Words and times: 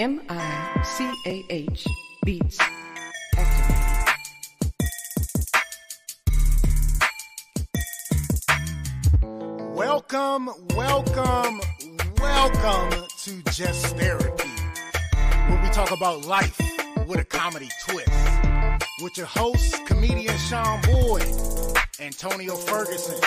M 0.00 0.18
I 0.30 0.82
C 0.82 1.12
A 1.26 1.44
H 1.50 1.86
Beats. 2.24 2.58
Welcome, 9.74 10.48
welcome, 10.74 11.60
welcome 12.18 13.04
to 13.24 13.42
Just 13.52 13.94
Therapy, 13.98 14.48
where 15.48 15.62
we 15.62 15.68
talk 15.68 15.90
about 15.90 16.24
life 16.24 16.58
with 17.06 17.20
a 17.20 17.24
comedy 17.24 17.68
twist. 17.86 18.08
With 19.02 19.18
your 19.18 19.26
hosts, 19.26 19.78
comedian 19.84 20.38
Sean 20.38 20.80
Boyd, 20.80 21.28
Antonio 22.00 22.54
Ferguson, 22.54 23.20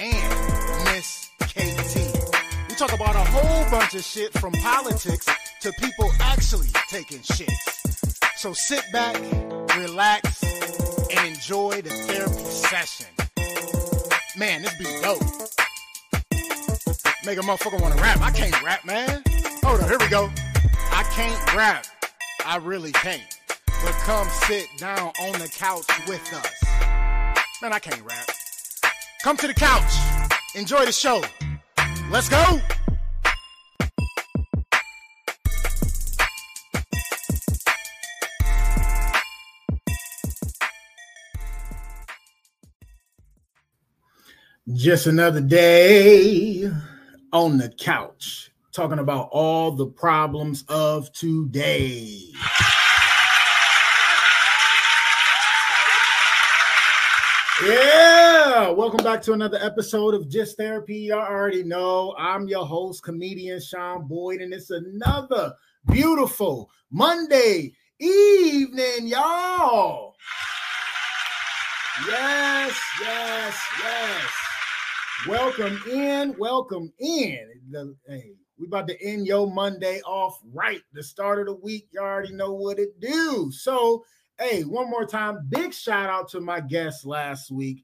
and 0.00 0.84
Miss 0.86 1.28
KT. 1.40 2.70
We 2.70 2.74
talk 2.74 2.94
about 2.94 3.16
a 3.16 3.30
whole 3.30 3.70
bunch 3.70 3.94
of 3.94 4.02
shit 4.02 4.32
from 4.32 4.52
politics 4.52 5.28
to 5.66 5.72
people 5.80 6.08
actually 6.20 6.68
taking 6.88 7.18
shits. 7.18 8.36
So 8.36 8.52
sit 8.52 8.84
back, 8.92 9.16
relax, 9.76 10.44
and 11.10 11.26
enjoy 11.26 11.82
the 11.82 11.90
therapy 11.90 12.44
session. 12.44 13.06
Man, 14.36 14.62
this 14.62 14.76
be 14.78 14.84
dope. 15.02 15.22
Make 17.24 17.38
a 17.38 17.42
motherfucker 17.42 17.82
want 17.82 17.96
to 17.96 18.00
rap. 18.00 18.20
I 18.20 18.30
can't 18.30 18.62
rap, 18.62 18.84
man. 18.84 19.24
Hold 19.64 19.80
on, 19.80 19.88
here 19.88 19.98
we 19.98 20.08
go. 20.08 20.30
I 20.92 21.02
can't 21.10 21.54
rap. 21.56 21.84
I 22.44 22.58
really 22.58 22.92
can't. 22.92 23.24
But 23.82 23.92
come 24.04 24.28
sit 24.46 24.68
down 24.78 25.10
on 25.20 25.32
the 25.32 25.48
couch 25.48 25.86
with 26.06 26.32
us. 26.32 26.64
Man, 27.60 27.72
I 27.72 27.80
can't 27.80 28.02
rap. 28.02 28.28
Come 29.24 29.36
to 29.38 29.48
the 29.48 29.54
couch. 29.54 29.92
Enjoy 30.54 30.84
the 30.84 30.92
show. 30.92 31.24
Let's 32.08 32.28
go. 32.28 32.60
Just 44.86 45.08
another 45.08 45.40
day 45.40 46.70
on 47.32 47.58
the 47.58 47.70
couch, 47.70 48.52
talking 48.70 49.00
about 49.00 49.30
all 49.32 49.72
the 49.72 49.88
problems 49.88 50.64
of 50.68 51.12
today. 51.12 52.30
Yeah, 57.64 58.70
welcome 58.70 59.02
back 59.02 59.22
to 59.22 59.32
another 59.32 59.58
episode 59.60 60.14
of 60.14 60.28
Just 60.28 60.56
Therapy. 60.56 60.98
Y'all 60.98 61.18
already 61.18 61.64
know 61.64 62.14
I'm 62.16 62.46
your 62.46 62.64
host, 62.64 63.02
comedian 63.02 63.60
Sean 63.60 64.06
Boyd, 64.06 64.40
and 64.40 64.54
it's 64.54 64.70
another 64.70 65.52
beautiful 65.90 66.70
Monday 66.92 67.74
evening, 67.98 69.08
y'all. 69.08 70.14
Yes, 72.08 72.80
yes, 73.00 73.60
yes. 73.82 74.45
Welcome 75.28 75.80
in, 75.90 76.36
welcome 76.38 76.92
in. 77.00 77.50
The- 77.70 77.96
hey, 78.06 78.34
we 78.58 78.66
about 78.66 78.86
to 78.86 79.02
end 79.02 79.26
your 79.26 79.52
Monday 79.52 80.00
off 80.02 80.38
right. 80.52 80.82
The 80.92 81.02
start 81.02 81.40
of 81.40 81.46
the 81.46 81.54
week, 81.54 81.88
you 81.90 81.98
already 81.98 82.32
know 82.32 82.52
what 82.52 82.78
it 82.78 83.00
do. 83.00 83.50
So, 83.50 84.04
hey, 84.38 84.62
one 84.62 84.88
more 84.88 85.04
time, 85.04 85.48
big 85.48 85.74
shout 85.74 86.08
out 86.08 86.28
to 86.28 86.40
my 86.40 86.60
guest 86.60 87.04
last 87.04 87.50
week, 87.50 87.82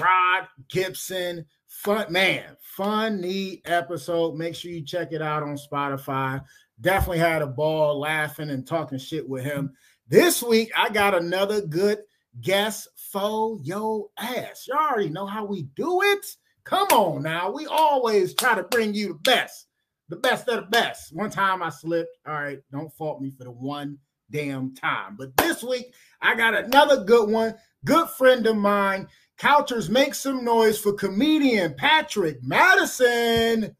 Rod 0.00 0.48
Gibson. 0.70 1.44
Fun 1.66 2.10
man, 2.10 2.56
fun, 2.58 3.20
neat 3.20 3.60
episode. 3.66 4.36
Make 4.36 4.54
sure 4.54 4.70
you 4.70 4.82
check 4.82 5.12
it 5.12 5.20
out 5.20 5.42
on 5.42 5.58
Spotify. 5.58 6.42
Definitely 6.80 7.18
had 7.18 7.42
a 7.42 7.46
ball 7.46 7.98
laughing 8.00 8.48
and 8.48 8.66
talking 8.66 8.98
shit 8.98 9.28
with 9.28 9.44
him. 9.44 9.74
This 10.08 10.42
week, 10.42 10.70
I 10.74 10.88
got 10.88 11.14
another 11.14 11.60
good 11.60 11.98
guest 12.40 12.88
for 12.96 13.58
yo 13.62 14.10
ass. 14.16 14.66
Y'all 14.66 14.78
already 14.78 15.10
know 15.10 15.26
how 15.26 15.44
we 15.44 15.64
do 15.76 16.00
it. 16.02 16.24
Come 16.68 16.88
on 16.88 17.22
now. 17.22 17.50
We 17.50 17.64
always 17.64 18.34
try 18.34 18.54
to 18.54 18.62
bring 18.62 18.92
you 18.92 19.08
the 19.08 19.14
best, 19.14 19.68
the 20.10 20.16
best 20.16 20.46
of 20.48 20.56
the 20.56 20.70
best. 20.70 21.14
One 21.14 21.30
time 21.30 21.62
I 21.62 21.70
slipped. 21.70 22.14
All 22.26 22.34
right, 22.34 22.58
don't 22.70 22.92
fault 22.92 23.22
me 23.22 23.30
for 23.30 23.44
the 23.44 23.50
one 23.50 23.96
damn 24.30 24.74
time. 24.74 25.16
But 25.18 25.34
this 25.38 25.62
week, 25.62 25.94
I 26.20 26.34
got 26.34 26.54
another 26.54 27.04
good 27.04 27.30
one. 27.30 27.54
Good 27.86 28.10
friend 28.10 28.46
of 28.46 28.56
mine. 28.56 29.08
Couchers, 29.40 29.88
make 29.88 30.14
some 30.14 30.44
noise 30.44 30.78
for 30.78 30.92
comedian 30.92 31.72
Patrick 31.74 32.36
Madison. 32.42 33.74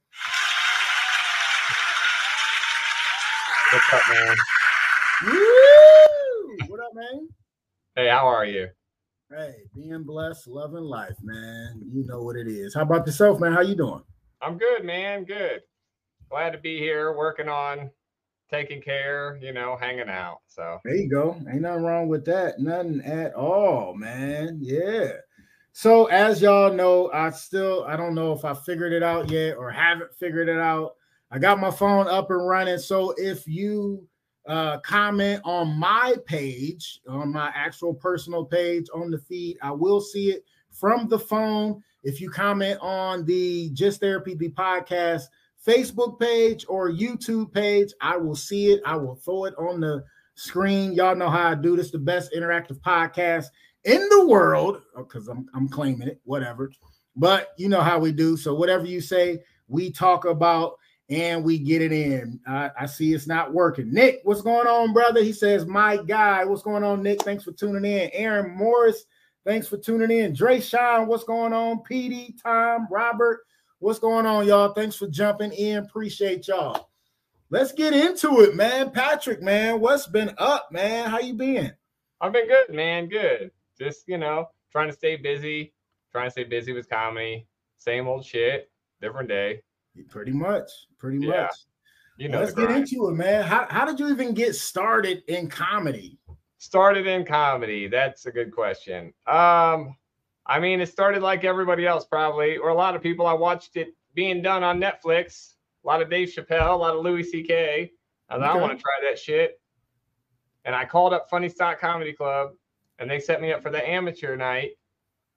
What's 3.70 3.92
up, 3.92 4.00
man? 4.08 4.36
Woo! 5.26 6.56
What 6.68 6.80
up, 6.80 6.94
man? 6.94 7.28
Hey, 7.96 8.08
how 8.08 8.26
are 8.26 8.46
you? 8.46 8.68
Hey, 9.30 9.56
being 9.74 10.04
blessed, 10.04 10.48
loving 10.48 10.84
life, 10.84 11.16
man. 11.22 11.82
You 11.92 12.06
know 12.06 12.22
what 12.22 12.36
it 12.36 12.48
is. 12.48 12.74
How 12.74 12.80
about 12.80 13.06
yourself, 13.06 13.38
man? 13.38 13.52
How 13.52 13.60
you 13.60 13.74
doing? 13.74 14.02
I'm 14.40 14.56
good, 14.56 14.86
man. 14.86 15.24
Good. 15.24 15.60
Glad 16.30 16.52
to 16.52 16.58
be 16.58 16.78
here 16.78 17.14
working 17.14 17.46
on 17.46 17.90
taking 18.50 18.80
care, 18.80 19.38
you 19.42 19.52
know, 19.52 19.76
hanging 19.78 20.08
out. 20.08 20.38
So, 20.46 20.78
There 20.82 20.94
you 20.94 21.10
go. 21.10 21.36
Ain't 21.52 21.60
nothing 21.60 21.84
wrong 21.84 22.08
with 22.08 22.24
that. 22.24 22.58
Nothing 22.58 23.02
at 23.02 23.34
all, 23.34 23.94
man. 23.94 24.60
Yeah. 24.62 25.12
So 25.72 26.06
as 26.06 26.40
y'all 26.40 26.72
know, 26.72 27.10
I 27.12 27.28
still 27.28 27.84
I 27.86 27.96
don't 27.96 28.14
know 28.14 28.32
if 28.32 28.46
I 28.46 28.54
figured 28.54 28.94
it 28.94 29.02
out 29.02 29.30
yet 29.30 29.58
or 29.58 29.70
haven't 29.70 30.14
figured 30.18 30.48
it 30.48 30.58
out. 30.58 30.94
I 31.30 31.38
got 31.38 31.60
my 31.60 31.70
phone 31.70 32.08
up 32.08 32.30
and 32.30 32.48
running. 32.48 32.78
So 32.78 33.12
if 33.18 33.46
you 33.46 34.08
uh, 34.48 34.78
comment 34.78 35.40
on 35.44 35.78
my 35.78 36.16
page, 36.26 37.00
on 37.06 37.32
my 37.32 37.52
actual 37.54 37.94
personal 37.94 38.44
page 38.44 38.86
on 38.94 39.10
the 39.10 39.18
feed, 39.18 39.58
I 39.62 39.70
will 39.70 40.00
see 40.00 40.30
it 40.30 40.44
from 40.70 41.08
the 41.08 41.18
phone. 41.18 41.82
If 42.02 42.20
you 42.20 42.30
comment 42.30 42.78
on 42.80 43.24
the 43.26 43.70
Just 43.74 44.00
Therapy 44.00 44.34
the 44.34 44.48
podcast 44.48 45.24
Facebook 45.66 46.18
page 46.18 46.64
or 46.68 46.90
YouTube 46.90 47.52
page, 47.52 47.92
I 48.00 48.16
will 48.16 48.36
see 48.36 48.72
it. 48.72 48.80
I 48.86 48.96
will 48.96 49.16
throw 49.16 49.44
it 49.44 49.54
on 49.58 49.80
the 49.80 50.02
screen. 50.34 50.92
Y'all 50.92 51.16
know 51.16 51.28
how 51.28 51.50
I 51.50 51.54
do 51.54 51.76
this, 51.76 51.90
the 51.90 51.98
best 51.98 52.32
interactive 52.32 52.80
podcast 52.80 53.46
in 53.84 54.08
the 54.08 54.26
world, 54.26 54.80
because 54.96 55.28
I'm, 55.28 55.46
I'm 55.54 55.68
claiming 55.68 56.08
it, 56.08 56.20
whatever. 56.24 56.72
But 57.16 57.48
you 57.58 57.68
know 57.68 57.80
how 57.80 57.98
we 57.98 58.12
do. 58.12 58.36
So 58.36 58.54
whatever 58.54 58.86
you 58.86 59.00
say, 59.00 59.40
we 59.66 59.90
talk 59.90 60.24
about 60.24 60.78
and 61.08 61.42
we 61.42 61.58
get 61.58 61.82
it 61.82 61.92
in. 61.92 62.38
I, 62.46 62.70
I 62.80 62.86
see 62.86 63.14
it's 63.14 63.26
not 63.26 63.52
working. 63.52 63.92
Nick, 63.92 64.20
what's 64.24 64.42
going 64.42 64.66
on, 64.66 64.92
brother? 64.92 65.22
He 65.22 65.32
says, 65.32 65.66
My 65.66 65.96
guy, 65.96 66.44
what's 66.44 66.62
going 66.62 66.84
on, 66.84 67.02
Nick? 67.02 67.22
Thanks 67.22 67.44
for 67.44 67.52
tuning 67.52 67.90
in. 67.90 68.10
Aaron 68.12 68.54
Morris, 68.54 69.04
thanks 69.44 69.66
for 69.66 69.78
tuning 69.78 70.10
in. 70.10 70.34
Dre 70.34 70.60
Sean, 70.60 71.06
what's 71.06 71.24
going 71.24 71.52
on? 71.52 71.82
PD, 71.90 72.40
Tom, 72.42 72.88
Robert, 72.90 73.40
what's 73.78 73.98
going 73.98 74.26
on, 74.26 74.46
y'all? 74.46 74.74
Thanks 74.74 74.96
for 74.96 75.08
jumping 75.08 75.52
in. 75.52 75.78
Appreciate 75.78 76.46
y'all. 76.48 76.90
Let's 77.50 77.72
get 77.72 77.94
into 77.94 78.42
it, 78.42 78.54
man. 78.54 78.90
Patrick, 78.90 79.40
man, 79.40 79.80
what's 79.80 80.06
been 80.06 80.34
up, 80.36 80.68
man? 80.70 81.08
How 81.08 81.20
you 81.20 81.32
been? 81.32 81.72
I've 82.20 82.32
been 82.32 82.46
good, 82.46 82.74
man. 82.74 83.08
Good. 83.08 83.50
Just, 83.78 84.06
you 84.06 84.18
know, 84.18 84.50
trying 84.70 84.88
to 84.88 84.92
stay 84.92 85.16
busy, 85.16 85.72
trying 86.12 86.26
to 86.26 86.30
stay 86.30 86.44
busy 86.44 86.72
with 86.72 86.90
comedy. 86.90 87.46
Same 87.78 88.06
old 88.06 88.26
shit, 88.26 88.70
different 89.00 89.30
day. 89.30 89.62
Pretty 90.04 90.32
much, 90.32 90.70
pretty 90.98 91.18
Yeah, 91.26 91.42
much. 91.42 91.54
You 92.18 92.28
know, 92.28 92.40
Let's 92.40 92.52
get 92.52 92.70
into 92.70 93.08
it, 93.08 93.12
man. 93.12 93.44
How, 93.44 93.66
how 93.70 93.84
did 93.84 94.00
you 94.00 94.10
even 94.10 94.34
get 94.34 94.54
started 94.56 95.22
in 95.28 95.48
comedy? 95.48 96.18
started 96.60 97.06
in 97.06 97.24
comedy. 97.24 97.86
That's 97.86 98.26
a 98.26 98.32
good 98.32 98.50
question. 98.52 99.12
Um, 99.28 99.96
I 100.46 100.58
mean, 100.58 100.80
it 100.80 100.88
started 100.88 101.22
like 101.22 101.44
everybody 101.44 101.86
else, 101.86 102.04
probably, 102.04 102.56
or 102.56 102.70
a 102.70 102.74
lot 102.74 102.96
of 102.96 103.02
people. 103.02 103.26
I 103.26 103.32
watched 103.34 103.76
it 103.76 103.94
being 104.14 104.42
done 104.42 104.64
on 104.64 104.80
Netflix. 104.80 105.54
A 105.84 105.86
lot 105.86 106.02
of 106.02 106.10
Dave 106.10 106.28
Chappelle, 106.28 106.72
a 106.72 106.76
lot 106.76 106.96
of 106.96 107.04
Louis 107.04 107.22
C.K. 107.22 107.92
I 108.28 108.34
Okay. 108.34 108.44
I 108.44 108.56
want 108.56 108.76
to 108.76 108.82
try 108.82 108.92
that 109.08 109.18
shit. 109.18 109.60
And 110.64 110.74
I 110.74 110.84
called 110.84 111.12
up 111.14 111.30
Funny 111.30 111.48
Stop 111.48 111.78
Comedy 111.78 112.12
Club, 112.12 112.50
and 112.98 113.08
they 113.08 113.20
set 113.20 113.40
me 113.40 113.52
up 113.52 113.62
for 113.62 113.70
the 113.70 113.88
amateur 113.88 114.36
night. 114.36 114.72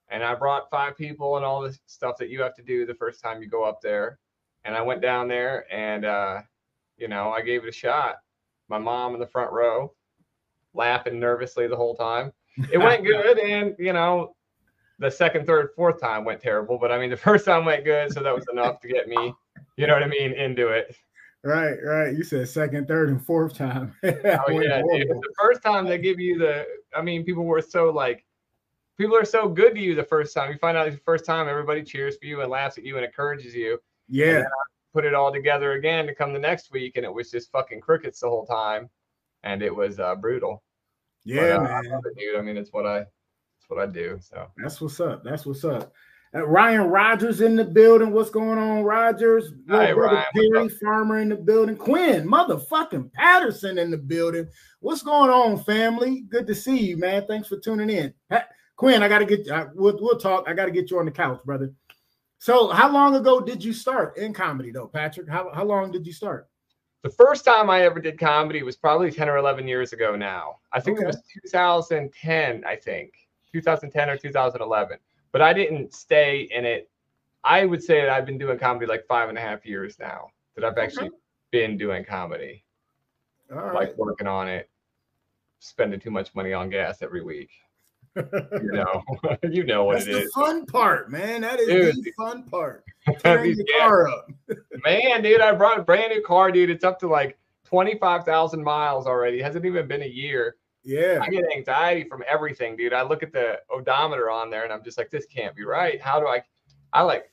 And 0.09 0.23
I 0.23 0.33
brought 0.35 0.69
five 0.71 0.97
people 0.97 1.37
and 1.37 1.45
all 1.45 1.61
the 1.61 1.77
stuff 1.85 2.17
that 2.17 2.29
you 2.29 2.41
have 2.41 2.55
to 2.55 2.63
do 2.63 2.85
the 2.85 2.95
first 2.95 3.21
time 3.21 3.41
you 3.41 3.47
go 3.47 3.63
up 3.63 3.79
there. 3.81 4.17
And 4.63 4.75
I 4.75 4.81
went 4.81 5.01
down 5.01 5.27
there, 5.27 5.65
and 5.73 6.05
uh, 6.05 6.41
you 6.97 7.07
know, 7.07 7.31
I 7.31 7.41
gave 7.41 7.63
it 7.63 7.69
a 7.69 7.73
shot. 7.73 8.17
My 8.69 8.77
mom 8.77 9.13
in 9.13 9.19
the 9.19 9.27
front 9.27 9.51
row, 9.51 9.93
laughing 10.73 11.19
nervously 11.19 11.67
the 11.67 11.75
whole 11.75 11.95
time. 11.95 12.31
It 12.71 12.77
went 12.79 13.03
good, 13.03 13.39
and 13.39 13.75
you 13.79 13.93
know, 13.93 14.35
the 14.99 15.09
second, 15.09 15.47
third, 15.47 15.69
fourth 15.75 15.99
time 15.99 16.23
went 16.23 16.41
terrible. 16.41 16.77
But 16.77 16.91
I 16.91 16.99
mean, 16.99 17.09
the 17.09 17.17
first 17.29 17.45
time 17.45 17.65
went 17.65 17.83
good, 17.83 18.13
so 18.13 18.21
that 18.21 18.33
was 18.33 18.45
enough 18.51 18.79
to 18.81 18.87
get 18.87 19.07
me, 19.07 19.33
you 19.77 19.87
know 19.87 19.93
what 19.93 20.03
I 20.03 20.07
mean, 20.07 20.33
into 20.33 20.67
it. 20.67 20.95
Right, 21.43 21.77
right. 21.83 22.15
You 22.15 22.23
said 22.23 22.47
second, 22.47 22.87
third, 22.87 23.09
and 23.09 23.23
fourth 23.25 23.55
time. 23.55 23.95
Oh 24.03 24.59
yeah, 24.59 24.81
the 24.81 25.33
first 25.39 25.63
time 25.63 25.85
they 25.87 25.97
give 25.97 26.19
you 26.19 26.37
the, 26.37 26.67
I 26.95 27.01
mean, 27.01 27.23
people 27.23 27.45
were 27.45 27.61
so 27.61 27.89
like, 27.89 28.23
people 28.97 29.15
are 29.15 29.25
so 29.25 29.49
good 29.49 29.73
to 29.73 29.81
you 29.81 29.95
the 29.95 30.03
first 30.03 30.35
time. 30.35 30.51
You 30.51 30.59
find 30.59 30.77
out 30.77 30.89
the 30.91 30.97
first 30.97 31.25
time, 31.25 31.47
everybody 31.47 31.81
cheers 31.81 32.17
for 32.17 32.25
you 32.25 32.41
and 32.41 32.51
laughs 32.51 32.77
at 32.77 32.83
you 32.83 32.97
and 32.97 33.05
encourages 33.05 33.55
you. 33.55 33.79
Yeah. 34.11 34.43
put 34.93 35.05
it 35.05 35.13
all 35.13 35.31
together 35.31 35.71
again 35.73 36.05
to 36.07 36.13
come 36.13 36.33
the 36.33 36.39
next 36.39 36.71
week, 36.71 36.97
and 36.97 37.05
it 37.05 37.13
was 37.13 37.31
just 37.31 37.51
fucking 37.51 37.81
crickets 37.81 38.19
the 38.19 38.29
whole 38.29 38.45
time, 38.45 38.89
and 39.43 39.63
it 39.63 39.73
was 39.75 39.99
uh, 39.99 40.15
brutal. 40.15 40.61
Yeah, 41.23 41.57
But, 41.57 41.65
uh, 41.71 41.73
I 41.73 41.81
man. 41.81 41.91
love 41.91 42.01
it, 42.05 42.17
dude. 42.19 42.35
I 42.37 42.41
mean, 42.41 42.57
it's 42.57 42.73
what 42.73 42.85
I, 42.85 42.99
it's 42.99 43.69
what 43.69 43.79
I 43.79 43.85
do. 43.85 44.19
So 44.21 44.47
That's 44.57 44.81
what's 44.81 44.99
up. 44.99 45.23
That's 45.23 45.45
what's 45.45 45.63
up. 45.63 45.93
Uh, 46.33 46.47
Ryan 46.47 46.83
Rogers 46.89 47.41
in 47.41 47.55
the 47.57 47.65
building. 47.65 48.11
What's 48.11 48.29
going 48.29 48.57
on, 48.57 48.83
Rogers? 48.83 49.51
Brother 49.51 49.95
Ryan. 49.95 50.25
Perry 50.33 50.69
Farmer 50.81 51.19
in 51.19 51.27
the 51.29 51.35
building. 51.35 51.75
Quinn, 51.75 52.25
motherfucking 52.27 53.11
Patterson 53.13 53.77
in 53.77 53.91
the 53.91 53.97
building. 53.97 54.47
What's 54.79 55.03
going 55.03 55.29
on, 55.29 55.61
family? 55.63 56.21
Good 56.29 56.47
to 56.47 56.55
see 56.55 56.77
you, 56.77 56.97
man. 56.97 57.25
Thanks 57.27 57.49
for 57.49 57.57
tuning 57.59 57.89
in. 57.89 58.13
Pat, 58.29 58.49
Quinn, 58.77 59.03
I 59.03 59.09
got 59.09 59.19
to 59.19 59.25
get. 59.25 59.47
Uh, 59.49 59.67
we'll, 59.75 59.97
we'll 60.01 60.17
talk. 60.19 60.45
I 60.47 60.53
got 60.53 60.65
to 60.65 60.71
get 60.71 60.89
you 60.89 60.99
on 60.99 61.05
the 61.05 61.11
couch, 61.11 61.41
brother. 61.45 61.73
So, 62.41 62.69
how 62.69 62.91
long 62.91 63.15
ago 63.15 63.39
did 63.39 63.63
you 63.63 63.71
start 63.71 64.17
in 64.17 64.33
comedy, 64.33 64.71
though, 64.71 64.87
Patrick? 64.87 65.29
How 65.29 65.51
how 65.53 65.63
long 65.63 65.91
did 65.91 66.07
you 66.07 66.11
start? 66.13 66.47
the 67.03 67.09
first 67.09 67.43
time 67.45 67.67
I 67.67 67.81
ever 67.81 67.99
did 67.99 68.19
comedy 68.19 68.61
was 68.61 68.75
probably 68.75 69.09
10 69.11 69.27
or 69.27 69.37
11 69.37 69.67
years 69.67 69.91
ago 69.91 70.15
now. 70.15 70.57
I 70.71 70.79
think 70.79 70.97
Okay. 70.99 71.05
it 71.05 71.07
was 71.07 71.21
2010, 71.45 72.63
I 72.63 72.75
think 72.75 73.13
2010 73.51 74.09
or 74.09 74.17
2011. 74.17 74.99
But 75.31 75.41
I 75.41 75.51
didn't 75.51 75.95
stay 75.95 76.41
in 76.53 76.63
it. 76.63 76.91
I 77.43 77.65
would 77.65 77.83
say 77.83 78.01
that 78.01 78.09
I've 78.09 78.27
been 78.27 78.37
doing 78.37 78.59
comedy 78.59 78.85
like 78.85 79.05
five 79.07 79.29
and 79.29 79.37
a 79.37 79.41
half 79.41 79.65
years 79.65 79.97
now. 79.99 80.29
That 80.55 80.63
I've 80.63 80.77
actually 80.77 81.09
been 81.51 81.75
doing 81.77 82.03
comedy, 82.05 82.63
All 83.51 83.57
right. 83.57 83.73
like 83.73 83.97
working 83.97 84.27
on 84.27 84.47
it, 84.47 84.69
spending 85.59 85.99
too 85.99 86.11
much 86.11 86.33
money 86.35 86.53
on 86.53 86.69
gas 86.69 87.01
every 87.01 87.23
week. 87.23 87.49
You 88.15 88.23
know, 88.73 89.03
you 89.49 89.63
know 89.63 89.85
what 89.85 89.97
it 89.97 89.99
is. 90.01 90.05
That's 90.05 90.17
it 90.17 90.19
the 90.19 90.25
is, 90.25 90.33
fun 90.33 90.65
part, 90.65 91.11
man. 91.11 91.41
That 91.41 91.59
is 91.59 91.67
Dude. 91.95 92.03
the 92.03 92.11
fun 92.17 92.43
part. 92.43 92.83
Tearing 93.19 93.55
your 93.55 93.65
car 93.79 94.07
up. 94.07 94.29
Man, 94.83 95.21
dude, 95.23 95.41
I 95.41 95.53
brought 95.53 95.79
a 95.79 95.83
brand 95.83 96.11
new 96.13 96.21
car, 96.21 96.51
dude. 96.51 96.69
It's 96.69 96.83
up 96.83 96.99
to 96.99 97.07
like 97.07 97.37
25,000 97.65 98.63
miles 98.63 99.07
already. 99.07 99.39
It 99.39 99.43
hasn't 99.43 99.65
even 99.65 99.87
been 99.87 100.03
a 100.03 100.07
year. 100.07 100.57
Yeah. 100.83 101.19
I 101.21 101.29
get 101.29 101.45
anxiety 101.55 102.07
from 102.09 102.23
everything, 102.27 102.75
dude. 102.75 102.93
I 102.93 103.03
look 103.03 103.23
at 103.23 103.31
the 103.31 103.59
odometer 103.69 104.29
on 104.29 104.49
there 104.49 104.63
and 104.63 104.73
I'm 104.73 104.83
just 104.83 104.97
like, 104.97 105.09
this 105.09 105.25
can't 105.25 105.55
be 105.55 105.63
right. 105.63 106.01
How 106.01 106.19
do 106.19 106.27
I? 106.27 106.43
I 106.93 107.03
like, 107.03 107.31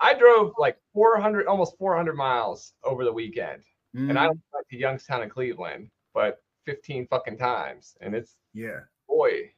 I 0.00 0.14
drove 0.14 0.52
like 0.56 0.78
400, 0.94 1.46
almost 1.46 1.76
400 1.78 2.14
miles 2.16 2.72
over 2.84 3.04
the 3.04 3.12
weekend, 3.12 3.62
and 3.94 4.18
I 4.18 4.28
Mhm. 4.28 4.40
went 4.54 4.68
to 4.70 4.76
Youngstown 4.78 5.20
and 5.20 5.30
Cleveland, 5.30 5.90
but 6.14 6.42
15 6.64 7.06
fucking 7.08 7.36
times, 7.36 7.96
and 8.00 8.14
it's 8.14 8.36
yeah. 8.54 8.80
boy, 9.06 9.52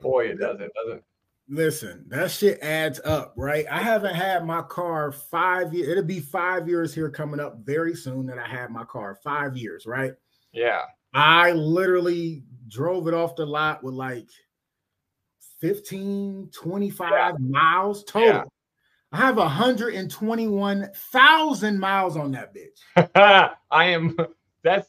boy, 0.00 0.26
it 0.26 0.38
doesn't, 0.38 0.70
doesn't. 0.74 1.02
Listen, 1.48 2.04
that 2.08 2.30
shit 2.30 2.58
adds 2.62 3.00
up, 3.04 3.34
right? 3.36 3.66
I 3.70 3.82
haven't 3.82 4.14
had 4.14 4.46
my 4.46 4.62
car 4.62 5.12
five 5.12 5.74
years. 5.74 5.88
It'll 5.88 6.02
be 6.02 6.20
five 6.20 6.66
years 6.68 6.94
here 6.94 7.10
coming 7.10 7.38
up 7.38 7.58
very 7.64 7.94
soon 7.94 8.24
that 8.26 8.38
I 8.38 8.46
had 8.46 8.70
my 8.70 8.84
car. 8.84 9.18
Five 9.22 9.54
years, 9.56 9.84
right? 9.84 10.14
Yeah, 10.52 10.80
I 11.12 11.52
literally 11.52 12.44
drove 12.68 13.08
it 13.08 13.14
off 13.14 13.36
the 13.36 13.44
lot 13.44 13.84
with 13.84 13.92
like 13.94 14.30
15, 15.60 16.48
25 16.52 17.40
miles 17.40 18.04
total. 18.04 18.28
Yeah. 18.28 18.44
I 19.12 19.18
have 19.18 19.36
121,000 19.36 21.78
miles 21.78 22.16
on 22.16 22.30
that 22.32 22.54
bitch. 22.54 22.80
I 23.70 23.84
am. 23.84 24.16
That's. 24.64 24.88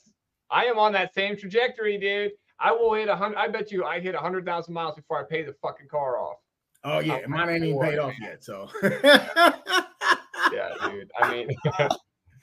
I 0.50 0.66
am 0.66 0.80
on 0.80 0.94
that 0.94 1.14
same 1.14 1.38
trajectory, 1.38 1.98
dude. 1.98 2.32
I 2.60 2.72
will 2.72 2.94
hit 2.94 3.10
a 3.10 3.16
hundred. 3.16 3.38
I 3.38 3.48
bet 3.48 3.72
you 3.72 3.84
I 3.86 4.00
hit 4.00 4.16
a 4.16 4.20
hundred 4.20 4.46
thousand 4.46 4.74
miles 4.74 4.96
before 4.96 5.20
I 5.20 5.24
pay 5.30 5.44
the 5.44 5.54
fucking 5.62 5.88
car 5.90 6.20
off. 6.20 6.38
Oh, 6.84 7.00
yeah. 7.00 7.20
I'm 7.26 7.32
Mine 7.32 7.50
ain't 7.50 7.64
even 7.64 7.80
paid 7.80 7.98
off 7.98 8.14
yet. 8.22 8.44
So, 8.44 8.70
yeah, 8.84 10.70
dude. 10.84 11.12
I 11.20 11.32
mean, 11.32 11.50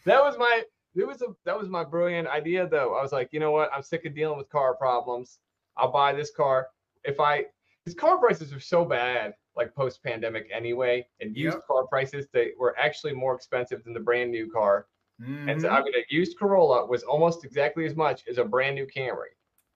that 0.05 0.20
was 0.23 0.37
my 0.38 0.62
it 0.94 1.06
was 1.06 1.23
a 1.23 1.29
that 1.44 1.59
was 1.59 1.69
my 1.69 1.85
brilliant 1.85 2.29
idea 2.29 2.67
though. 2.69 2.94
I 2.94 3.03
was 3.03 3.12
like, 3.12 3.29
you 3.32 3.41
know 3.41 3.50
what? 3.53 3.70
I'm 3.75 3.82
sick 3.82 4.05
of 4.05 4.14
dealing 4.14 4.38
with 4.38 4.49
car 4.50 4.75
problems. 4.75 5.38
I'll 5.76 5.93
buy 5.93 6.12
this 6.12 6.31
car. 6.31 6.69
If 7.05 7.20
I 7.20 7.47
these 7.87 7.94
car 7.94 8.19
prices 8.19 8.53
are 8.53 8.61
so 8.61 8.85
bad, 8.85 9.35
like 9.56 9.75
post 9.75 10.03
pandemic 10.03 10.49
anyway, 10.55 11.06
and 11.20 11.37
used 11.37 11.56
Yep. 11.56 11.67
car 11.67 11.87
prices 11.87 12.26
they 12.32 12.50
were 12.59 12.76
actually 12.79 13.14
more 13.14 13.35
expensive 13.35 13.82
than 13.85 13.93
the 13.94 14.00
brand 14.00 14.31
new 14.31 14.50
car. 14.50 14.87
And 15.20 15.61
so 15.61 15.69
Mhm. 15.69 15.73
I 15.73 15.82
mean, 15.85 15.94
a 15.94 16.05
used 16.11 16.37
Corolla 16.37 16.85
was 16.87 17.05
almost 17.05 17.44
exactly 17.44 17.87
as 17.87 17.94
much 17.94 18.26
as 18.26 18.38
a 18.38 18.44
brand 18.44 18.75
new 18.75 18.87
Camry. 18.87 19.31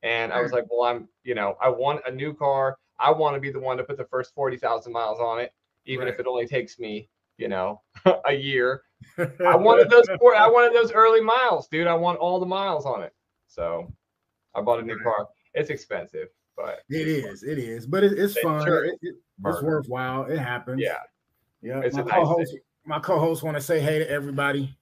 And 0.07 0.33
I 0.33 0.41
was 0.41 0.53
like, 0.53 0.67
well, 0.71 0.89
I'm, 0.89 1.09
you 1.25 1.35
know, 1.35 1.57
I 1.61 1.69
want 1.69 2.01
a 2.07 2.13
new 2.13 2.33
car. 2.33 2.79
I 3.01 3.11
want 3.11 3.35
to 3.35 3.41
be 3.41 3.51
the 3.51 3.59
one 3.59 3.77
to 3.79 3.83
put 3.85 3.97
the 3.97 4.05
first 4.05 4.33
40,000 4.35 4.93
miles 4.93 5.19
on 5.19 5.41
it, 5.41 5.53
even 5.85 6.07
if 6.07 6.21
it 6.21 6.27
only 6.29 6.47
takes 6.47 6.79
me, 6.79 7.09
you 7.39 7.49
know, 7.49 7.83
a 8.29 8.33
year. 8.33 8.83
I 9.19 9.57
wanted 9.57 9.91
those 9.91 10.07
four, 10.21 10.37
I 10.37 10.49
wanted 10.49 10.75
those 10.75 10.93
early 10.93 11.21
miles, 11.21 11.67
dude. 11.69 11.89
I 11.89 11.95
want 11.95 12.19
all 12.21 12.39
the 12.39 12.47
miles 12.47 12.87
on 12.87 13.03
it. 13.03 13.13
So 13.49 13.93
I 14.55 14.61
bought 14.61 14.79
a 14.79 14.83
new 14.83 14.97
car. 15.01 15.27
It's 15.55 15.71
expensive, 15.71 16.29
but 16.57 16.83
It 16.89 17.09
is, 17.09 17.43
it 17.43 17.59
is, 17.59 17.87
but 17.87 18.05
it, 18.05 18.13
it's 18.17 18.37
It 18.37 18.43
fun. 18.45 18.65
sure 18.65 18.85
It- 18.85 18.99
it- 19.03 19.17
it's 19.45 19.61
worthwhile. 19.63 20.25
It 20.27 20.39
happens. 20.39 20.81
yeah. 20.81 20.99
yeah. 21.63 21.81
It's 21.81 21.97
my 21.97 22.03
a 22.03 22.05
co-host, 22.05 22.53
thing. 22.53 22.61
my 22.85 23.01
co-host, 23.01 23.43
want 23.43 23.57
to 23.57 23.61
say 23.63 23.81
hey 23.81 23.99
to 23.99 24.09
everybody. 24.09 24.79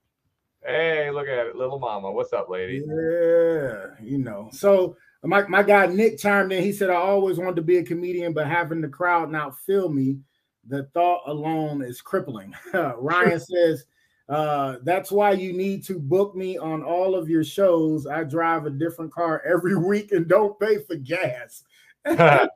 Hey, 0.64 1.10
look 1.10 1.26
at 1.28 1.46
it, 1.46 1.56
little 1.56 1.78
mama. 1.78 2.10
What's 2.12 2.32
up, 2.32 2.48
lady? 2.48 2.82
Yeah, 2.86 3.86
you 4.00 4.18
know. 4.18 4.48
So 4.52 4.96
my 5.24 5.46
my 5.48 5.62
guy 5.62 5.86
Nick 5.86 6.18
chimed 6.18 6.52
in. 6.52 6.62
He 6.62 6.72
said, 6.72 6.90
"I 6.90 6.96
always 6.96 7.38
wanted 7.38 7.56
to 7.56 7.62
be 7.62 7.78
a 7.78 7.84
comedian, 7.84 8.32
but 8.32 8.46
having 8.46 8.80
the 8.80 8.88
crowd 8.88 9.30
not 9.30 9.58
feel 9.60 9.88
me, 9.88 10.18
the 10.66 10.84
thought 10.94 11.22
alone 11.26 11.82
is 11.82 12.00
crippling." 12.00 12.54
Ryan 12.74 13.40
says. 13.40 13.84
Uh, 14.26 14.76
that's 14.84 15.12
why 15.12 15.32
you 15.32 15.52
need 15.52 15.84
to 15.84 15.98
book 15.98 16.34
me 16.34 16.56
on 16.56 16.82
all 16.82 17.14
of 17.14 17.28
your 17.28 17.44
shows. 17.44 18.06
I 18.06 18.24
drive 18.24 18.64
a 18.64 18.70
different 18.70 19.12
car 19.12 19.42
every 19.46 19.76
week 19.86 20.12
and 20.12 20.26
don't 20.26 20.58
pay 20.58 20.78
for 20.78 20.96
gas. 20.96 21.62
hey, 22.06 22.48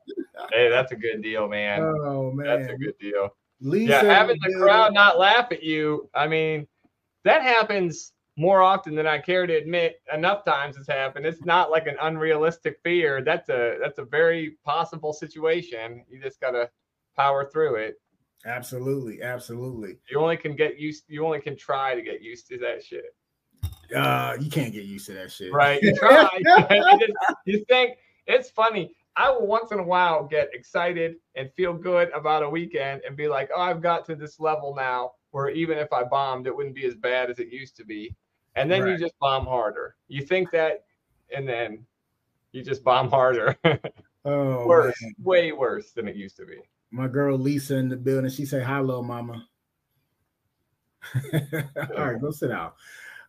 that's 0.51 0.93
a 0.93 0.97
good 0.97 1.23
deal, 1.23 1.47
man. 1.47 1.83
Oh 1.83 2.33
man, 2.33 2.47
That's 2.47 2.73
a 2.73 2.77
good 2.77 2.99
deal. 2.99 3.35
Lisa 3.61 3.93
yeah, 3.93 4.03
having 4.03 4.39
the 4.41 4.55
crowd 4.55 4.95
not 4.95 5.19
laugh 5.19 5.51
at 5.51 5.63
you, 5.63 6.09
I 6.15 6.29
mean, 6.29 6.67
that 7.25 7.43
happens 7.43 8.13
more 8.39 8.63
often 8.63 8.95
than 8.95 9.07
I 9.07 9.19
care 9.19 9.47
to 9.47 9.53
admit. 9.55 10.01
Enough 10.15 10.45
times 10.45 10.77
has 10.77 10.87
happened. 10.87 11.27
It's 11.27 11.45
not 11.45 11.71
like 11.73 11.89
an 11.89 11.97
unrealistic 12.01 12.79
fear. 12.85 13.21
That's 13.21 13.49
a 13.49 13.79
that's 13.81 13.99
a 13.99 14.05
very 14.05 14.57
possible 14.65 15.13
situation. 15.13 16.05
You 16.09 16.23
just 16.23 16.41
gotta 16.41 16.71
power 17.17 17.51
through 17.51 17.75
it. 17.75 18.01
Absolutely, 18.47 19.23
absolutely. 19.23 19.99
You 20.09 20.21
only 20.21 20.37
can 20.37 20.55
get 20.55 20.79
used. 20.79 21.05
You 21.09 21.27
only 21.27 21.41
can 21.41 21.57
try 21.57 21.97
to 21.97 22.03
get 22.03 22.23
used 22.23 22.47
to 22.49 22.59
that 22.59 22.85
shit. 22.85 23.07
Uh, 23.95 24.37
you 24.39 24.51
can't 24.51 24.73
get 24.73 24.85
used 24.85 25.07
to 25.07 25.15
that 25.15 25.33
shit, 25.33 25.53
Right? 25.53 25.83
You 25.83 25.95
try. 25.97 26.29
you, 26.39 26.99
just- 27.01 27.13
you 27.45 27.65
think 27.69 27.99
it's 28.27 28.51
funny. 28.51 28.95
I 29.17 29.31
will 29.33 29.49
once 29.49 29.73
in 29.73 29.81
a 29.81 29.83
while 29.83 30.25
get 30.29 30.51
excited 30.53 31.17
and 31.35 31.51
feel 31.57 31.73
good 31.75 32.09
about 32.13 32.45
a 32.45 32.49
weekend 32.49 33.03
and 33.05 33.17
be 33.17 33.27
like, 33.27 33.51
oh, 33.53 33.61
I've 33.61 33.83
got 33.83 34.05
to 34.07 34.15
this 34.15 34.39
level 34.39 34.77
now 34.77 35.11
where 35.33 35.51
even 35.51 35.77
if 35.77 35.93
I 35.93 36.05
bombed, 36.05 36.47
it 36.47 36.55
wouldn't 36.55 36.77
be 36.77 36.85
as 36.87 36.95
bad 36.95 37.29
as 37.29 37.41
it 37.41 37.49
used 37.49 37.75
to 37.79 37.85
be. 37.85 38.15
And 38.57 38.71
then 38.71 38.87
you 38.87 38.99
just 38.99 39.19
bomb 39.21 39.47
harder. 39.47 39.95
You 40.09 40.23
think 40.23 40.51
that, 40.53 40.85
and 41.35 41.49
then 41.49 41.85
you 42.53 42.63
just 42.63 42.83
bomb 42.85 43.09
harder. 43.11 43.57
Oh, 44.25 44.67
worse, 44.67 45.01
man. 45.01 45.15
way 45.23 45.53
worse 45.53 45.93
than 45.93 46.07
it 46.07 46.15
used 46.17 46.37
to 46.37 46.45
be. 46.45 46.57
my 46.91 47.07
girl 47.09 47.39
Lisa 47.39 47.77
in 47.77 47.89
the 47.89 47.97
building. 47.97 48.29
She 48.31 48.45
say, 48.45 48.63
"Hello, 48.63 49.01
mama." 49.01 49.47
All 51.33 52.05
right, 52.13 52.21
go 52.21 52.31
sit 52.31 52.49
down. 52.49 52.73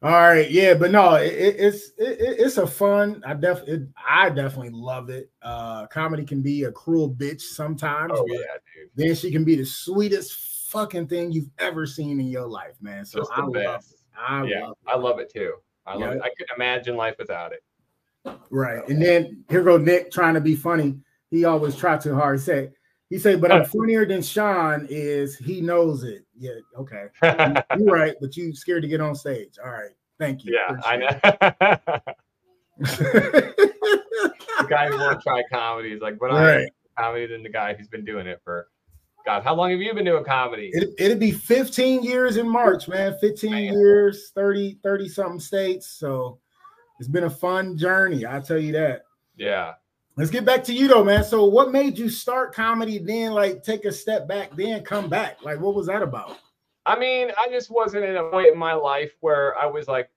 All 0.02 0.12
right, 0.12 0.50
yeah, 0.50 0.74
but 0.74 0.92
no, 0.92 1.16
it, 1.16 1.32
it- 1.34 1.56
it's 1.60 1.90
it, 1.98 2.20
it- 2.20 2.40
it's 2.40 2.58
a 2.58 2.66
fun. 2.68 3.22
I 3.26 3.34
def 3.34 3.62
I 4.06 4.30
definitely 4.30 4.72
love 4.72 5.10
it. 5.10 5.30
Uh, 5.42 5.88
comedy 5.88 6.26
can 6.26 6.42
be 6.42 6.64
a 6.64 6.72
cruel 6.72 7.10
bitch 7.10 7.42
sometimes, 7.42 8.14
Oh 8.16 8.26
yeah, 8.28 8.38
dude. 8.76 8.90
then 8.96 9.16
she 9.16 9.32
can 9.32 9.46
be 9.46 9.56
the 9.56 9.66
sweetest 9.66 10.68
fucking 10.70 11.08
thing 11.08 11.32
you've 11.32 11.52
ever 11.60 11.86
seen 11.86 12.20
in 12.20 12.28
your 12.28 12.48
life, 12.48 12.76
man. 12.82 13.06
So 13.06 13.26
I 13.32 13.42
the 13.46 13.48
love 13.60 13.84
it. 13.90 13.99
I 14.18 14.44
yeah, 14.46 14.68
love 14.68 14.78
I 14.88 14.98
love 14.98 15.20
it 15.20 15.32
too. 15.34 15.56
I 15.86 15.94
love 15.94 16.02
Yeah. 16.02 16.18
it. 16.18 16.22
I 16.24 16.30
couldn't 16.38 16.56
imagine 16.56 16.96
life 16.96 17.16
without 17.18 17.52
it. 17.54 17.64
Right, 18.50 18.88
and 18.90 19.02
then 19.02 19.44
here 19.50 19.64
go 19.64 19.78
Nick 19.78 20.12
trying 20.12 20.34
to 20.36 20.42
be 20.42 20.56
funny. 20.56 21.00
He 21.32 21.46
always 21.46 21.76
try 21.76 21.98
too 21.98 22.16
hard. 22.16 22.40
He 22.40 22.44
said, 22.44 22.74
he 23.10 23.18
said, 23.18 23.40
but 23.42 23.52
I'm 23.52 23.66
funnier 23.78 24.06
than 24.06 24.22
Sean 24.22 24.88
is. 24.90 25.38
He 25.38 25.62
knows 25.62 26.04
it. 26.04 26.26
Yeah, 26.38 26.54
okay. 26.78 27.06
You're 27.78 27.94
right, 27.94 28.16
but 28.20 28.36
you 28.36 28.54
scared 28.54 28.82
to 28.84 28.88
get 28.88 29.00
on 29.02 29.16
stage. 29.16 29.56
All 29.64 29.72
right. 29.72 29.92
Thank 30.20 30.44
you. 30.44 30.54
Yeah. 30.54 30.80
I 30.84 30.98
know. 30.98 31.08
the 32.80 34.68
guy 34.70 34.90
who 34.90 34.98
won't 34.98 35.22
try 35.22 35.44
comedy 35.52 35.92
is 35.92 36.02
like, 36.02 36.20
but 36.20 36.32
I 36.32 36.44
Right. 36.58 36.62
am 36.64 36.70
comedy 36.98 37.26
than 37.28 37.44
the 37.44 37.50
guy 37.50 37.74
who's 37.74 37.88
been 37.88 38.04
doing 38.06 38.28
it 38.28 38.42
for 38.44 38.68
God. 39.26 39.44
How 39.44 39.56
long 39.56 39.72
have 39.72 39.80
you 39.80 39.94
been 39.94 40.06
doing 40.06 40.24
comedy? 40.24 40.72
it, 40.74 40.90
it'd 40.98 41.20
be 41.20 41.32
15 41.32 42.04
years 42.04 42.38
in 42.38 42.48
March, 42.48 42.88
man. 42.88 43.16
15 43.20 43.52
Man. 43.52 43.64
years, 43.66 44.32
30, 44.34 44.80
30 44.84 45.10
something 45.10 45.40
states. 45.40 45.88
So 45.88 46.40
it's 47.00 47.10
been 47.10 47.26
a 47.26 47.30
fun 47.30 47.78
journey. 47.78 48.26
I'll 48.26 48.42
tell 48.42 48.58
you 48.58 48.72
that. 48.74 49.04
Yeah. 49.36 49.74
Let's 50.16 50.32
get 50.32 50.44
back 50.44 50.64
to 50.66 50.74
you 50.74 50.88
though, 50.88 51.04
man. 51.04 51.24
So 51.24 51.46
what 51.46 51.72
made 51.72 51.98
you 51.98 52.10
start 52.10 52.54
comedy, 52.54 52.98
then 52.98 53.32
like 53.32 53.64
take 53.64 53.86
a 53.86 53.92
step 53.92 54.28
back, 54.28 54.54
then 54.56 54.84
come 54.84 55.10
back? 55.10 55.44
Like 55.44 55.60
what 55.62 55.76
was 55.76 55.88
that 55.88 56.02
about? 56.02 56.38
I 56.86 57.00
mean, 57.00 57.32
I 57.38 57.48
just 57.50 57.72
wasn't 57.72 58.04
in 58.04 58.18
a 58.18 58.24
point 58.24 58.52
in 58.52 58.58
my 58.58 58.74
life 58.74 59.12
where 59.22 59.58
I 59.58 59.66
was 59.66 59.88
like, 59.88 60.10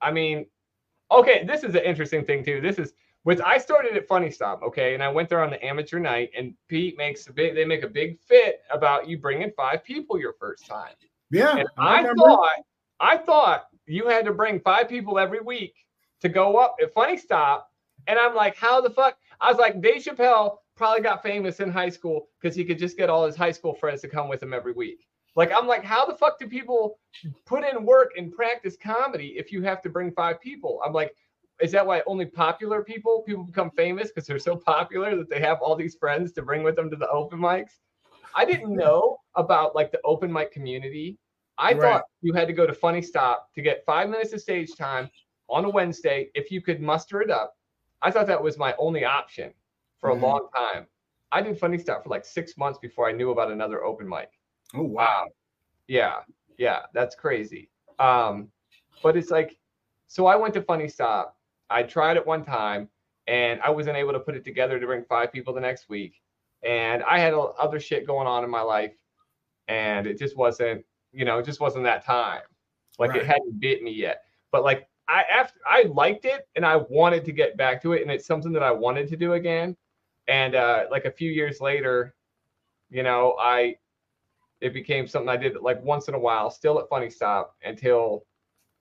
I 0.00 0.10
mean, 0.10 0.46
okay, 1.10 1.44
this 1.44 1.64
is 1.64 1.74
an 1.74 1.82
interesting 1.82 2.24
thing 2.24 2.44
too. 2.44 2.60
This 2.60 2.78
is 2.78 2.92
with 3.24 3.40
I 3.40 3.58
started 3.58 3.96
at 3.96 4.08
Funny 4.08 4.30
Stop, 4.30 4.62
okay, 4.62 4.94
and 4.94 5.02
I 5.02 5.08
went 5.08 5.28
there 5.28 5.42
on 5.42 5.50
the 5.50 5.64
amateur 5.64 5.98
night, 5.98 6.30
and 6.36 6.54
Pete 6.68 6.96
makes 6.96 7.26
a 7.26 7.32
big, 7.32 7.54
they 7.54 7.64
make 7.64 7.82
a 7.82 7.88
big 7.88 8.18
fit 8.18 8.62
about 8.70 9.08
you 9.08 9.18
bringing 9.18 9.50
five 9.56 9.84
people 9.84 10.18
your 10.18 10.34
first 10.38 10.66
time. 10.66 10.94
Yeah, 11.30 11.56
And 11.56 11.68
I 11.76 12.00
I 12.00 12.14
thought, 12.14 12.48
I 12.98 13.16
thought 13.18 13.64
you 13.86 14.08
had 14.08 14.24
to 14.24 14.32
bring 14.32 14.60
five 14.60 14.88
people 14.88 15.18
every 15.18 15.40
week 15.40 15.74
to 16.22 16.28
go 16.28 16.56
up 16.56 16.76
at 16.82 16.92
Funny 16.92 17.16
Stop, 17.16 17.68
and 18.06 18.18
I'm 18.18 18.34
like, 18.34 18.56
how 18.56 18.80
the 18.80 18.90
fuck? 18.90 19.16
I 19.40 19.50
was 19.50 19.58
like, 19.58 19.80
Dave 19.80 20.02
Chappelle 20.02 20.56
probably 20.76 21.02
got 21.02 21.22
famous 21.22 21.60
in 21.60 21.70
high 21.70 21.90
school 21.90 22.28
because 22.40 22.56
he 22.56 22.64
could 22.64 22.78
just 22.78 22.96
get 22.96 23.10
all 23.10 23.26
his 23.26 23.36
high 23.36 23.52
school 23.52 23.74
friends 23.74 24.00
to 24.00 24.08
come 24.08 24.28
with 24.28 24.42
him 24.42 24.54
every 24.54 24.72
week. 24.72 25.06
Like, 25.36 25.52
I'm 25.52 25.66
like, 25.66 25.84
how 25.84 26.06
the 26.06 26.14
fuck 26.14 26.38
do 26.38 26.46
people 26.46 26.98
put 27.46 27.64
in 27.64 27.84
work 27.84 28.12
and 28.16 28.32
practice 28.32 28.76
comedy 28.82 29.34
if 29.36 29.52
you 29.52 29.62
have 29.62 29.80
to 29.82 29.88
bring 29.88 30.10
five 30.12 30.40
people? 30.40 30.80
I'm 30.84 30.92
like, 30.92 31.14
is 31.60 31.72
that 31.72 31.86
why 31.86 32.02
only 32.06 32.26
popular 32.26 32.82
people 32.82 33.22
people 33.22 33.44
become 33.44 33.70
famous 33.70 34.08
because 34.08 34.26
they're 34.26 34.38
so 34.38 34.56
popular 34.56 35.16
that 35.16 35.28
they 35.28 35.40
have 35.40 35.58
all 35.60 35.76
these 35.76 35.96
friends 35.96 36.32
to 36.32 36.42
bring 36.42 36.62
with 36.62 36.76
them 36.76 36.90
to 36.90 36.96
the 36.96 37.08
open 37.08 37.38
mics? 37.38 37.78
I 38.34 38.44
didn't 38.44 38.74
know 38.74 39.18
about 39.34 39.74
like 39.74 39.90
the 39.92 40.00
open 40.04 40.32
mic 40.32 40.52
community. 40.52 41.18
I 41.58 41.74
Right. 41.74 41.80
thought 41.80 42.04
you 42.22 42.32
had 42.32 42.48
to 42.48 42.54
go 42.54 42.66
to 42.66 42.72
Funny 42.72 43.02
Stop 43.02 43.52
to 43.54 43.62
get 43.62 43.84
five 43.84 44.08
minutes 44.08 44.32
of 44.32 44.40
stage 44.40 44.76
time 44.76 45.10
on 45.48 45.64
a 45.64 45.70
Wednesday 45.70 46.30
if 46.34 46.50
you 46.50 46.62
could 46.62 46.80
muster 46.80 47.20
it 47.20 47.30
up. 47.30 47.56
I 48.02 48.10
thought 48.10 48.26
that 48.28 48.42
was 48.42 48.56
my 48.56 48.74
only 48.78 49.04
option 49.04 49.52
for 50.00 50.10
a 50.10 50.14
Mhm. 50.14 50.22
long 50.22 50.48
time. 50.56 50.86
I 51.32 51.42
did 51.42 51.58
Funny 51.58 51.78
Stop 51.78 52.04
for 52.04 52.08
like 52.08 52.24
six 52.24 52.56
months 52.56 52.78
before 52.78 53.08
I 53.08 53.12
knew 53.12 53.30
about 53.30 53.50
another 53.50 53.84
open 53.84 54.08
mic. 54.08 54.30
Oh 54.74 54.82
wow. 54.82 55.26
Yeah, 55.86 56.22
yeah, 56.56 56.86
that's 56.94 57.14
crazy. 57.14 57.70
Um, 57.98 58.50
but 59.02 59.16
it's 59.16 59.30
like, 59.30 59.58
so 60.06 60.26
I 60.26 60.36
went 60.36 60.54
to 60.54 60.62
Funny 60.62 60.88
Stop. 60.88 61.36
I 61.70 61.82
tried 61.84 62.16
it 62.16 62.26
one 62.26 62.44
time, 62.44 62.88
and 63.26 63.60
I 63.62 63.70
wasn't 63.70 63.96
able 63.96 64.12
to 64.12 64.20
put 64.20 64.34
it 64.34 64.44
together 64.44 64.78
to 64.80 64.86
bring 64.86 65.04
five 65.04 65.32
people 65.32 65.54
the 65.54 65.60
next 65.60 65.88
week. 65.88 66.20
And 66.62 67.02
I 67.04 67.18
had 67.18 67.32
other 67.32 67.80
shit 67.80 68.06
going 68.06 68.26
on 68.26 68.44
in 68.44 68.50
my 68.50 68.60
life, 68.60 68.94
and 69.68 70.06
it 70.06 70.18
just 70.18 70.36
wasn't, 70.36 70.84
you 71.12 71.24
know, 71.24 71.38
it 71.38 71.44
just 71.46 71.60
wasn't 71.60 71.84
that 71.84 72.04
time. 72.04 72.42
Like 72.98 73.10
Right. 73.10 73.20
it 73.20 73.26
hadn't 73.26 73.60
bit 73.60 73.82
me 73.82 73.92
yet. 73.92 74.22
But 74.52 74.64
like 74.64 74.88
I 75.08 75.22
after 75.22 75.58
I 75.66 75.82
liked 75.84 76.24
it, 76.24 76.46
and 76.56 76.66
I 76.66 76.76
wanted 76.76 77.24
to 77.24 77.32
get 77.32 77.56
back 77.56 77.80
to 77.82 77.92
it, 77.92 78.02
and 78.02 78.10
it's 78.10 78.26
something 78.26 78.52
that 78.52 78.62
I 78.62 78.72
wanted 78.72 79.08
to 79.08 79.16
do 79.16 79.34
again. 79.34 79.76
And 80.28 80.54
uh, 80.54 80.86
like 80.90 81.06
a 81.06 81.10
few 81.10 81.30
years 81.30 81.60
later, 81.60 82.14
you 82.90 83.02
know, 83.02 83.36
I 83.40 83.76
it 84.60 84.74
became 84.74 85.06
something 85.06 85.28
I 85.28 85.36
did 85.36 85.56
like 85.60 85.82
once 85.82 86.08
in 86.08 86.14
a 86.14 86.18
while, 86.18 86.50
still 86.50 86.78
at 86.78 86.88
Funny 86.88 87.08
Stop 87.10 87.56
until 87.64 88.26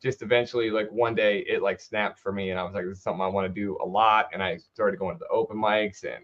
just 0.02 0.22
eventually 0.22 0.70
like 0.72 0.90
one 0.92 1.14
day 1.16 1.40
it 1.40 1.62
like 1.62 1.80
snapped 1.80 2.20
for 2.20 2.32
me 2.32 2.52
and 2.52 2.60
I 2.60 2.64
was 2.64 2.74
like, 2.74 2.86
this 2.86 2.98
is 2.98 3.04
something 3.04 3.22
I 3.22 3.28
want 3.28 3.54
to 3.54 3.62
do 3.62 3.78
a 3.82 3.86
lot. 3.86 4.30
And 4.34 4.42
I 4.42 4.58
started 4.58 4.98
going 5.00 5.16
to 5.16 5.20
the 5.20 5.28
open 5.28 5.58
mics 5.58 6.04
and 6.04 6.24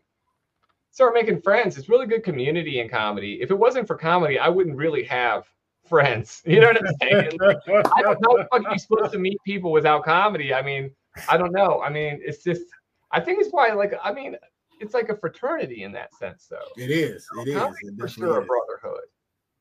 started 0.92 1.14
making 1.14 1.42
friends. 1.42 1.78
It's 1.78 1.90
really 1.90 2.08
good 2.08 2.24
community 2.24 2.80
in 2.80 2.88
comedy. 2.90 3.40
If 3.42 3.52
it 3.52 3.56
wasn't 3.56 3.88
for 3.88 3.96
comedy, 3.96 4.40
I 4.40 4.48
wouldn't 4.48 4.78
really 4.78 5.04
have 5.04 5.46
friends. 5.88 6.42
You 6.48 6.62
know 6.62 6.68
what 6.68 6.78
I'm 6.78 6.96
saying? 7.02 7.38
Like, 7.40 7.58
I 7.96 8.02
don't 8.02 8.22
know 8.22 8.46
How 8.52 8.60
are 8.64 8.72
you 8.74 8.80
supposed 8.80 9.12
to 9.12 9.20
meet 9.20 9.38
people 9.46 9.72
without 9.72 10.04
comedy. 10.06 10.54
I 10.54 10.62
mean, 10.62 10.92
I 11.30 11.38
don't 11.38 11.52
know. 11.52 11.82
I 11.82 11.90
mean, 11.90 12.20
it's 12.24 12.44
just 12.44 12.64
I 13.12 13.20
think 13.20 13.40
it's 13.40 13.50
why 13.52 13.72
like 13.72 13.94
I 14.04 14.14
mean, 14.14 14.36
it's 14.80 14.94
like 14.94 15.10
a 15.10 15.16
fraternity 15.16 15.84
in 15.84 15.92
that 15.94 16.14
sense 16.16 16.48
though. 16.50 16.68
It 16.78 16.92
is. 16.92 17.28
It 17.40 17.50
is. 17.50 17.56
Comedy's 17.56 17.90
It 17.90 18.00
for 18.00 18.08
sure 18.08 18.42
a 18.42 18.46
brotherhood. 18.46 19.06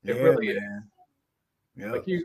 It 0.05 0.17
Yeah, 0.17 0.23
really 0.23 0.49
is. 0.49 0.57
man. 0.61 0.85
Yep. 1.77 1.93
Like 1.93 2.07
you, 2.07 2.25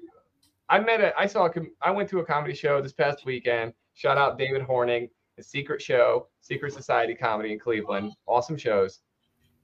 I 0.69 0.79
met 0.79 1.01
a, 1.01 1.17
I 1.17 1.25
saw, 1.25 1.47
a, 1.47 1.51
I 1.81 1.91
went 1.91 2.09
to 2.09 2.19
a 2.19 2.25
comedy 2.25 2.53
show 2.53 2.81
this 2.81 2.93
past 2.93 3.25
weekend. 3.25 3.73
Shout 3.93 4.17
out 4.17 4.38
David 4.38 4.61
Horning, 4.61 5.09
a 5.38 5.43
secret 5.43 5.81
show, 5.81 6.27
Secret 6.41 6.73
Society 6.73 7.15
Comedy 7.15 7.53
in 7.53 7.59
Cleveland. 7.59 8.13
Awesome 8.27 8.57
shows. 8.57 8.99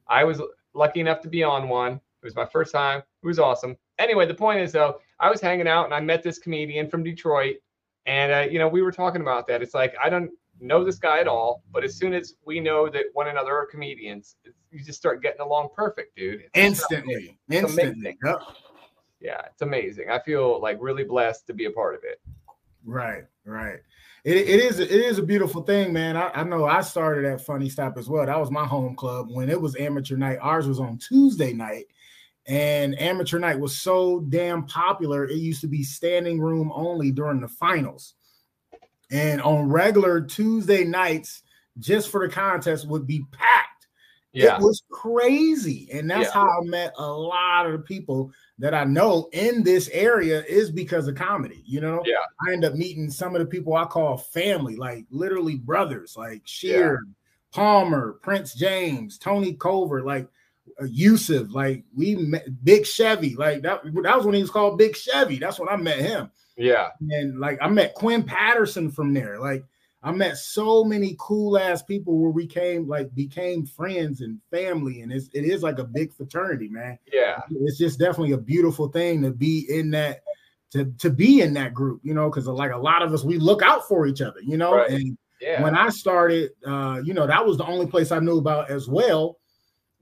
I 0.07 0.24
was 0.24 0.41
lucky 0.74 1.00
enough 1.00 1.21
to 1.21 1.29
be 1.29 1.43
on 1.43 1.69
one. 1.69 1.93
It 1.93 2.24
was 2.24 2.35
my 2.35 2.45
first 2.45 2.71
time. 2.71 3.00
It 3.24 3.27
was 3.27 3.39
awesome. 3.39 3.77
Anyway, 4.00 4.25
the 4.25 4.33
point 4.33 4.59
is 4.59 4.71
though, 4.71 5.00
I 5.19 5.29
was 5.29 5.41
hanging 5.41 5.67
out 5.67 5.85
and 5.85 5.93
I 5.93 6.00
met 6.00 6.24
this 6.24 6.39
comedian 6.39 6.89
from 6.89 7.03
Detroit, 7.03 7.57
and 8.05 8.31
uh, 8.31 8.51
you 8.51 8.59
know 8.59 8.67
we 8.67 8.81
were 8.81 8.91
talking 8.91 9.21
about 9.21 9.47
that. 9.47 9.62
It's 9.62 9.74
like 9.74 9.95
I 10.03 10.09
don't 10.09 10.31
know 10.59 10.83
this 10.83 10.97
guy 10.97 11.19
at 11.19 11.27
all, 11.27 11.63
but 11.71 11.83
as 11.83 11.95
soon 11.95 12.13
as 12.13 12.35
we 12.45 12.59
know 12.59 12.89
that 12.89 13.05
one 13.13 13.27
another 13.27 13.55
are 13.55 13.65
comedians, 13.65 14.35
you 14.71 14.83
just 14.83 14.97
start 14.97 15.21
getting 15.21 15.41
along 15.41 15.69
perfect, 15.75 16.15
dude. 16.15 16.41
It's 16.41 16.50
instantly. 16.53 17.38
Instantly. 17.50 18.17
Yep. 18.24 18.39
Yeah, 19.25 19.41
it's 19.51 19.63
amazing. 19.63 20.10
I 20.12 20.20
feel 20.20 20.62
like 20.62 20.77
really 20.79 21.03
blessed 21.03 21.48
to 21.48 21.53
be 21.53 21.65
a 21.65 21.72
part 21.72 21.96
of 21.96 22.01
it. 22.03 22.22
Right, 22.86 23.24
right. 23.44 23.79
It, 24.24 24.38
it 24.38 24.60
is 24.60 24.79
it 24.79 24.91
is 24.91 25.17
a 25.17 25.24
beautiful 25.24 25.63
thing, 25.63 25.91
man. 25.91 26.15
I, 26.15 26.29
I 26.29 26.44
know 26.44 26.65
I 26.65 26.82
started 26.82 27.25
at 27.25 27.41
Funny 27.41 27.70
Stop 27.70 27.98
as 27.98 28.08
well. 28.08 28.25
That 28.25 28.39
was 28.39 28.51
my 28.51 28.65
home 28.65 28.96
club 28.96 29.29
when 29.32 29.50
it 29.50 29.60
was 29.60 29.75
amateur 29.77 30.15
night. 30.15 30.38
Ours 30.41 30.67
was 30.67 30.79
on 30.79 31.00
Tuesday 31.00 31.53
night, 31.53 31.86
and 32.46 33.00
amateur 33.01 33.39
night 33.39 33.60
was 33.60 33.75
so 33.75 34.20
damn 34.29 34.67
popular. 34.67 35.25
It 35.25 35.38
used 35.38 35.62
to 35.62 35.67
be 35.67 35.84
standing 35.84 36.39
room 36.39 36.72
only 36.75 37.12
during 37.12 37.41
the 37.41 37.48
finals, 37.48 38.13
and 39.10 39.41
on 39.41 39.70
regular 39.70 40.22
Tuesday 40.22 40.84
nights, 40.84 41.41
just 41.79 42.10
for 42.10 42.27
the 42.27 42.32
contest, 42.34 42.88
would 42.88 43.08
be 43.08 43.25
packed. 43.32 43.75
Yeah. 44.36 44.56
It 44.58 44.62
was 44.62 44.84
crazy. 44.92 45.88
And 45.92 46.10
that's 46.10 46.25
Yeah. 46.27 46.32
how 46.34 46.48
I 46.48 46.63
met 46.65 46.94
a 46.98 47.08
lot 47.12 47.65
of 47.65 47.72
the 47.72 47.80
people 47.80 48.32
that 48.60 48.74
I 48.74 48.84
know 48.84 49.30
in 49.34 49.63
this 49.63 49.89
area 49.89 50.44
is 50.48 50.72
because 50.72 51.08
of 51.08 51.15
comedy. 51.15 51.63
You 51.65 51.82
know, 51.82 52.01
Yeah. 52.06 52.15
I 52.48 52.54
end 52.54 52.65
up 52.65 52.74
meeting 52.75 53.10
some 53.10 53.36
of 53.36 53.39
the 53.39 53.46
people 53.46 53.75
I 53.75 53.86
call 53.86 54.18
family, 54.18 54.75
like 54.75 55.06
literally 55.10 55.56
brothers, 55.56 56.15
like 56.18 56.42
Sheer, 56.46 57.01
Palmer, 57.54 58.20
Prince 58.22 58.54
James, 58.54 59.18
Tony 59.18 59.54
Cover, 59.54 60.04
like 60.04 60.27
uh, 60.82 60.86
Yusuf, 60.86 61.48
like 61.54 61.84
we 61.96 62.15
met 62.15 62.46
Big 62.65 62.86
Chevy, 62.86 63.36
like 63.36 63.62
that. 63.62 63.82
That 63.84 64.18
was 64.18 64.25
when 64.25 64.36
he 64.36 64.42
was 64.42 64.50
called 64.51 64.77
Big 64.77 64.96
Chevy. 64.96 65.38
That's 65.38 65.60
when 65.60 65.70
I 65.70 65.77
met 65.77 66.00
him 66.00 66.30
Yeah. 66.58 66.89
and 67.10 67.39
like 67.39 67.60
I 67.62 67.70
met 67.70 67.94
Quinn 67.94 68.24
Patterson 68.24 68.92
from 68.92 69.13
there. 69.13 69.39
Like 69.39 69.63
I 70.05 70.12
met 70.12 70.38
so 70.38 70.83
many 70.83 71.15
cool 71.17 71.57
ass 71.57 71.81
people 71.81 72.19
where 72.19 72.29
we 72.29 72.45
came 72.45 72.88
like 72.88 73.13
became 73.15 73.65
friends 73.65 74.21
and 74.21 74.39
family, 74.51 75.01
and 75.01 75.12
it's 75.12 75.29
it 75.33 75.45
is 75.45 75.63
like 75.63 75.79
a 75.79 75.83
big 75.83 76.13
fraternity, 76.13 76.69
man. 76.69 77.00
Yeah. 77.12 77.41
It's 77.50 77.79
just 77.79 77.97
definitely 77.97 78.33
a 78.33 78.38
beautiful 78.38 78.88
thing 78.88 79.24
to 79.24 79.31
be 79.31 79.65
in 79.67 79.89
that 79.91 80.21
to 80.71 80.85
to 81.00 81.09
be 81.09 81.41
in 81.41 81.55
that 81.55 81.74
group, 81.74 82.01
you 82.03 82.13
know, 82.13 82.29
because 82.29 82.45
like 82.45 82.71
a 82.71 82.77
lot 82.77 83.01
of 83.01 83.13
us 83.13 83.24
we 83.24 83.39
look 83.39 83.63
out 83.63 83.88
for 83.88 84.05
each 84.05 84.21
other, 84.21 84.39
you 84.43 84.57
know. 84.57 84.75
Right. 84.75 84.91
And 84.91 85.17
Yeah. 85.41 85.63
when 85.63 85.75
I 85.75 85.89
started, 85.89 86.51
uh, 86.65 87.01
you 87.03 87.15
know, 87.15 87.25
that 87.25 87.43
was 87.43 87.57
the 87.57 87.65
only 87.65 87.88
place 87.88 88.12
I 88.12 88.19
knew 88.19 88.38
about 88.38 88.69
as 88.69 88.88
well. 88.88 89.39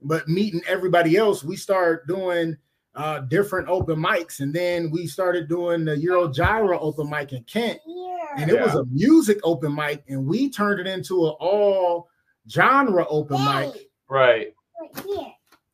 But 0.02 0.28
meeting 0.28 0.60
everybody 0.68 1.16
else, 1.16 1.42
we 1.42 1.56
start 1.56 2.06
doing 2.06 2.58
uh, 2.96 3.20
different 3.20 3.68
open 3.68 3.96
mics, 3.98 4.40
and 4.40 4.52
then 4.52 4.90
we 4.90 5.06
started 5.06 5.48
doing 5.48 5.84
the 5.84 5.96
Euro 5.98 6.28
Gyro 6.28 6.78
open 6.78 7.10
mic 7.10 7.32
in 7.32 7.42
Kent, 7.44 7.80
and 8.36 8.50
it 8.50 8.60
was 8.60 8.74
a 8.74 8.84
music 8.86 9.38
open 9.42 9.74
mic, 9.74 10.04
and 10.08 10.24
we 10.24 10.48
turned 10.50 10.80
it 10.80 10.86
into 10.86 11.26
an 11.26 11.34
all 11.40 12.08
genre 12.48 13.06
open 13.08 13.36
mic. 13.44 13.90
right. 14.08 14.54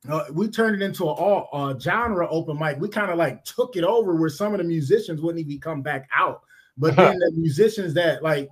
Uh, 0.09 0.25
we 0.33 0.49
turned 0.49 0.81
it 0.81 0.85
into 0.85 1.05
an 1.05 1.11
all 1.11 1.49
uh, 1.53 1.79
genre 1.79 2.27
open 2.31 2.59
mic. 2.59 2.79
We 2.81 2.89
kind 2.89 3.11
of 3.11 3.19
like 3.19 3.45
took 3.45 3.77
it 3.77 3.85
over 3.85 4.15
where 4.17 4.31
some 4.31 4.55
of 4.55 4.59
the 4.59 4.65
musicians 4.65 5.21
wouldn't 5.21 5.45
even 5.47 5.61
come 5.61 5.83
back 5.83 6.09
out, 6.15 6.41
but 6.79 6.97
then 6.97 7.19
the 7.19 7.33
musicians 7.37 7.93
that 7.95 8.23
like 8.23 8.49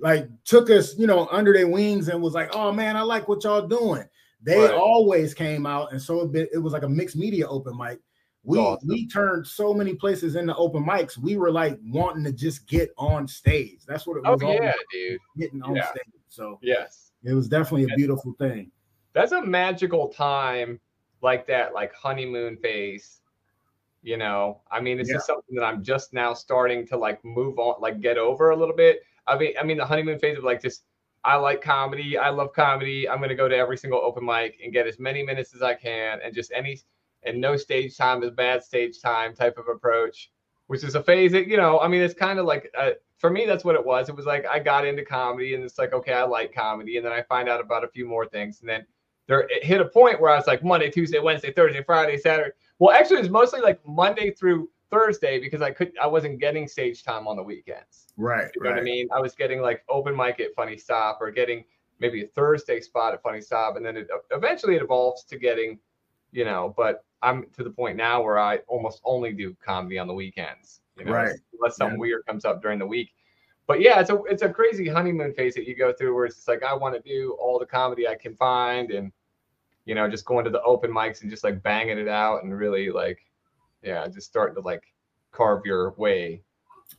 like 0.00 0.28
took 0.44 0.70
us, 0.70 0.96
you 0.96 1.06
know, 1.08 1.26
under 1.32 1.52
their 1.52 1.68
wings 1.68 2.08
and 2.08 2.22
was 2.22 2.34
like, 2.34 2.54
"Oh 2.54 2.70
man, 2.72 2.96
I 2.96 3.02
like 3.02 3.26
what 3.28 3.42
y'all 3.44 3.66
doing." 3.66 4.04
They 4.44 4.60
Right. 4.60 4.70
always 4.72 5.34
came 5.34 5.66
out, 5.66 5.92
and 5.92 6.00
so 6.00 6.20
it, 6.22 6.32
been, 6.32 6.48
it 6.52 6.58
was 6.58 6.72
like 6.72 6.82
a 6.84 6.88
mixed 6.88 7.16
media 7.16 7.46
open 7.48 7.76
mic. 7.76 7.98
We 8.44 8.58
Awesome. 8.58 8.88
we 8.88 9.06
turned 9.08 9.46
so 9.46 9.72
many 9.72 9.94
places 9.94 10.34
into 10.34 10.54
open 10.56 10.84
mics. 10.84 11.16
We 11.16 11.36
were 11.36 11.50
like 11.52 11.78
wanting 11.84 12.24
to 12.24 12.32
just 12.32 12.66
get 12.66 12.92
on 12.98 13.28
stage. 13.28 13.80
That's 13.86 14.06
what 14.06 14.16
it 14.16 14.24
Oh 14.26 14.32
was. 14.32 14.42
all 14.42 14.54
yeah, 14.54 14.60
about, 14.60 14.74
dude. 14.92 15.20
getting 15.36 15.62
on 15.62 15.76
Yeah. 15.76 15.88
stage. 15.90 16.02
So 16.28 16.58
Yes. 16.62 17.12
it 17.22 17.34
was 17.34 17.48
definitely 17.48 17.84
a 17.84 17.88
Yes. 17.88 17.96
beautiful 17.96 18.32
thing. 18.38 18.72
That's 19.12 19.32
a 19.32 19.42
magical 19.42 20.08
time 20.08 20.80
like 21.20 21.46
that, 21.46 21.72
like 21.72 21.94
honeymoon 21.94 22.56
phase. 22.56 23.20
You 24.02 24.16
know, 24.16 24.62
I 24.72 24.80
mean, 24.80 24.98
it's 24.98 25.08
just 25.08 25.26
something 25.26 25.54
that 25.54 25.62
I'm 25.64 25.84
just 25.84 26.12
now 26.12 26.34
starting 26.34 26.84
to 26.88 26.96
like 26.96 27.24
move 27.24 27.60
on, 27.60 27.80
like 27.80 28.00
get 28.00 28.18
over 28.18 28.50
a 28.50 28.56
little 28.56 28.74
bit. 28.74 29.02
I 29.28 29.38
mean, 29.38 29.54
I 29.60 29.62
mean 29.62 29.76
the 29.76 29.86
honeymoon 29.86 30.18
phase 30.18 30.38
of 30.38 30.42
like 30.42 30.60
just 30.60 30.82
I 31.22 31.36
like 31.36 31.62
comedy, 31.62 32.18
I 32.18 32.30
love 32.30 32.52
comedy. 32.52 33.08
I'm 33.08 33.20
gonna 33.20 33.36
go 33.36 33.46
to 33.46 33.56
every 33.56 33.76
single 33.76 34.00
open 34.00 34.24
mic 34.24 34.58
and 34.60 34.72
get 34.72 34.88
as 34.88 34.98
many 34.98 35.22
minutes 35.22 35.54
as 35.54 35.62
I 35.62 35.74
can, 35.74 36.18
and 36.24 36.34
just 36.34 36.50
any 36.50 36.80
and 37.24 37.40
no 37.40 37.56
stage 37.56 37.96
time 37.96 38.22
is 38.22 38.30
bad 38.30 38.62
stage 38.62 39.00
time 39.00 39.34
type 39.34 39.58
of 39.58 39.68
approach, 39.68 40.30
which 40.66 40.84
is 40.84 40.94
a 40.94 41.02
phase 41.02 41.32
that 41.32 41.46
you 41.46 41.56
know. 41.56 41.80
I 41.80 41.88
mean, 41.88 42.02
it's 42.02 42.14
kind 42.14 42.38
of 42.38 42.46
like 42.46 42.72
uh, 42.78 42.90
for 43.18 43.30
me, 43.30 43.46
that's 43.46 43.64
what 43.64 43.74
it 43.74 43.84
was. 43.84 44.08
It 44.08 44.16
was 44.16 44.26
like 44.26 44.46
I 44.46 44.58
got 44.58 44.86
into 44.86 45.04
comedy, 45.04 45.54
and 45.54 45.64
it's 45.64 45.78
like 45.78 45.92
okay, 45.92 46.12
I 46.12 46.24
like 46.24 46.54
comedy, 46.54 46.96
and 46.96 47.06
then 47.06 47.12
I 47.12 47.22
find 47.22 47.48
out 47.48 47.60
about 47.60 47.84
a 47.84 47.88
few 47.88 48.06
more 48.06 48.26
things, 48.26 48.60
and 48.60 48.68
then 48.68 48.86
there 49.26 49.40
it 49.48 49.64
hit 49.64 49.80
a 49.80 49.84
point 49.84 50.20
where 50.20 50.30
I 50.30 50.36
was 50.36 50.46
like 50.46 50.64
Monday, 50.64 50.90
Tuesday, 50.90 51.18
Wednesday, 51.18 51.52
Thursday, 51.52 51.82
Friday, 51.82 52.16
Saturday. 52.16 52.50
Well, 52.78 52.94
actually, 52.94 53.18
it 53.18 53.22
was 53.22 53.30
mostly 53.30 53.60
like 53.60 53.80
Monday 53.86 54.30
through 54.30 54.68
Thursday 54.90 55.40
because 55.40 55.62
I 55.62 55.70
could 55.70 55.92
I 56.00 56.06
wasn't 56.06 56.38
getting 56.38 56.68
stage 56.68 57.02
time 57.02 57.26
on 57.26 57.36
the 57.36 57.42
weekends. 57.42 58.08
Right. 58.16 58.50
You 58.54 58.62
know 58.62 58.70
right. 58.70 58.76
what 58.76 58.80
I 58.80 58.84
mean? 58.84 59.08
I 59.12 59.20
was 59.20 59.34
getting 59.34 59.60
like 59.62 59.84
open 59.88 60.16
mic 60.16 60.38
at 60.40 60.54
Funny 60.54 60.76
Stop 60.76 61.18
or 61.20 61.30
getting 61.30 61.64
maybe 61.98 62.24
a 62.24 62.26
Thursday 62.26 62.80
spot 62.80 63.14
at 63.14 63.22
Funny 63.22 63.40
Stop, 63.40 63.76
and 63.76 63.86
then 63.86 63.96
it 63.96 64.08
eventually 64.30 64.76
it 64.76 64.82
evolves 64.82 65.24
to 65.24 65.38
getting, 65.38 65.78
you 66.32 66.44
know. 66.44 66.74
But 66.76 67.04
I'm 67.22 67.46
to 67.56 67.62
the 67.62 67.70
point 67.70 67.96
now 67.96 68.22
where 68.22 68.38
I 68.38 68.58
almost 68.66 69.00
only 69.04 69.32
do 69.32 69.54
comedy 69.64 69.98
on 69.98 70.06
the 70.08 70.14
weekends. 70.14 70.80
You 70.98 71.04
know, 71.04 71.12
Right. 71.12 71.34
Unless 71.54 71.76
something 71.76 71.96
Yeah. 71.96 72.00
weird 72.00 72.26
comes 72.26 72.44
up 72.44 72.60
during 72.62 72.78
the 72.78 72.86
week. 72.86 73.10
But 73.66 73.80
yeah, 73.80 74.00
it's 74.00 74.10
a 74.10 74.20
it's 74.24 74.42
a 74.42 74.48
crazy 74.48 74.88
honeymoon 74.88 75.32
phase 75.34 75.54
that 75.54 75.66
you 75.66 75.76
go 75.76 75.92
through 75.92 76.14
where 76.14 76.24
it's 76.26 76.34
just 76.36 76.48
like 76.48 76.62
I 76.64 76.74
want 76.74 76.94
to 76.96 77.08
do 77.08 77.36
all 77.40 77.58
the 77.58 77.66
comedy 77.66 78.08
I 78.08 78.16
can 78.16 78.34
find 78.34 78.90
and 78.90 79.12
you 79.84 79.94
know 79.94 80.08
just 80.10 80.24
going 80.24 80.44
to 80.44 80.50
the 80.50 80.60
open 80.62 80.90
mics 80.90 81.22
and 81.22 81.30
just 81.30 81.44
like 81.44 81.62
banging 81.62 81.98
it 81.98 82.08
out 82.08 82.42
and 82.42 82.56
really 82.56 82.90
like 82.90 83.18
yeah 83.82 84.06
just 84.08 84.26
starting 84.26 84.54
to 84.56 84.60
like 84.60 84.82
carve 85.30 85.64
your 85.64 85.90
way 85.92 86.42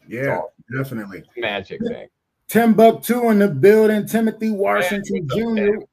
Yeah, 0.08 0.42
definitely. 0.76 1.24
magic 1.38 1.82
thing. 1.86 2.08
Timbuktu 2.48 3.30
in 3.30 3.40
the 3.40 3.48
building. 3.50 4.06
Timothy 4.08 4.50
Washington 4.50 5.28
what's 5.28 5.36
Jr. 5.36 5.86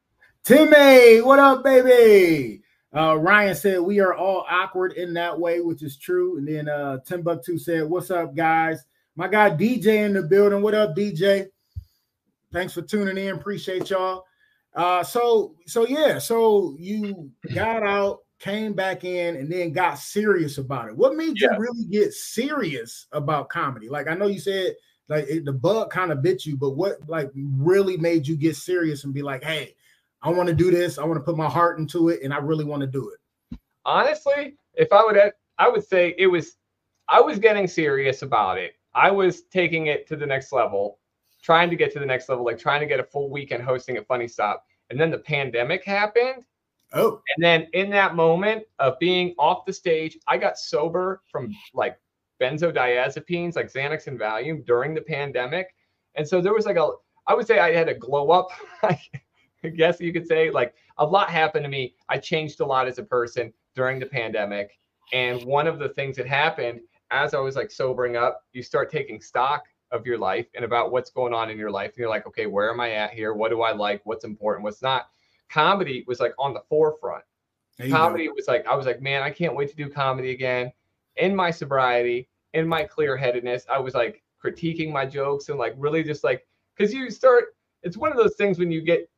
Timmy, 0.44 1.20
what 1.20 1.38
up, 1.38 1.62
baby? 1.64 2.62
Uh, 2.94 3.16
Ryan 3.16 3.54
said 3.54 3.80
we 3.80 4.00
are 4.00 4.14
all 4.14 4.44
awkward 4.50 4.94
in 4.94 5.14
that 5.14 5.38
way, 5.38 5.60
which 5.60 5.82
is 5.82 5.96
true. 5.96 6.38
And 6.38 6.48
then 6.48 6.68
uh, 6.68 6.98
Timbuktu 7.06 7.56
said, 7.58 7.88
"What's 7.88 8.10
up, 8.10 8.34
guys? 8.34 8.84
My 9.16 9.28
guy 9.28 9.50
DJ 9.50 10.04
in 10.06 10.12
the 10.14 10.22
building. 10.22 10.60
What 10.62 10.74
up, 10.74 10.96
DJ? 10.96 11.48
Thanks 12.52 12.72
for 12.74 12.82
tuning 12.82 13.16
in. 13.16 13.34
Appreciate 13.36 13.90
y'all. 13.90 14.24
Uh, 14.74 15.02
so 15.04 15.54
so 15.66 15.86
yeah, 15.86 16.18
so 16.18 16.74
you 16.78 17.30
got 17.54 17.82
out, 17.84 18.20
came 18.40 18.72
back 18.72 19.04
in, 19.04 19.36
and 19.36 19.50
then 19.50 19.72
got 19.72 19.98
serious 19.98 20.58
about 20.58 20.88
it. 20.88 20.96
What 20.96 21.14
made 21.14 21.40
Yeah. 21.40 21.52
you 21.52 21.58
really 21.58 21.84
get 21.84 22.12
serious 22.12 23.06
about 23.12 23.48
comedy? 23.50 23.88
Like 23.88 24.08
I 24.08 24.14
know 24.14 24.26
you 24.26 24.40
said 24.40 24.74
like 25.08 25.26
it, 25.28 25.44
the 25.44 25.52
bug 25.52 25.90
kind 25.90 26.10
of 26.10 26.22
bit 26.22 26.44
you, 26.44 26.56
but 26.56 26.70
what 26.70 26.98
like 27.08 27.30
really 27.34 27.96
made 27.96 28.26
you 28.26 28.36
get 28.36 28.56
serious 28.56 29.04
and 29.04 29.14
be 29.14 29.22
like, 29.22 29.44
hey, 29.44 29.74
I 30.22 30.30
want 30.30 30.48
to 30.48 30.54
do 30.54 30.70
this. 30.70 30.98
I 30.98 31.04
want 31.04 31.18
to 31.18 31.24
put 31.24 31.36
my 31.36 31.48
heart 31.48 31.78
into 31.78 32.08
it, 32.10 32.20
and 32.22 32.32
I 32.32 32.38
really 32.38 32.64
want 32.64 32.80
to 32.82 32.86
do 32.86 33.10
it. 33.10 33.58
honestly, 33.84 34.56
if 34.74 34.92
I 34.92 35.02
would, 35.04 35.18
I 35.58 35.68
would 35.68 35.86
say 35.86 36.14
it 36.18 36.26
was, 36.26 36.56
I 37.08 37.20
was 37.20 37.38
getting 37.38 37.66
serious 37.66 38.22
about 38.22 38.58
it. 38.58 38.74
I 38.94 39.10
was 39.10 39.42
taking 39.42 39.86
it 39.86 40.06
to 40.08 40.16
the 40.16 40.26
next 40.26 40.52
level, 40.52 40.98
trying 41.42 41.70
to 41.70 41.76
get 41.76 41.92
to 41.92 41.98
the 41.98 42.06
next 42.06 42.28
level, 42.28 42.44
like 42.44 42.58
trying 42.58 42.80
to 42.80 42.86
get 42.86 43.00
a 43.00 43.04
full 43.04 43.30
weekend 43.30 43.62
hosting 43.62 43.98
a 43.98 44.04
Funny 44.04 44.28
Stop. 44.28 44.64
And 44.90 45.00
then 45.00 45.10
the 45.10 45.18
pandemic 45.18 45.84
happened. 45.84 46.44
Oh, 46.92 47.22
And 47.36 47.44
then 47.44 47.68
in 47.72 47.88
that 47.90 48.16
moment 48.16 48.64
of 48.80 48.98
being 48.98 49.34
off 49.38 49.64
the 49.64 49.72
stage, 49.72 50.18
I 50.26 50.36
got 50.36 50.58
sober 50.58 51.22
from 51.30 51.54
like 51.72 51.96
benzodiazepines, 52.40 53.54
like 53.54 53.72
Xanax 53.72 54.08
and 54.08 54.18
Valium 54.18 54.66
during 54.66 54.94
the 54.94 55.00
pandemic. 55.00 55.68
And 56.16 56.26
so 56.26 56.40
there 56.40 56.52
was 56.52 56.66
like 56.66 56.76
a, 56.76 56.90
I 57.28 57.34
would 57.34 57.46
say 57.46 57.60
I 57.60 57.72
had 57.72 57.88
a 57.88 57.94
glow 57.94 58.30
up, 58.30 58.48
I 59.64 59.68
guess 59.68 60.00
you 60.00 60.12
could 60.12 60.26
say. 60.26 60.50
Like 60.50 60.74
a 60.98 61.04
lot 61.04 61.30
happened 61.30 61.64
to 61.64 61.70
me. 61.70 61.94
I 62.08 62.18
changed 62.18 62.60
a 62.60 62.66
lot 62.66 62.88
as 62.88 62.98
a 62.98 63.02
person 63.02 63.52
during 63.74 63.98
the 63.98 64.06
pandemic. 64.06 64.78
And 65.12 65.44
one 65.44 65.66
of 65.66 65.78
the 65.78 65.88
things 65.90 66.16
that 66.16 66.26
happened 66.26 66.80
as 67.10 67.34
I 67.34 67.38
was 67.40 67.56
like 67.56 67.70
sobering 67.70 68.16
up, 68.16 68.44
you 68.52 68.62
start 68.62 68.90
taking 68.90 69.20
stock 69.20 69.64
of 69.90 70.06
your 70.06 70.18
life 70.18 70.46
and 70.54 70.64
about 70.64 70.92
what's 70.92 71.10
going 71.10 71.34
on 71.34 71.50
in 71.50 71.58
your 71.58 71.70
life. 71.70 71.90
And 71.90 71.98
you're 71.98 72.08
like, 72.08 72.26
okay, 72.26 72.46
where 72.46 72.70
am 72.70 72.80
I 72.80 72.92
at 72.92 73.10
here? 73.10 73.34
What 73.34 73.50
do 73.50 73.62
I 73.62 73.72
like? 73.72 74.00
What's 74.04 74.24
important? 74.24 74.62
What's 74.62 74.82
not? 74.82 75.08
Comedy 75.48 76.04
was 76.06 76.20
like 76.20 76.32
on 76.38 76.54
the 76.54 76.62
forefront 76.68 77.24
you 77.84 77.90
go. 77.90 77.96
comedy 77.96 78.28
was 78.28 78.46
like 78.46 78.66
I 78.66 78.74
was 78.74 78.86
like, 78.86 79.00
man, 79.00 79.22
I 79.22 79.30
can't 79.30 79.56
wait 79.56 79.70
to 79.70 79.76
do 79.76 79.88
comedy 79.88 80.30
again. 80.32 80.72
In 81.16 81.34
my 81.34 81.50
sobriety, 81.50 82.28
in 82.54 82.68
my 82.68 82.84
clear 82.84 83.16
headedness, 83.16 83.64
I 83.70 83.78
was 83.78 83.94
like 83.94 84.22
critiquing 84.42 84.92
my 84.92 85.06
jokes 85.06 85.48
and 85.48 85.58
like 85.58 85.74
really 85.76 86.02
just 86.02 86.24
like 86.24 86.46
because 86.76 86.92
you 86.92 87.10
start. 87.10 87.56
It's 87.82 87.96
one 87.96 88.12
of 88.12 88.18
those 88.18 88.36
things 88.36 88.58
when 88.58 88.70
you 88.70 88.82
get 88.82 89.08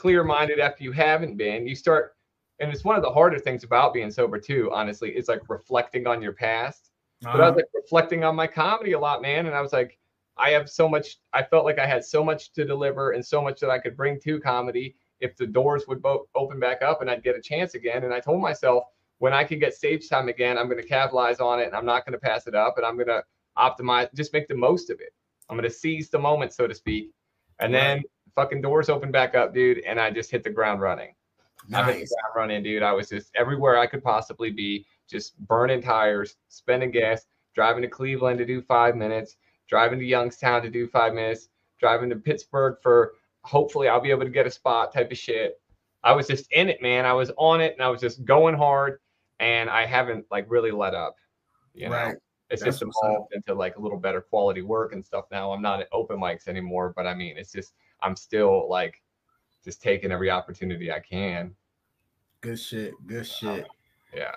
clear 0.00 0.24
minded 0.24 0.60
after 0.60 0.82
you 0.84 0.92
haven't 0.92 1.36
been. 1.36 1.66
You 1.66 1.74
start, 1.74 2.14
and 2.58 2.72
it's 2.72 2.84
one 2.84 2.96
of 2.96 3.02
the 3.02 3.10
harder 3.10 3.38
things 3.38 3.64
about 3.64 3.92
being 3.94 4.10
sober 4.10 4.38
too. 4.38 4.70
Honestly, 4.72 5.10
it's 5.10 5.28
like 5.28 5.42
reflecting 5.48 6.06
on 6.06 6.22
your 6.22 6.32
past. 6.32 6.90
But 7.32 7.40
I 7.42 7.46
Uh-huh. 7.46 7.50
was 7.50 7.56
like 7.56 7.66
reflecting 7.74 8.24
on 8.24 8.34
my 8.34 8.46
comedy 8.46 8.92
a 8.92 8.98
lot, 8.98 9.22
man. 9.22 9.46
And 9.46 9.54
I 9.54 9.60
was 9.60 9.72
like, 9.72 9.98
I 10.38 10.50
have 10.50 10.70
so 10.70 10.88
much. 10.88 11.18
I 11.34 11.42
felt 11.42 11.64
like 11.66 11.78
I 11.78 11.86
had 11.86 12.04
so 12.04 12.24
much 12.24 12.52
to 12.54 12.64
deliver 12.64 13.10
and 13.12 13.24
so 13.24 13.42
much 13.42 13.60
that 13.60 13.70
I 13.70 13.78
could 13.78 13.96
bring 13.96 14.18
to 14.20 14.40
comedy 14.40 14.96
if 15.20 15.36
the 15.36 15.46
doors 15.46 15.84
would 15.86 16.00
bo- 16.00 16.28
open 16.34 16.58
back 16.58 16.80
up 16.82 17.02
and 17.02 17.10
I'd 17.10 17.22
get 17.22 17.36
a 17.36 17.42
chance 17.42 17.74
again. 17.74 18.04
And 18.04 18.14
I 18.14 18.20
told 18.20 18.40
myself 18.40 18.84
when 19.18 19.34
I 19.34 19.44
could 19.44 19.60
get 19.60 19.74
stage 19.74 20.08
time 20.08 20.28
again, 20.28 20.56
I'm 20.56 20.68
going 20.68 20.80
to 20.80 20.88
capitalize 20.88 21.40
on 21.40 21.60
it 21.60 21.66
and 21.66 21.76
I'm 21.76 21.84
not 21.84 22.06
going 22.06 22.14
to 22.14 22.18
pass 22.18 22.46
it 22.46 22.54
up 22.54 22.78
and 22.78 22.86
I'm 22.86 22.96
going 22.96 23.08
to 23.08 23.22
optimize, 23.58 24.12
just 24.14 24.32
make 24.32 24.48
the 24.48 24.54
most 24.56 24.88
of 24.88 25.00
it. 25.00 25.12
I'm 25.48 25.56
going 25.58 25.68
to 25.68 25.74
seize 25.74 26.08
the 26.08 26.18
moment, 26.18 26.54
so 26.54 26.66
to 26.66 26.74
speak. 26.74 27.10
And 27.58 27.74
then 27.74 28.02
fucking 28.34 28.60
doors 28.62 28.88
opened 28.88 29.12
back 29.12 29.34
up, 29.34 29.54
dude. 29.54 29.78
And 29.80 30.00
I 30.00 30.10
just 30.10 30.30
hit 30.30 30.42
the 30.44 30.50
ground 30.50 30.80
running. 30.80 31.14
I 31.74 31.84
hit 31.84 31.92
the 31.92 31.98
nice. 32.00 32.12
ground 32.14 32.34
running, 32.36 32.62
dude. 32.62 32.82
I 32.82 32.92
was 32.92 33.08
just 33.08 33.30
everywhere 33.36 33.78
I 33.78 33.86
could 33.86 34.02
possibly 34.02 34.50
be, 34.50 34.86
just 35.08 35.38
burning 35.46 35.82
tires, 35.82 36.36
spending 36.48 36.90
gas, 36.90 37.26
driving 37.54 37.82
to 37.82 37.88
Cleveland 37.88 38.38
to 38.38 38.46
do 38.46 38.62
five 38.62 38.96
minutes, 38.96 39.36
driving 39.68 39.98
to 39.98 40.04
Youngstown 40.04 40.62
to 40.62 40.70
do 40.70 40.86
five 40.88 41.12
minutes, 41.14 41.48
driving 41.78 42.10
to 42.10 42.16
Pittsburgh 42.16 42.76
for 42.82 43.12
hopefully 43.42 43.88
I'll 43.88 44.00
be 44.00 44.10
able 44.10 44.24
to 44.24 44.30
get 44.30 44.46
a 44.46 44.50
spot 44.50 44.92
type 44.92 45.10
of 45.10 45.18
shit. 45.18 45.60
I 46.02 46.12
was 46.12 46.26
just 46.26 46.50
in 46.52 46.68
it, 46.68 46.80
man. 46.82 47.04
I 47.04 47.12
was 47.12 47.30
on 47.36 47.60
it 47.60 47.74
and 47.74 47.82
I 47.82 47.88
was 47.88 48.00
just 48.00 48.24
going 48.24 48.54
hard 48.54 49.00
and 49.38 49.68
I 49.68 49.86
haven't 49.86 50.26
like 50.30 50.46
really 50.50 50.70
let 50.70 50.94
up. 50.94 51.16
You 51.74 51.88
know, 51.88 51.92
Right. 51.94 52.16
it's 52.48 52.62
That's 52.62 52.78
just 52.78 52.82
evolved 53.02 53.32
into 53.34 53.54
like 53.54 53.76
a 53.76 53.80
little 53.80 53.98
better 53.98 54.20
quality 54.20 54.62
work 54.62 54.92
and 54.92 55.04
stuff 55.04 55.26
now. 55.30 55.52
I'm 55.52 55.62
not 55.62 55.80
at 55.80 55.88
open 55.92 56.18
mics 56.18 56.48
anymore, 56.48 56.92
but 56.96 57.06
I 57.06 57.14
mean, 57.14 57.36
it's 57.36 57.52
just, 57.52 57.74
I'm 58.02 58.16
still 58.16 58.68
like 58.68 59.02
just 59.64 59.82
taking 59.82 60.12
every 60.12 60.30
opportunity 60.30 60.92
I 60.92 61.00
can. 61.00 61.54
Good 62.40 62.58
shit. 62.58 62.92
Good 63.06 63.18
um, 63.18 63.24
shit. 63.24 63.66
Yeah. 64.14 64.36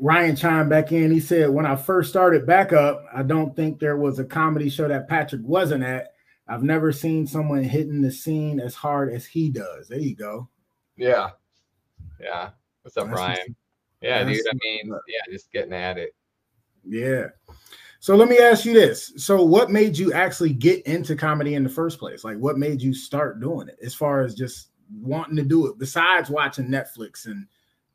Ryan 0.00 0.34
chimed 0.34 0.70
back 0.70 0.90
in. 0.92 1.12
He 1.12 1.20
said, 1.20 1.50
When 1.50 1.66
I 1.66 1.76
first 1.76 2.10
started 2.10 2.46
back 2.46 2.72
up, 2.72 3.04
I 3.14 3.22
don't 3.22 3.54
think 3.54 3.78
there 3.78 3.96
was 3.96 4.18
a 4.18 4.24
comedy 4.24 4.68
show 4.68 4.88
that 4.88 5.08
Patrick 5.08 5.42
wasn't 5.44 5.84
at. 5.84 6.08
I've 6.48 6.62
never 6.62 6.92
seen 6.92 7.26
someone 7.26 7.62
hitting 7.62 8.02
the 8.02 8.10
scene 8.10 8.60
as 8.60 8.74
hard 8.74 9.12
as 9.12 9.24
he 9.24 9.50
does. 9.50 9.88
There 9.88 9.98
you 9.98 10.14
go. 10.14 10.48
Yeah. 10.96 11.30
Yeah. 12.20 12.50
What's 12.82 12.96
up, 12.96 13.06
That's 13.06 13.18
what's- 13.18 13.38
Ryan? 13.38 13.56
Yeah, 14.02 14.22
dude. 14.24 14.46
I 14.46 14.52
mean, 14.62 14.92
yeah, 15.08 15.32
just 15.32 15.50
getting 15.50 15.72
at 15.72 15.96
it. 15.96 16.14
Yeah. 16.84 17.28
So 18.04 18.14
let 18.16 18.28
me 18.28 18.36
ask 18.36 18.66
you 18.66 18.74
this. 18.74 19.14
So 19.16 19.42
what 19.42 19.70
made 19.70 19.96
you 19.96 20.12
actually 20.12 20.52
get 20.52 20.82
into 20.82 21.16
comedy 21.16 21.54
in 21.54 21.62
the 21.62 21.70
first 21.70 21.98
place? 21.98 22.22
Like 22.22 22.36
what 22.36 22.58
made 22.58 22.82
you 22.82 22.92
start 22.92 23.40
doing 23.40 23.66
it 23.66 23.78
as 23.82 23.94
far 23.94 24.20
as 24.20 24.34
just 24.34 24.72
wanting 25.00 25.36
to 25.36 25.42
do 25.42 25.68
it 25.68 25.78
besides 25.78 26.28
watching 26.28 26.68
Netflix 26.68 27.24
and 27.24 27.46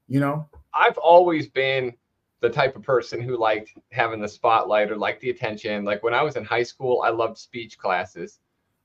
you 0.08 0.19
know? 0.19 0.50
I've 0.74 0.98
always 0.98 1.48
been 1.48 1.93
the 2.39 2.50
type 2.50 2.76
of 2.76 2.82
person 2.82 3.22
who 3.22 3.38
liked 3.38 3.76
having 3.91 4.19
the 4.19 4.28
spotlight 4.28 4.89
or 4.89 4.98
liked 4.98 5.22
the 5.22 5.30
attention. 5.30 5.86
Like 5.86 6.02
when 6.02 6.15
I 6.15 6.24
was 6.24 6.38
in 6.38 6.43
high 6.43 6.63
school, 6.63 7.04
I 7.04 7.10
loved 7.10 7.38
speech 7.38 7.78
classes. 7.78 8.39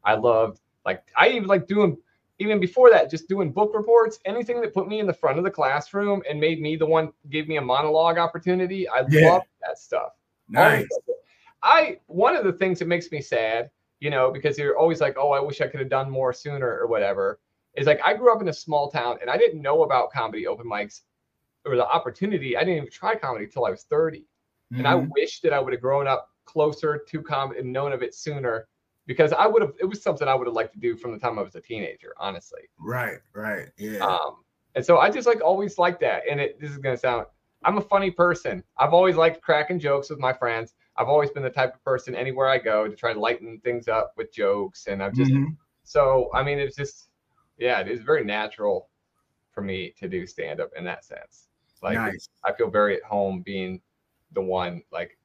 I 0.05 0.17
loved 0.17 0.61
like 0.85 1.05
I 1.17 1.29
even 1.29 1.49
like 1.49 1.67
doing 1.67 1.97
even 2.39 2.61
before 2.61 2.91
that, 2.91 3.09
just 3.11 3.31
doing 3.31 3.51
book 3.51 3.73
reports, 3.75 4.19
anything 4.27 4.61
that 4.61 4.75
put 4.75 4.89
me 4.89 5.01
in 5.01 5.07
the 5.07 5.15
front 5.15 5.39
of 5.39 5.45
the 5.45 5.51
classroom 5.51 6.23
and 6.29 6.39
made 6.39 6.61
me 6.61 6.77
the 6.77 6.85
one 6.85 7.15
gave 7.31 7.49
me 7.49 7.57
a 7.57 7.63
monologue 7.63 8.19
opportunity. 8.19 8.87
I 8.87 9.07
Yeah. 9.09 9.31
loved 9.31 9.47
that 9.63 9.79
stuff. 9.79 10.13
Nice. 10.49 10.89
I 11.63 12.01
one 12.07 12.37
of 12.37 12.45
the 12.45 12.53
things 12.53 12.79
that 12.79 12.89
makes 12.89 13.11
me 13.11 13.21
sad, 13.21 13.71
you 14.01 14.11
know, 14.11 14.31
because 14.31 14.59
you're 14.59 14.79
always 14.79 15.01
like, 15.01 15.17
oh, 15.19 15.33
I 15.33 15.41
wish 15.41 15.61
I 15.61 15.67
could 15.69 15.81
have 15.81 15.89
done 15.89 16.11
more 16.11 16.33
sooner 16.33 16.69
or 16.69 16.87
whatever. 16.87 17.41
Is 17.75 17.87
like 17.87 18.01
I 18.05 18.15
grew 18.15 18.33
up 18.35 18.43
in 18.43 18.49
a 18.49 18.53
small 18.53 18.91
town 18.91 19.19
and 19.21 19.31
I 19.31 19.37
didn't 19.37 19.63
know 19.63 19.83
about 19.83 20.13
comedy 20.13 20.47
open 20.47 20.67
mics 20.67 21.03
or 21.67 21.77
the 21.77 21.87
opportunity. 21.87 22.57
I 22.57 22.61
didn't 22.61 22.77
even 22.79 22.91
try 22.91 23.17
comedy 23.17 23.47
till 23.47 23.65
I 23.67 23.71
was 23.71 23.85
30. 23.85 24.27
And 24.79 24.87
I 24.89 24.95
Mhm. 24.95 25.11
wish 25.17 25.41
that 25.43 25.53
I 25.53 25.61
would 25.61 25.73
have 25.73 25.83
grown 25.83 26.07
up 26.09 26.31
closer 26.47 26.99
to 27.09 27.23
comedy 27.23 27.61
and 27.61 27.73
known 27.73 27.93
of 27.93 28.03
it 28.03 28.15
sooner 28.15 28.69
because 29.07 29.33
I 29.33 29.47
would 29.47 29.63
have 29.63 29.75
it 29.81 29.87
was 29.87 30.03
something 30.03 30.29
I 30.29 30.35
would 30.35 30.47
have 30.47 30.55
liked 30.57 30.75
to 30.75 30.81
do 30.81 30.97
from 30.97 31.13
the 31.13 31.19
time 31.19 31.39
I 31.39 31.43
was 31.43 31.57
a 31.57 31.61
teenager, 31.61 32.15
honestly. 32.19 32.69
right, 32.79 33.19
right. 33.33 33.69
Yeah. 33.77 34.07
Um, 34.07 34.45
and 34.75 34.85
so 34.85 34.99
I 34.99 35.11
just 35.11 35.27
like 35.27 35.41
always 35.41 35.79
like 35.79 36.01
that. 36.01 36.23
And 36.29 36.41
it 36.41 36.61
this 36.61 36.71
is 36.71 36.79
gonna 36.79 36.97
sound 36.97 37.27
I'm 37.65 37.79
a 37.79 37.83
funny 37.83 38.11
person. 38.11 38.63
I've 38.79 38.93
always 38.93 39.17
liked 39.17 39.43
cracking 39.43 39.79
jokes 39.79 40.11
with 40.11 40.19
my 40.19 40.33
friends. 40.33 40.75
I've 40.97 41.09
always 41.09 41.31
been 41.31 41.43
the 41.43 41.51
type 41.51 41.75
of 41.75 41.85
person 41.85 42.15
anywhere 42.15 42.49
I 42.49 42.59
go 42.59 42.89
to 42.89 42.95
try 42.95 43.13
to 43.13 43.21
lighten 43.21 43.61
things 43.65 43.89
up 43.89 44.13
with 44.17 44.33
jokes. 44.33 44.87
And 44.87 45.03
I've 45.03 45.15
just 45.15 45.33
Mhm. 45.33 45.57
so 45.85 46.31
I 46.35 46.43
mean 46.43 46.59
it's 46.59 46.77
just 46.77 47.11
yeah, 47.59 47.81
it 47.81 47.89
is 47.89 48.01
very 48.01 48.25
natural 48.25 48.89
for 49.53 49.63
me 49.63 49.95
to 49.99 50.09
do 50.09 50.27
stand 50.27 50.61
up 50.61 50.71
in 50.77 50.85
that 50.85 51.05
sense. 51.05 51.49
Like 51.83 51.97
nice. 51.97 52.29
I 52.45 52.53
feel 52.53 52.71
very 52.71 52.97
at 52.97 53.03
home 53.03 53.43
being 53.43 53.81
the 54.33 54.41
one 54.43 54.83
like 54.93 55.19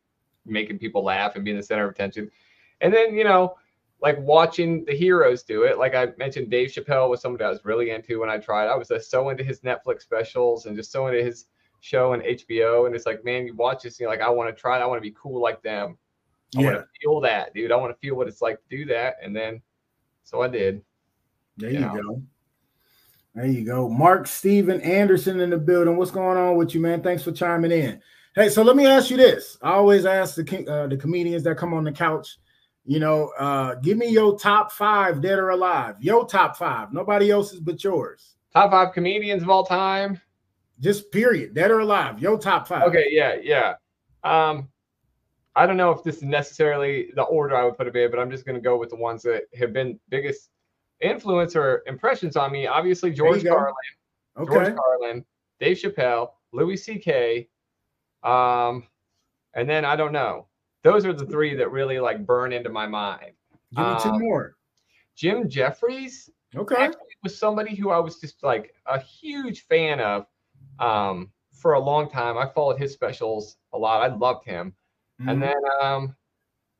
making 0.45 0.79
people 0.79 1.03
laugh 1.03 1.35
and 1.35 1.45
being 1.45 1.57
the 1.57 1.63
center 1.63 1.85
of 1.85 1.91
attention. 1.91 2.29
And 2.81 2.93
then, 2.93 3.15
you 3.15 3.23
know, 3.23 3.55
like 4.01 4.17
watching 4.19 4.85
the 4.85 4.95
heroes 4.95 5.43
do 5.43 5.63
it. 5.63 5.77
Like 5.77 5.93
I 5.95 6.07
mentioned, 6.17 6.49
Dave 6.49 6.69
Chappelle 6.69 7.09
was 7.09 7.21
somebody 7.21 7.43
I 7.43 7.49
was 7.49 7.65
really 7.65 7.91
into 7.91 8.19
when 8.19 8.29
I 8.29 8.37
tried. 8.37 8.67
I 8.67 8.75
was 8.75 8.91
uh, 8.91 8.99
so 8.99 9.29
into 9.29 9.43
his 9.43 9.59
Netflix 9.61 10.01
specials 10.03 10.65
and 10.65 10.75
just 10.75 10.91
so 10.91 11.07
into 11.07 11.21
his 11.23 11.45
show 11.81 12.13
on 12.13 12.21
HBO. 12.21 12.85
And 12.85 12.95
it's 12.95 13.05
like, 13.05 13.23
man, 13.23 13.45
you 13.45 13.55
watch 13.55 13.83
this 13.83 13.95
and 13.95 14.01
you're 14.01 14.09
like, 14.09 14.21
I 14.21 14.29
want 14.29 14.55
to 14.55 14.59
try 14.59 14.77
it. 14.77 14.81
I 14.81 14.85
want 14.85 14.97
to 14.97 15.07
be 15.09 15.15
cool 15.19 15.41
like 15.41 15.61
them. 15.61 15.97
I 16.57 16.63
want 16.63 16.75
to 16.77 16.85
feel 17.01 17.19
that, 17.21 17.53
dude. 17.53 17.71
I 17.71 17.75
want 17.75 17.91
to 17.93 17.99
feel 17.99 18.15
what 18.15 18.27
it's 18.27 18.41
like 18.41 18.57
to 18.57 18.77
do 18.77 18.85
that. 18.85 19.15
And 19.23 19.35
then, 19.35 19.61
so 20.23 20.41
I 20.41 20.47
did. 20.47 20.81
There 21.57 21.69
Yeah. 21.69 21.93
you 21.93 22.01
go. 22.01 22.21
There 23.35 23.45
you 23.45 23.63
go. 23.63 23.87
Mark 23.87 24.25
Steven 24.27 24.81
Anderson 24.81 25.39
in 25.39 25.51
the 25.51 25.57
building. 25.57 25.95
What's 25.97 26.11
going 26.11 26.37
on 26.37 26.55
with 26.55 26.73
you, 26.73 26.81
man? 26.81 27.01
Thanks 27.03 27.23
for 27.23 27.31
chiming 27.31 27.71
in. 27.71 28.01
Hey, 28.35 28.49
so 28.49 28.63
let 28.63 28.75
me 28.75 28.85
ask 28.85 29.09
you 29.09 29.17
this. 29.17 29.57
I 29.61 29.73
always 29.73 30.05
ask 30.05 30.35
the 30.35 30.65
uh, 30.67 30.87
the 30.87 30.97
comedians 30.97 31.43
that 31.43 31.57
come 31.57 31.73
on 31.73 31.83
the 31.83 31.91
couch, 31.91 32.37
you 32.85 32.99
know, 32.99 33.31
uh, 33.39 33.75
give 33.75 33.97
me 33.97 34.07
your 34.07 34.37
top 34.37 34.71
five, 34.71 35.21
dead 35.21 35.37
or 35.37 35.49
alive. 35.49 35.95
Your 35.99 36.25
top 36.25 36.57
five. 36.57 36.91
Nobody 36.91 37.29
else's 37.31 37.59
but 37.59 37.83
yours. 37.83 38.35
Top 38.53 38.71
five 38.71 38.93
comedians 38.93 39.43
of 39.43 39.49
all 39.49 39.65
time. 39.65 40.19
Just 40.81 41.11
period. 41.11 41.53
Dead 41.53 41.71
or 41.71 41.79
alive. 41.79 42.19
Your 42.19 42.37
top 42.37 42.67
five. 42.67 42.83
Okay, 42.83 43.07
yeah, 43.09 43.35
yeah. 43.41 43.73
Um, 44.23 44.69
I 45.55 45.65
don't 45.65 45.77
know 45.77 45.91
if 45.91 46.03
this 46.03 46.17
is 46.17 46.23
necessarily 46.23 47.11
the 47.15 47.23
order 47.23 47.55
I 47.55 47.65
would 47.65 47.77
put 47.77 47.87
it 47.87 47.95
in, 47.95 48.09
but 48.11 48.19
I'm 48.19 48.31
just 48.31 48.45
gonna 48.45 48.61
go 48.61 48.77
with 48.77 48.89
the 48.89 48.95
ones 48.95 49.21
that 49.23 49.43
have 49.55 49.73
been 49.73 49.99
biggest 50.09 50.49
influence 51.01 51.55
or 51.55 51.83
impressions 51.87 52.35
on 52.37 52.51
me. 52.51 52.67
Obviously, 52.67 53.11
George. 53.11 53.45
Carlin, 53.45 53.73
Okay. 54.37 54.53
George 54.53 54.75
Carlin, 54.75 55.25
Dave 55.59 55.77
Chappelle, 55.77 56.31
Louis 56.53 56.77
C.K. 56.77 57.49
Um, 58.23 58.83
and 59.53 59.69
then 59.69 59.83
I 59.85 59.95
don't 59.95 60.13
know. 60.13 60.47
Those 60.83 61.05
are 61.05 61.11
the 61.13 61.25
three 61.25 61.55
that 61.55 61.71
really 61.71 61.99
like 61.99 62.25
burn 62.25 62.53
into 62.53 62.69
my 62.69 62.87
mind. 62.87 63.31
Give 63.75 63.85
me 63.85 63.95
two 64.01 64.09
um, 64.09 64.19
more. 64.19 64.55
Jim 65.15 65.49
Jeffries 65.49 66.29
Okay. 66.55 66.75
actually 66.75 67.01
was 67.21 67.37
somebody 67.37 67.75
who 67.75 67.89
I 67.89 67.99
was 67.99 68.19
just 68.19 68.41
like 68.43 68.73
a 68.85 68.99
huge 68.99 69.65
fan 69.67 69.99
of 69.99 70.25
um, 70.79 71.31
for 71.51 71.73
a 71.73 71.79
long 71.79 72.09
time. 72.09 72.37
I 72.37 72.47
followed 72.47 72.79
his 72.79 72.93
specials 72.93 73.57
a 73.73 73.77
lot. 73.77 74.01
I 74.09 74.13
loved 74.15 74.45
him. 74.45 74.73
Mhm. 75.21 75.31
And 75.31 75.43
then, 75.43 75.57
um, 75.81 76.15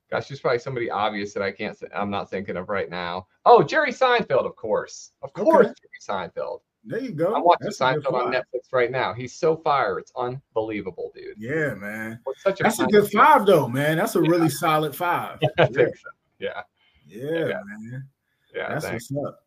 gosh, 0.09 0.27
there's 0.27 0.39
probably 0.39 0.59
somebody 0.59 0.89
obvious 0.89 1.33
that 1.33 1.43
I 1.43 1.51
can't. 1.51 1.77
I'm 1.93 2.09
not 2.09 2.29
thinking 2.29 2.55
of 2.57 2.69
right 2.69 2.89
now. 2.89 3.27
Oh, 3.45 3.61
Jerry 3.63 3.91
Seinfeld, 3.91 4.45
of 4.45 4.55
course, 4.55 5.11
of 5.21 5.29
Okay. 5.31 5.43
course, 5.43 5.67
Jerry 5.67 5.99
Seinfeld. 6.29 6.61
there 6.85 6.99
you 7.01 7.11
go. 7.11 7.35
I'm 7.35 7.43
watching 7.43 7.65
That's 7.65 7.77
Seinfeld 7.79 8.13
on. 8.13 8.31
Netflix 8.31 8.71
right 8.71 8.89
now. 8.89 9.13
He's 9.13 9.35
so 9.35 9.57
fire. 9.57 9.99
It's 9.99 10.13
unbelievable, 10.15 11.11
dude. 11.13 11.35
Yeah, 11.37 11.73
man. 11.73 12.19
What's 12.23 12.41
such 12.41 12.61
a 12.61 12.63
That's 12.63 12.79
a 12.79 12.85
good 12.87 13.11
show. 13.11 13.19
five, 13.19 13.45
though, 13.45 13.67
man. 13.67 13.97
That's 13.97 14.15
a 14.15 14.21
really 14.21 14.49
solid 14.49 14.95
five. 14.95 15.39
Yeah, 15.59 15.65
so. 15.67 16.09
Yeah, 16.39 16.61
yeah, 17.05 17.47
Yeah. 17.47 17.61
man. 17.65 18.07
yeah. 18.55 18.69
That's 18.69 18.85
thanks. 18.85 19.09
what's 19.11 19.27
up. 19.27 19.43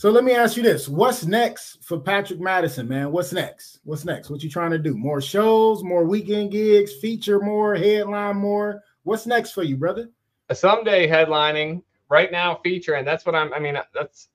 So 0.00 0.10
let 0.10 0.24
me 0.24 0.32
ask 0.32 0.56
you 0.56 0.62
this: 0.62 0.88
What's 0.88 1.26
next 1.26 1.84
for 1.84 2.00
Patrick 2.00 2.40
Madison, 2.40 2.88
man? 2.88 3.12
What's 3.12 3.34
next? 3.34 3.80
What's 3.84 4.06
next? 4.06 4.30
What 4.30 4.42
you 4.42 4.48
trying 4.48 4.70
to 4.70 4.78
do? 4.78 4.96
More 4.96 5.20
shows, 5.20 5.84
more 5.84 6.06
weekend 6.06 6.52
gigs, 6.52 6.94
feature 6.94 7.38
more, 7.38 7.74
headline 7.74 8.38
more. 8.38 8.82
What's 9.02 9.26
next 9.26 9.50
for 9.50 9.62
you, 9.62 9.76
brother? 9.76 10.08
someday 10.54 11.06
headlining 11.06 11.82
right 12.08 12.32
now 12.32 12.58
featuring 12.64 13.04
that's 13.04 13.24
what 13.24 13.36
i'm 13.36 13.52
i 13.52 13.58
mean 13.60 13.78
that's 13.94 14.30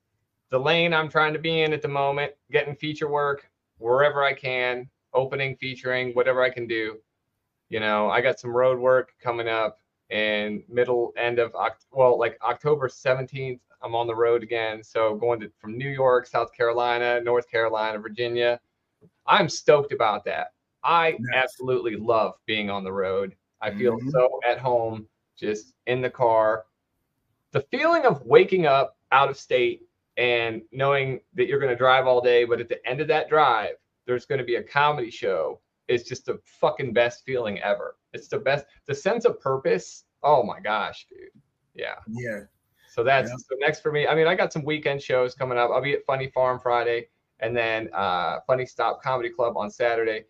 the 0.48 0.58
lane 0.58 0.94
i'm 0.94 1.10
trying 1.10 1.34
to 1.34 1.38
be 1.38 1.60
in 1.60 1.74
at 1.74 1.82
the 1.82 1.88
moment 1.88 2.32
getting 2.50 2.74
feature 2.74 3.08
work 3.08 3.50
wherever 3.76 4.24
i 4.24 4.32
can 4.32 4.88
opening 5.12 5.54
featuring 5.56 6.14
whatever 6.14 6.42
i 6.42 6.48
can 6.48 6.66
do 6.66 6.96
you 7.68 7.78
know 7.78 8.08
i 8.08 8.22
got 8.22 8.40
some 8.40 8.50
road 8.56 8.78
work 8.78 9.12
coming 9.22 9.46
up 9.46 9.78
in 10.08 10.62
middle 10.70 11.12
end 11.18 11.38
of 11.38 11.52
Oct- 11.52 11.84
well 11.92 12.18
like 12.18 12.38
october 12.42 12.88
17th 12.88 13.60
i'm 13.82 13.94
on 13.94 14.06
the 14.06 14.14
road 14.14 14.42
again 14.42 14.82
so 14.82 15.14
going 15.14 15.38
to 15.40 15.50
from 15.58 15.76
new 15.76 15.88
york 15.90 16.26
south 16.26 16.52
carolina 16.52 17.20
north 17.20 17.48
carolina 17.50 17.98
virginia 17.98 18.58
i'm 19.26 19.48
stoked 19.48 19.92
about 19.92 20.24
that 20.24 20.52
i 20.84 21.10
Nice. 21.18 21.20
absolutely 21.34 21.96
love 21.96 22.34
being 22.46 22.70
on 22.70 22.84
the 22.84 22.92
road 22.92 23.34
i 23.60 23.70
feel 23.70 23.98
Mhm. 23.98 24.10
so 24.10 24.40
at 24.46 24.58
home 24.58 25.06
just 25.36 25.74
in 25.86 26.00
the 26.00 26.08
car. 26.08 26.64
The 27.52 27.60
feeling 27.60 28.06
of 28.06 28.22
waking 28.24 28.64
up 28.64 28.96
out 29.12 29.28
of 29.28 29.36
state 29.36 29.82
and 30.16 30.62
knowing 30.72 31.20
that 31.34 31.46
you're 31.46 31.58
going 31.60 31.70
to 31.72 31.76
drive 31.76 32.06
all 32.06 32.22
day, 32.22 32.44
but 32.46 32.58
at 32.58 32.70
the 32.70 32.84
end 32.88 33.02
of 33.02 33.08
that 33.08 33.28
drive, 33.28 33.74
there's 34.06 34.24
going 34.24 34.38
to 34.38 34.46
be 34.46 34.54
a 34.54 34.62
comedy 34.62 35.10
show 35.10 35.60
is 35.88 36.04
just 36.04 36.24
the 36.24 36.40
fucking 36.46 36.94
best 36.94 37.22
feeling 37.26 37.60
ever. 37.60 37.96
It's 38.14 38.28
the 38.28 38.38
best. 38.38 38.64
The 38.86 38.94
sense 38.94 39.26
of 39.26 39.38
purpose. 39.38 40.04
Oh 40.22 40.42
my 40.42 40.58
gosh, 40.58 41.06
dude. 41.10 41.28
Yeah. 41.74 41.96
Yeah, 42.08 42.44
So 42.96 43.04
that's 43.04 43.28
Yeah. 43.28 43.36
so 43.36 43.56
next 43.58 43.80
for 43.80 43.92
me. 43.92 44.06
I 44.06 44.14
mean, 44.14 44.26
I 44.26 44.34
got 44.34 44.54
some 44.54 44.64
weekend 44.64 45.02
shows 45.02 45.34
coming 45.34 45.58
up. 45.58 45.70
I'll 45.70 45.82
be 45.82 45.92
at 45.92 46.06
Funny 46.06 46.28
Farm 46.30 46.58
Friday 46.58 47.08
and 47.40 47.54
then 47.54 47.90
uh, 47.92 48.38
Funny 48.46 48.64
Stop 48.64 49.02
Comedy 49.02 49.28
Club 49.28 49.54
on 49.58 49.70
Saturday. 49.70 50.24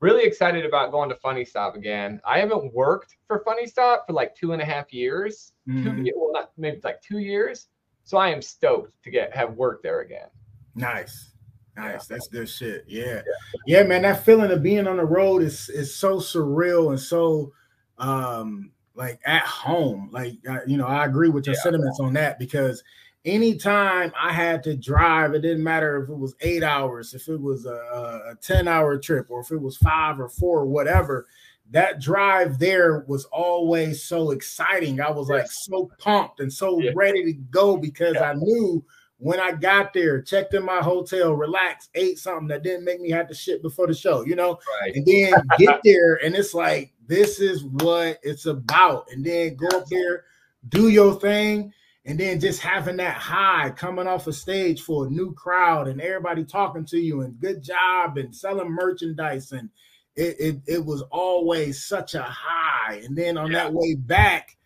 Really 0.00 0.24
excited 0.24 0.66
about 0.66 0.90
going 0.90 1.08
to 1.10 1.14
Funny 1.14 1.44
Stop 1.44 1.76
again. 1.76 2.20
I 2.26 2.40
haven't 2.40 2.74
worked 2.74 3.14
for 3.28 3.38
Funny 3.44 3.68
Stop 3.68 4.04
for 4.08 4.14
like 4.14 4.34
two 4.34 4.52
and 4.52 4.60
a 4.60 4.64
half 4.64 4.92
years. 4.92 5.52
Two, 5.68 5.72
Mhm. 5.92 6.06
ye- 6.06 6.12
well, 6.16 6.32
not 6.32 6.50
maybe 6.56 6.80
like 6.82 7.00
two 7.02 7.18
years. 7.18 7.68
So 8.02 8.18
I 8.18 8.30
am 8.30 8.42
stoked 8.42 9.00
to 9.04 9.10
get 9.12 9.32
have 9.36 9.54
work 9.54 9.80
there 9.84 10.00
again. 10.00 10.28
nice, 10.74 11.30
nice. 11.76 12.06
That's 12.08 12.26
good 12.26 12.48
shit. 12.48 12.84
Yeah. 12.88 13.22
yeah, 13.64 13.84
man. 13.84 14.02
That 14.02 14.24
feeling 14.24 14.50
of 14.50 14.60
being 14.60 14.88
on 14.88 14.96
the 14.96 15.04
road 15.04 15.40
is 15.40 15.68
is 15.68 15.94
so 15.94 16.16
surreal 16.18 16.90
and 16.90 16.98
so 17.00 17.52
um 17.98 18.72
like 18.96 19.20
at 19.24 19.42
home. 19.42 20.08
Like 20.12 20.34
you 20.66 20.76
know, 20.76 20.86
I 20.86 21.04
agree 21.04 21.28
with 21.28 21.46
your 21.46 21.54
Yeah. 21.54 21.62
sentiments 21.62 22.00
on 22.00 22.14
that 22.14 22.38
because 22.38 22.82
anytime 23.24 24.12
I 24.20 24.32
had 24.32 24.62
to 24.64 24.76
drive, 24.76 25.34
it 25.34 25.40
didn't 25.40 25.62
matter 25.64 26.02
if 26.02 26.08
it 26.08 26.16
was 26.16 26.34
eight 26.40 26.62
hours, 26.62 27.12
if 27.12 27.28
it 27.28 27.40
was 27.40 27.66
a, 27.66 28.30
a 28.32 28.34
10 28.40 28.68
hour 28.68 28.96
trip, 28.98 29.26
or 29.30 29.40
if 29.40 29.50
it 29.50 29.60
was 29.60 29.76
five 29.76 30.20
or 30.20 30.28
four, 30.28 30.60
or 30.60 30.66
whatever. 30.66 31.26
That 31.72 32.00
drive 32.00 32.60
there 32.60 33.04
was 33.08 33.24
always 33.26 34.04
so 34.04 34.30
exciting. 34.30 35.00
I 35.00 35.10
was 35.10 35.28
like 35.28 35.50
so 35.50 35.90
pumped 35.98 36.38
and 36.38 36.52
so 36.52 36.78
Yeah. 36.80 36.92
ready 36.94 37.24
to 37.24 37.32
go 37.50 37.76
because 37.76 38.14
Yeah. 38.14 38.30
I 38.30 38.34
knew 38.34 38.84
when 39.18 39.40
I 39.40 39.52
got 39.52 39.94
there, 39.94 40.20
checked 40.20 40.52
in 40.54 40.64
my 40.64 40.78
hotel, 40.82 41.32
relaxed, 41.32 41.90
ate 41.94 42.18
something 42.18 42.48
that 42.48 42.62
didn't 42.62 42.84
make 42.84 43.00
me 43.00 43.10
have 43.10 43.28
to 43.28 43.34
shit 43.34 43.62
before 43.62 43.86
the 43.86 43.94
show, 43.94 44.24
you 44.26 44.36
know, 44.36 44.58
Right. 44.82 44.94
and 44.94 45.06
then 45.06 45.32
get 45.58 45.80
there 45.84 46.16
and 46.24 46.34
it's 46.34 46.52
like 46.54 46.92
this 47.06 47.40
is 47.40 47.64
what 47.64 48.18
it's 48.22 48.46
about. 48.46 49.06
And 49.10 49.24
then 49.24 49.56
go 49.56 49.68
up 49.68 49.86
there 49.86 50.24
do 50.68 50.88
your 50.88 51.14
thing 51.20 51.72
and 52.04 52.18
then 52.18 52.40
just 52.40 52.60
having 52.60 52.96
that 52.96 53.14
high 53.16 53.70
coming 53.70 54.06
off 54.06 54.26
a 54.26 54.32
stage 54.32 54.82
for 54.82 55.06
a 55.06 55.10
new 55.10 55.32
crowd 55.34 55.86
and 55.88 56.00
everybody 56.00 56.44
talking 56.44 56.84
to 56.84 56.98
you 56.98 57.22
and 57.22 57.38
good 57.40 57.62
job 57.62 58.18
and 58.18 58.34
selling 58.34 58.70
merchandise 58.70 59.52
and 59.52 59.70
it 60.16 60.36
it, 60.40 60.56
it 60.66 60.84
was 60.84 61.02
always 61.10 61.84
such 61.86 62.14
a 62.14 62.22
high. 62.22 63.00
And 63.04 63.16
then 63.16 63.38
on 63.38 63.52
that 63.52 63.72
way 63.72 63.94
back 63.94 64.56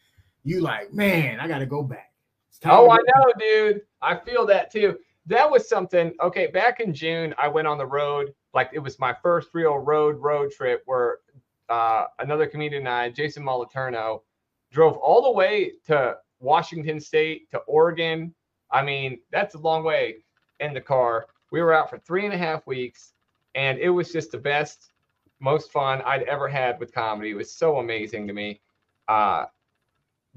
you 0.43 0.61
like 0.63 0.93
man 0.93 1.39
i 1.39 1.47
gotta 1.47 1.67
go 1.67 1.83
back 1.83 2.10
Oh, 2.65 2.91
I 2.91 2.97
know, 2.97 3.33
dude. 3.39 3.83
I 4.03 4.17
feel 4.17 4.47
that 4.47 4.71
too. 4.71 4.99
That 5.27 5.51
was 5.51 5.69
something. 5.69 6.13
Okay, 6.23 6.49
back 6.49 6.81
in 6.81 6.93
June, 6.93 7.35
I 7.39 7.49
went 7.49 7.69
on 7.69 7.79
the 7.79 7.87
road. 7.87 8.35
Like 8.53 8.71
it 8.73 8.81
was 8.81 8.99
my 8.99 9.15
first 9.23 9.51
real 9.55 9.79
road 9.79 10.17
road 10.21 10.51
trip 10.51 10.83
where 10.87 11.19
uh, 11.69 12.07
another 12.19 12.47
comedian 12.47 12.83
and 12.83 12.89
I, 12.89 13.11
Jason 13.11 13.45
Moliterno, 13.45 14.23
drove 14.73 14.97
all 14.97 15.23
the 15.23 15.31
way 15.31 15.73
to 15.87 16.17
Washington 16.41 17.01
State 17.01 17.51
to 17.53 17.59
Oregon. 17.61 18.35
I 18.71 18.83
mean, 18.83 19.21
that's 19.31 19.55
a 19.55 19.59
long 19.59 19.85
way 19.85 20.17
in 20.59 20.75
the 20.75 20.81
car. 20.81 21.27
We 21.51 21.63
were 21.63 21.73
out 21.73 21.91
for 21.91 21.99
three 21.99 22.25
and 22.25 22.35
a 22.35 22.39
half 22.39 22.67
weeks, 22.67 23.13
and 23.55 23.79
it 23.79 23.91
was 23.91 24.13
just 24.13 24.33
the 24.33 24.39
best, 24.39 24.93
most 25.41 25.73
fun 25.73 26.03
I'd 26.03 26.23
ever 26.25 26.49
had 26.49 26.79
with 26.79 26.93
comedy. 26.93 27.31
It 27.31 27.35
was 27.35 27.53
so 27.53 27.79
amazing 27.79 28.27
to 28.27 28.33
me. 28.33 28.61
Uh, 29.09 29.47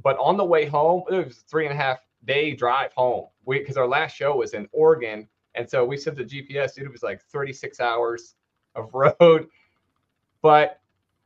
but 0.01 0.17
on 0.17 0.37
the 0.37 0.45
way 0.45 0.65
home, 0.65 1.03
it 1.09 1.25
was 1.27 1.37
three 1.49 1.65
and 1.65 1.73
a 1.73 1.77
half 1.77 1.99
day 2.25 2.53
drive 2.53 2.93
home. 2.93 3.27
We 3.45 3.59
because 3.59 3.77
our 3.77 3.87
last 3.87 4.15
show 4.15 4.35
was 4.35 4.53
in 4.53 4.67
Oregon, 4.71 5.27
and 5.55 5.69
so 5.69 5.85
we 5.85 5.97
set 5.97 6.15
the 6.15 6.23
GPS. 6.23 6.75
Dude, 6.75 6.85
it 6.85 6.91
was 6.91 7.03
like 7.03 7.21
36 7.21 7.79
hours 7.79 8.35
of 8.75 8.89
road. 8.93 9.47
But 10.41 10.79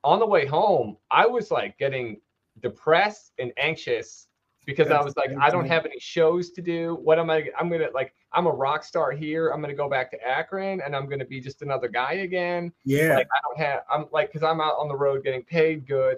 on 0.03 0.19
the 0.19 0.27
way 0.27 0.45
home, 0.45 0.97
I 1.09 1.25
was 1.25 1.51
like 1.51 1.77
getting 1.77 2.21
depressed 2.61 3.33
and 3.39 3.51
anxious 3.57 4.27
because 4.65 4.91
I 4.91 5.01
was 5.01 5.15
like, 5.15 5.31
I 5.39 5.49
don't 5.49 5.67
have 5.67 5.85
any 5.85 5.99
shows 5.99 6.51
to 6.51 6.61
do. 6.61 6.99
What 7.01 7.19
am 7.19 7.29
I? 7.29 7.49
I'm 7.57 7.69
gonna 7.69 7.87
like, 7.93 8.13
I'm 8.33 8.47
a 8.47 8.51
rock 8.51 8.83
star 8.83 9.11
here. 9.11 9.49
I'm 9.49 9.61
gonna 9.61 9.73
go 9.73 9.89
back 9.89 10.11
to 10.11 10.27
Akron, 10.27 10.81
and 10.81 10.95
I'm 10.95 11.07
gonna 11.07 11.25
be 11.25 11.39
just 11.39 11.61
another 11.61 11.87
guy 11.87 12.13
again 12.13 12.73
yeah 12.83 13.15
like 13.15 13.27
I 13.31 13.39
don't 13.43 13.65
have 13.65 13.81
I'm 13.89 14.05
like 14.11 14.31
because 14.31 14.43
I'm 14.43 14.61
out 14.61 14.75
on 14.77 14.87
the 14.87 14.95
road 14.95 15.23
getting 15.23 15.43
paid 15.43 15.87
good, 15.87 16.17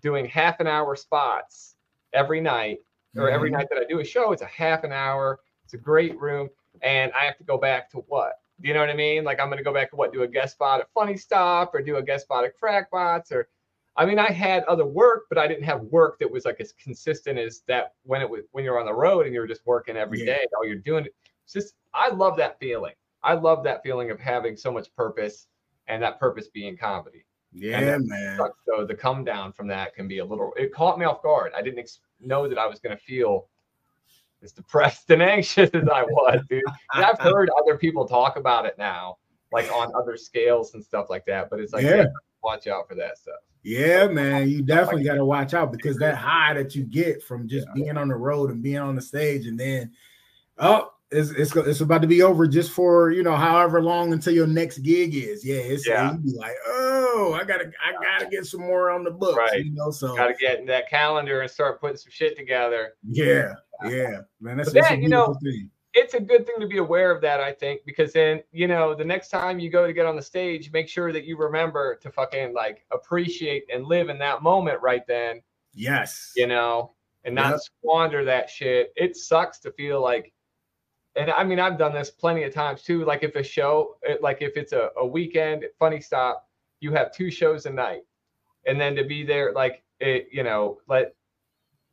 doing 0.00 0.26
half 0.26 0.60
an 0.60 0.66
hour 0.66 0.96
spots 0.96 1.76
every 2.12 2.40
night 2.40 2.80
or 3.16 3.28
every 3.30 3.50
Mhm. 3.50 3.54
night 3.54 3.68
that 3.70 3.78
I 3.78 3.84
do 3.84 4.00
a 4.00 4.04
show. 4.04 4.32
It's 4.32 4.42
a 4.42 4.46
half 4.46 4.84
an 4.84 4.92
hour. 4.92 5.40
It's 5.64 5.74
a 5.74 5.78
great 5.78 6.18
room, 6.20 6.50
and 6.82 7.12
I 7.12 7.24
have 7.24 7.36
to 7.38 7.44
go 7.44 7.58
back 7.58 7.90
to 7.90 7.98
what? 8.08 8.40
Do 8.60 8.68
you 8.68 8.74
know 8.74 8.80
what 8.80 8.90
I 8.90 8.94
mean? 8.94 9.24
Like 9.24 9.40
I'm 9.40 9.48
gonna 9.48 9.62
go 9.62 9.72
back 9.72 9.90
to 9.90 9.96
what? 9.96 10.12
Do 10.12 10.22
a 10.22 10.28
guest 10.28 10.54
spot 10.54 10.80
at 10.80 10.88
Funny 10.92 11.16
Stop 11.16 11.74
or 11.74 11.80
do 11.82 11.96
a 11.96 12.02
guest 12.02 12.24
spot 12.26 12.44
at 12.44 12.58
Crackpots 12.58 13.32
or 13.32 13.48
I 13.96 14.06
mean, 14.06 14.18
I 14.20 14.30
had 14.30 14.62
other 14.64 14.86
work, 14.86 15.24
but 15.28 15.36
I 15.36 15.48
didn't 15.48 15.64
have 15.64 15.82
work 15.82 16.18
that 16.20 16.30
was 16.30 16.44
like 16.44 16.60
as 16.60 16.72
consistent 16.72 17.38
as 17.38 17.62
that 17.66 17.94
when 18.04 18.22
it 18.22 18.30
was 18.30 18.44
when 18.52 18.64
you're 18.64 18.78
on 18.78 18.86
the 18.86 18.94
road 18.94 19.26
and 19.26 19.34
you're 19.34 19.46
just 19.46 19.66
working 19.66 19.96
every 19.96 20.20
Yeah. 20.20 20.36
day. 20.36 20.46
All 20.56 20.64
you're 20.64 20.76
doing. 20.76 21.06
It's 21.44 21.52
just 21.52 21.74
I 21.94 22.08
love 22.10 22.36
that 22.36 22.58
feeling. 22.60 22.94
I 23.22 23.34
love 23.34 23.64
that 23.64 23.82
feeling 23.82 24.10
of 24.10 24.20
having 24.20 24.56
so 24.56 24.70
much 24.70 24.94
purpose 24.94 25.48
and 25.88 26.02
that 26.02 26.20
purpose 26.20 26.48
being 26.48 26.76
comedy. 26.76 27.24
Yeah, 27.52 27.98
man. 27.98 28.36
Sucks, 28.38 28.58
So 28.64 28.84
the 28.84 28.94
come 28.94 29.24
down 29.24 29.52
from 29.52 29.66
that 29.68 29.94
can 29.94 30.06
be 30.06 30.18
a 30.18 30.24
little. 30.24 30.54
It 30.56 30.72
caught 30.72 30.98
me 30.98 31.04
off 31.04 31.20
guard. 31.22 31.52
I 31.54 31.60
didn't 31.62 31.80
ex- 31.80 32.00
know 32.20 32.48
that 32.48 32.58
I 32.58 32.66
was 32.66 32.80
going 32.80 32.96
to 32.96 33.02
feel 33.02 33.48
as 34.42 34.52
depressed 34.52 35.10
and 35.10 35.22
anxious 35.36 35.70
as 35.70 35.88
I 35.88 36.02
was, 36.04 36.40
dude. 36.48 36.62
And 36.94 37.04
I've 37.04 37.18
heard 37.18 37.50
other 37.60 37.76
people 37.76 38.06
talk 38.06 38.36
about 38.36 38.66
it 38.66 38.76
now, 38.78 39.18
like 39.52 39.70
on 39.72 39.92
other 39.94 40.16
scales 40.16 40.74
and 40.74 40.84
stuff 40.84 41.06
like 41.10 41.24
that. 41.26 41.50
But 41.50 41.60
it's 41.60 41.72
like, 41.72 41.84
Yeah. 41.84 41.96
yeah, 41.96 42.06
watch 42.42 42.66
out 42.66 42.88
for 42.88 42.94
that 42.96 43.18
stuff. 43.18 43.40
Yeah, 43.62 44.06
man, 44.06 44.48
you 44.48 44.62
definitely 44.62 45.04
got 45.04 45.16
to 45.16 45.24
watch 45.24 45.52
out 45.52 45.70
because 45.70 45.98
that 45.98 46.14
high 46.14 46.54
that 46.54 46.74
you 46.74 46.82
get 46.84 47.22
from 47.22 47.46
just 47.46 47.66
being 47.74 47.98
on 47.98 48.08
the 48.08 48.16
road 48.16 48.50
and 48.50 48.62
being 48.62 48.78
on 48.78 48.94
the 48.94 49.02
stage, 49.02 49.46
and 49.46 49.60
then 49.60 49.92
oh, 50.56 50.90
it's 51.12 51.30
it's 51.30 51.54
it's 51.56 51.80
about 51.80 52.02
to 52.02 52.08
be 52.08 52.22
over 52.22 52.46
just 52.46 52.70
for 52.70 53.10
you 53.10 53.22
know 53.22 53.34
however 53.36 53.82
long 53.82 54.12
until 54.12 54.32
your 54.32 54.46
next 54.46 54.78
gig 54.78 55.14
is. 55.14 55.44
Yeah, 55.44 55.56
it's 55.56 55.86
Yeah. 55.86 56.12
you 56.12 56.18
be 56.18 56.32
like, 56.38 56.54
oh, 56.66 57.36
I 57.40 57.44
gotta 57.44 57.72
I 57.84 57.92
gotta 58.02 58.26
get 58.30 58.46
some 58.46 58.60
more 58.60 58.90
on 58.90 59.02
the 59.04 59.10
books, 59.10 59.36
Right. 59.36 59.64
you 59.64 59.72
know. 59.72 59.90
So 59.90 60.16
Got 60.16 60.28
to 60.28 60.34
get 60.34 60.60
in 60.60 60.66
that 60.66 60.88
calendar 60.88 61.40
and 61.40 61.50
start 61.50 61.80
putting 61.80 61.96
some 61.96 62.12
shit 62.12 62.36
together. 62.36 62.94
yeah, 63.04 63.54
yeah, 63.84 64.20
man, 64.40 64.56
that's, 64.58 64.70
But 64.72 64.82
that's 64.82 64.90
a 64.92 64.98
you 64.98 65.08
know, 65.08 65.34
thing. 65.42 65.70
It's 65.92 66.14
a 66.14 66.20
good 66.20 66.46
thing 66.46 66.54
to 66.60 66.68
be 66.68 66.78
aware 66.78 67.10
of 67.10 67.20
that, 67.22 67.40
I 67.40 67.50
think, 67.52 67.80
because 67.84 68.12
then 68.12 68.42
you 68.52 68.68
know 68.68 68.94
the 68.94 69.04
next 69.04 69.28
time 69.30 69.58
you 69.58 69.68
go 69.70 69.86
to 69.88 69.92
get 69.92 70.06
on 70.06 70.14
the 70.14 70.22
stage, 70.22 70.70
make 70.72 70.88
sure 70.88 71.12
that 71.12 71.24
you 71.24 71.36
remember 71.36 71.96
to 72.02 72.10
fucking 72.12 72.54
like 72.54 72.86
appreciate 72.92 73.64
and 73.72 73.84
live 73.84 74.08
in 74.08 74.18
that 74.20 74.42
moment 74.42 74.80
right 74.80 75.04
then. 75.08 75.40
Yes, 75.74 76.32
you 76.36 76.46
know, 76.46 76.92
and 77.24 77.34
not 77.34 77.50
Yep. 77.50 77.60
squander 77.60 78.24
that 78.24 78.48
shit. 78.48 78.92
It 78.96 79.16
sucks 79.16 79.58
to 79.60 79.72
feel 79.72 80.00
like, 80.00 80.32
and 81.16 81.30
I 81.30 81.44
mean, 81.44 81.58
I've 81.58 81.78
done 81.78 81.92
this 81.92 82.10
plenty 82.10 82.44
of 82.44 82.54
times 82.54 82.82
too. 82.82 83.04
Like 83.04 83.22
if 83.22 83.34
a 83.36 83.42
show, 83.42 83.96
eh, 84.06 84.16
like 84.20 84.42
if 84.42 84.56
it's 84.56 84.72
a, 84.72 84.90
a 84.96 85.06
weekend 85.06 85.64
funny 85.78 86.00
stop, 86.00 86.48
you 86.80 86.92
have 86.92 87.12
two 87.12 87.30
shows 87.30 87.66
a 87.66 87.70
night, 87.70 88.02
and 88.66 88.80
then 88.80 88.94
to 88.96 89.04
be 89.04 89.24
there, 89.24 89.52
like 89.52 89.82
it, 89.98 90.28
you 90.32 90.42
know, 90.42 90.78
let 90.88 91.14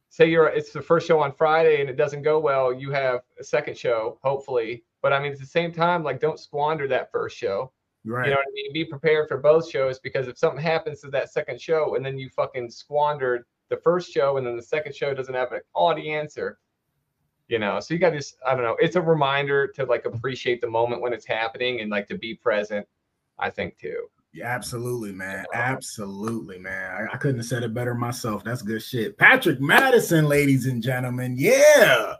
say 0.10 0.30
you're 0.30 0.47
it's 0.47 0.71
the 0.71 0.82
first 0.82 1.08
show 1.08 1.19
on 1.19 1.32
Friday 1.32 1.82
and 1.82 1.89
it 1.89 1.97
doesn't 1.97 2.21
go 2.21 2.39
well, 2.39 2.73
you 2.73 2.91
have 2.91 3.21
a 3.39 3.43
second 3.43 3.77
show, 3.77 4.19
hopefully. 4.23 4.84
But 5.01 5.13
I 5.13 5.19
mean, 5.19 5.32
at 5.32 5.39
the 5.39 5.45
same 5.45 5.71
time, 5.71 6.03
like 6.03 6.19
don't 6.19 6.39
squander 6.39 6.88
that 6.88 7.12
first 7.12 7.38
show. 7.38 7.71
right. 8.06 8.25
You 8.25 8.32
know 8.32 8.38
what 8.38 8.47
I 8.47 8.53
mean? 8.53 8.73
Be 8.73 8.86
prepared 8.86 9.27
for 9.27 9.38
both 9.38 9.69
shows 9.69 9.99
because 9.99 10.27
if 10.27 10.38
something 10.38 10.62
happens 10.62 11.01
to 11.01 11.10
that 11.12 11.32
second 11.32 11.62
show 11.62 11.95
and 11.95 12.06
then 12.06 12.17
you 12.17 12.30
fucking 12.30 12.69
squandered 12.69 13.43
the 13.69 13.77
first 13.77 14.12
show 14.12 14.38
and 14.38 14.47
then 14.47 14.56
the 14.56 14.62
second 14.62 14.95
show 14.95 15.13
doesn't 15.13 15.34
have 15.34 15.51
an 15.51 15.62
audience 15.73 16.38
or 16.38 16.58
you 17.47 17.60
know, 17.60 17.79
so 17.79 17.93
you 17.93 17.99
got 17.99 18.12
this 18.12 18.36
I 18.45 18.53
don't 18.53 18.63
know. 18.63 18.77
It's 18.79 18.95
a 18.95 19.01
reminder 19.01 19.67
to 19.67 19.86
like 19.86 20.05
appreciate 20.05 20.62
the 20.62 20.69
moment 20.69 21.01
when 21.01 21.13
it's 21.13 21.25
happening 21.25 21.81
and 21.81 21.89
like 21.89 22.07
to 22.07 22.17
be 22.17 22.36
present. 22.36 22.88
I 23.39 23.49
think 23.49 23.77
too. 23.77 24.07
Yeah, 24.33 24.47
absolutely, 24.47 25.13
man. 25.13 25.45
Absolutely, 25.53 26.60
man. 26.60 26.91
I, 26.91 27.13
I 27.13 27.17
couldn't 27.17 27.38
have 27.38 27.45
said 27.45 27.63
it 27.63 27.73
better 27.73 27.95
myself. 27.95 28.43
That's 28.43 28.62
good 28.62 28.83
shit. 28.83 29.17
Patrick 29.17 29.60
Madison, 29.60 30.25
ladies 30.25 30.65
and 30.65 30.81
gentlemen. 30.81 31.36
Yeah. 31.38 32.15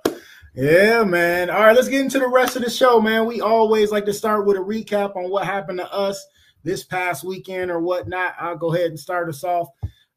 Yeah, 0.56 1.04
man. 1.04 1.52
All 1.52 1.62
right, 1.62 1.76
let's 1.76 1.88
get 1.88 2.02
into 2.02 2.18
the 2.18 2.28
rest 2.28 2.56
of 2.56 2.64
the 2.64 2.70
show, 2.72 3.00
man. 3.00 3.28
We 3.28 3.42
always 3.42 3.92
like 3.92 4.06
to 4.06 4.14
start 4.14 4.48
with 4.48 4.58
a 4.58 4.62
recap 4.62 5.16
on 5.16 5.30
what 5.30 5.46
happened 5.46 5.78
to 5.78 5.94
us 5.94 6.26
this 6.64 6.84
past 6.84 7.24
weekend 7.24 7.70
or 7.70 7.80
whatnot. 7.80 8.34
I'll 8.40 8.58
go 8.58 8.74
ahead 8.74 8.88
and 8.88 9.00
start 9.00 9.30
us 9.30 9.44
off. 9.44 9.68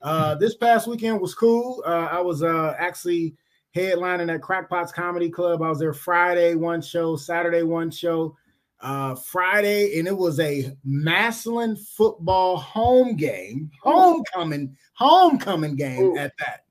Uh, 0.01 0.37
this 0.37 0.57
past 0.57 0.87
weekend 0.87 1.20
was 1.20 1.35
cool. 1.35 1.83
Uh, 1.87 2.09
I 2.11 2.20
was 2.20 2.42
uh, 2.42 2.75
actually 2.79 3.37
headlining 3.74 4.33
at 4.33 4.40
Crackpots 4.40 4.92
Comedy 4.92 5.30
Club. 5.30 5.62
I 5.62 5.68
was 5.68 5.78
there 5.78 5.92
Friday, 5.92 6.54
one 6.54 6.83
show, 6.83 7.16
Saturday, 7.16 7.62
one 7.62 7.90
show 7.90 8.37
uh 8.80 9.14
Friday, 9.14 9.98
and 9.98 10.09
it 10.09 10.16
was 10.16 10.40
a 10.40 10.74
Massillon 10.85 11.76
football 11.76 12.56
home 12.56 13.14
game, 13.16 13.70
homecoming, 13.83 14.76
homecoming 14.94 15.76
game 15.76 16.02
Ooh. 16.02 16.18
at 16.18 16.33
that. 16.38 16.64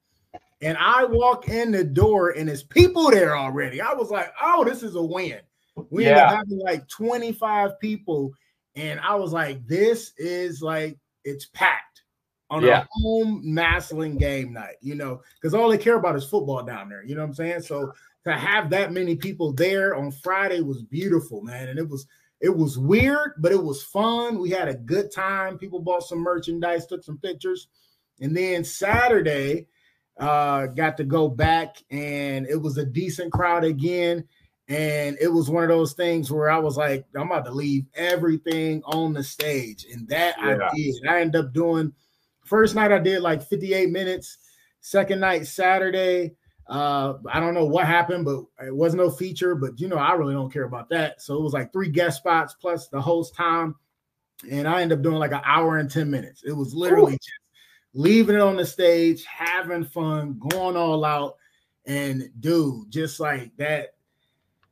And 0.61 0.77
I 0.77 1.05
walk 1.05 1.47
in 1.47 1.71
the 1.71 1.83
door, 1.83 2.31
and 2.31 2.49
there's 2.49 2.63
people 2.63 3.11
there 3.11 3.37
already. 3.37 3.79
I 3.79 3.93
was 3.93 4.09
like, 4.09 4.33
"Oh, 4.41 4.65
this 4.65 4.83
is 4.83 4.95
a 4.95 5.01
win." 5.01 5.39
We 5.89 6.05
ended 6.05 6.23
up 6.23 6.35
having 6.35 6.59
like 6.59 6.87
25 6.89 7.79
people, 7.79 8.31
and 8.75 8.99
I 8.99 9.15
was 9.15 9.31
like, 9.31 9.65
"This 9.67 10.11
is 10.17 10.61
like 10.61 10.97
it's 11.23 11.45
packed 11.45 11.88
on 12.49 12.63
Yeah. 12.63 12.81
a 12.83 12.87
home 12.91 13.41
Massillon 13.45 14.17
game 14.17 14.53
night." 14.53 14.75
You 14.81 14.95
know, 14.95 15.21
because 15.35 15.53
all 15.53 15.69
they 15.69 15.77
care 15.77 15.95
about 15.97 16.15
is 16.15 16.25
football 16.25 16.63
down 16.63 16.89
there. 16.89 17.03
You 17.03 17.15
know 17.15 17.21
what 17.21 17.27
I'm 17.29 17.33
saying? 17.35 17.61
So 17.61 17.91
to 18.25 18.33
have 18.33 18.69
that 18.71 18.91
many 18.91 19.15
people 19.15 19.53
there 19.53 19.95
on 19.95 20.11
Friday 20.11 20.61
was 20.61 20.83
beautiful, 20.83 21.41
man. 21.41 21.69
And 21.69 21.79
it 21.79 21.87
was 21.87 22.05
it 22.41 22.55
was 22.55 22.77
weird, 22.77 23.33
but 23.39 23.51
it 23.51 23.61
was 23.61 23.83
fun. 23.83 24.39
We 24.39 24.49
had 24.49 24.69
a 24.69 24.75
good 24.75 25.11
time. 25.11 25.57
People 25.57 25.79
bought 25.81 26.03
some 26.03 26.19
merchandise, 26.19 26.85
took 26.85 27.03
some 27.03 27.17
pictures. 27.17 27.67
And 28.21 28.35
then 28.35 28.63
Saturday, 28.63 29.67
uh, 30.17 30.67
got 30.67 30.95
to 30.97 31.03
go 31.03 31.27
back 31.27 31.77
and 31.91 32.45
it 32.47 32.55
was 32.55 32.77
a 32.77 32.85
decent 32.85 33.31
crowd 33.31 33.63
again. 33.65 34.25
And 34.67 35.17
it 35.19 35.27
was 35.27 35.49
one 35.49 35.63
of 35.63 35.69
those 35.69 35.93
things 35.93 36.31
where 36.31 36.49
I 36.49 36.59
was 36.59 36.77
like, 36.77 37.05
I'm 37.15 37.31
about 37.31 37.45
to 37.45 37.51
leave 37.51 37.85
everything 37.95 38.83
on 38.85 39.13
the 39.13 39.23
stage. 39.23 39.85
And 39.91 40.07
that 40.09 40.35
Yeah. 40.37 40.59
I 40.71 40.75
did. 40.75 40.95
I 41.09 41.21
ended 41.21 41.43
up 41.45 41.53
doing 41.53 41.91
first 42.49 42.75
night 42.75 42.91
I 42.91 42.99
did 42.99 43.21
like 43.21 43.41
58 43.41 43.89
minutes. 43.89 44.37
Second 44.81 45.19
night, 45.19 45.45
Saturday, 45.45 46.35
uh, 46.67 47.15
I 47.31 47.39
don't 47.39 47.53
know 47.53 47.65
what 47.65 47.85
happened, 47.85 48.25
but 48.25 48.43
it 48.65 48.75
was 48.75 48.95
no 48.95 49.09
feature. 49.09 49.55
But 49.55 49.79
you 49.79 49.87
know, 49.87 49.97
I 49.97 50.13
really 50.13 50.33
don't 50.33 50.51
care 50.51 50.63
about 50.63 50.89
that. 50.89 51.21
So 51.21 51.35
it 51.35 51.41
was 51.41 51.53
like 51.53 51.71
three 51.71 51.89
guest 51.89 52.17
spots 52.17 52.55
plus 52.59 52.87
the 52.87 53.01
host 53.01 53.35
time, 53.35 53.75
and 54.49 54.67
I 54.67 54.81
ended 54.81 54.99
up 54.99 55.03
doing 55.03 55.17
like 55.17 55.31
an 55.31 55.41
hour 55.43 55.77
and 55.77 55.89
ten 55.89 56.09
minutes. 56.09 56.43
It 56.45 56.53
was 56.53 56.73
literally 56.73 57.13
just 57.13 57.31
leaving 57.93 58.35
it 58.35 58.41
on 58.41 58.55
the 58.55 58.65
stage, 58.65 59.25
having 59.25 59.83
fun, 59.83 60.39
going 60.49 60.77
all 60.77 61.03
out, 61.03 61.35
and 61.85 62.29
dude, 62.39 62.89
just 62.89 63.19
like 63.19 63.51
that. 63.57 63.95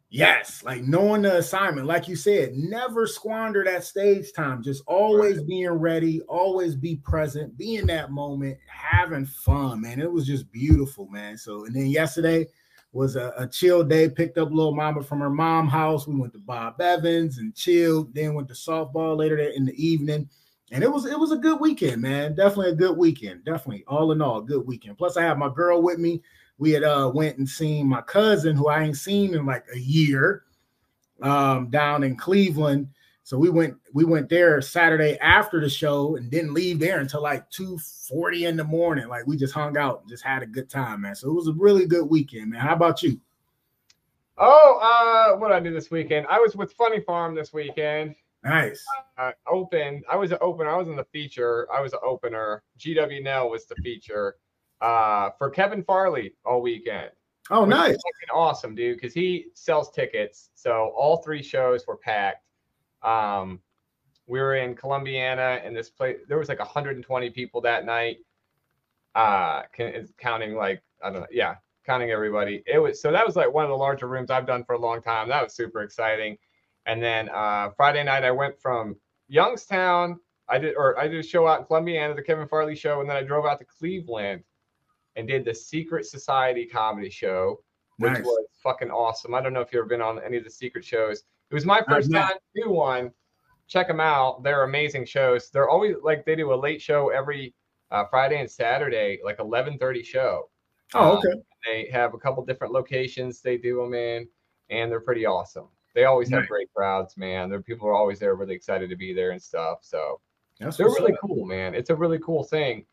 Yes, 0.10 0.64
like 0.64 0.84
knowing 0.84 1.24
the 1.24 1.38
assignment, 1.38 1.86
like 1.86 2.08
you 2.08 2.16
said, 2.16 2.54
never 2.56 3.06
squander 3.08 3.66
that 3.66 3.84
stage 3.84 4.32
time. 4.32 4.64
Just 4.64 4.82
always 4.88 5.44
being 5.44 5.70
ready, 5.70 6.22
always 6.22 6.76
be 6.76 6.96
present, 6.98 7.58
be 7.58 7.76
in 7.76 7.88
that 7.88 8.12
moment, 8.12 8.58
having 8.68 9.26
fun, 9.26 9.82
man. 9.82 10.00
It 10.00 10.10
was 10.10 10.26
just 10.26 10.50
beautiful, 10.50 11.08
man. 11.10 11.38
So, 11.38 11.66
and 11.66 11.76
then 11.76 11.88
yesterday 11.88 12.48
was 12.94 13.18
a, 13.18 13.34
a 13.38 13.48
chill 13.48 13.84
day. 13.84 14.08
Picked 14.08 14.38
up 14.38 14.50
little 14.50 14.74
mama 14.74 15.04
from 15.04 15.20
her 15.20 15.30
mom 15.30 15.68
house. 15.68 16.08
We 16.08 16.16
went 16.16 16.32
to 16.34 16.40
Bob 16.40 16.80
Evans 16.80 17.38
and 17.40 17.54
chilled. 17.54 18.14
Then 18.14 18.34
went 18.34 18.48
to 18.48 18.54
softball 18.54 19.18
later 19.18 19.36
that 19.36 19.58
in 19.58 19.66
the 19.66 19.76
evening, 19.76 20.30
and 20.72 20.86
it 20.86 20.92
was 20.92 21.06
it 21.06 21.20
was 21.20 21.34
a 21.34 21.38
good 21.38 21.60
weekend, 21.60 22.02
man. 22.02 22.34
Definitely 22.34 22.72
a 22.72 22.76
good 22.76 22.98
weekend. 22.98 23.44
Definitely, 23.44 23.84
all 23.90 24.14
in 24.14 24.22
all, 24.22 24.38
a 24.38 24.46
good 24.46 24.66
weekend. 24.66 24.98
Plus, 24.98 25.18
I 25.18 25.24
had 25.24 25.38
my 25.38 25.50
girl 25.54 25.82
with 25.82 26.00
me 26.00 26.22
we 26.58 26.72
had 26.72 26.84
uh 26.84 27.12
went 27.14 27.38
and 27.38 27.48
seen 27.48 27.88
my 27.88 28.02
cousin 28.02 28.56
who 28.56 28.68
I 28.68 28.84
ain't 28.84 28.98
seen 28.98 29.34
in 29.34 29.46
like 29.46 29.66
a 29.74 29.80
year 29.80 30.44
um 31.22 31.70
down 31.70 32.04
in 32.04 32.16
Cleveland. 32.16 32.90
So 33.24 33.38
we 33.38 33.50
went 33.50 33.76
we 33.94 34.06
went 34.06 34.30
there 34.30 34.62
Saturday 34.62 35.18
after 35.20 35.60
the 35.60 35.70
show 35.70 36.16
and 36.16 36.32
didn't 36.32 36.54
leave 36.54 36.80
there 36.80 37.00
until 37.00 37.22
like 37.22 37.50
2:40 37.52 38.48
in 38.48 38.58
the 38.58 38.64
morning. 38.64 39.08
Like 39.08 39.28
we 39.28 39.36
just 39.36 39.54
hung 39.54 39.78
out 39.78 40.02
and 40.02 40.10
just 40.10 40.24
had 40.24 40.44
a 40.44 40.48
good 40.48 40.70
time, 40.70 41.02
man. 41.02 41.16
So 41.16 41.30
it 41.30 41.34
was 41.34 41.48
a 41.48 41.54
really 41.54 41.86
good 41.86 42.06
weekend, 42.10 42.52
man. 42.52 42.62
How 42.62 42.74
about 42.74 43.04
you? 43.04 43.20
Oh, 44.38 44.80
uh, 44.80 45.38
what 45.40 45.52
I 45.52 45.60
did 45.60 45.76
this 45.76 45.90
weekend? 45.90 46.28
I 46.30 46.40
was 46.40 46.56
with 46.56 46.72
Funny 46.74 47.02
Farm 47.02 47.34
this 47.34 47.52
weekend. 47.54 48.16
Nice. 48.44 48.86
uh, 49.18 49.32
opened. 49.52 50.06
I 50.10 50.16
was 50.16 50.32
an 50.32 50.38
opener. 50.42 50.70
I 50.70 50.78
was 50.78 50.88
in 50.88 50.96
the 50.96 51.04
feature. 51.06 51.68
I 51.74 51.82
was 51.82 51.94
an 51.94 52.00
opener. 52.04 52.64
GW 52.80 53.24
Nell 53.24 53.50
was 53.50 53.66
the 53.66 53.76
feature 53.78 54.36
uh, 54.82 55.32
for 55.38 55.50
Kevin 55.50 55.84
Farley 55.84 56.34
all 56.46 56.62
weekend. 56.62 57.12
Oh, 57.50 57.66
nice. 57.66 57.98
awesome, 58.34 58.76
dude, 58.76 58.98
because 58.98 59.14
he 59.14 59.48
sells 59.54 59.90
tickets. 59.92 60.50
So 60.56 60.92
all 60.96 61.18
three 61.18 61.42
shows 61.42 61.88
were 61.88 61.98
packed. 61.98 62.44
Um, 63.04 63.62
we 64.28 64.40
were 64.40 64.56
in 64.56 64.76
Columbiana, 64.76 65.62
and 65.64 65.76
this 65.76 65.90
place 65.90 66.18
there 66.28 66.38
was 66.38 66.50
like 66.50 66.60
120 66.60 67.30
people 67.30 67.62
that 67.62 67.86
night. 67.86 68.18
Uh, 69.16 69.64
can, 69.74 70.08
counting 70.18 70.56
like 70.56 70.84
I 71.02 71.10
don't 71.10 71.22
know, 71.22 71.28
yeah, 71.32 71.56
counting 71.86 72.12
everybody. 72.12 72.64
It 72.68 72.80
was 72.80 73.02
so 73.02 73.12
that 73.12 73.26
was 73.26 73.36
like 73.36 73.52
one 73.52 73.64
of 73.64 73.70
the 73.70 73.78
larger 73.78 74.08
rooms 74.08 74.30
I've 74.30 74.46
done 74.46 74.66
for 74.66 74.74
a 74.74 74.80
long 74.80 75.02
time. 75.02 75.30
That 75.30 75.44
was 75.44 75.56
super 75.56 75.82
exciting. 75.82 76.38
And 76.86 77.02
then 77.02 77.30
uh, 77.30 77.70
Friday 77.76 78.04
night 78.04 78.24
I 78.24 78.32
went 78.32 78.60
from 78.62 78.96
Youngstown. 79.30 80.20
I 80.50 80.58
did 80.58 80.76
or 80.76 81.00
I 81.00 81.08
did 81.08 81.20
a 81.20 81.24
show 81.24 81.48
out 81.48 81.62
in 81.62 81.66
Columbiana, 81.66 82.16
the 82.16 82.22
Kevin 82.22 82.48
Farley 82.48 82.76
show, 82.76 83.00
and 83.00 83.10
then 83.10 83.16
I 83.18 83.24
drove 83.24 83.46
out 83.46 83.60
to 83.60 83.66
Cleveland 83.66 84.44
and 85.18 85.28
did 85.28 85.44
the 85.44 85.54
Secret 85.54 86.06
Society 86.06 86.66
comedy 86.66 87.10
show, 87.10 87.60
which 87.98 88.14
Nice. 88.14 88.24
was 88.24 88.46
fucking 88.64 88.92
awesome. 88.92 89.34
I 89.34 89.42
don't 89.42 89.52
know 89.54 89.62
if 89.62 89.74
you've 89.74 89.80
ever 89.82 89.90
been 89.90 90.02
on 90.02 90.22
any 90.24 90.38
of 90.38 90.44
the 90.44 90.50
secret 90.50 90.86
shows. 90.86 91.24
It 91.50 91.54
was 91.54 91.66
my 91.66 91.82
first 91.90 92.10
time 92.14 92.36
to 92.56 92.62
do 92.64 92.70
one. 92.70 93.12
Check 93.68 93.88
them 93.88 94.00
out. 94.00 94.44
They're 94.44 94.64
amazing 94.64 95.06
shows. 95.06 95.50
They're 95.50 95.70
always 95.70 95.96
like 96.04 96.26
they 96.26 96.36
do 96.36 96.54
a 96.54 96.56
late 96.56 96.82
show 96.82 97.10
every 97.10 97.54
uh, 97.92 98.06
Friday 98.06 98.40
and 98.40 98.50
Saturday, 98.50 99.20
like 99.24 99.38
11:30 99.40 100.06
show. 100.06 100.50
Oh, 100.94 101.12
Um, 101.14 101.18
okay. 101.18 101.42
they 101.66 101.90
have 101.92 102.14
a 102.14 102.18
couple 102.18 102.46
different 102.46 102.72
locations 102.74 103.42
they 103.42 103.58
do 103.58 103.78
them 103.82 103.94
in, 103.94 104.28
and 104.70 104.90
they're 104.92 105.02
pretty 105.02 105.26
awesome. 105.26 105.68
They 105.96 106.06
always 106.06 106.30
have 106.30 106.48
great 106.48 106.72
crowds, 106.76 107.18
man. 107.18 107.50
Their 107.50 107.62
people 107.62 107.88
are 107.88 107.94
always 107.94 108.20
there, 108.20 108.36
really 108.36 108.54
excited 108.56 108.90
to 108.92 108.96
be 108.96 109.14
there 109.14 109.32
and 109.32 109.42
stuff. 109.42 109.80
So 109.82 110.22
That's 110.60 110.78
they're 110.78 110.88
really 110.88 111.18
cool, 111.20 111.44
man. 111.46 111.74
It's 111.74 111.90
a 111.90 111.96
really 111.96 112.20
cool 112.20 112.44
thing. 112.44 112.86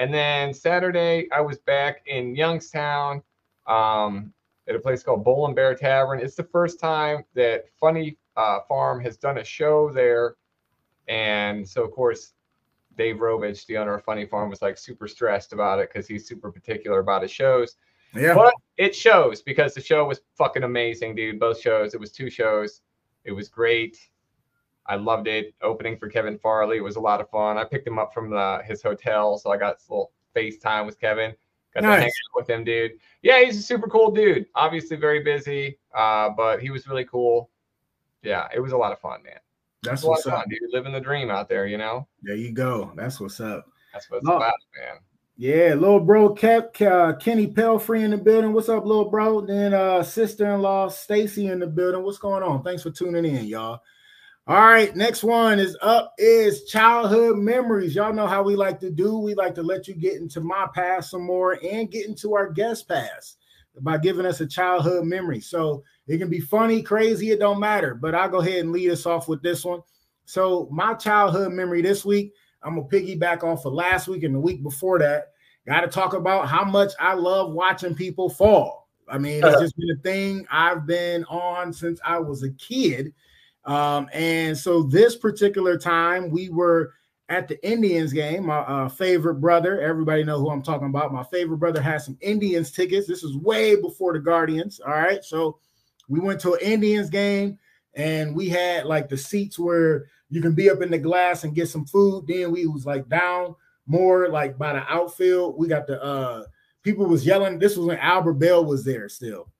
And 0.00 0.14
then 0.14 0.54
Saturday, 0.54 1.28
I 1.30 1.42
was 1.42 1.58
back 1.58 2.00
in 2.06 2.34
Youngstown 2.34 3.22
um, 3.66 4.32
at 4.66 4.74
a 4.74 4.78
place 4.78 5.02
called 5.02 5.24
Bull 5.24 5.44
and 5.44 5.54
Bear 5.54 5.74
Tavern. 5.74 6.20
It's 6.20 6.36
the 6.36 6.44
first 6.44 6.80
time 6.80 7.22
that 7.34 7.66
Funny 7.78 8.16
uh, 8.34 8.60
Farm 8.66 8.98
has 9.00 9.18
done 9.18 9.36
a 9.36 9.44
show 9.44 9.92
there. 9.92 10.36
And 11.06 11.68
so, 11.68 11.84
of 11.84 11.90
course, 11.90 12.32
Dave 12.96 13.16
Robich, 13.16 13.66
the 13.66 13.76
owner 13.76 13.92
of 13.92 14.02
Funny 14.02 14.24
Farm, 14.24 14.48
was 14.48 14.62
like 14.62 14.78
super 14.78 15.06
stressed 15.06 15.52
about 15.52 15.80
it 15.80 15.90
because 15.92 16.08
he's 16.08 16.26
super 16.26 16.50
particular 16.50 17.00
about 17.00 17.20
his 17.20 17.30
shows. 17.30 17.76
Yeah. 18.14 18.32
But 18.32 18.54
it 18.78 18.94
shows 18.94 19.42
because 19.42 19.74
the 19.74 19.82
show 19.82 20.06
was 20.06 20.22
fucking 20.34 20.62
amazing, 20.62 21.14
dude. 21.14 21.38
Both 21.38 21.60
shows. 21.60 21.92
It 21.92 22.00
was 22.00 22.10
two 22.10 22.30
shows. 22.30 22.80
It 23.24 23.32
was 23.32 23.50
great. 23.50 23.98
I 24.86 24.96
loved 24.96 25.28
it. 25.28 25.54
Opening 25.62 25.96
for 25.96 26.08
Kevin 26.08 26.38
Farley 26.38 26.78
It 26.78 26.84
was 26.84 26.96
a 26.96 27.00
lot 27.00 27.20
of 27.20 27.30
fun. 27.30 27.58
I 27.58 27.64
picked 27.64 27.86
him 27.86 27.98
up 27.98 28.12
from 28.12 28.30
the, 28.30 28.62
his 28.64 28.82
hotel, 28.82 29.38
so 29.38 29.50
I 29.50 29.56
got 29.56 29.76
a 29.76 29.92
little 29.92 30.12
FaceTime 30.34 30.86
with 30.86 30.98
Kevin. 31.00 31.34
Got 31.74 31.82
to 31.82 31.86
hang 31.86 32.02
out 32.04 32.34
with 32.34 32.50
him, 32.50 32.64
dude. 32.64 32.92
Yeah, 33.22 33.44
he's 33.44 33.58
a 33.58 33.62
super 33.62 33.86
cool 33.86 34.10
dude. 34.10 34.46
Obviously 34.56 34.96
very 34.96 35.22
busy, 35.22 35.78
uh, 35.94 36.30
but 36.30 36.60
he 36.60 36.70
was 36.70 36.88
really 36.88 37.04
cool. 37.04 37.50
Yeah, 38.22 38.48
it 38.54 38.60
was 38.60 38.72
a 38.72 38.76
lot 38.76 38.92
of 38.92 38.98
fun, 38.98 39.22
man. 39.22 39.38
That's 39.82 40.02
was 40.02 40.04
a 40.04 40.06
lot 40.06 40.12
what's 40.12 40.26
up. 40.26 40.34
fun, 40.34 40.44
dude. 40.48 40.58
Living 40.72 40.92
the 40.92 41.00
dream 41.00 41.30
out 41.30 41.48
there, 41.48 41.66
you 41.66 41.78
know. 41.78 42.08
There 42.22 42.34
you 42.34 42.52
go. 42.52 42.92
That's 42.96 43.20
what's 43.20 43.40
up. 43.40 43.66
That's 43.92 44.10
what 44.10 44.18
it's 44.18 44.26
about, 44.26 44.54
man. 44.76 44.98
Yeah, 45.36 45.74
little 45.74 46.00
bro 46.00 46.34
uh, 46.34 47.12
Kenny 47.14 47.46
Pelfrey 47.46 48.02
in 48.02 48.10
the 48.10 48.18
building. 48.18 48.52
What's 48.52 48.68
up, 48.68 48.84
little 48.84 49.08
bro? 49.08 49.40
Then 49.40 49.72
uh 49.72 50.02
sister-in-law 50.02 50.88
Stacy 50.88 51.46
in 51.46 51.60
the 51.60 51.66
building. 51.66 52.02
What's 52.02 52.18
going 52.18 52.42
on? 52.42 52.62
Thanks 52.62 52.82
for 52.82 52.90
tuning 52.90 53.24
in, 53.24 53.46
y'all. 53.46 53.80
All 54.50 54.56
right, 54.56 54.96
next 54.96 55.22
one 55.22 55.60
is 55.60 55.76
up 55.80 56.12
is 56.18 56.64
childhood 56.64 57.38
memories. 57.38 57.94
Y'all 57.94 58.12
know 58.12 58.26
how 58.26 58.42
we 58.42 58.56
like 58.56 58.80
to 58.80 58.90
do. 58.90 59.16
We 59.16 59.32
like 59.36 59.54
to 59.54 59.62
let 59.62 59.86
you 59.86 59.94
get 59.94 60.16
into 60.16 60.40
my 60.40 60.66
past 60.74 61.12
some 61.12 61.22
more 61.22 61.56
and 61.64 61.88
get 61.88 62.08
into 62.08 62.34
our 62.34 62.50
guest 62.50 62.88
past 62.88 63.38
by 63.82 63.96
giving 63.96 64.26
us 64.26 64.40
a 64.40 64.46
childhood 64.48 65.04
memory. 65.04 65.38
So 65.38 65.84
it 66.08 66.18
can 66.18 66.28
be 66.28 66.40
funny, 66.40 66.82
crazy, 66.82 67.30
it 67.30 67.38
don't 67.38 67.60
matter. 67.60 67.94
But 67.94 68.16
I'll 68.16 68.28
go 68.28 68.40
ahead 68.40 68.64
and 68.64 68.72
lead 68.72 68.90
us 68.90 69.06
off 69.06 69.28
with 69.28 69.40
this 69.40 69.64
one. 69.64 69.82
So 70.24 70.68
my 70.72 70.94
childhood 70.94 71.52
memory 71.52 71.80
this 71.80 72.04
week, 72.04 72.32
I'm 72.64 72.74
gonna 72.74 72.88
piggyback 72.88 73.44
off 73.44 73.66
of 73.66 73.72
last 73.72 74.08
week 74.08 74.24
and 74.24 74.34
the 74.34 74.40
week 74.40 74.64
before 74.64 74.98
that. 74.98 75.28
Got 75.64 75.82
to 75.82 75.86
talk 75.86 76.12
about 76.12 76.48
how 76.48 76.64
much 76.64 76.90
I 76.98 77.14
love 77.14 77.52
watching 77.52 77.94
people 77.94 78.28
fall. 78.28 78.88
I 79.08 79.16
mean, 79.16 79.44
it's 79.44 79.44
uh-huh. 79.44 79.60
just 79.60 79.76
been 79.76 79.96
a 79.96 80.02
thing 80.02 80.44
I've 80.50 80.86
been 80.86 81.22
on 81.26 81.72
since 81.72 82.00
I 82.04 82.18
was 82.18 82.42
a 82.42 82.50
kid. 82.54 83.14
Um, 83.64 84.08
and 84.12 84.56
so 84.56 84.82
this 84.82 85.16
particular 85.16 85.76
time, 85.76 86.30
we 86.30 86.48
were 86.48 86.94
at 87.28 87.46
the 87.46 87.64
Indians 87.68 88.12
game. 88.12 88.46
My 88.46 88.58
uh, 88.58 88.88
favorite 88.88 89.36
brother, 89.36 89.80
everybody 89.80 90.24
know 90.24 90.38
who 90.38 90.50
I'm 90.50 90.62
talking 90.62 90.88
about. 90.88 91.12
My 91.12 91.22
favorite 91.24 91.58
brother 91.58 91.80
had 91.80 92.02
some 92.02 92.18
Indians 92.20 92.72
tickets. 92.72 93.06
This 93.06 93.22
is 93.22 93.36
way 93.36 93.80
before 93.80 94.12
the 94.12 94.18
Guardians. 94.18 94.80
All 94.80 94.92
right, 94.92 95.24
so 95.24 95.58
we 96.08 96.20
went 96.20 96.40
to 96.40 96.54
an 96.54 96.60
Indians 96.60 97.08
game, 97.08 97.58
and 97.94 98.34
we 98.34 98.48
had 98.48 98.86
like 98.86 99.08
the 99.08 99.16
seats 99.16 99.58
where 99.58 100.06
you 100.28 100.40
can 100.40 100.54
be 100.54 100.70
up 100.70 100.82
in 100.82 100.90
the 100.90 100.98
glass 100.98 101.44
and 101.44 101.54
get 101.54 101.68
some 101.68 101.86
food. 101.86 102.26
Then 102.26 102.50
we 102.50 102.66
was 102.66 102.86
like 102.86 103.08
down 103.08 103.54
more 103.86 104.28
like 104.28 104.58
by 104.58 104.72
the 104.72 104.92
outfield. 104.92 105.56
We 105.58 105.68
got 105.68 105.86
the 105.86 106.02
uh 106.02 106.44
people 106.82 107.06
was 107.06 107.26
yelling. 107.26 107.58
This 107.58 107.76
was 107.76 107.86
when 107.86 107.98
Albert 107.98 108.34
Belle 108.34 108.64
was 108.64 108.84
there 108.84 109.08
still. 109.08 109.50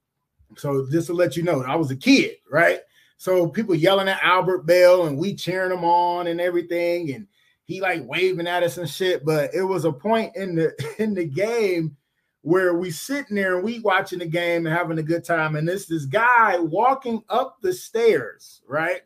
So 0.56 0.88
just 0.90 1.06
to 1.08 1.12
let 1.12 1.36
you 1.36 1.42
know, 1.42 1.62
I 1.62 1.76
was 1.76 1.90
a 1.90 1.96
kid, 1.96 2.36
right? 2.50 2.80
So 3.20 3.46
people 3.48 3.74
yelling 3.74 4.08
at 4.08 4.22
Albert 4.22 4.64
Belle 4.64 5.04
and 5.04 5.18
we 5.18 5.34
cheering 5.34 5.76
him 5.76 5.84
on 5.84 6.26
and 6.26 6.40
everything, 6.40 7.12
and 7.12 7.26
he 7.64 7.82
like 7.82 8.00
waving 8.06 8.46
at 8.46 8.62
us 8.62 8.78
and 8.78 8.88
shit. 8.88 9.26
But 9.26 9.52
it 9.52 9.62
was 9.62 9.84
a 9.84 9.92
point 9.92 10.34
in 10.36 10.54
the 10.54 10.72
in 10.98 11.12
the 11.12 11.26
game 11.26 11.98
where 12.40 12.72
we 12.72 12.90
sitting 12.90 13.36
there 13.36 13.56
and 13.56 13.62
we 13.62 13.80
watching 13.80 14.20
the 14.20 14.26
game 14.26 14.66
and 14.66 14.74
having 14.74 14.98
a 14.98 15.02
good 15.02 15.22
time, 15.22 15.54
and 15.56 15.68
this 15.68 15.84
this 15.84 16.06
guy 16.06 16.58
walking 16.60 17.22
up 17.28 17.58
the 17.60 17.74
stairs, 17.74 18.62
right? 18.66 19.02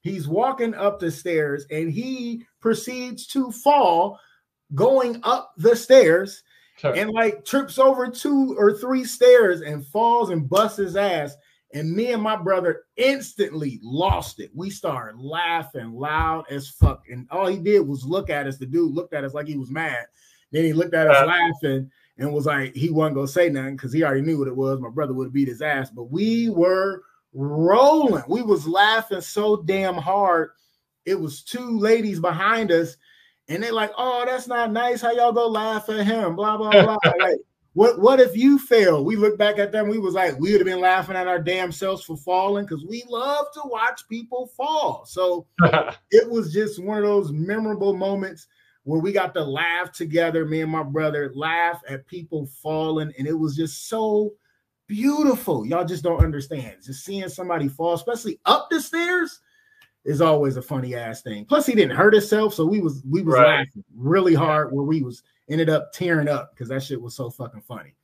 He's 0.00 0.26
walking 0.26 0.74
up 0.74 0.98
the 0.98 1.12
stairs 1.12 1.64
and 1.70 1.88
he 1.88 2.44
proceeds 2.58 3.28
to 3.28 3.52
fall 3.52 4.18
going 4.74 5.20
up 5.22 5.52
the 5.56 5.76
stairs 5.76 6.42
and 6.96 7.10
like 7.10 7.44
trips 7.44 7.78
over 7.78 8.08
two 8.08 8.56
or 8.58 8.72
three 8.72 9.04
stairs 9.04 9.60
and 9.60 9.86
falls 9.86 10.30
and 10.30 10.50
busts 10.50 10.78
his 10.78 10.96
ass. 10.96 11.36
And 11.74 11.90
me 11.92 12.12
and 12.12 12.22
my 12.22 12.36
brother 12.36 12.82
instantly 12.96 13.80
lost 13.82 14.40
it. 14.40 14.50
We 14.54 14.68
started 14.68 15.18
laughing 15.18 15.94
loud 15.94 16.44
as 16.50 16.68
fuck. 16.68 17.04
And 17.10 17.26
all 17.30 17.46
he 17.46 17.58
did 17.58 17.80
was 17.80 18.04
look 18.04 18.28
at 18.28 18.46
us. 18.46 18.58
The 18.58 18.66
dude 18.66 18.92
looked 18.92 19.14
at 19.14 19.24
us 19.24 19.32
like 19.32 19.46
he 19.46 19.56
was 19.56 19.70
mad. 19.70 20.06
Then 20.50 20.64
he 20.64 20.72
looked 20.74 20.94
at 20.94 21.08
us 21.08 21.22
Uh. 21.22 21.26
laughing 21.26 21.90
and 22.18 22.32
was 22.32 22.44
like, 22.46 22.74
he 22.74 22.90
wasn't 22.90 23.16
gonna 23.16 23.26
say 23.28 23.48
nothing 23.48 23.76
because 23.76 23.92
he 23.92 24.04
already 24.04 24.20
knew 24.20 24.38
what 24.38 24.48
it 24.48 24.56
was. 24.56 24.80
My 24.80 24.90
brother 24.90 25.14
would 25.14 25.28
have 25.28 25.32
beat 25.32 25.48
his 25.48 25.62
ass, 25.62 25.90
but 25.90 26.10
we 26.10 26.50
were 26.50 27.02
rolling. 27.32 28.22
We 28.28 28.42
was 28.42 28.68
laughing 28.68 29.22
so 29.22 29.62
damn 29.62 29.94
hard. 29.96 30.50
It 31.06 31.18
was 31.18 31.42
two 31.42 31.78
ladies 31.78 32.20
behind 32.20 32.70
us, 32.70 32.96
and 33.48 33.62
they're 33.62 33.72
like, 33.72 33.92
"Oh, 33.96 34.24
that's 34.26 34.46
not 34.46 34.70
nice. 34.70 35.00
How 35.00 35.10
y'all 35.10 35.32
go 35.32 35.48
laugh 35.48 35.88
at 35.88 36.06
him?" 36.06 36.36
Blah 36.36 36.58
blah 36.58 36.70
blah. 36.70 36.98
like, 37.18 37.38
what 37.74 37.98
what 38.00 38.20
if 38.20 38.36
you 38.36 38.58
fail? 38.58 39.04
We 39.04 39.16
look 39.16 39.38
back 39.38 39.58
at 39.58 39.72
them. 39.72 39.88
We 39.88 39.98
was 39.98 40.14
like, 40.14 40.38
we 40.38 40.52
would 40.52 40.60
have 40.60 40.66
been 40.66 40.80
laughing 40.80 41.16
at 41.16 41.26
our 41.28 41.38
damn 41.38 41.72
selves 41.72 42.04
for 42.04 42.16
falling 42.16 42.64
because 42.66 42.84
we 42.84 43.02
love 43.08 43.46
to 43.54 43.62
watch 43.64 44.02
people 44.08 44.46
fall. 44.56 45.04
So 45.06 45.46
it 46.10 46.28
was 46.28 46.52
just 46.52 46.82
one 46.82 46.98
of 46.98 47.04
those 47.04 47.32
memorable 47.32 47.94
moments 47.94 48.46
where 48.84 49.00
we 49.00 49.12
got 49.12 49.32
to 49.34 49.44
laugh 49.44 49.92
together. 49.92 50.44
Me 50.44 50.60
and 50.60 50.70
my 50.70 50.82
brother 50.82 51.32
laugh 51.34 51.80
at 51.88 52.06
people 52.06 52.46
falling, 52.62 53.12
and 53.18 53.26
it 53.26 53.32
was 53.32 53.56
just 53.56 53.88
so 53.88 54.32
beautiful. 54.86 55.64
Y'all 55.64 55.84
just 55.86 56.02
don't 56.02 56.22
understand. 56.22 56.76
Just 56.84 57.04
seeing 57.04 57.28
somebody 57.28 57.68
fall, 57.68 57.94
especially 57.94 58.38
up 58.44 58.68
the 58.70 58.80
stairs, 58.80 59.40
is 60.04 60.20
always 60.20 60.56
a 60.56 60.62
funny 60.62 60.94
ass 60.94 61.22
thing. 61.22 61.44
Plus, 61.46 61.64
he 61.64 61.74
didn't 61.74 61.96
hurt 61.96 62.12
himself, 62.12 62.52
so 62.52 62.66
we 62.66 62.80
was 62.80 63.02
we 63.08 63.22
was 63.22 63.34
Right. 63.36 63.58
laughing 63.60 63.84
really 63.96 64.34
hard 64.34 64.72
where 64.72 64.84
we 64.84 65.00
was 65.02 65.22
ended 65.48 65.68
up 65.70 65.92
tearing 65.92 66.28
up 66.28 66.52
because 66.52 66.68
that 66.68 66.82
shit 66.82 67.00
was 67.00 67.14
so 67.14 67.30
fucking 67.30 67.62
funny. 67.62 67.94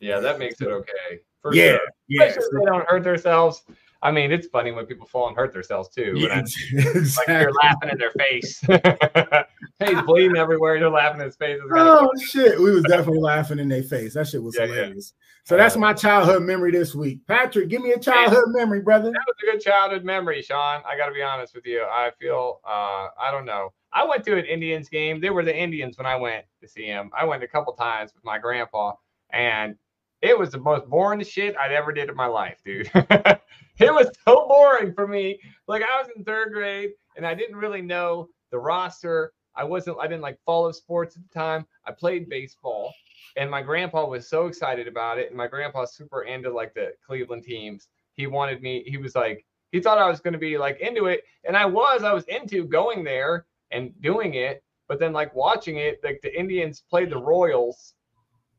yeah, 0.00 0.20
that 0.20 0.38
makes 0.38 0.60
it 0.60 0.68
okay. 0.68 1.20
For 1.42 1.54
yeah, 1.54 1.72
sure. 1.72 1.80
yeah. 2.08 2.22
If 2.24 2.34
they 2.36 2.64
don't 2.64 2.88
hurt 2.88 3.04
themselves. 3.04 3.62
I 4.02 4.12
mean, 4.12 4.30
it's 4.30 4.46
funny 4.48 4.72
when 4.72 4.84
people 4.84 5.06
fall 5.06 5.26
and 5.28 5.36
hurt 5.36 5.52
themselves 5.54 5.88
too. 5.88 6.12
but 6.12 6.20
yeah, 6.20 6.34
I- 6.34 6.36
like 6.84 6.96
exactly. 6.96 7.34
you're 7.34 7.52
laughing 7.52 7.88
in 7.90 7.98
their 7.98 8.10
face. 8.10 8.60
He's 9.84 10.02
bleeding 10.02 10.36
everywhere. 10.36 10.76
You're 10.76 10.90
laughing 10.90 11.20
in 11.20 11.26
his 11.26 11.36
face. 11.36 11.58
Oh 11.74 12.10
shit, 12.28 12.58
we 12.60 12.72
was 12.72 12.84
definitely 12.84 13.20
laughing 13.20 13.58
in 13.58 13.68
their 13.68 13.82
face. 13.82 14.14
That 14.14 14.28
shit 14.28 14.42
was 14.42 14.54
Yeah, 14.56 14.66
yeah. 14.66 14.74
hilarious. 14.74 15.14
So 15.44 15.56
that's 15.56 15.76
my 15.76 15.92
childhood 15.92 16.42
memory 16.42 16.72
this 16.72 16.94
week. 16.94 17.26
Patrick, 17.26 17.68
give 17.68 17.80
me 17.80 17.92
a 17.92 17.98
childhood 17.98 18.44
memory, 18.48 18.80
brother. 18.80 19.10
that 19.12 19.24
was 19.26 19.36
a 19.42 19.52
good 19.52 19.60
childhood 19.62 20.04
memory, 20.04 20.42
Sean. 20.42 20.82
I 20.86 20.96
got 20.96 21.06
to 21.06 21.12
be 21.14 21.22
honest 21.22 21.54
with 21.54 21.66
you. 21.66 21.82
I 21.82 22.10
feel, 22.20 22.60
uh, 22.66 23.08
I 23.18 23.30
don't 23.30 23.46
know. 23.46 23.72
I 23.96 24.04
went 24.04 24.24
to 24.24 24.36
an 24.36 24.44
Indians 24.44 24.90
game. 24.90 25.22
They 25.22 25.30
were 25.30 25.42
the 25.42 25.56
Indians 25.56 25.96
when 25.96 26.04
I 26.04 26.16
went 26.16 26.44
to 26.60 26.68
see 26.68 26.86
them. 26.86 27.10
I 27.18 27.24
went 27.24 27.42
a 27.42 27.48
couple 27.48 27.72
times 27.72 28.12
with 28.14 28.22
my 28.24 28.36
grandpa, 28.36 28.92
and 29.32 29.74
it 30.20 30.38
was 30.38 30.50
the 30.50 30.58
most 30.58 30.86
boring 30.86 31.24
shit 31.24 31.56
I'd 31.56 31.72
ever 31.72 31.92
did 31.92 32.10
in 32.10 32.14
my 32.14 32.26
life, 32.26 32.58
dude. 32.62 32.90
it 32.94 33.40
was 33.80 34.10
so 34.26 34.46
boring 34.46 34.92
for 34.92 35.08
me. 35.08 35.40
Like 35.66 35.80
I 35.80 35.98
was 35.98 36.10
in 36.14 36.24
third 36.24 36.52
grade, 36.52 36.90
and 37.16 37.26
I 37.26 37.32
didn't 37.32 37.56
really 37.56 37.80
know 37.80 38.28
the 38.50 38.58
roster. 38.58 39.32
I 39.54 39.64
wasn't. 39.64 39.96
I 39.98 40.06
didn't 40.06 40.20
like 40.20 40.38
follow 40.44 40.72
sports 40.72 41.16
at 41.16 41.22
the 41.22 41.32
time. 41.32 41.66
I 41.86 41.92
played 41.92 42.28
baseball, 42.28 42.92
and 43.38 43.50
my 43.50 43.62
grandpa 43.62 44.06
was 44.06 44.28
so 44.28 44.46
excited 44.46 44.88
about 44.88 45.18
it. 45.18 45.28
And 45.28 45.38
my 45.38 45.46
grandpa's 45.46 45.96
super 45.96 46.24
into 46.24 46.52
like 46.52 46.74
the 46.74 46.92
Cleveland 47.06 47.44
teams. 47.44 47.88
He 48.12 48.26
wanted 48.26 48.60
me. 48.60 48.84
He 48.86 48.98
was 48.98 49.14
like, 49.14 49.46
he 49.72 49.80
thought 49.80 49.96
I 49.96 50.10
was 50.10 50.20
going 50.20 50.34
to 50.34 50.38
be 50.38 50.58
like 50.58 50.80
into 50.80 51.06
it, 51.06 51.22
and 51.44 51.56
I 51.56 51.64
was. 51.64 52.02
I 52.02 52.12
was 52.12 52.24
into 52.24 52.66
going 52.66 53.02
there 53.02 53.46
and 53.70 53.92
doing 54.00 54.34
it. 54.34 54.62
But 54.88 55.00
then 55.00 55.12
like 55.12 55.34
watching 55.34 55.78
it, 55.78 56.00
like 56.04 56.20
the 56.22 56.38
Indians 56.38 56.82
played 56.88 57.10
the 57.10 57.18
Royals. 57.18 57.94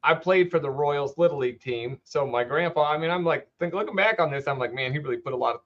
I 0.04 0.14
played 0.14 0.52
for 0.52 0.60
the 0.60 0.70
Royals 0.70 1.18
Little 1.18 1.40
League 1.40 1.62
team. 1.62 2.00
So 2.04 2.26
my 2.26 2.44
grandpa, 2.44 2.92
I 2.92 2.98
mean, 2.98 3.10
I'm 3.10 3.26
like, 3.26 3.48
think 3.60 3.74
looking 3.74 3.96
back 3.96 4.20
on 4.20 4.32
this, 4.32 4.48
I'm 4.48 4.60
like, 4.60 4.74
man, 4.74 4.92
he 4.92 5.00
really 5.00 5.18
put 5.18 5.34
a 5.34 5.38
lot 5.38 5.56
of, 5.56 5.62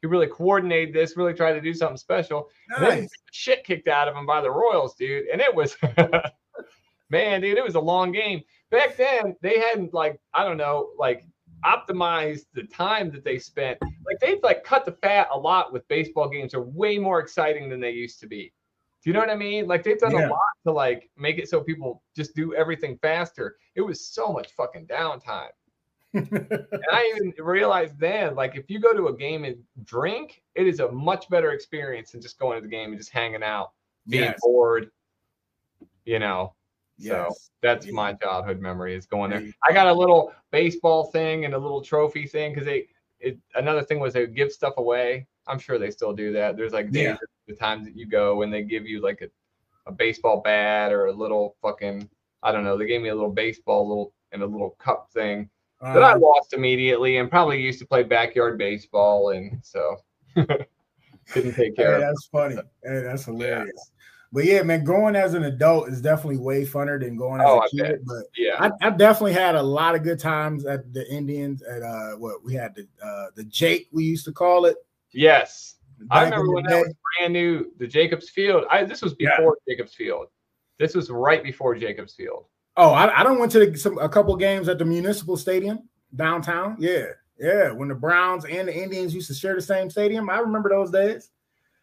he 0.00 0.06
really 0.06 0.26
coordinated 0.26 0.94
this, 0.94 1.16
really 1.16 1.34
tried 1.34 1.54
to 1.54 1.60
do 1.60 1.74
something 1.74 1.96
special. 1.96 2.48
Nice. 2.80 3.08
shit 3.32 3.64
kicked 3.64 3.88
out 3.88 4.08
of 4.08 4.14
him 4.14 4.26
by 4.26 4.40
the 4.40 4.50
Royals, 4.50 4.94
dude. 4.94 5.26
And 5.26 5.40
it 5.40 5.54
was, 5.54 5.76
man, 7.10 7.40
dude, 7.40 7.58
it 7.58 7.64
was 7.64 7.74
a 7.74 7.80
long 7.80 8.12
game. 8.12 8.42
Back 8.70 8.96
then, 8.96 9.36
they 9.42 9.58
hadn't 9.58 9.94
like, 9.94 10.20
I 10.32 10.44
don't 10.44 10.56
know, 10.56 10.90
like 10.98 11.24
optimized 11.64 12.46
the 12.54 12.64
time 12.64 13.10
that 13.10 13.24
they 13.24 13.38
spent. 13.38 13.78
Like 13.80 14.18
they've 14.20 14.42
like 14.42 14.64
cut 14.64 14.84
the 14.84 14.92
fat 14.92 15.28
a 15.32 15.38
lot 15.38 15.72
with 15.72 15.86
baseball 15.88 16.28
games 16.28 16.54
are 16.54 16.62
way 16.62 16.98
more 16.98 17.20
exciting 17.20 17.68
than 17.68 17.80
they 17.80 17.90
used 17.90 18.20
to 18.20 18.26
be. 18.26 18.52
Do 19.04 19.10
you 19.10 19.14
know 19.14 19.20
what 19.20 19.28
I 19.28 19.36
mean? 19.36 19.66
Like 19.66 19.82
they've 19.82 19.98
done 19.98 20.12
Yeah. 20.12 20.28
a 20.28 20.30
lot 20.30 20.40
to 20.66 20.72
like 20.72 21.10
make 21.18 21.36
it 21.36 21.50
so 21.50 21.60
people 21.60 22.02
just 22.16 22.34
do 22.34 22.54
everything 22.54 22.96
faster. 23.02 23.56
It 23.74 23.82
was 23.82 24.00
so 24.06 24.32
much 24.32 24.52
fucking 24.52 24.86
downtime. 24.86 25.50
And 26.14 26.84
I 26.90 27.12
even 27.14 27.34
realized 27.38 27.98
then, 28.00 28.34
like 28.34 28.56
if 28.56 28.70
you 28.70 28.80
go 28.80 28.94
to 28.94 29.08
a 29.08 29.16
game 29.16 29.44
and 29.44 29.56
drink, 29.84 30.42
it 30.54 30.66
is 30.66 30.80
a 30.80 30.90
much 30.90 31.28
better 31.28 31.50
experience 31.52 32.12
than 32.12 32.22
just 32.22 32.38
going 32.38 32.56
to 32.56 32.62
the 32.62 32.70
game 32.70 32.90
and 32.90 32.98
just 32.98 33.10
hanging 33.10 33.42
out, 33.42 33.72
being 34.08 34.24
yes. 34.24 34.38
bored. 34.40 34.90
You 36.06 36.18
know, 36.18 36.54
Yes. 36.96 37.10
so 37.12 37.34
that's 37.60 37.84
Yeah. 37.86 37.92
my 37.92 38.12
childhood 38.14 38.60
memory 38.60 38.94
is 38.94 39.04
going 39.04 39.30
there. 39.32 39.40
There 39.40 39.52
I 39.68 39.72
got 39.74 39.88
a 39.88 39.92
little 39.92 40.32
baseball 40.50 41.06
thing 41.10 41.44
and 41.44 41.52
a 41.52 41.58
little 41.58 41.82
trophy 41.82 42.26
thing 42.26 42.52
because 42.54 42.64
they. 42.66 42.88
It, 43.20 43.38
another 43.54 43.82
thing 43.82 44.00
was 44.00 44.12
they 44.14 44.20
would 44.20 44.36
give 44.36 44.52
stuff 44.52 44.74
away. 44.78 45.26
I'm 45.46 45.58
sure 45.58 45.78
they 45.78 45.90
still 45.90 46.12
do 46.12 46.32
that. 46.32 46.56
There's 46.56 46.72
like 46.72 46.90
days, 46.90 47.02
Yeah. 47.04 47.16
the 47.46 47.54
times 47.54 47.84
that 47.86 47.96
you 47.96 48.06
go 48.06 48.42
and 48.42 48.52
they 48.52 48.62
give 48.62 48.86
you 48.86 49.00
like 49.02 49.20
a, 49.22 49.28
a 49.86 49.92
baseball 49.92 50.40
bat 50.40 50.92
or 50.92 51.06
a 51.06 51.12
little 51.12 51.56
fucking 51.62 52.08
I 52.42 52.52
don't 52.52 52.64
know. 52.64 52.76
They 52.76 52.86
gave 52.86 53.00
me 53.00 53.08
a 53.08 53.14
little 53.14 53.32
baseball 53.32 53.88
little 53.88 54.12
and 54.32 54.42
a 54.42 54.46
little 54.46 54.70
cup 54.78 55.10
thing 55.12 55.48
that 55.80 56.02
I 56.02 56.12
Uh, 56.12 56.18
lost 56.18 56.52
immediately 56.54 57.16
and 57.18 57.30
probably 57.30 57.60
used 57.60 57.78
to 57.80 57.86
play 57.86 58.02
backyard 58.02 58.56
baseball 58.58 59.30
and 59.30 59.58
so 59.62 59.96
didn't 60.36 61.54
take 61.54 61.76
care 61.76 61.94
Hey, 61.94 62.00
that's 62.00 62.26
funny. 62.26 62.56
Hey, 62.82 63.00
that's 63.02 63.24
hilarious. 63.24 63.90
But 64.32 64.46
yeah, 64.46 64.62
man, 64.62 64.82
going 64.82 65.14
as 65.14 65.34
an 65.34 65.44
adult 65.44 65.88
is 65.88 66.00
definitely 66.00 66.38
way 66.38 66.66
funner 66.66 66.98
than 67.00 67.16
going 67.16 67.40
as 67.40 67.46
Oh, 67.48 67.60
a 67.60 67.68
kid. 67.70 68.00
But 68.04 68.24
Yeah. 68.36 68.56
I, 68.82 68.88
I 68.88 68.90
definitely 68.90 69.32
had 69.34 69.54
a 69.54 69.62
lot 69.62 69.94
of 69.94 70.02
good 70.02 70.18
times 70.18 70.66
at 70.66 70.92
the 70.92 71.08
Indians. 71.08 71.62
At 71.62 71.82
uh, 71.82 72.12
what 72.16 72.44
we 72.44 72.52
had 72.54 72.74
the 72.74 72.88
uh, 73.02 73.26
the 73.36 73.44
Jake 73.44 73.88
we 73.92 74.02
used 74.04 74.24
to 74.24 74.32
call 74.32 74.64
it. 74.64 74.76
Yes. 75.14 75.76
I 76.10 76.24
back 76.24 76.32
in 76.34 76.40
remember 76.40 76.54
when 76.54 76.64
day. 76.64 76.70
that 76.70 76.80
was 76.80 76.94
brand 77.18 77.32
new, 77.32 77.72
the 77.78 77.86
Jacobs 77.86 78.28
Field. 78.30 78.64
I 78.70 78.84
this 78.84 79.00
was 79.02 79.14
Yeah. 79.18 79.36
before 79.36 79.56
Jacobs 79.68 79.94
Field. 79.94 80.26
This 80.78 80.94
was 80.94 81.08
right 81.10 81.42
before 81.42 81.74
Jacobs 81.76 82.14
Field. 82.14 82.46
Oh, 82.76 82.90
I, 82.90 83.20
I 83.20 83.22
don't 83.22 83.38
went 83.38 83.52
to 83.52 83.64
the, 83.70 83.78
some 83.78 83.98
a 83.98 84.08
couple 84.08 84.34
games 84.36 84.68
at 84.68 84.78
the 84.78 84.84
Municipal 84.84 85.36
Stadium 85.36 85.88
downtown. 86.16 86.76
Yeah, 86.80 87.06
yeah. 87.38 87.70
When 87.70 87.88
the 87.88 87.94
Browns 87.94 88.44
and 88.44 88.66
the 88.68 88.76
Indians 88.76 89.14
used 89.14 89.28
to 89.28 89.34
share 89.34 89.54
the 89.54 89.62
same 89.62 89.88
stadium, 89.88 90.28
I 90.28 90.38
remember 90.38 90.68
those 90.68 90.90
days. 90.90 91.30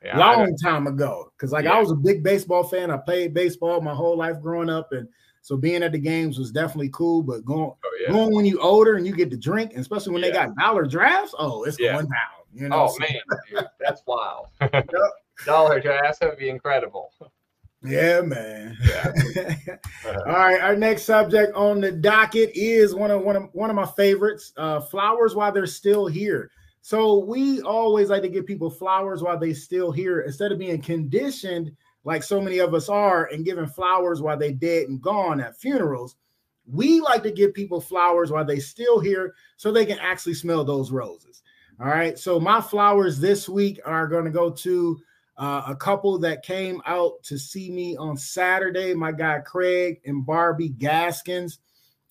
Yeah, 0.03 0.17
long 0.17 0.55
time 0.57 0.88
ago. 0.88 1.32
Because 1.38 1.51
like 1.53 1.63
Yeah. 1.65 1.73
I 1.75 1.79
was 1.79 1.91
a 1.91 1.95
big 1.95 2.23
baseball 2.23 2.63
fan. 2.63 2.91
I 2.91 2.97
played 2.97 3.34
baseball 3.34 3.79
my 3.82 3.93
whole 3.93 4.17
life 4.17 4.41
growing 4.41 4.69
up, 4.69 4.91
and 4.91 5.07
so 5.41 5.55
being 5.55 5.84
at 5.84 5.93
the 5.93 5.99
games 5.99 6.38
was 6.38 6.51
definitely 6.51 6.89
cool. 6.91 7.23
But 7.23 7.45
going 7.45 7.71
oh, 7.71 7.97
yeah. 8.05 8.11
going 8.11 8.36
when 8.36 8.45
you 8.45 8.59
older 8.59 8.95
and 8.95 9.07
you 9.07 9.15
get 9.15 9.32
to 9.32 9.38
drink, 9.38 9.71
and 9.71 9.79
especially 9.79 10.11
when 10.11 10.21
they 10.21 10.32
got 10.32 10.53
dollar 10.57 10.86
drafts, 10.86 11.34
oh, 11.39 11.63
it's 11.63 11.79
Yeah. 11.79 11.93
going 11.93 12.07
down. 12.07 12.40
You 12.54 12.70
know, 12.70 12.84
Oh 12.84 12.88
so- 12.88 12.99
man, 12.99 13.20
dude, 13.49 13.66
that's 13.80 14.02
wild. 14.06 14.47
Dollar 15.45 15.80
drafts 15.80 16.20
that 16.20 16.30
would 16.30 16.39
be 16.39 16.49
incredible. 16.49 17.12
yeah, 17.84 18.22
man. 18.22 18.78
Yeah. 19.36 19.78
All 20.26 20.34
right, 20.34 20.62
our 20.62 20.76
next 20.76 21.04
subject 21.04 21.54
on 21.56 21.82
the 21.82 21.91
docket 21.91 22.52
is 22.54 22.93
one 22.93 23.10
of 23.12 23.22
one 23.22 23.36
of 23.36 23.49
one 23.54 23.70
of 23.70 23.76
my 23.76 23.86
favorites. 23.86 24.54
Uh, 24.58 24.80
flowers 24.82 25.34
while 25.36 25.52
they're 25.52 25.66
still 25.66 26.08
here. 26.08 26.52
So 26.84 27.20
we 27.20 27.62
always 27.62 28.10
like 28.10 28.24
to 28.24 28.30
give 28.30 28.45
people 28.47 28.70
flowers 28.70 29.22
while 29.22 29.38
they're 29.38 29.54
still 29.54 29.91
here 29.91 30.22
instead 30.22 30.52
of 30.52 30.58
being 30.60 30.82
conditioned 30.82 31.72
like 32.04 32.24
so 32.24 32.41
many 32.41 32.58
of 32.58 32.74
us 32.74 32.89
are 32.89 33.26
and 33.28 33.45
giving 33.45 33.68
flowers 33.68 34.20
while 34.22 34.36
they're 34.38 34.52
dead 34.52 34.89
and 34.89 34.99
gone 35.02 35.39
at 35.39 35.56
funerals. 35.56 36.16
We 36.66 36.99
like 37.02 37.22
to 37.24 37.32
give 37.32 37.54
people 37.54 37.80
flowers 37.82 38.32
while 38.32 38.43
they're 38.45 38.60
still 38.60 38.99
here 38.99 39.36
so 39.58 39.72
they 39.72 39.86
can 39.86 39.99
actually 39.99 40.34
smell 40.34 40.64
those 40.64 40.89
roses. 40.91 41.40
All 41.82 41.88
right. 41.88 42.19
So 42.19 42.39
my 42.39 42.61
flowers 42.61 43.19
this 43.19 43.49
week 43.49 43.79
are 43.86 44.07
going 44.07 44.25
to 44.25 44.29
go 44.29 44.51
to 44.51 44.99
uh, 45.36 45.63
a 45.67 45.75
couple 45.75 46.19
that 46.19 46.43
came 46.43 46.79
out 46.86 47.23
to 47.23 47.39
see 47.39 47.71
me 47.71 47.97
on 47.97 48.15
Saturday. 48.15 48.93
My 48.93 49.11
guy 49.11 49.39
Craig 49.39 49.99
and 50.05 50.23
Barbie 50.23 50.69
Gaskins. 50.69 51.57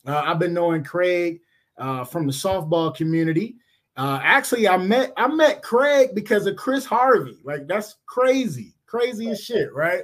Uh, 0.05 0.23
I've 0.27 0.41
been 0.41 0.55
knowing 0.55 0.83
Craig 0.83 1.41
uh, 1.79 2.03
from 2.03 2.27
the 2.27 2.33
softball 2.33 2.93
community. 2.93 3.59
Uh, 3.97 4.19
actually, 4.25 4.67
I 4.67 4.77
met 4.77 5.13
I 5.17 5.29
met 5.29 5.63
Craig 5.63 6.17
because 6.17 6.47
of 6.47 6.57
Chris 6.57 6.85
Harvey. 6.85 7.39
Like 7.45 7.69
that's 7.69 7.95
crazy, 8.07 8.75
crazy 8.87 9.31
as 9.31 9.41
shit, 9.41 9.73
right? 9.73 10.03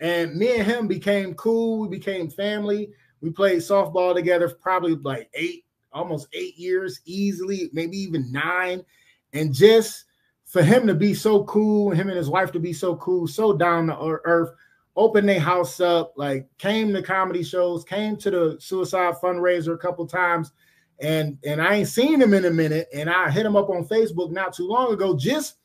And 0.00 0.36
me 0.36 0.56
and 0.56 0.66
him 0.66 0.86
became 0.86 1.34
cool. 1.34 1.80
We 1.80 1.88
became 1.88 2.30
family. 2.30 2.88
We 3.20 3.28
played 3.28 3.58
softball 3.58 4.14
together 4.14 4.48
probably 4.48 4.94
like 4.94 5.28
eight, 5.34 5.65
almost 5.92 6.28
eight 6.32 6.56
years, 6.56 7.00
easily, 7.04 7.70
maybe 7.72 7.96
even 7.96 8.30
nine. 8.32 8.84
And 9.32 9.54
just 9.54 10.04
for 10.44 10.62
him 10.62 10.86
to 10.86 10.94
be 10.94 11.14
so 11.14 11.44
cool, 11.44 11.90
him 11.90 12.08
and 12.08 12.16
his 12.16 12.30
wife 12.30 12.52
to 12.52 12.60
be 12.60 12.72
so 12.72 12.96
cool, 12.96 13.26
so 13.26 13.56
down 13.56 13.88
to 13.88 13.96
earth, 14.24 14.50
open 14.94 15.26
their 15.26 15.40
house 15.40 15.80
up, 15.80 16.14
like 16.16 16.48
came 16.58 16.92
to 16.92 17.02
comedy 17.02 17.42
shows, 17.42 17.84
came 17.84 18.16
to 18.16 18.30
the 18.30 18.56
suicide 18.58 19.14
fundraiser 19.22 19.74
a 19.74 19.78
couple 19.78 20.06
times, 20.06 20.52
and 21.00 21.38
and 21.44 21.60
I 21.60 21.74
ain't 21.74 21.88
seen 21.88 22.20
him 22.20 22.32
in 22.32 22.46
a 22.46 22.50
minute. 22.50 22.88
And 22.94 23.10
I 23.10 23.30
hit 23.30 23.44
him 23.44 23.56
up 23.56 23.68
on 23.68 23.86
Facebook 23.86 24.30
not 24.30 24.54
too 24.54 24.66
long 24.66 24.92
ago, 24.92 25.16
just 25.16 25.56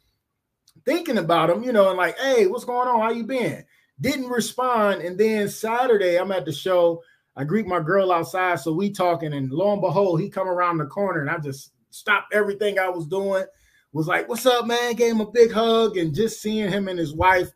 thinking 0.85 1.17
about 1.17 1.49
him, 1.49 1.63
you 1.63 1.71
know, 1.71 1.89
and 1.89 1.97
like, 1.97 2.17
hey, 2.19 2.47
what's 2.47 2.65
going 2.65 2.87
on? 2.87 2.99
How 2.99 3.11
you 3.11 3.23
been? 3.23 3.63
Didn't 3.99 4.29
respond. 4.29 5.01
And 5.01 5.17
then 5.17 5.47
Saturday, 5.47 6.17
I'm 6.17 6.31
at 6.31 6.45
the 6.45 6.51
show. 6.51 7.03
I 7.41 7.43
greet 7.43 7.65
my 7.65 7.79
girl 7.79 8.11
outside, 8.11 8.59
so 8.59 8.71
we 8.71 8.91
talking, 8.91 9.33
and 9.33 9.51
lo 9.51 9.73
and 9.73 9.81
behold, 9.81 10.21
he 10.21 10.29
come 10.29 10.47
around 10.47 10.77
the 10.77 10.85
corner, 10.85 11.21
and 11.21 11.29
I 11.29 11.39
just 11.39 11.71
stopped 11.89 12.35
everything 12.35 12.77
I 12.77 12.87
was 12.87 13.07
doing. 13.07 13.43
Was 13.93 14.07
like, 14.07 14.29
"What's 14.29 14.45
up, 14.45 14.67
man?" 14.67 14.93
Gave 14.93 15.13
him 15.13 15.21
a 15.21 15.31
big 15.31 15.51
hug, 15.51 15.97
and 15.97 16.13
just 16.13 16.39
seeing 16.39 16.69
him 16.69 16.87
and 16.87 16.99
his 16.99 17.15
wife 17.15 17.49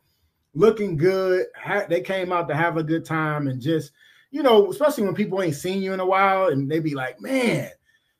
looking 0.54 0.96
good. 0.96 1.46
They 1.88 2.00
came 2.00 2.32
out 2.32 2.48
to 2.48 2.56
have 2.56 2.76
a 2.78 2.82
good 2.82 3.04
time, 3.04 3.46
and 3.46 3.62
just 3.62 3.92
you 4.32 4.42
know, 4.42 4.72
especially 4.72 5.04
when 5.04 5.14
people 5.14 5.40
ain't 5.40 5.54
seen 5.54 5.80
you 5.80 5.92
in 5.92 6.00
a 6.00 6.04
while, 6.04 6.48
and 6.48 6.68
they 6.68 6.80
be 6.80 6.96
like, 6.96 7.20
"Man, 7.20 7.70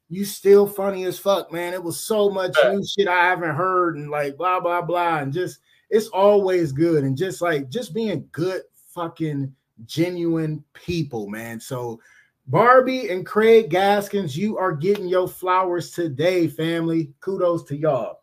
you 0.09 0.25
still 0.25 0.69
funny 0.69 1.03
as 1.03 1.19
fuck, 1.19 1.53
man." 1.53 1.75
It 1.75 1.83
was 1.83 1.99
so 1.99 2.31
much 2.31 2.57
new 2.65 2.81
shit 2.87 3.09
I 3.09 3.25
haven't 3.25 3.57
heard, 3.57 3.97
and 3.97 4.09
like 4.09 4.37
blah 4.37 4.61
blah 4.61 4.83
blah, 4.83 5.19
and 5.19 5.33
just 5.33 5.59
it's 5.91 6.07
always 6.07 6.71
good, 6.71 7.03
and 7.03 7.17
just 7.17 7.43
like 7.43 7.71
just 7.71 7.93
being 7.93 8.29
good 8.31 8.63
fucking 8.95 9.53
genuine 9.85 10.65
people, 10.73 11.29
man. 11.29 11.61
So 11.61 12.01
Barbie 12.47 13.11
and 13.11 13.27
Craig 13.27 13.71
Gaskins, 13.71 14.37
you 14.37 14.57
are 14.57 14.73
getting 14.73 15.09
your 15.09 15.29
flowers 15.29 15.91
today, 15.91 16.47
family. 16.49 17.13
Kudos 17.21 17.65
to 17.65 17.77
y'all. 17.77 18.21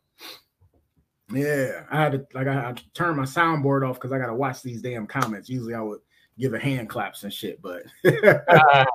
Yeah, 1.32 1.84
I 1.92 1.98
had 1.98 2.12
to 2.14 2.28
like 2.34 2.48
I 2.48 2.54
had 2.54 2.78
to 2.78 2.94
turn 2.94 3.18
my 3.18 3.24
soundboard 3.24 3.88
off 3.88 3.96
because 3.96 4.12
I 4.12 4.20
gotta 4.20 4.34
watch 4.34 4.62
these 4.62 4.82
damn 4.82 5.08
comments. 5.08 5.50
Usually 5.50 5.74
I 5.74 5.82
would 5.82 6.00
give 6.38 6.54
a 6.54 6.60
hand 6.60 6.90
claps 6.90 7.24
and 7.24 7.34
shit, 7.34 7.62
but 7.62 7.84
yeah. 8.04 8.86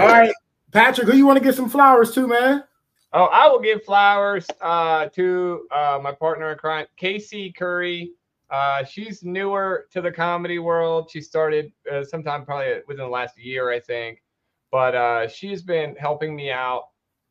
all 0.00 0.08
right, 0.08 0.32
Patrick, 0.72 1.08
who 1.08 1.16
you 1.16 1.26
want 1.26 1.38
to 1.38 1.44
give 1.44 1.54
some 1.54 1.68
flowers 1.68 2.12
to, 2.12 2.26
man? 2.26 2.64
Oh, 3.12 3.24
I 3.24 3.46
will 3.48 3.60
give 3.60 3.84
flowers 3.84 4.46
uh, 4.60 5.06
to 5.10 5.66
uh, 5.70 6.00
my 6.02 6.12
partner 6.12 6.52
in 6.52 6.58
crime, 6.58 6.86
Casey 6.96 7.52
Curry. 7.52 8.12
Uh, 8.52 8.84
she's 8.84 9.24
newer 9.24 9.86
to 9.90 10.02
the 10.02 10.12
comedy 10.12 10.58
world. 10.58 11.08
She 11.10 11.22
started 11.22 11.72
uh, 11.90 12.04
sometime 12.04 12.44
probably 12.44 12.74
within 12.86 13.04
the 13.06 13.10
last 13.10 13.38
year, 13.38 13.70
I 13.72 13.80
think. 13.80 14.22
But 14.70 14.94
uh, 14.94 15.26
she's 15.26 15.62
been 15.62 15.96
helping 15.96 16.36
me 16.36 16.50
out, 16.50 16.88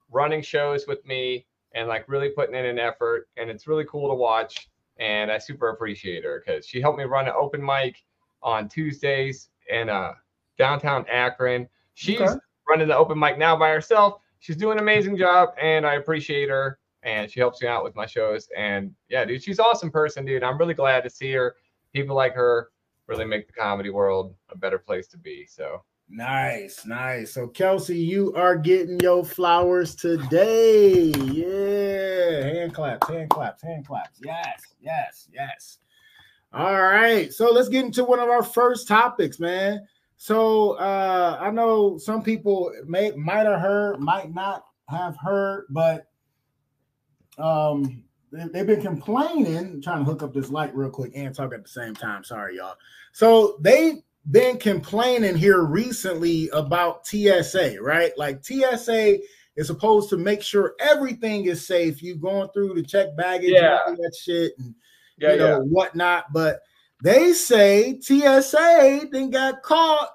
running 0.10 0.42
shows 0.42 0.88
with 0.88 1.06
me, 1.06 1.46
and 1.74 1.88
like 1.88 2.10
really 2.10 2.30
putting 2.30 2.56
in 2.56 2.66
an 2.66 2.80
effort. 2.80 3.30
And 3.38 3.50
it's 3.52 3.68
really 3.68 3.86
cool 3.86 4.10
to 4.10 4.16
watch. 4.16 4.68
And 5.00 5.32
I 5.32 5.38
super 5.38 5.70
appreciate 5.70 6.24
her 6.24 6.44
because 6.46 6.66
she 6.68 6.82
helped 6.82 6.98
me 6.98 7.06
run 7.06 7.28
an 7.28 7.34
open 7.40 7.64
mic 7.64 8.04
on 8.44 8.68
Tuesdays 8.68 9.50
in 9.70 9.90
uh, 9.90 10.14
downtown 10.58 11.06
Akron. 11.10 11.68
She's 11.94 12.20
Okay. 12.20 12.34
running 12.68 12.88
the 12.88 12.98
open 12.98 13.18
mic 13.18 13.38
now 13.38 13.56
by 13.56 13.70
herself. 13.70 14.22
She's 14.40 14.56
doing 14.56 14.78
an 14.78 14.84
amazing 14.84 15.18
job, 15.18 15.50
and 15.62 15.86
I 15.86 15.96
appreciate 15.96 16.50
her. 16.50 16.80
And 17.04 17.32
she 17.32 17.40
helps 17.40 17.62
me 17.62 17.68
out 17.68 17.84
with 17.84 17.96
my 17.96 18.06
shows. 18.06 18.48
And 18.56 18.94
yeah, 19.10 19.26
dude, 19.26 19.44
she's 19.44 19.60
an 19.60 19.66
awesome 19.66 19.92
person, 19.92 20.26
dude. 20.26 20.44
I'm 20.44 20.58
really 20.58 20.74
glad 20.74 21.04
to 21.04 21.10
see 21.10 21.32
her. 21.34 21.56
People 21.94 22.16
like 22.16 22.34
her 22.36 22.70
really 23.08 23.26
make 23.26 23.48
the 23.48 23.54
comedy 23.54 23.90
world 23.90 24.36
a 24.50 24.58
better 24.58 24.78
place 24.78 25.08
to 25.08 25.18
be. 25.18 25.46
So 25.46 25.84
Nice, 26.14 26.86
nice. 26.86 27.34
So 27.34 27.48
Kelsey, 27.48 27.98
you 27.98 28.34
are 28.36 28.58
getting 28.58 29.00
your 29.00 29.24
flowers 29.24 29.96
today. 29.96 31.06
Yeah, 31.06 32.54
hand 32.54 32.74
claps, 32.74 33.08
hand 33.08 33.30
claps, 33.30 33.64
hand 33.64 33.88
claps. 33.88 34.20
Yes, 34.22 34.62
yes, 34.82 35.30
yes. 35.34 35.78
All 36.52 36.82
right, 36.82 37.32
so 37.32 37.50
let's 37.50 37.70
get 37.70 37.86
into 37.86 38.04
one 38.04 38.20
of 38.20 38.28
our 38.28 38.44
first 38.44 38.90
topics, 38.90 39.40
man. 39.40 39.88
So 40.18 40.72
uh 40.74 41.38
I 41.40 41.50
know 41.50 41.98
some 41.98 42.22
people 42.22 42.74
may 42.86 43.12
might 43.12 43.46
have 43.46 43.62
heard, 43.62 44.02
might 44.02 44.34
not 44.34 44.66
have 44.90 45.16
heard, 45.16 45.68
but 45.70 46.08
um 47.38 48.04
they, 48.32 48.46
they've 48.48 48.68
been 48.68 48.82
complaining. 48.82 49.58
I'm 49.58 49.82
trying 49.82 50.00
to 50.00 50.06
hook 50.06 50.24
up 50.24 50.34
this 50.34 50.50
light 50.50 50.74
real 50.76 50.90
quick 50.90 51.12
and 51.16 51.36
talk 51.36 51.54
at 51.54 51.64
the 51.64 51.70
same 51.70 51.94
time. 51.94 52.24
Sorry, 52.24 52.58
y'all. 52.58 52.76
So 53.12 53.58
they've 53.60 54.02
been 54.32 54.58
complaining 54.58 55.36
here 55.36 55.64
recently 55.64 56.48
about 56.54 57.06
TSA, 57.08 57.78
right? 57.82 58.12
Like 58.18 58.44
TSA 58.44 59.18
is 59.58 59.68
supposed 59.68 60.10
to 60.12 60.18
make 60.18 60.42
sure 60.42 60.76
everything 60.80 61.46
is 61.46 61.68
safe. 61.68 62.02
You 62.02 62.16
going 62.16 62.50
through 62.54 62.76
to 62.76 62.84
check 62.84 63.16
baggage, 63.18 63.52
Yeah. 63.52 63.80
and 63.86 63.98
all 63.98 64.04
that 64.04 64.16
shit, 64.16 64.54
and 64.60 64.74
yeah, 65.18 65.32
you 65.34 65.38
know 65.40 65.60
whatnot. 65.62 66.32
But 66.32 66.62
They 67.04 67.34
say 67.34 68.00
TSA 68.00 69.08
then 69.12 69.30
got 69.32 69.62
caught 69.64 70.10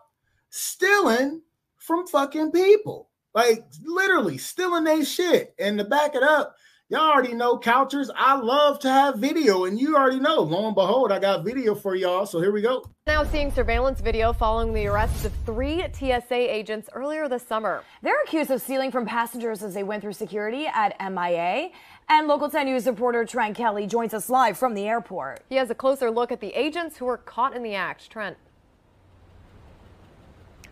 stealing 0.50 1.42
from 1.76 2.06
fucking 2.06 2.52
people. 2.52 3.10
Like 3.34 3.64
literally 3.84 4.38
stealing 4.38 4.84
their 4.84 5.04
shit. 5.04 5.54
And 5.58 5.76
to 5.78 5.84
back 5.84 6.14
it 6.14 6.22
up, 6.22 6.54
y'all 6.88 7.12
already 7.12 7.34
know 7.34 7.58
couchers. 7.58 8.08
I 8.14 8.36
love 8.36 8.78
to 8.80 8.88
have 8.88 9.16
video, 9.16 9.64
and 9.64 9.78
you 9.78 9.96
already 9.96 10.20
know. 10.20 10.40
Lo 10.40 10.66
and 10.66 10.74
behold, 10.74 11.10
I 11.10 11.18
got 11.18 11.44
video 11.44 11.74
for 11.74 11.94
y'all. 11.94 12.26
So 12.26 12.40
here 12.40 12.52
we 12.52 12.62
go. 12.62 12.84
Now 13.06 13.24
seeing 13.24 13.52
surveillance 13.52 14.00
video 14.00 14.32
following 14.32 14.72
the 14.72 14.86
arrests 14.86 15.24
of 15.24 15.32
three 15.44 15.84
TSA 15.92 16.34
agents 16.34 16.88
earlier 16.92 17.28
this 17.28 17.46
summer. 17.46 17.82
They're 18.02 18.20
accused 18.22 18.50
of 18.50 18.62
stealing 18.62 18.90
from 18.90 19.06
passengers 19.06 19.62
as 19.62 19.74
they 19.74 19.82
went 19.82 20.02
through 20.02 20.14
security 20.14 20.66
at 20.66 20.96
MIA. 21.00 21.70
And 22.08 22.28
Local 22.28 22.48
10 22.48 22.66
News 22.66 22.86
reporter 22.86 23.24
Trent 23.24 23.56
Kelly 23.56 23.86
joins 23.86 24.14
us 24.14 24.30
live 24.30 24.56
from 24.56 24.74
the 24.74 24.86
airport. 24.86 25.42
He 25.48 25.56
has 25.56 25.70
a 25.70 25.74
closer 25.74 26.10
look 26.10 26.30
at 26.30 26.40
the 26.40 26.52
agents 26.58 26.98
who 26.98 27.06
were 27.06 27.16
caught 27.16 27.54
in 27.54 27.62
the 27.62 27.74
act. 27.74 28.10
Trent. 28.10 28.36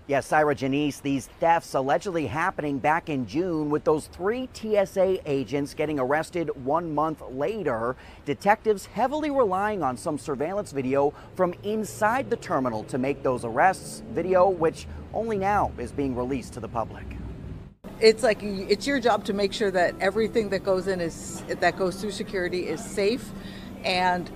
Yes, 0.06 0.26
Syra 0.26 0.54
Janice, 0.54 1.00
these 1.00 1.28
thefts 1.40 1.72
allegedly 1.72 2.26
happening 2.26 2.78
back 2.78 3.08
in 3.08 3.26
June 3.26 3.70
with 3.70 3.84
those 3.84 4.08
three 4.08 4.50
TSA 4.52 5.18
agents 5.24 5.72
getting 5.72 5.98
arrested 5.98 6.50
one 6.62 6.94
month 6.94 7.22
later. 7.30 7.96
Detectives 8.26 8.84
heavily 8.84 9.30
relying 9.30 9.82
on 9.82 9.96
some 9.96 10.18
surveillance 10.18 10.72
video 10.72 11.14
from 11.36 11.54
inside 11.62 12.28
the 12.28 12.36
terminal 12.36 12.84
to 12.84 12.98
make 12.98 13.22
those 13.22 13.46
arrests, 13.46 14.02
video 14.10 14.46
which 14.50 14.86
only 15.14 15.38
now 15.38 15.72
is 15.78 15.90
being 15.90 16.14
released 16.14 16.52
to 16.52 16.60
the 16.60 16.68
public. 16.68 17.06
It's 17.98 18.22
like 18.22 18.42
it's 18.42 18.86
your 18.86 19.00
job 19.00 19.24
to 19.24 19.32
make 19.32 19.54
sure 19.54 19.70
that 19.70 19.94
everything 20.00 20.50
that 20.50 20.64
goes 20.64 20.86
in 20.86 21.00
is 21.00 21.42
that 21.48 21.78
goes 21.78 21.98
through 21.98 22.10
security 22.10 22.66
is 22.66 22.84
safe 22.84 23.30
and 23.84 24.30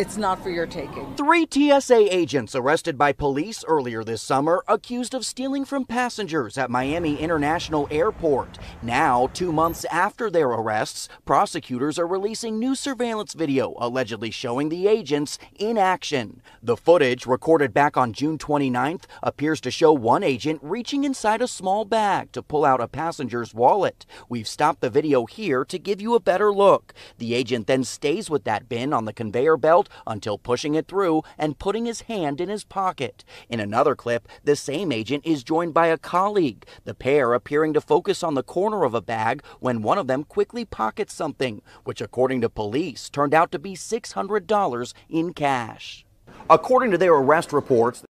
it's 0.00 0.16
not 0.16 0.42
for 0.42 0.48
your 0.48 0.66
taking. 0.66 1.14
Three 1.14 1.46
TSA 1.48 2.16
agents 2.16 2.54
arrested 2.54 2.96
by 2.96 3.12
police 3.12 3.62
earlier 3.68 4.02
this 4.02 4.22
summer 4.22 4.64
accused 4.66 5.12
of 5.12 5.26
stealing 5.26 5.66
from 5.66 5.84
passengers 5.84 6.56
at 6.56 6.70
Miami 6.70 7.18
International 7.18 7.86
Airport. 7.90 8.58
Now, 8.80 9.28
two 9.34 9.52
months 9.52 9.84
after 9.92 10.30
their 10.30 10.48
arrests, 10.48 11.06
prosecutors 11.26 11.98
are 11.98 12.06
releasing 12.06 12.58
new 12.58 12.74
surveillance 12.74 13.34
video 13.34 13.74
allegedly 13.76 14.30
showing 14.30 14.70
the 14.70 14.88
agents 14.88 15.38
in 15.58 15.76
action. 15.76 16.40
The 16.62 16.78
footage, 16.78 17.26
recorded 17.26 17.74
back 17.74 17.98
on 17.98 18.14
June 18.14 18.38
29th, 18.38 19.02
appears 19.22 19.60
to 19.60 19.70
show 19.70 19.92
one 19.92 20.22
agent 20.22 20.60
reaching 20.62 21.04
inside 21.04 21.42
a 21.42 21.46
small 21.46 21.84
bag 21.84 22.32
to 22.32 22.42
pull 22.42 22.64
out 22.64 22.80
a 22.80 22.88
passenger's 22.88 23.52
wallet. 23.52 24.06
We've 24.30 24.48
stopped 24.48 24.80
the 24.80 24.88
video 24.88 25.26
here 25.26 25.62
to 25.66 25.78
give 25.78 26.00
you 26.00 26.14
a 26.14 26.20
better 26.20 26.54
look. 26.54 26.94
The 27.18 27.34
agent 27.34 27.66
then 27.66 27.84
stays 27.84 28.30
with 28.30 28.44
that 28.44 28.66
bin 28.66 28.94
on 28.94 29.04
the 29.04 29.12
conveyor 29.12 29.58
belt 29.58 29.89
until 30.06 30.38
pushing 30.38 30.74
it 30.74 30.88
through 30.88 31.22
and 31.38 31.58
putting 31.58 31.86
his 31.86 32.02
hand 32.02 32.40
in 32.40 32.48
his 32.48 32.64
pocket. 32.64 33.24
In 33.48 33.60
another 33.60 33.94
clip, 33.94 34.28
the 34.44 34.56
same 34.56 34.92
agent 34.92 35.24
is 35.26 35.44
joined 35.44 35.74
by 35.74 35.88
a 35.88 35.98
colleague, 35.98 36.64
the 36.84 36.94
pair 36.94 37.34
appearing 37.34 37.72
to 37.74 37.80
focus 37.80 38.22
on 38.22 38.34
the 38.34 38.42
corner 38.42 38.84
of 38.84 38.94
a 38.94 39.00
bag 39.02 39.42
when 39.60 39.82
one 39.82 39.98
of 39.98 40.06
them 40.06 40.24
quickly 40.24 40.64
pockets 40.64 41.14
something, 41.14 41.62
which, 41.84 42.00
according 42.00 42.40
to 42.42 42.48
police, 42.48 43.08
turned 43.10 43.34
out 43.34 43.52
to 43.52 43.58
be 43.58 43.74
$600 43.74 44.92
in 45.08 45.34
cash. 45.34 46.04
According 46.48 46.90
to 46.92 46.98
their 46.98 47.14
arrest 47.14 47.52
reports, 47.52 48.02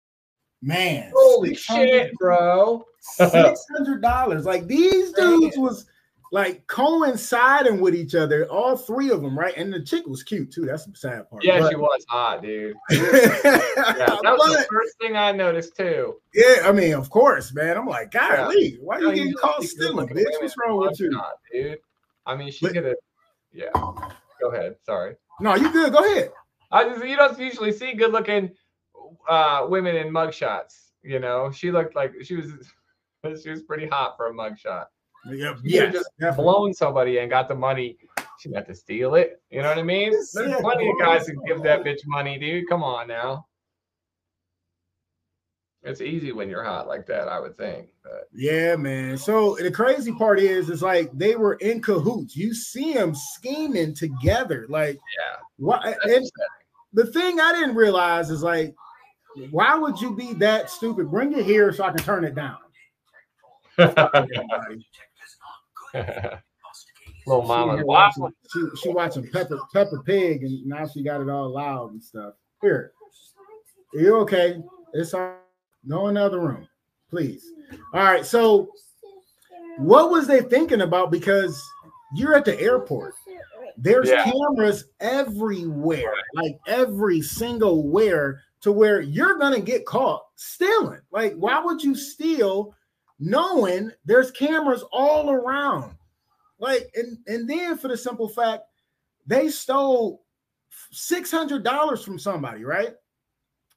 Man, 0.63 1.13
Holy 1.15 1.55
shit, 1.55 2.13
bro. 2.15 2.85
Six 3.01 3.65
hundred 3.77 4.03
dollars. 4.03 4.45
Like 4.45 4.67
these 4.67 5.13
dudes 5.13 5.57
was 5.57 5.87
like 6.31 6.67
coinciding 6.67 7.81
with 7.81 7.95
each 7.95 8.15
other, 8.15 8.47
all 8.51 8.77
three 8.77 9.11
of 9.11 9.23
them, 9.23 9.39
right? 9.39 9.57
And 9.57 9.73
the 9.73 9.81
chick 9.83 10.07
was 10.07 10.23
cute 10.23 10.53
too. 10.53 10.67
That's 10.67 10.85
the 10.85 10.95
sad 10.97 11.29
part. 11.31 11.43
Yeah, 11.45 11.61
But- 11.61 11.71
she 11.71 11.77
was 11.77 12.05
hot, 12.09 12.43
dude. 12.43 12.77
Yeah, 12.91 13.01
that 14.23 14.37
was 14.39 14.57
the 14.57 14.67
first 14.71 14.99
thing 15.01 15.17
I 15.17 15.33
noticed 15.33 15.77
too. 15.77 16.17
yeah, 16.35 16.63
I 16.65 16.73
mean, 16.73 16.95
of 16.95 17.09
course, 17.11 17.53
man. 17.55 17.77
I'm 17.77 17.87
like, 17.87 18.13
Yeah. 18.15 18.37
golly, 18.37 18.79
why 18.81 18.99
No, 18.99 19.09
you 19.09 19.15
getting 19.15 19.23
usually 19.29 19.41
caught 19.43 19.63
stealing, 19.65 20.09
bitch? 20.09 20.25
What's 20.41 20.55
wrong 20.65 20.79
with 20.79 21.01
you? 21.01 21.11
mugshot, 21.11 21.31
dude? 21.53 21.79
I 22.27 22.37
mean, 22.37 22.51
she 22.53 22.67
But- 22.67 22.75
could 22.75 22.85
have. 22.85 22.97
Yeah. 23.53 23.71
Go 24.41 24.51
ahead. 24.53 24.77
Sorry. 24.85 25.17
No, 25.41 25.55
you 25.55 25.73
good. 25.73 25.93
Go 25.93 26.05
ahead. 26.05 26.31
I 26.71 26.85
just 26.85 27.05
you 27.07 27.17
don't 27.17 27.39
usually 27.39 27.73
see 27.73 27.95
good 27.95 28.13
looking 28.13 28.51
uh, 29.29 29.67
women 29.69 29.97
in 29.97 30.09
mugshots. 30.13 30.91
You 31.03 31.19
know, 31.21 31.51
she 31.51 31.71
looked 31.71 31.97
like 31.97 32.13
she 32.23 32.37
was 32.37 32.53
she 33.43 33.51
was 33.51 33.63
pretty 33.63 33.87
hot 33.87 34.17
for 34.17 34.27
a 34.27 34.33
mugshot. 34.35 34.87
Yeah, 35.27 35.53
could've 35.53 35.93
just 35.93 36.11
definitely. 36.19 36.45
blown 36.45 36.75
somebody 36.75 37.19
and 37.19 37.31
got 37.31 37.49
the 37.49 37.55
money. 37.55 37.97
She 38.39 38.51
got 38.51 38.67
to 38.67 38.75
steal 38.75 39.15
it. 39.17 39.43
You 39.51 39.63
know 39.63 39.69
what 39.69 39.79
I 39.79 39.83
mean? 39.83 40.13
There's 40.13 40.51
Yeah, 40.51 40.61
plenty 40.61 40.89
of 40.89 40.99
guys 41.01 41.27
who 41.27 41.43
give 41.47 41.63
that 41.65 41.83
bitch 41.83 42.01
money, 42.07 42.39
dude. 42.39 42.69
Come 42.69 42.85
on 42.85 43.09
now. 43.09 43.47
It's 45.83 46.01
easy 46.01 46.33
when 46.33 46.49
you're 46.49 46.65
hot 46.65 46.87
like 46.89 47.07
that, 47.07 47.29
I 47.29 47.39
would 47.41 47.57
think. 47.57 47.89
But 48.03 48.29
Yeah, 48.33 48.77
man. 48.77 49.17
So 49.17 49.57
the 49.57 49.71
crazy 49.71 50.13
part 50.13 50.39
is, 50.41 50.71
is 50.71 50.83
like 50.83 51.11
they 51.13 51.37
were 51.37 51.55
in 51.55 51.81
cahoots. 51.81 52.37
You 52.37 52.53
see 52.55 52.93
them 52.93 53.15
scheming 53.15 53.95
together. 53.95 54.67
Like, 54.69 54.97
yeah, 54.97 55.37
what? 55.57 55.83
that's 55.85 55.97
And 56.05 56.13
upsetting. 56.27 56.33
the 56.93 57.07
thing 57.07 57.41
I 57.41 57.53
didn't 57.53 57.77
realize 57.77 58.31
is 58.31 58.43
like, 58.43 58.75
why 59.51 59.77
would 59.77 60.01
you 60.01 60.15
be 60.15 60.33
that 60.35 60.69
stupid? 60.71 61.11
Bring 61.11 61.33
it 61.33 61.45
here 61.45 61.73
so 61.73 61.85
I 61.85 61.91
can 61.91 61.99
turn 62.05 62.25
it 62.25 62.35
down. 62.35 62.59
Little 67.27 67.43
She 67.43 67.49
mama 67.49 67.85
waffle. 67.85 68.23
watching, 68.25 68.37
she, 68.53 68.77
she 68.81 68.89
watching 68.91 69.31
Peppa 69.31 69.59
Peppa 69.73 69.99
Pig, 70.05 70.45
and 70.45 70.65
now 70.67 70.87
she 70.87 71.03
got 71.03 71.21
it 71.21 71.29
all 71.29 71.51
loud 71.51 71.93
and 71.93 72.03
stuff. 72.03 72.35
Here, 72.63 72.93
you 73.95 74.17
okay? 74.19 74.63
It's 74.95 75.15
all. 75.15 75.35
Go 75.89 76.09
in 76.09 76.15
the 76.15 76.23
other 76.25 76.41
room, 76.41 76.67
please. 77.09 77.45
All 77.95 78.03
right. 78.03 78.25
So, 78.27 78.69
what 79.79 80.11
was 80.11 80.27
they 80.27 80.41
thinking 80.43 80.81
about? 80.83 81.11
Because 81.11 81.63
you're 82.15 82.35
at 82.35 82.45
the 82.45 82.59
airport. 82.61 83.15
There's 83.77 84.09
Yeah. 84.09 84.25
cameras 84.25 84.87
everywhere, 85.01 86.13
like 86.35 86.59
every 86.67 87.23
single 87.23 87.89
where, 87.89 88.41
to 88.63 88.73
where 88.73 89.01
you're 89.01 89.39
gonna 89.39 89.61
get 89.61 89.87
caught 89.87 90.25
stealing. 90.35 91.01
Like, 91.13 91.35
why 91.35 91.61
would 91.63 91.83
you 91.83 91.95
steal 91.95 92.75
knowing 93.19 93.91
there's 94.05 94.31
cameras 94.31 94.85
all 94.93 95.31
around? 95.31 95.97
Like, 96.59 96.91
and 96.95 97.19
and 97.27 97.49
then 97.49 97.79
for 97.79 97.89
the 97.89 97.97
simple 97.97 98.29
fact 98.29 98.65
they 99.27 99.49
stole 99.49 100.25
six 100.91 101.31
hundred 101.31 101.63
dollars 101.63 102.05
from 102.05 102.19
somebody, 102.19 102.65
right? 102.65 102.95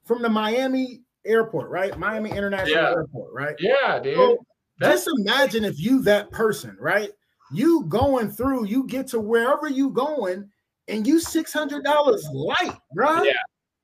From 0.04 0.22
the 0.22 0.28
Miami 0.28 1.02
airport, 1.24 1.70
right? 1.70 1.96
Miami 1.98 2.30
International 2.30 2.82
Yeah. 2.82 2.90
Airport, 2.90 3.32
right? 3.32 3.54
Yeah, 3.60 4.00
dude. 4.00 4.16
So, 4.16 4.38
just 4.80 5.08
imagine 5.18 5.64
if 5.64 5.78
you 5.78 6.02
that 6.02 6.30
person, 6.32 6.76
right? 6.80 7.10
You 7.52 7.84
going 7.84 8.30
through, 8.30 8.66
you 8.66 8.86
get 8.86 9.06
to 9.08 9.20
wherever 9.20 9.68
you 9.68 9.90
going, 9.90 10.50
and 10.88 11.06
you 11.06 11.20
six 11.20 11.52
hundred 11.52 11.84
dollars 11.84 12.26
light, 12.32 12.76
bro. 12.94 13.22
Yeah. 13.22 13.32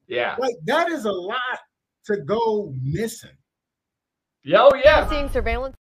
yeah. 0.08 0.36
Like 0.38 0.56
that 0.64 0.88
is 0.88 1.04
a 1.04 1.12
lot 1.12 1.38
to 2.06 2.16
go 2.16 2.74
missing. 2.82 3.36
Yeah, 4.48 4.62
Oh 4.62 4.74
yeah. 4.82 5.06
Seeing 5.08 5.28
surveillance 5.28 5.76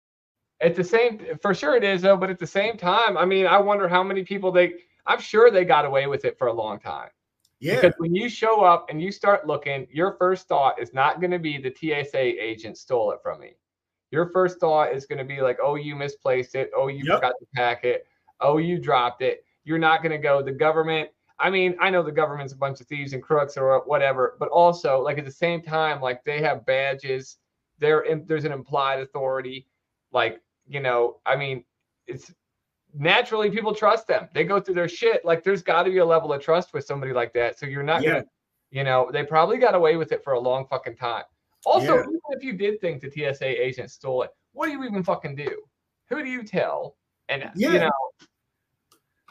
At 0.62 0.74
the 0.74 0.82
same 0.84 1.20
for 1.42 1.52
sure 1.52 1.76
it 1.76 1.84
is 1.84 2.00
though, 2.00 2.16
but 2.16 2.30
at 2.30 2.38
the 2.38 2.46
same 2.46 2.78
time, 2.78 3.18
I 3.18 3.26
mean, 3.26 3.46
I 3.46 3.58
wonder 3.58 3.88
how 3.88 4.02
many 4.02 4.24
people 4.24 4.50
they 4.50 4.74
I'm 5.06 5.20
sure 5.20 5.50
they 5.50 5.66
got 5.66 5.84
away 5.84 6.06
with 6.06 6.24
it 6.24 6.38
for 6.38 6.46
a 6.46 6.52
long 6.52 6.80
time. 6.80 7.10
Yeah, 7.60 7.76
Because 7.76 7.92
when 7.98 8.14
you 8.14 8.28
show 8.30 8.62
up 8.64 8.86
and 8.88 9.02
you 9.02 9.12
start 9.12 9.46
looking, 9.46 9.86
your 9.90 10.16
first 10.18 10.48
thought 10.48 10.80
is 10.80 10.94
not 10.94 11.20
going 11.20 11.30
to 11.30 11.38
be 11.38 11.58
the 11.58 11.74
TSA 11.74 12.18
agent 12.18 12.78
stole 12.78 13.10
it 13.12 13.20
from 13.22 13.40
me. 13.40 13.54
Your 14.10 14.30
first 14.30 14.60
thought 14.60 14.94
is 14.94 15.04
going 15.06 15.18
to 15.18 15.24
be 15.24 15.40
like, 15.42 15.58
oh, 15.62 15.74
you 15.74 15.94
misplaced 15.94 16.54
it. 16.54 16.70
Oh, 16.74 16.88
you 16.88 17.04
Yep. 17.04 17.16
forgot 17.16 17.34
to 17.38 17.46
pack 17.54 17.84
it. 17.84 18.06
Oh, 18.40 18.56
you 18.58 18.78
dropped 18.78 19.20
it. 19.22 19.44
You're 19.64 19.78
not 19.78 20.02
going 20.02 20.12
to 20.12 20.18
go, 20.18 20.42
the 20.42 20.52
government. 20.52 21.10
I 21.38 21.50
mean, 21.50 21.76
I 21.80 21.90
know 21.90 22.02
the 22.02 22.12
government's 22.12 22.52
a 22.52 22.56
bunch 22.56 22.80
of 22.80 22.86
thieves 22.86 23.12
and 23.12 23.22
crooks 23.22 23.56
or 23.56 23.82
whatever, 23.86 24.36
but 24.38 24.48
also, 24.50 25.00
like, 25.00 25.18
at 25.18 25.24
the 25.24 25.30
same 25.30 25.62
time, 25.62 26.00
like, 26.00 26.22
they 26.24 26.40
have 26.42 26.64
badges. 26.66 27.38
There, 27.78 28.04
there's 28.26 28.44
an 28.44 28.52
implied 28.52 29.00
authority. 29.00 29.66
Like, 30.12 30.40
you 30.66 30.80
know, 30.80 31.20
I 31.26 31.36
mean, 31.36 31.64
it's 32.06 32.32
naturally 32.94 33.50
people 33.50 33.74
trust 33.74 34.06
them. 34.06 34.28
They 34.32 34.44
go 34.44 34.60
through 34.60 34.74
their 34.76 34.88
shit. 34.88 35.24
Like 35.24 35.42
there's 35.42 35.62
got 35.62 35.82
to 35.84 35.90
be 35.90 35.98
a 35.98 36.04
level 36.04 36.32
of 36.32 36.40
trust 36.42 36.72
with 36.72 36.84
somebody 36.86 37.12
like 37.12 37.32
that. 37.34 37.58
So 37.58 37.66
you're 37.66 37.82
not 37.82 38.02
Yeah. 38.02 38.10
gonna, 38.12 38.24
you 38.70 38.84
know, 38.84 39.10
they 39.12 39.24
probably 39.24 39.58
got 39.58 39.74
away 39.74 39.96
with 39.96 40.12
it 40.12 40.22
for 40.22 40.34
a 40.34 40.40
long 40.40 40.66
fucking 40.68 40.96
time. 40.96 41.24
Also, 41.66 41.96
Yeah. 41.96 42.00
even 42.02 42.20
if 42.30 42.44
you 42.44 42.52
did 42.52 42.80
think 42.80 43.00
the 43.02 43.10
TSA 43.10 43.46
agent 43.46 43.90
stole 43.90 44.22
it, 44.22 44.30
what 44.52 44.66
do 44.66 44.72
you 44.72 44.84
even 44.84 45.02
fucking 45.02 45.34
do? 45.34 45.64
Who 46.10 46.22
do 46.22 46.28
you 46.30 46.44
tell? 46.44 46.96
And 47.28 47.50
Yeah. 47.56 47.70
you 47.72 47.78
know, 47.80 47.90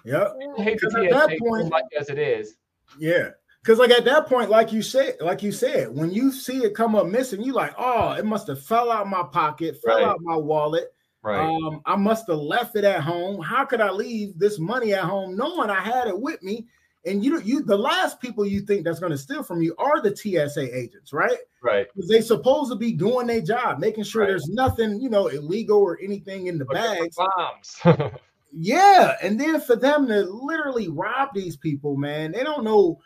yep, 0.04 0.34
I 0.58 0.62
hate 0.62 0.80
the 0.82 0.88
Because 0.88 0.96
at 0.96 1.10
that 1.12 1.30
TSA 1.30 1.40
point- 1.40 1.64
as 1.64 1.70
much 1.70 1.86
as 1.98 2.10
it 2.10 2.20
is. 2.20 2.58
yeah. 2.98 3.30
Because 3.64 3.80
like 3.80 3.92
at 3.92 4.04
that 4.06 4.28
point, 4.28 4.50
like 4.50 4.74
you 4.74 4.82
said, 4.82 5.16
like 5.22 5.42
you 5.42 5.54
said, 5.54 5.90
when 5.96 6.12
you 6.12 6.34
see 6.34 6.58
it 6.66 6.76
come 6.76 6.96
up 6.96 7.08
missing, 7.08 7.42
you 7.42 7.54
like, 7.54 7.74
oh, 7.78 8.12
it 8.12 8.26
must 8.26 8.48
have 8.48 8.62
fell 8.62 8.92
out 8.92 9.08
my 9.08 9.24
pocket, 9.24 9.78
fell 9.82 9.96
Right. 9.98 10.06
out 10.06 10.20
my 10.22 10.36
wallet. 10.36 10.94
Um, 11.26 11.82
I 11.86 11.96
must 11.96 12.28
have 12.28 12.40
left 12.40 12.76
it 12.76 12.84
at 12.84 13.00
home. 13.00 13.42
How 13.42 13.64
could 13.64 13.80
I 13.80 13.90
leave 13.90 14.38
this 14.38 14.60
money 14.60 14.94
at 14.94 15.06
home 15.06 15.38
knowing 15.38 15.70
I 15.70 15.80
had 15.80 16.08
it 16.10 16.20
with 16.20 16.44
me? 16.44 16.68
And 17.06 17.24
you 17.24 17.40
you 17.42 17.64
the 17.64 17.78
last 17.78 18.20
people 18.20 18.46
you 18.46 18.62
think 18.62 18.84
that's 18.84 19.00
going 19.00 19.12
to 19.14 19.18
steal 19.18 19.44
from 19.44 19.62
you 19.62 19.74
are 19.78 20.02
the 20.02 20.14
TSA 20.16 20.78
agents, 20.78 21.14
right? 21.14 21.38
Right. 21.62 21.88
Because 21.94 22.10
they 22.10 22.20
supposed 22.20 22.72
to 22.72 22.78
be 22.78 22.92
doing 22.92 23.28
their 23.28 23.42
job, 23.42 23.80
making 23.80 24.04
sure 24.04 24.24
Right. 24.24 24.30
there's 24.32 24.48
nothing, 24.50 25.00
you 25.02 25.10
know, 25.10 25.28
illegal 25.28 25.80
or 25.80 25.98
anything 26.04 26.48
in 26.48 26.58
the 26.58 26.66
bags. 26.66 27.16
bombs. 27.16 28.12
Yeah, 28.56 29.16
and 29.24 29.40
then 29.40 29.60
for 29.62 29.76
them 29.76 30.06
to 30.08 30.22
literally 30.26 30.88
rob 30.88 31.30
these 31.34 31.58
people, 31.58 31.98
man, 31.98 32.34
they 32.34 32.44
don't 32.44 32.64
know 32.64 33.00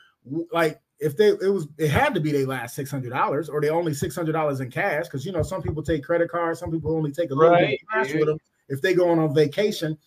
like 0.52 0.80
if 1.00 1.16
they 1.16 1.30
it 1.30 1.54
was 1.54 1.68
it 1.78 1.90
had 1.90 2.14
to 2.16 2.20
be 2.20 2.32
their 2.32 2.48
last 2.48 2.76
six 2.76 2.90
hundred 2.90 3.12
dollars 3.12 3.50
or 3.50 3.62
they 3.62 3.70
only 3.70 3.94
six 3.94 4.16
hundred 4.16 4.34
dollars 4.34 4.60
in 4.60 4.72
cash 4.72 5.06
because 5.06 5.26
you 5.26 5.32
know 5.32 5.44
some 5.44 5.62
people 5.62 5.84
take 5.84 6.04
credit 6.04 6.30
cards, 6.30 6.60
some 6.60 6.72
people 6.72 6.96
only 6.96 7.12
take 7.12 7.32
a 7.32 7.36
little 7.36 7.56
bit 7.56 7.80
of 7.82 8.06
cash 8.06 8.14
with 8.14 8.28
them 8.28 8.38
if 8.70 8.82
they 8.82 8.94
go 8.94 9.10
on 9.10 9.34
vacation, 9.34 9.98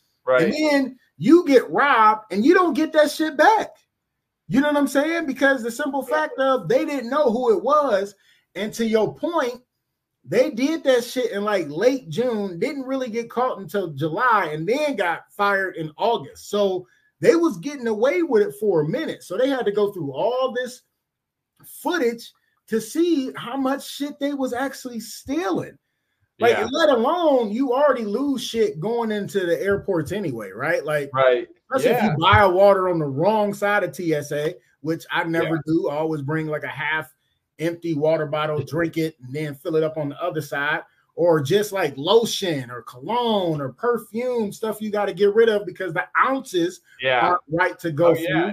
and 0.43 0.53
then 0.53 0.99
you 1.17 1.47
get 1.47 1.71
robbed 1.71 2.33
and 2.33 2.45
you 2.45 2.55
don't 2.55 2.75
get 2.75 2.93
that 2.93 3.11
shit 3.11 3.37
back. 3.37 3.71
You 4.49 4.61
know 4.61 4.69
what 4.69 4.77
I'm 4.77 4.89
saying? 4.89 5.27
Because 5.27 5.63
the 5.63 5.71
simple 5.71 6.03
fact 6.03 6.39
of 6.39 6.69
they 6.69 6.85
didn't 6.85 7.11
know 7.11 7.31
who 7.31 7.57
it 7.57 7.63
was, 7.63 8.15
and 8.57 8.73
to 8.75 8.85
your 8.85 9.15
point, 9.15 9.63
they 10.25 10.51
did 10.51 10.83
that 10.85 11.05
shit 11.05 11.31
in 11.31 11.45
like 11.45 11.69
late 11.69 12.09
June, 12.11 12.59
didn't 12.59 12.83
really 12.83 13.11
get 13.11 13.31
caught 13.31 13.59
until 13.59 13.93
July, 13.93 14.51
and 14.53 14.69
then 14.69 14.97
got 14.97 15.23
fired 15.31 15.77
in 15.77 15.93
August. 15.97 16.51
So 16.51 16.87
they 17.21 17.37
was 17.37 17.59
getting 17.59 17.87
away 17.87 18.23
with 18.23 18.43
it 18.43 18.55
for 18.59 18.83
a 18.83 18.89
minute. 18.89 19.23
So 19.23 19.37
they 19.37 19.49
had 19.49 19.65
to 19.67 19.73
go 19.73 19.93
through 19.93 20.13
all 20.13 20.53
this 20.53 20.83
footage 21.65 22.33
to 22.69 22.81
see 22.81 23.33
how 23.37 23.57
much 23.57 23.87
shit 23.87 24.19
they 24.19 24.33
was 24.33 24.53
actually 24.53 25.01
stealing. 25.01 25.77
Like, 26.39 26.57
yeah. 26.57 26.69
let 26.73 26.89
alone 26.89 27.51
you 27.51 27.75
already 27.75 28.05
lose 28.05 28.43
shit 28.43 28.81
going 28.81 29.13
into 29.13 29.41
the 29.45 29.61
airports 29.61 30.11
anyway, 30.11 30.51
right? 30.51 30.83
Like, 30.83 31.11
Right. 31.13 31.47
especially 31.75 31.99
if 31.99 32.03
you 32.05 32.17
buy 32.19 32.41
a 32.41 32.49
water 32.49 32.89
on 32.89 32.99
the 32.99 33.07
wrong 33.07 33.53
side 33.53 33.85
of 33.85 33.95
TSA, 33.95 34.55
which 34.81 35.05
I 35.11 35.25
never 35.25 35.61
do. 35.67 35.91
I 35.91 35.97
always 35.97 36.23
bring 36.23 36.47
like 36.47 36.65
a 36.65 36.69
half 36.69 37.15
empty 37.59 37.93
water 37.93 38.25
bottle, 38.25 38.63
drink 38.63 38.97
it, 38.97 39.17
and 39.23 39.35
then 39.35 39.55
fill 39.55 39.77
it 39.77 39.83
up 39.83 39.99
on 39.99 40.09
the 40.09 40.23
other 40.23 40.41
side. 40.41 40.81
Or 41.17 41.41
just 41.41 41.73
like 41.73 41.93
lotion 41.97 42.71
or 42.71 42.83
cologne 42.83 43.61
or 43.61 43.73
perfume 43.73 44.53
stuff 44.53 44.81
you 44.81 44.91
got 44.91 45.07
to 45.07 45.13
get 45.13 45.35
rid 45.35 45.49
of 45.49 45.67
because 45.67 45.93
the 45.93 46.05
ounces 46.19 46.81
Yeah. 47.01 47.21
aren't 47.21 47.43
right 47.51 47.79
to 47.81 47.93
go 47.93 48.09
Oh, 48.09 48.15
through. 48.15 48.25
yeah. 48.25 48.53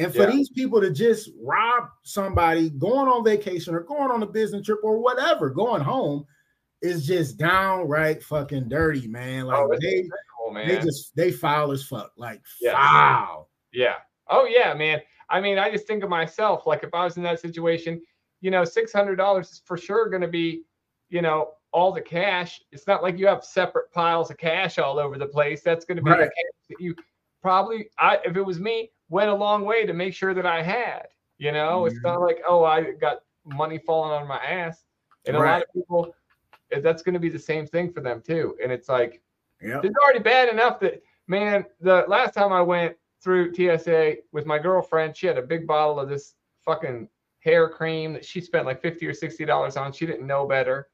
And 0.00 0.12
for 0.12 0.22
Yeah. 0.22 0.30
these 0.30 0.48
people 0.48 0.80
to 0.80 0.90
just 0.90 1.30
rob 1.40 1.88
somebody 2.02 2.70
going 2.70 3.08
on 3.08 3.24
vacation 3.24 3.74
or 3.74 3.80
going 3.80 4.10
on 4.10 4.22
a 4.22 4.26
business 4.26 4.64
trip 4.66 4.80
or 4.82 4.98
whatever, 4.98 5.50
going 5.50 5.82
home 5.82 6.26
is 6.82 7.06
just 7.06 7.36
downright 7.38 8.22
fucking 8.22 8.68
dirty, 8.68 9.08
man. 9.08 9.44
Oh, 9.44 9.48
like 9.48 9.58
Oh, 9.60 9.78
they 9.80 10.08
man. 10.52 10.68
they 10.68 10.78
just 10.78 11.14
they 11.16 11.30
foul 11.32 11.72
as 11.72 11.84
fuck. 11.84 12.12
Like 12.16 12.40
Yes. 12.60 12.74
foul. 12.74 13.50
Yeah. 13.72 13.96
Oh 14.28 14.44
yeah, 14.46 14.72
man. 14.74 15.00
I 15.28 15.40
mean, 15.40 15.58
I 15.58 15.70
just 15.70 15.86
think 15.86 16.02
of 16.04 16.08
myself. 16.10 16.66
Like 16.66 16.82
if 16.84 16.94
I 16.94 17.04
was 17.04 17.16
in 17.16 17.22
that 17.24 17.40
situation, 17.40 18.00
you 18.40 18.50
know, 18.50 18.64
six 18.64 18.92
hundred 18.92 19.16
dollars 19.16 19.50
is 19.50 19.62
for 19.64 19.76
sure 19.76 20.08
going 20.08 20.22
to 20.22 20.28
be, 20.28 20.62
you 21.08 21.20
know, 21.22 21.54
all 21.72 21.92
the 21.92 22.00
cash. 22.00 22.60
It's 22.72 22.86
not 22.86 23.02
like 23.02 23.18
you 23.18 23.26
have 23.26 23.44
separate 23.44 23.92
piles 23.92 24.30
of 24.30 24.36
cash 24.38 24.78
all 24.78 24.98
over 24.98 25.18
the 25.18 25.26
place. 25.26 25.62
That's 25.62 25.84
going 25.84 25.96
to 25.96 26.02
be 26.02 26.10
the 26.10 26.16
Right. 26.16 26.30
cash 26.30 26.68
that 26.70 26.80
you 26.80 26.94
probably. 27.42 27.90
I 27.98 28.18
if 28.24 28.36
it 28.36 28.42
was 28.42 28.58
me, 28.60 28.90
went 29.08 29.30
a 29.30 29.34
long 29.34 29.64
way 29.64 29.86
to 29.86 29.92
make 29.92 30.14
sure 30.14 30.34
that 30.34 30.46
I 30.46 30.62
had. 30.62 31.08
You 31.38 31.52
know, 31.52 31.86
it's 31.86 31.98
Mhm. 32.00 32.04
not 32.04 32.20
like 32.20 32.42
oh, 32.48 32.64
I 32.64 32.92
got 32.92 33.18
money 33.44 33.78
falling 33.78 34.12
on 34.12 34.26
my 34.26 34.38
ass. 34.44 34.84
And 35.26 35.36
a 35.36 35.40
lot 35.40 35.62
of 35.62 35.72
people, 35.72 36.14
eh, 36.72 36.80
that's 36.80 37.02
going 37.02 37.14
to 37.14 37.18
be 37.20 37.28
the 37.28 37.38
same 37.38 37.66
thing 37.66 37.92
for 37.92 38.00
them 38.00 38.20
too. 38.22 38.56
And 38.62 38.72
it's 38.72 38.88
like 38.88 39.22
Yep. 39.60 39.84
it's 39.84 39.96
already 39.98 40.20
bad 40.20 40.48
enough 40.48 40.78
that 40.80 41.02
man 41.26 41.64
the 41.80 42.04
last 42.06 42.32
time 42.32 42.52
i 42.52 42.60
went 42.62 42.96
through 43.20 43.52
tsa 43.52 44.16
with 44.32 44.46
my 44.46 44.56
girlfriend 44.58 45.16
she 45.16 45.26
had 45.26 45.36
a 45.36 45.42
big 45.42 45.66
bottle 45.66 45.98
of 45.98 46.08
this 46.08 46.36
fucking 46.64 47.08
hair 47.40 47.68
cream 47.68 48.12
that 48.12 48.24
she 48.24 48.40
spent 48.40 48.66
like 48.66 48.80
50 48.80 49.04
or 49.06 49.12
60 49.12 49.44
dollars 49.44 49.76
on 49.76 49.92
she 49.92 50.06
didn't 50.06 50.26
know 50.26 50.46
better 50.46 50.88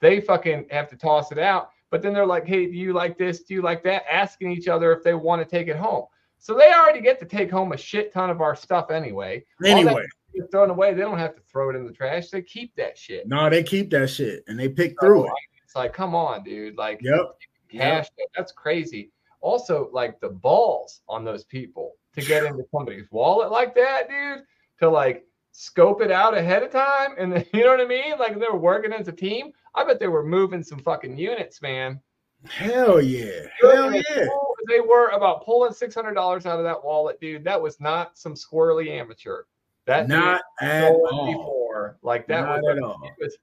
they 0.00 0.20
fucking 0.20 0.66
have 0.70 0.88
to 0.88 0.96
toss 0.96 1.32
it 1.32 1.38
out 1.38 1.70
but 1.90 2.02
then 2.02 2.12
they're 2.12 2.26
like 2.26 2.46
hey 2.46 2.66
do 2.66 2.72
you 2.72 2.92
like 2.92 3.16
this 3.18 3.42
do 3.42 3.54
you 3.54 3.62
like 3.62 3.82
that 3.82 4.04
asking 4.10 4.50
each 4.50 4.68
other 4.68 4.92
if 4.92 5.02
they 5.02 5.14
want 5.14 5.40
to 5.40 5.48
take 5.48 5.68
it 5.68 5.76
home 5.76 6.04
so 6.38 6.54
they 6.54 6.72
already 6.72 7.00
get 7.00 7.18
to 7.18 7.26
take 7.26 7.50
home 7.50 7.72
a 7.72 7.76
shit 7.76 8.12
ton 8.12 8.30
of 8.30 8.40
our 8.40 8.54
stuff 8.56 8.90
anyway 8.90 9.42
Anyway, 9.64 10.04
thrown 10.50 10.70
away 10.70 10.92
they 10.92 11.00
don't 11.00 11.18
have 11.18 11.34
to 11.34 11.42
throw 11.42 11.70
it 11.70 11.76
in 11.76 11.86
the 11.86 11.92
trash 11.92 12.28
they 12.28 12.42
keep 12.42 12.74
that 12.76 12.96
shit 12.98 13.26
no, 13.26 13.48
they 13.48 13.62
keep 13.62 13.90
that 13.90 14.08
shit 14.10 14.44
and 14.46 14.58
they 14.58 14.68
pick 14.68 14.98
through 15.00 15.20
So, 15.22 15.24
it. 15.26 15.32
it's 15.64 15.74
like 15.76 15.92
come 15.92 16.14
on 16.14 16.44
dude 16.44 16.76
like 16.76 17.00
Yep. 17.02 17.36
cash. 17.72 18.08
That's 18.36 18.52
crazy. 18.52 19.10
Also, 19.40 19.90
like 19.92 20.20
the 20.20 20.28
balls 20.28 21.02
on 21.08 21.24
those 21.24 21.44
people 21.44 21.92
to 22.14 22.22
get 22.22 22.44
into 22.44 22.64
somebody's 22.72 23.10
wallet 23.10 23.50
like 23.50 23.74
that, 23.74 24.08
dude, 24.08 24.44
to 24.80 24.88
like 24.88 25.24
scope 25.52 26.02
it 26.02 26.10
out 26.10 26.36
ahead 26.36 26.62
of 26.62 26.70
time. 26.70 27.14
And 27.18 27.32
then, 27.32 27.44
you 27.52 27.64
know 27.64 27.70
what 27.70 27.80
I 27.80 27.86
mean? 27.86 28.18
Like 28.18 28.38
they're 28.38 28.54
working 28.54 28.92
as 28.92 29.08
a 29.08 29.12
team. 29.12 29.52
I 29.76 29.84
bet 29.84 30.00
they 30.00 30.08
were 30.08 30.24
moving 30.24 30.62
some 30.62 30.78
fucking 30.80 31.18
units, 31.18 31.60
man. 31.62 32.00
Hell 32.48 33.00
yeah. 33.00 33.46
Hell 33.60 33.94
As 33.94 34.04
yeah. 34.10 34.26
They 34.68 34.80
were 34.80 35.10
about 35.10 35.44
pulling 35.44 35.72
$600 35.72 36.16
out 36.16 36.58
of 36.58 36.64
that 36.64 36.82
wallet, 36.84 37.20
dude. 37.20 37.44
That 37.44 37.60
was 37.60 37.80
not 37.80 38.18
some 38.18 38.34
squirrely 38.34 38.88
amateur. 38.88 39.42
That 39.86 40.08
Not 40.08 40.42
at 40.60 40.90
all. 40.90 41.26
before. 41.26 41.98
Like 42.02 42.26
that 42.26 42.40
Not 42.42 42.62
was, 42.62 42.76
at 42.76 42.82
all. 42.82 43.00
was 43.20 43.36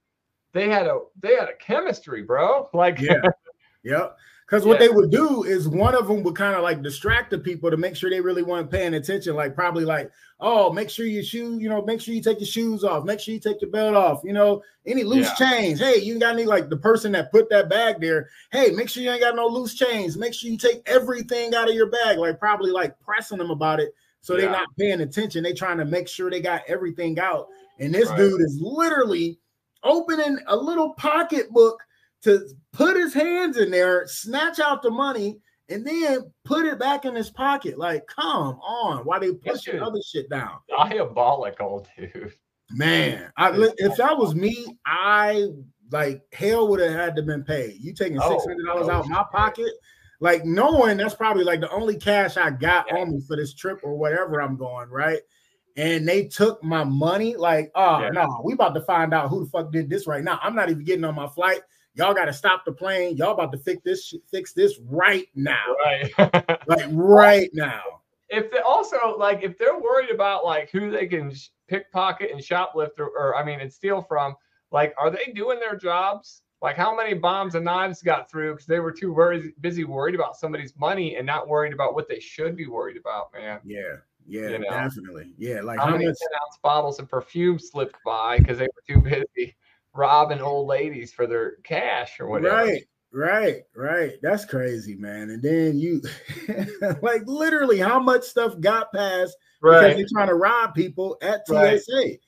they 0.52 0.68
had 0.68 0.86
a 0.86 1.00
they 1.20 1.34
had 1.34 1.48
a 1.48 1.56
chemistry, 1.56 2.22
bro. 2.22 2.68
Like 2.74 3.00
Yeah. 3.00 3.22
Yep. 3.82 4.16
Because 4.46 4.66
what 4.66 4.80
Yeah. 4.80 4.88
they 4.88 4.94
would 4.94 5.10
do 5.10 5.44
is 5.44 5.68
one 5.68 5.94
of 5.94 6.06
them 6.06 6.22
would 6.22 6.36
kind 6.36 6.54
of 6.54 6.62
like 6.62 6.82
distract 6.82 7.30
the 7.30 7.38
people 7.38 7.70
to 7.70 7.76
make 7.78 7.96
sure 7.96 8.10
they 8.10 8.20
really 8.20 8.42
weren't 8.42 8.70
paying 8.70 8.94
attention. 8.94 9.34
Like 9.34 9.54
probably 9.54 9.84
like, 9.86 10.10
oh, 10.38 10.70
make 10.70 10.90
sure 10.90 11.06
your 11.06 11.22
shoe, 11.22 11.58
you 11.58 11.68
know, 11.70 11.80
make 11.82 12.00
sure 12.00 12.12
you 12.14 12.20
take 12.22 12.40
your 12.40 12.46
shoes 12.46 12.84
off, 12.84 13.04
make 13.04 13.20
sure 13.20 13.32
you 13.32 13.40
take 13.40 13.62
your 13.62 13.70
belt 13.70 13.94
off, 13.94 14.20
you 14.22 14.34
know, 14.34 14.62
any 14.84 15.02
loose 15.02 15.32
change. 15.38 15.78
Hey, 15.78 15.96
you 15.96 16.18
got 16.18 16.34
any 16.34 16.44
like 16.44 16.68
the 16.68 16.76
person 16.76 17.12
that 17.12 17.32
put 17.32 17.48
that 17.48 17.70
bag 17.70 18.00
there? 18.00 18.28
Hey, 18.52 18.70
make 18.70 18.90
sure 18.90 19.02
you 19.02 19.10
ain't 19.10 19.22
got 19.22 19.34
no 19.34 19.46
loose 19.46 19.74
chains. 19.74 20.18
Make 20.18 20.34
sure 20.34 20.50
you 20.50 20.58
take 20.58 20.82
everything 20.86 21.54
out 21.54 21.68
of 21.70 21.74
your 21.74 21.88
bag. 21.88 22.18
Like 22.18 22.38
probably 22.38 22.70
like 22.70 23.00
pressing 23.00 23.38
them 23.38 23.50
about 23.50 23.80
it. 23.80 23.94
So 24.20 24.36
they're 24.36 24.50
not 24.50 24.68
paying 24.78 25.00
attention. 25.00 25.42
They 25.42 25.52
trying 25.54 25.78
to 25.78 25.84
make 25.84 26.08
sure 26.08 26.30
they 26.30 26.40
got 26.40 26.62
everything 26.68 27.18
out. 27.18 27.48
And 27.78 27.94
this 27.94 28.08
Right. 28.10 28.18
dude 28.18 28.40
is 28.42 28.58
literally 28.60 29.38
opening 29.82 30.38
a 30.46 30.56
little 30.56 30.94
pocketbook 30.94 31.82
to 32.24 32.48
put 32.72 32.96
his 32.96 33.14
hands 33.14 33.56
in 33.56 33.70
there, 33.70 34.06
snatch 34.06 34.58
out 34.60 34.82
the 34.82 34.90
money, 34.90 35.38
and 35.68 35.86
then 35.86 36.30
put 36.44 36.66
it 36.66 36.78
back 36.78 37.04
in 37.04 37.14
his 37.14 37.30
pocket. 37.30 37.78
Like, 37.78 38.06
come 38.06 38.58
on, 38.60 39.04
why 39.04 39.18
they 39.18 39.32
pushing 39.32 39.80
other 39.80 40.00
shit 40.06 40.28
down? 40.28 40.58
diabolical, 40.68 41.86
dude. 41.96 42.32
Man, 42.70 43.30
I, 43.36 43.50
if 43.78 43.96
that 43.96 44.16
was 44.18 44.34
me, 44.34 44.78
I 44.86 45.46
like 45.92 46.22
hell 46.32 46.66
would 46.68 46.80
have 46.80 46.92
had 46.92 47.16
to 47.16 47.22
been 47.22 47.44
paid. 47.44 47.76
You 47.78 47.92
taking 47.92 48.18
Oh, 48.20 48.30
six 48.30 48.44
hundred 48.46 48.64
dollars 48.64 48.88
oh, 48.88 48.92
out 48.92 49.08
my 49.08 49.24
pocket, 49.30 49.70
like 50.20 50.44
knowing 50.44 50.96
that's 50.96 51.14
probably 51.14 51.44
like 51.44 51.60
the 51.60 51.70
only 51.70 51.96
cash 51.96 52.36
I 52.36 52.50
got 52.50 52.86
Yeah. 52.88 52.98
on 53.00 53.12
me 53.12 53.20
for 53.28 53.36
this 53.36 53.54
trip 53.54 53.80
or 53.82 53.96
whatever 53.96 54.40
I'm 54.40 54.56
going, 54.56 54.88
right? 54.88 55.20
And 55.76 56.08
they 56.08 56.24
took 56.26 56.62
my 56.64 56.84
money, 56.84 57.36
like, 57.36 57.70
oh 57.74 58.00
Yeah. 58.00 58.10
no, 58.10 58.40
we 58.44 58.54
about 58.54 58.74
to 58.74 58.80
find 58.80 59.12
out 59.12 59.28
who 59.28 59.44
the 59.44 59.50
fuck 59.50 59.70
did 59.70 59.90
this 59.90 60.06
right 60.06 60.24
now. 60.24 60.38
I'm 60.42 60.54
not 60.54 60.70
even 60.70 60.84
getting 60.84 61.04
on 61.04 61.14
my 61.14 61.28
flight. 61.28 61.60
Y'all 61.94 62.14
got 62.14 62.24
to 62.24 62.32
stop 62.32 62.64
the 62.64 62.72
plane. 62.72 63.16
Y'all 63.16 63.32
about 63.32 63.52
to 63.52 63.58
fix 63.58 63.80
this, 63.84 64.14
fix 64.30 64.52
this 64.52 64.78
right 64.88 65.28
now, 65.34 65.62
Right. 65.84 66.12
like 66.66 66.86
right 66.90 67.50
now. 67.54 67.82
if 68.30 68.50
they 68.50 68.58
also 68.58 69.16
like 69.16 69.42
if 69.42 69.56
they're 69.58 69.78
worried 69.78 70.10
about 70.10 70.44
like 70.44 70.70
who 70.70 70.90
they 70.90 71.06
can 71.06 71.32
pickpocket 71.68 72.30
and 72.32 72.40
shoplift 72.40 72.98
or, 72.98 73.06
or 73.08 73.36
I 73.36 73.44
mean 73.44 73.60
and 73.60 73.72
steal 73.72 74.02
from, 74.02 74.34
like 74.72 74.92
are 74.98 75.10
they 75.10 75.32
doing 75.34 75.60
their 75.60 75.76
jobs? 75.76 76.42
Like 76.60 76.76
how 76.76 76.96
many 76.96 77.14
bombs 77.14 77.54
and 77.54 77.64
knives 77.64 78.02
got 78.02 78.28
through 78.30 78.52
because 78.54 78.66
they 78.66 78.80
were 78.80 78.90
too 78.92 79.12
worried, 79.12 79.52
busy 79.60 79.84
worried 79.84 80.14
about 80.14 80.36
somebody's 80.36 80.74
money 80.76 81.16
and 81.16 81.26
not 81.26 81.46
worried 81.46 81.72
about 81.74 81.94
what 81.94 82.08
they 82.08 82.18
should 82.18 82.56
be 82.56 82.66
worried 82.66 82.96
about, 82.96 83.32
man. 83.34 83.60
Yeah, 83.64 83.96
yeah, 84.26 84.48
You 84.48 84.58
know. 84.60 84.70
definitely. 84.70 85.30
Yeah, 85.36 85.60
like 85.60 85.78
How 85.78 85.86
how 85.86 85.92
many 85.92 86.06
much? 86.06 86.16
10 86.18 86.28
ounce 86.42 86.58
bottles 86.62 86.98
of 86.98 87.08
perfume 87.08 87.58
slipped 87.58 87.96
by 88.04 88.38
because 88.38 88.58
they 88.58 88.64
were 88.66 88.82
too 88.88 89.00
busy 89.00 89.54
robbing 89.94 90.40
old 90.40 90.66
ladies 90.66 91.12
for 91.12 91.26
their 91.26 91.56
cash 91.64 92.18
or 92.20 92.28
whatever. 92.28 92.56
Right, 92.64 92.82
right, 93.12 93.62
right. 93.76 94.12
That's 94.22 94.44
crazy, 94.44 94.94
man. 94.96 95.30
And 95.30 95.42
then 95.42 95.78
you, 95.78 96.02
like, 97.02 97.22
literally, 97.26 97.78
how 97.78 97.98
much 98.00 98.24
stuff 98.24 98.58
got 98.60 98.92
past 98.92 99.36
because 99.62 99.82
Right. 99.82 99.96
they're 99.96 100.06
trying 100.12 100.28
to 100.28 100.34
rob 100.34 100.74
people 100.74 101.16
at 101.22 101.42
Right. 101.48 101.80
TSA. 101.80 102.18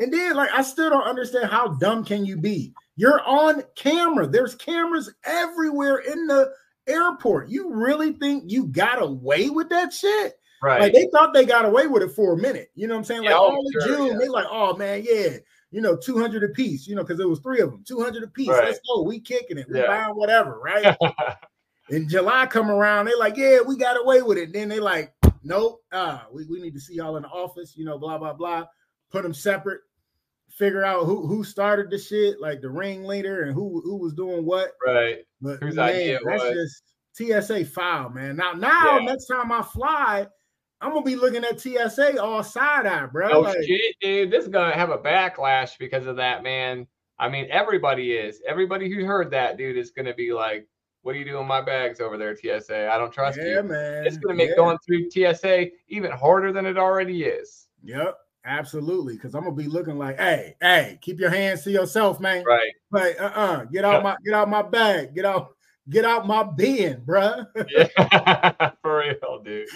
And 0.00 0.12
then, 0.12 0.34
like, 0.34 0.50
I 0.52 0.62
still 0.62 0.90
don't 0.90 1.06
understand 1.06 1.50
how 1.50 1.68
dumb 1.68 2.04
can 2.04 2.24
you 2.24 2.36
be? 2.36 2.72
You're 2.96 3.22
on 3.26 3.62
camera. 3.76 4.26
There's 4.26 4.54
cameras 4.54 5.12
everywhere 5.24 5.98
in 5.98 6.26
the 6.26 6.52
airport. 6.86 7.48
You 7.48 7.72
really 7.72 8.12
think 8.12 8.44
you 8.50 8.66
got 8.66 9.00
away 9.02 9.50
with 9.50 9.68
that 9.70 9.92
shit? 9.92 10.34
Right. 10.62 10.80
Like 10.80 10.92
they 10.94 11.08
thought 11.12 11.34
they 11.34 11.44
got 11.44 11.64
away 11.64 11.86
with 11.88 12.02
it 12.02 12.12
for 12.12 12.32
a 12.34 12.38
minute. 12.38 12.70
You 12.74 12.86
know 12.86 12.94
what 12.94 13.00
I'm 13.00 13.04
saying? 13.04 13.20
Like 13.22 13.30
Yeah, 13.30 13.36
oh, 13.36 13.54
all 13.56 13.70
sure, 13.72 13.86
June, 13.86 14.06
yeah. 14.12 14.18
they 14.18 14.28
like, 14.28 14.46
oh 14.50 14.76
man, 14.76 15.04
yeah, 15.06 15.36
you 15.74 15.80
know, 15.80 15.96
200 15.96 16.44
a 16.44 16.48
piece, 16.50 16.86
you 16.86 16.94
know, 16.94 17.02
because 17.02 17.18
it 17.18 17.28
was 17.28 17.40
three 17.40 17.58
of 17.60 17.72
them, 17.72 17.82
200 17.84 18.22
a 18.22 18.28
piece. 18.28 18.48
Right. 18.48 18.66
Let's 18.66 18.78
go. 18.86 19.02
We 19.02 19.18
kicking 19.18 19.58
it. 19.58 19.66
We 19.68 19.80
Yeah. 19.80 19.88
buying 19.88 20.14
whatever, 20.14 20.60
right? 20.60 20.96
In 21.90 22.08
July 22.08 22.46
come 22.46 22.70
around, 22.70 23.06
they're 23.06 23.18
like, 23.18 23.36
yeah, 23.36 23.58
we 23.60 23.76
got 23.76 24.00
away 24.00 24.22
with 24.22 24.38
it. 24.38 24.52
Then 24.52 24.68
they 24.68 24.78
like, 24.78 25.12
nope. 25.42 25.82
Uh, 25.90 26.20
we, 26.32 26.46
we 26.46 26.60
need 26.62 26.74
to 26.74 26.80
see 26.80 26.94
y'all 26.94 27.16
in 27.16 27.24
the 27.24 27.28
office, 27.28 27.76
you 27.76 27.84
know, 27.84 27.98
blah, 27.98 28.16
blah, 28.18 28.32
blah. 28.32 28.64
Put 29.10 29.24
them 29.24 29.34
separate, 29.34 29.80
figure 30.48 30.84
out 30.84 31.06
who 31.06 31.26
who 31.26 31.42
started 31.42 31.90
the 31.90 31.98
shit, 31.98 32.40
like 32.40 32.60
the 32.60 32.70
ringleader 32.70 33.42
and 33.42 33.52
who 33.52 33.80
who 33.84 33.96
was 33.96 34.14
doing 34.14 34.46
what. 34.46 34.70
Right. 34.86 35.24
But 35.42 35.60
Whose 35.60 35.74
man, 35.74 35.88
idea 35.90 36.20
that's 36.24 36.42
was. 36.44 36.54
just 36.54 36.82
TSA 37.48 37.64
file, 37.66 38.10
man. 38.10 38.36
Now, 38.36 38.52
now 38.52 38.98
Yeah. 39.00 39.04
next 39.04 39.26
time 39.26 39.50
I 39.52 39.62
fly, 39.62 40.26
I'm 40.84 40.92
gonna 40.92 41.02
be 41.02 41.16
looking 41.16 41.44
at 41.44 41.58
TSA 41.58 42.22
all 42.22 42.42
side 42.42 42.84
eye, 42.84 43.06
bro. 43.06 43.30
Oh 43.32 43.40
Like, 43.40 43.56
shit, 43.64 43.96
dude. 44.02 44.30
This 44.30 44.44
is 44.44 44.50
gonna 44.50 44.74
have 44.74 44.90
a 44.90 44.98
backlash 44.98 45.78
because 45.78 46.06
of 46.06 46.16
that, 46.16 46.42
man. 46.42 46.86
I 47.18 47.30
mean, 47.30 47.46
everybody 47.50 48.12
is. 48.12 48.42
Everybody 48.46 48.92
who 48.92 49.06
heard 49.06 49.30
that, 49.30 49.56
dude, 49.56 49.78
is 49.78 49.92
gonna 49.92 50.12
be 50.12 50.34
like, 50.34 50.68
"What 51.00 51.14
are 51.14 51.18
you 51.18 51.24
doing 51.24 51.38
with 51.38 51.46
my 51.46 51.62
bags 51.62 52.00
over 52.00 52.18
there, 52.18 52.36
TSA? 52.36 52.90
I 52.90 52.98
don't 52.98 53.10
trust 53.10 53.38
yeah, 53.38 53.62
you." 53.62 53.62
man. 53.62 54.06
It's 54.06 54.18
gonna 54.18 54.34
make 54.36 54.50
yeah. 54.50 54.56
going 54.56 54.76
through 54.84 55.10
TSA 55.10 55.68
even 55.88 56.10
harder 56.10 56.52
than 56.52 56.66
it 56.66 56.76
already 56.76 57.24
is. 57.24 57.68
Yep, 57.82 58.18
absolutely. 58.44 59.14
Because 59.14 59.34
I'm 59.34 59.44
gonna 59.44 59.56
be 59.56 59.68
looking 59.68 59.96
like, 59.96 60.18
hey, 60.18 60.54
hey, 60.60 60.98
keep 61.00 61.18
your 61.18 61.30
hands 61.30 61.64
to 61.64 61.70
yourself, 61.70 62.20
man. 62.20 62.44
Right. 62.44 62.72
Like, 62.90 63.18
uh-uh, 63.18 63.64
get 63.72 63.86
out 63.86 64.02
my 64.02 64.16
get 64.22 64.34
out 64.34 64.50
my 64.50 64.60
bag, 64.60 65.14
get 65.14 65.24
out, 65.24 65.56
get 65.88 66.04
out 66.04 66.26
my 66.26 66.42
bin, 66.42 67.00
bruh. 67.06 67.46
Yeah. 67.70 68.70
For 68.82 68.98
real, 68.98 69.42
dude. 69.42 69.66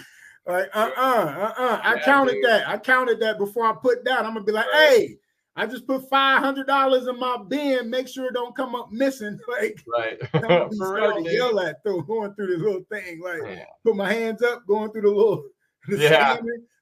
Like, 0.49 0.70
uh-uh, 0.74 0.90
uh-uh. 0.96 1.80
I 1.84 1.94
Yeah, 1.94 2.05
counted 2.05 2.32
dude. 2.32 2.44
that. 2.46 2.68
I 2.68 2.78
counted 2.78 3.20
that 3.20 3.38
before 3.38 3.64
I 3.66 3.74
put 3.80 4.05
down. 4.05 4.26
I'm 4.26 4.34
gonna 4.34 4.44
be 4.44 4.53
like, 4.53 4.66
Right. 4.72 4.88
hey, 4.88 5.18
I 5.57 5.66
just 5.66 5.86
put 5.86 6.09
five 6.09 6.40
hundred 6.40 6.66
dollars 6.66 7.07
in 7.07 7.18
my 7.18 7.36
bin. 7.49 7.90
Make 7.90 8.09
sure 8.09 8.26
it 8.26 8.34
don't 8.34 8.57
come 8.57 8.74
up 8.74 8.90
missing. 8.90 9.38
Like, 9.49 9.78
Right. 9.96 10.18
I'm 10.34 10.40
gonna 10.42 10.68
be 10.70 10.76
starting 10.76 11.24
to 11.24 11.32
yell 11.32 11.61
at 11.61 11.82
through 11.82 12.05
going 12.07 12.34
through 12.34 12.49
this 12.49 12.61
little 12.61 12.84
thing. 12.90 13.20
Like, 13.20 13.42
Yeah. 13.46 13.64
put 13.84 13.94
my 13.96 14.12
hands 14.12 14.42
up, 14.42 14.66
going 14.66 14.90
through 14.92 15.03
the 15.03 15.09
little 15.11 15.44
the 15.88 15.99
Yeah. 15.99 16.36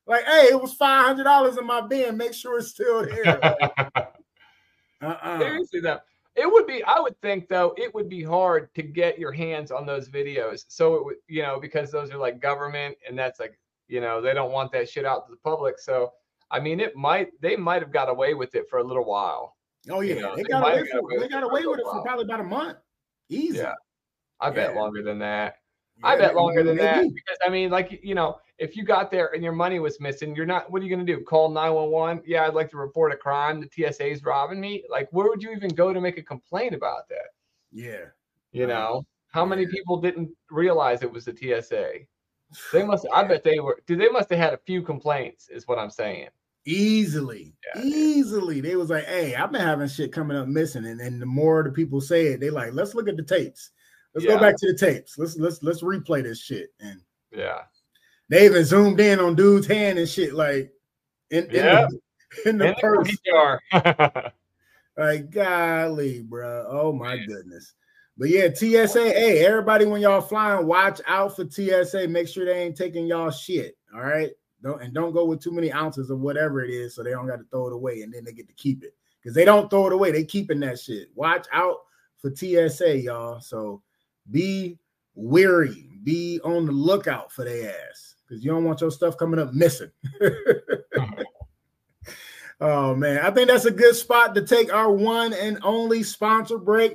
Like, 0.08 0.24
hey, 0.24 0.48
it 0.52 0.60
was 0.62 0.72
five 0.74 1.04
hundred 1.06 1.24
dollars 1.24 1.56
in 1.58 1.66
my 1.66 1.80
bin. 1.80 2.16
Make 2.16 2.34
sure 2.34 2.58
it's 2.58 2.68
still 2.68 3.04
there. 3.04 3.24
Like, 3.42 3.72
uh-uh. 5.02 5.38
Seriously, 5.40 5.80
though, 5.80 5.98
it 6.36 6.50
would 6.50 6.66
be. 6.66 6.82
I 6.84 7.00
would 7.00 7.20
think 7.20 7.48
though, 7.48 7.74
it 7.76 7.94
would 7.94 8.08
be 8.08 8.22
hard 8.22 8.74
to 8.74 8.82
get 8.82 9.18
your 9.18 9.32
hands 9.32 9.70
on 9.70 9.86
those 9.86 10.08
videos. 10.08 10.64
So 10.68 10.94
it 10.96 11.04
would, 11.04 11.16
you 11.28 11.42
know, 11.42 11.58
because 11.60 11.90
those 11.90 12.10
are 12.10 12.18
like 12.18 12.40
government, 12.40 12.96
and 13.08 13.18
that's 13.18 13.40
like, 13.40 13.58
you 13.88 14.00
know, 14.00 14.20
they 14.20 14.34
don't 14.34 14.52
want 14.52 14.72
that 14.72 14.88
shit 14.88 15.04
out 15.04 15.26
to 15.26 15.30
the 15.32 15.38
public. 15.38 15.78
So, 15.78 16.12
I 16.50 16.60
mean, 16.60 16.80
it 16.80 16.94
might. 16.96 17.28
They 17.40 17.56
might 17.56 17.82
have 17.82 17.92
got 17.92 18.08
away 18.08 18.34
with 18.34 18.54
it 18.54 18.68
for 18.68 18.78
a 18.78 18.84
little 18.84 19.04
while. 19.04 19.56
Oh 19.90 20.00
yeah, 20.00 20.14
You 20.14 20.20
know, 20.22 20.36
they 20.36 20.42
they 20.42 20.48
got 20.48 20.62
away 20.62 20.86
got 20.86 20.98
away 20.98 21.16
they 21.16 21.22
with 21.22 21.30
got 21.30 21.42
it 21.42 21.46
for 21.46 21.46
a 21.46 21.50
away 21.50 21.66
with 21.66 21.80
it 21.80 21.84
for 21.84 22.02
probably 22.02 22.24
about 22.24 22.40
a 22.40 22.44
month. 22.44 22.78
Easy. 23.28 23.58
Yeah. 23.58 23.74
I 24.40 24.50
bet 24.50 24.74
Yeah. 24.74 24.80
longer 24.80 25.02
than 25.02 25.18
that. 25.20 25.56
I 26.02 26.16
bet 26.16 26.34
longer 26.34 26.62
than 26.62 26.76
that 26.76 27.02
do. 27.02 27.10
because 27.10 27.38
I 27.44 27.48
mean, 27.48 27.70
like 27.70 28.00
you 28.02 28.14
know, 28.14 28.38
if 28.58 28.76
you 28.76 28.84
got 28.84 29.10
there 29.10 29.34
and 29.34 29.42
your 29.42 29.52
money 29.52 29.78
was 29.78 30.00
missing, 30.00 30.34
you're 30.34 30.46
not. 30.46 30.70
What 30.70 30.82
are 30.82 30.84
you 30.84 30.90
gonna 30.90 31.06
do? 31.06 31.22
Call 31.22 31.50
nine 31.50 31.72
one 31.72 31.90
one? 31.90 32.22
Yeah, 32.26 32.46
I'd 32.46 32.54
like 32.54 32.70
to 32.70 32.76
report 32.76 33.12
a 33.12 33.16
crime. 33.16 33.60
The 33.60 33.92
TSA's 33.92 34.24
robbing 34.24 34.60
me. 34.60 34.84
Like, 34.90 35.08
where 35.12 35.28
would 35.28 35.42
you 35.42 35.52
even 35.52 35.70
go 35.70 35.92
to 35.92 36.00
make 36.00 36.18
a 36.18 36.22
complaint 36.22 36.74
about 36.74 37.08
that? 37.08 37.30
Yeah. 37.72 38.06
You 38.52 38.66
know, 38.66 39.04
how 39.28 39.44
many 39.44 39.66
people 39.66 40.00
didn't 40.00 40.30
realize 40.50 41.02
it 41.02 41.12
was 41.12 41.26
the 41.26 41.36
TSA? 41.36 41.92
They 42.72 42.84
must. 42.84 43.06
I 43.12 43.24
bet 43.24 43.42
they 43.42 43.58
were. 43.58 43.82
Dude, 43.86 44.00
they 44.00 44.08
must 44.08 44.30
have 44.30 44.38
had 44.38 44.54
a 44.54 44.58
few 44.58 44.80
complaints. 44.80 45.48
Is 45.48 45.66
what 45.66 45.80
I'm 45.80 45.90
saying. 45.90 46.28
Easily, 46.64 47.54
Yeah, 47.74 47.82
easily. 47.82 48.60
They 48.60 48.76
was 48.76 48.90
like, 48.90 49.04
"Hey, 49.04 49.34
I've 49.34 49.52
been 49.52 49.60
having 49.60 49.88
shit 49.88 50.12
coming 50.12 50.36
up 50.36 50.46
missing," 50.48 50.84
and, 50.86 51.00
and 51.00 51.20
the 51.20 51.26
more 51.26 51.62
the 51.62 51.70
people 51.70 52.00
say 52.00 52.26
it, 52.28 52.40
they 52.40 52.50
like, 52.50 52.72
"Let's 52.72 52.94
look 52.94 53.08
at 53.08 53.16
the 53.16 53.22
tapes. 53.22 53.70
Let's 54.16 54.24
Yeah. 54.24 54.32
go 54.32 54.40
back 54.40 54.56
to 54.56 54.72
the 54.72 54.78
tapes. 54.78 55.18
Let's 55.18 55.36
let's 55.36 55.62
let's 55.62 55.82
replay 55.82 56.22
this 56.22 56.40
shit." 56.40 56.72
And 56.80 57.02
Yeah. 57.30 57.64
they 58.30 58.46
even 58.46 58.64
zoomed 58.64 58.98
in 58.98 59.20
on 59.20 59.34
dude's 59.36 59.66
hand 59.66 59.98
and 59.98 60.08
shit, 60.08 60.32
like 60.32 60.72
in, 61.30 61.44
in 61.44 61.54
Yeah. 61.54 61.86
the, 61.86 62.00
in 62.50 62.58
the 62.58 62.68
In 62.68 62.74
the 62.74 63.10
purse. 63.70 64.32
Like, 64.96 65.28
golly, 65.30 66.22
bro. 66.22 66.66
Oh 66.70 66.90
my 66.92 67.18
goodness. 67.18 67.74
But 68.16 68.30
yeah, 68.30 68.48
TSA. 68.48 69.10
Hey, 69.10 69.44
everybody, 69.44 69.84
when 69.84 70.00
y'all 70.00 70.22
flying, 70.22 70.66
watch 70.66 71.02
out 71.06 71.36
for 71.36 71.44
TSA. 71.44 72.08
Make 72.08 72.28
sure 72.28 72.46
they 72.46 72.62
ain't 72.62 72.76
taking 72.76 73.06
y'all 73.06 73.30
shit. 73.30 73.76
All 73.94 74.00
right. 74.00 74.30
Don't 74.62 74.80
and 74.82 74.94
don't 74.94 75.12
go 75.12 75.26
with 75.26 75.42
too 75.42 75.52
many 75.52 75.70
ounces 75.70 76.08
of 76.08 76.20
whatever 76.20 76.64
it 76.64 76.70
is, 76.70 76.94
so 76.94 77.02
they 77.02 77.10
don't 77.10 77.26
got 77.26 77.36
to 77.36 77.44
throw 77.50 77.66
it 77.66 77.74
away 77.74 78.00
and 78.00 78.14
then 78.14 78.24
they 78.24 78.32
get 78.32 78.48
to 78.48 78.54
keep 78.54 78.82
it. 78.84 78.94
Because 79.20 79.34
they 79.34 79.44
don't 79.44 79.68
throw 79.68 79.86
it 79.86 79.92
away, 79.92 80.12
they 80.12 80.24
keeping 80.24 80.60
that 80.60 80.80
shit. 80.80 81.10
Watch 81.14 81.46
out 81.52 81.76
for 82.16 82.34
TSA, 82.34 83.00
y'all. 83.00 83.38
So 83.40 83.82
be 84.30 84.78
weary, 85.14 85.88
be 86.04 86.40
on 86.44 86.66
the 86.66 86.72
lookout 86.72 87.32
for 87.32 87.44
their 87.44 87.70
ass. 87.70 88.14
Because 88.26 88.44
you 88.44 88.50
don't 88.50 88.64
want 88.64 88.80
your 88.80 88.90
stuff 88.90 89.16
coming 89.16 89.38
up 89.38 89.52
missing. 89.52 89.90
Oh 92.60 92.94
man, 92.94 93.18
I 93.18 93.30
think 93.30 93.48
that's 93.48 93.66
a 93.66 93.70
good 93.70 93.94
spot 93.94 94.34
to 94.34 94.42
take 94.42 94.72
our 94.72 94.90
one 94.90 95.34
and 95.34 95.58
only 95.62 96.02
sponsor 96.02 96.58
break. 96.58 96.94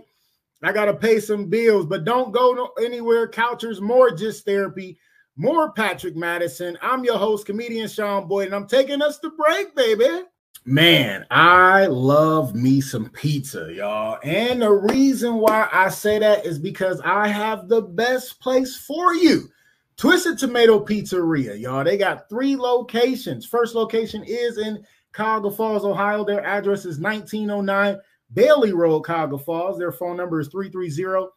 I 0.64 0.72
gotta 0.72 0.94
pay 0.94 1.20
some 1.20 1.50
bills, 1.50 1.86
but 1.86 2.04
don't 2.04 2.32
go 2.32 2.72
anywhere. 2.84 3.28
Couchers, 3.28 3.80
more 3.80 4.12
just 4.12 4.46
therapy, 4.46 4.98
more 5.36 5.72
Patrick 5.72 6.16
Madison. 6.16 6.78
I'm 6.82 7.04
your 7.04 7.18
host, 7.18 7.46
comedian 7.46 7.88
Sean 7.88 8.28
Boyd, 8.28 8.48
and 8.48 8.56
I'm 8.56 8.68
taking 8.68 9.02
us 9.02 9.20
to 9.20 9.30
break, 9.32 9.76
baby. 9.76 10.24
Man, 10.64 11.26
I 11.32 11.88
love 11.88 12.54
me 12.54 12.82
some 12.82 13.10
pizza, 13.10 13.74
y'all. 13.74 14.20
And 14.24 14.62
the 14.62 14.72
reason 14.72 15.38
why 15.38 15.68
I 15.72 15.90
say 15.90 16.20
that 16.20 16.46
is 16.46 16.60
because 16.60 17.02
I 17.02 17.30
have 17.30 17.68
the 17.68 17.82
best 17.82 18.40
place 18.40 18.78
for 18.78 19.16
you. 19.16 19.50
Twisted 19.98 20.38
Tomato 20.38 20.86
Pizzeria, 20.86 21.60
y'all. 21.60 21.84
They 21.84 21.98
got 21.98 22.30
three 22.30 22.56
locations. 22.56 23.44
First 23.46 23.74
location 23.74 24.24
is 24.24 24.60
in 24.60 24.86
Cuyahoga 25.14 25.50
Falls, 25.50 25.84
Ohio. 25.84 26.24
Their 26.24 26.46
address 26.46 26.86
is 26.86 27.00
1909 27.00 27.98
Bailey 28.34 28.72
Road, 28.72 29.02
Cuyahoga 29.02 29.40
Falls. 29.40 29.80
Their 29.80 29.92
phone 29.92 30.18
number 30.18 30.40
is 30.40 30.50
330 30.50 31.32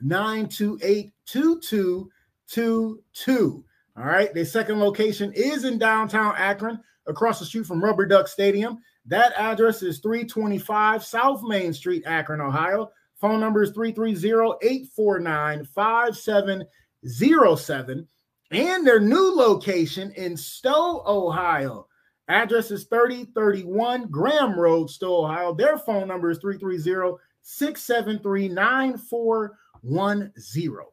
928 0.00 1.12
2222. 1.26 3.64
All 3.96 4.04
right. 4.04 4.32
Their 4.34 4.44
second 4.44 4.78
location 4.78 5.32
is 5.34 5.64
in 5.64 5.78
downtown 5.78 6.34
Akron, 6.36 6.78
across 7.06 7.38
the 7.38 7.46
street 7.46 7.66
from 7.66 7.82
Rubber 7.82 8.06
Duck 8.06 8.28
Stadium. 8.28 8.78
That 9.06 9.32
address 9.34 9.82
is 9.82 9.98
325 10.00 11.04
South 11.04 11.42
Main 11.42 11.72
Street, 11.72 12.02
Akron, 12.06 12.40
Ohio. 12.40 12.90
Phone 13.20 13.40
number 13.40 13.62
is 13.62 13.70
330 13.70 14.56
849 14.62 15.64
5707. 15.64 18.08
And 18.52 18.86
their 18.86 19.00
new 19.00 19.34
location 19.34 20.12
in 20.12 20.36
Stow, 20.36 21.02
Ohio. 21.06 21.88
Address 22.28 22.70
is 22.70 22.84
3031 22.84 24.08
Graham 24.08 24.56
Road, 24.58 24.90
Stow, 24.90 25.24
Ohio. 25.24 25.54
Their 25.54 25.78
phone 25.78 26.08
number 26.08 26.30
is 26.30 26.38
330 26.38 27.16
673 27.42 28.48
9410. 28.48 30.86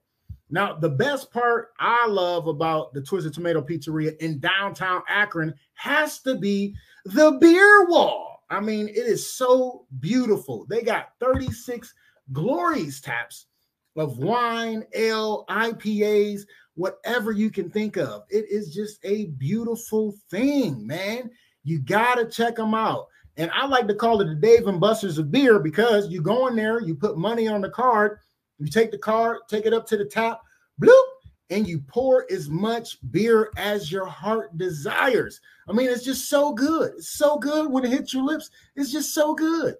Now, 0.53 0.75
the 0.75 0.87
best 0.87 1.31
part 1.31 1.69
I 1.79 2.05
love 2.05 2.45
about 2.45 2.93
the 2.93 3.01
Twisted 3.01 3.33
Tomato 3.33 3.59
Pizzeria 3.59 4.15
in 4.17 4.37
downtown 4.37 5.01
Akron 5.09 5.51
has 5.73 6.19
to 6.19 6.35
be 6.35 6.75
the 7.05 7.31
beer 7.41 7.87
wall. 7.87 8.43
I 8.51 8.59
mean, 8.59 8.87
it 8.87 8.93
is 8.93 9.33
so 9.33 9.87
beautiful. 9.99 10.67
They 10.69 10.83
got 10.83 11.13
36 11.19 11.91
glorious 12.33 13.01
taps 13.01 13.47
of 13.95 14.19
wine, 14.19 14.83
ale, 14.93 15.43
IPAs, 15.49 16.41
whatever 16.75 17.31
you 17.31 17.49
can 17.49 17.71
think 17.71 17.97
of. 17.97 18.21
It 18.29 18.45
is 18.47 18.75
just 18.75 18.99
a 19.03 19.25
beautiful 19.39 20.13
thing, 20.29 20.85
man. 20.85 21.31
You 21.63 21.79
got 21.79 22.19
to 22.19 22.29
check 22.29 22.57
them 22.57 22.75
out. 22.75 23.07
And 23.37 23.49
I 23.55 23.65
like 23.65 23.87
to 23.87 23.95
call 23.95 24.21
it 24.21 24.25
the 24.25 24.35
Dave 24.35 24.67
and 24.67 24.79
Buster's 24.79 25.17
of 25.17 25.31
beer 25.31 25.59
because 25.59 26.09
you 26.09 26.21
go 26.21 26.45
in 26.45 26.55
there, 26.55 26.79
you 26.79 26.93
put 26.93 27.17
money 27.17 27.47
on 27.47 27.61
the 27.61 27.71
card, 27.71 28.19
you 28.59 28.67
take 28.67 28.91
the 28.91 28.97
card, 28.97 29.39
take 29.47 29.65
it 29.65 29.73
up 29.73 29.85
to 29.87 29.97
the 29.97 30.05
top, 30.05 30.43
bloop, 30.81 31.03
and 31.49 31.67
you 31.67 31.79
pour 31.79 32.25
as 32.31 32.49
much 32.49 32.97
beer 33.11 33.51
as 33.57 33.91
your 33.91 34.05
heart 34.05 34.57
desires. 34.57 35.39
I 35.67 35.73
mean, 35.73 35.89
it's 35.89 36.03
just 36.03 36.29
so 36.29 36.53
good. 36.53 36.93
It's 36.97 37.09
so 37.09 37.37
good 37.37 37.71
when 37.71 37.85
it 37.85 37.91
hits 37.91 38.13
your 38.13 38.23
lips. 38.23 38.49
It's 38.75 38.91
just 38.91 39.13
so 39.13 39.33
good. 39.33 39.75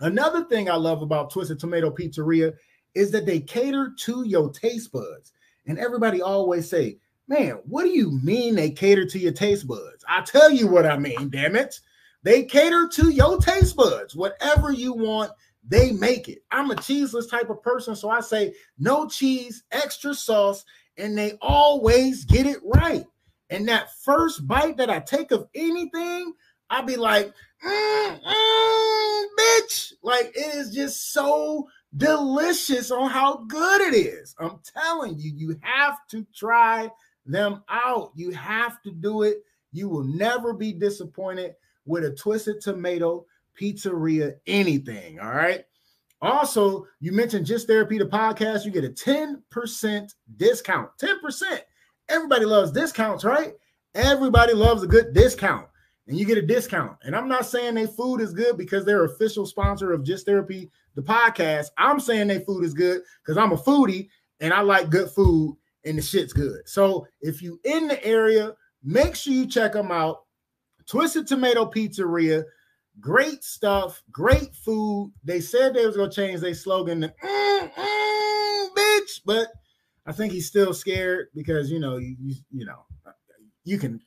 Another 0.00 0.44
thing 0.44 0.70
I 0.70 0.76
love 0.76 1.02
about 1.02 1.30
Twisted 1.30 1.60
Tomato 1.60 1.90
Pizzeria 1.90 2.54
is 2.94 3.10
that 3.12 3.26
they 3.26 3.40
cater 3.40 3.92
to 3.98 4.24
your 4.26 4.50
taste 4.50 4.90
buds. 4.92 5.32
And 5.66 5.78
everybody 5.78 6.22
always 6.22 6.68
say, 6.68 6.98
man, 7.28 7.60
what 7.66 7.84
do 7.84 7.90
you 7.90 8.10
mean 8.22 8.54
they 8.54 8.70
cater 8.70 9.06
to 9.06 9.18
your 9.18 9.32
taste 9.32 9.68
buds? 9.68 10.04
I 10.08 10.22
tell 10.22 10.50
you 10.50 10.66
what 10.66 10.86
I 10.86 10.96
mean, 10.98 11.28
damn 11.30 11.54
it. 11.54 11.78
They 12.22 12.44
cater 12.44 12.88
to 12.88 13.10
your 13.10 13.38
taste 13.38 13.76
buds. 13.76 14.16
Whatever 14.16 14.72
you 14.72 14.92
want, 14.92 15.32
they 15.70 15.92
make 15.92 16.28
it. 16.28 16.40
I'm 16.50 16.70
a 16.72 16.76
cheeseless 16.76 17.28
type 17.28 17.48
of 17.48 17.62
person, 17.62 17.94
so 17.94 18.10
I 18.10 18.20
say 18.20 18.54
no 18.78 19.08
cheese, 19.08 19.62
extra 19.70 20.14
sauce, 20.14 20.64
and 20.98 21.16
they 21.16 21.38
always 21.40 22.24
get 22.24 22.44
it 22.44 22.58
right. 22.64 23.06
And 23.50 23.68
that 23.68 23.94
first 24.02 24.46
bite 24.46 24.76
that 24.78 24.90
I 24.90 24.98
take 24.98 25.30
of 25.30 25.46
anything, 25.54 26.32
I'll 26.68 26.84
be 26.84 26.96
like, 26.96 27.32
mm, 27.64 28.20
mm, 28.20 29.24
bitch. 29.38 29.92
Like 30.02 30.32
it 30.34 30.56
is 30.56 30.74
just 30.74 31.12
so 31.12 31.68
delicious 31.96 32.90
on 32.90 33.08
how 33.08 33.44
good 33.48 33.80
it 33.80 33.94
is. 33.94 34.34
I'm 34.40 34.58
telling 34.76 35.18
you, 35.18 35.32
you 35.34 35.56
have 35.62 35.98
to 36.10 36.26
try 36.34 36.90
them 37.26 37.62
out. 37.68 38.10
You 38.16 38.32
have 38.32 38.82
to 38.82 38.90
do 38.90 39.22
it. 39.22 39.38
You 39.72 39.88
will 39.88 40.04
never 40.04 40.52
be 40.52 40.72
disappointed 40.72 41.54
with 41.86 42.04
a 42.04 42.10
Twisted 42.10 42.60
Tomato 42.60 43.26
Pizzeria 43.60 44.34
anything. 44.46 45.20
All 45.20 45.30
right. 45.30 45.64
Also, 46.22 46.86
you 47.00 47.12
mentioned 47.12 47.46
Just 47.46 47.66
Therapy, 47.66 47.98
the 47.98 48.06
podcast. 48.06 48.64
You 48.64 48.70
get 48.70 48.84
a 48.84 48.88
10% 48.88 50.14
discount. 50.36 50.90
10%. 51.00 51.60
Everybody 52.08 52.44
loves 52.44 52.72
discounts, 52.72 53.24
right? 53.24 53.54
Everybody 53.94 54.52
loves 54.52 54.82
a 54.82 54.86
good 54.86 55.14
discount 55.14 55.66
and 56.06 56.18
you 56.18 56.26
get 56.26 56.38
a 56.38 56.42
discount. 56.42 56.96
And 57.02 57.14
I'm 57.14 57.28
not 57.28 57.46
saying 57.46 57.74
their 57.74 57.88
food 57.88 58.20
is 58.20 58.34
good 58.34 58.58
because 58.58 58.84
they're 58.84 59.04
official 59.04 59.46
sponsor 59.46 59.92
of 59.92 60.04
Just 60.04 60.26
Therapy, 60.26 60.70
the 60.94 61.02
podcast. 61.02 61.68
I'm 61.78 62.00
saying 62.00 62.28
their 62.28 62.40
food 62.40 62.64
is 62.64 62.74
good 62.74 63.02
because 63.22 63.38
I'm 63.38 63.52
a 63.52 63.56
foodie 63.56 64.08
and 64.40 64.52
I 64.52 64.60
like 64.60 64.90
good 64.90 65.10
food 65.10 65.56
and 65.84 65.96
the 65.96 66.02
shit's 66.02 66.32
good. 66.32 66.68
So 66.68 67.06
if 67.20 67.40
you 67.40 67.60
in 67.64 67.88
the 67.88 68.04
area, 68.04 68.54
make 68.82 69.14
sure 69.14 69.32
you 69.32 69.46
check 69.46 69.72
them 69.72 69.92
out. 69.92 70.24
Twisted 70.86 71.26
Tomato 71.26 71.66
Pizzeria, 71.70 72.44
great 73.00 73.42
stuff, 73.42 74.02
great 74.10 74.54
food. 74.54 75.12
They 75.24 75.40
said 75.40 75.74
they 75.74 75.86
was 75.86 75.96
gonna 75.96 76.10
change 76.10 76.40
their 76.40 76.54
slogan 76.54 77.00
to 77.02 77.08
mm, 77.08 77.72
mm, 77.74 78.68
bitch, 78.76 79.20
but 79.24 79.48
I 80.06 80.12
think 80.12 80.32
he's 80.32 80.46
still 80.46 80.74
scared 80.74 81.28
because 81.34 81.70
you 81.70 81.80
know 81.80 81.96
you, 81.96 82.16
you, 82.20 82.34
you 82.50 82.66
know 82.66 82.84
you 83.64 83.78
can 83.78 84.00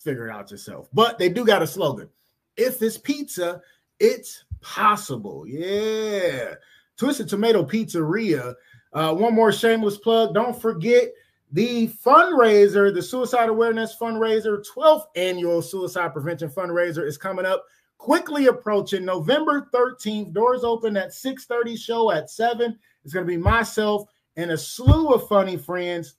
figure 0.00 0.28
it 0.28 0.32
out 0.32 0.50
yourself. 0.50 0.88
But 0.92 1.18
they 1.18 1.28
do 1.28 1.44
got 1.44 1.62
a 1.62 1.66
slogan. 1.66 2.08
If 2.56 2.82
it's 2.82 2.98
pizza, 2.98 3.60
it's 3.98 4.44
possible. 4.60 5.44
Yeah. 5.46 6.54
Twisted 6.96 7.28
Tomato 7.28 7.64
Pizzeria. 7.64 8.54
Uh, 8.92 9.14
one 9.14 9.34
more 9.34 9.52
shameless 9.52 9.98
plug. 9.98 10.34
Don't 10.34 10.60
forget 10.60 11.10
the 11.52 11.88
fundraiser, 11.88 12.94
the 12.94 13.02
suicide 13.02 13.48
awareness 13.48 13.96
fundraiser, 14.00 14.64
12th 14.74 15.06
annual 15.16 15.62
suicide 15.62 16.12
prevention 16.12 16.48
fundraiser 16.48 17.04
is 17.06 17.18
coming 17.18 17.46
up. 17.46 17.64
Quickly 17.98 18.46
approaching 18.46 19.04
November 19.04 19.68
13th. 19.74 20.32
Doors 20.32 20.64
open 20.64 20.96
at 20.96 21.10
6:30, 21.10 21.76
show 21.76 22.10
at 22.10 22.30
7. 22.30 22.78
It's 23.04 23.12
going 23.12 23.26
to 23.26 23.30
be 23.30 23.36
myself 23.36 24.08
and 24.36 24.52
a 24.52 24.58
slew 24.58 25.08
of 25.10 25.28
funny 25.28 25.56
friends. 25.56 26.14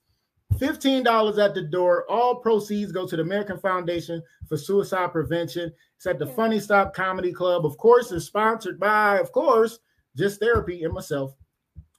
$15 0.55 1.43
at 1.43 1.55
the 1.55 1.61
door. 1.61 2.05
All 2.09 2.36
proceeds 2.36 2.91
go 2.91 3.07
to 3.07 3.15
the 3.15 3.21
American 3.21 3.57
Foundation 3.57 4.21
for 4.47 4.57
Suicide 4.57 5.11
Prevention. 5.13 5.71
It's 5.95 6.05
at 6.05 6.19
the 6.19 6.27
Funny 6.27 6.59
Stop 6.59 6.93
Comedy 6.93 7.32
Club. 7.32 7.65
Of 7.65 7.77
course, 7.77 8.11
it's 8.11 8.25
sponsored 8.25 8.79
by, 8.79 9.17
of 9.19 9.32
course, 9.32 9.79
Just 10.15 10.39
Therapy 10.41 10.84
and 10.84 10.93
myself. 10.93 11.34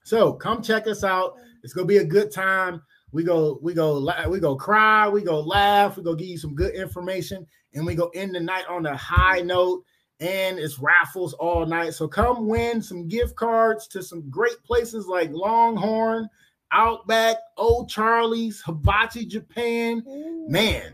So 0.05 0.35
come 0.35 0.63
check 0.63 0.87
us 0.87 1.03
out. 1.03 1.37
It's 1.63 1.73
gonna 1.73 1.87
be 1.87 1.99
a 1.99 2.05
good 2.05 2.31
time. 2.31 2.83
We 3.13 3.25
go, 3.25 3.59
we 3.63 3.75
go, 3.75 4.01
we 4.29 4.41
go 4.41 4.57
cry, 4.57 5.09
we 5.09 5.23
go 5.23 5.41
laugh, 5.41 5.97
we 5.97 6.03
go 6.03 6.15
give 6.15 6.29
you 6.29 6.39
some 6.39 6.55
good 6.55 6.75
information, 6.75 7.47
and 7.75 7.85
we 7.85 7.95
go 7.95 8.11
end 8.15 8.35
the 8.35 8.41
night 8.41 8.65
on 8.69 8.87
a 8.87 8.97
high 8.97 9.41
note. 9.41 9.85
And 10.21 10.59
it's 10.59 10.79
raffles 10.79 11.33
all 11.35 11.67
night. 11.67 11.95
So 11.95 12.07
come 12.07 12.47
win 12.47 12.81
some 12.81 13.09
gift 13.09 13.35
cards 13.35 13.89
to 13.89 14.03
some 14.03 14.31
great 14.31 14.63
places 14.65 15.07
like 15.09 15.31
Longhorn, 15.33 16.29
Outback, 16.71 17.37
Old 17.57 17.91
Charlie's, 17.91 18.63
Hibachi 18.63 19.27
Japan. 19.27 20.05
Man, 20.49 20.93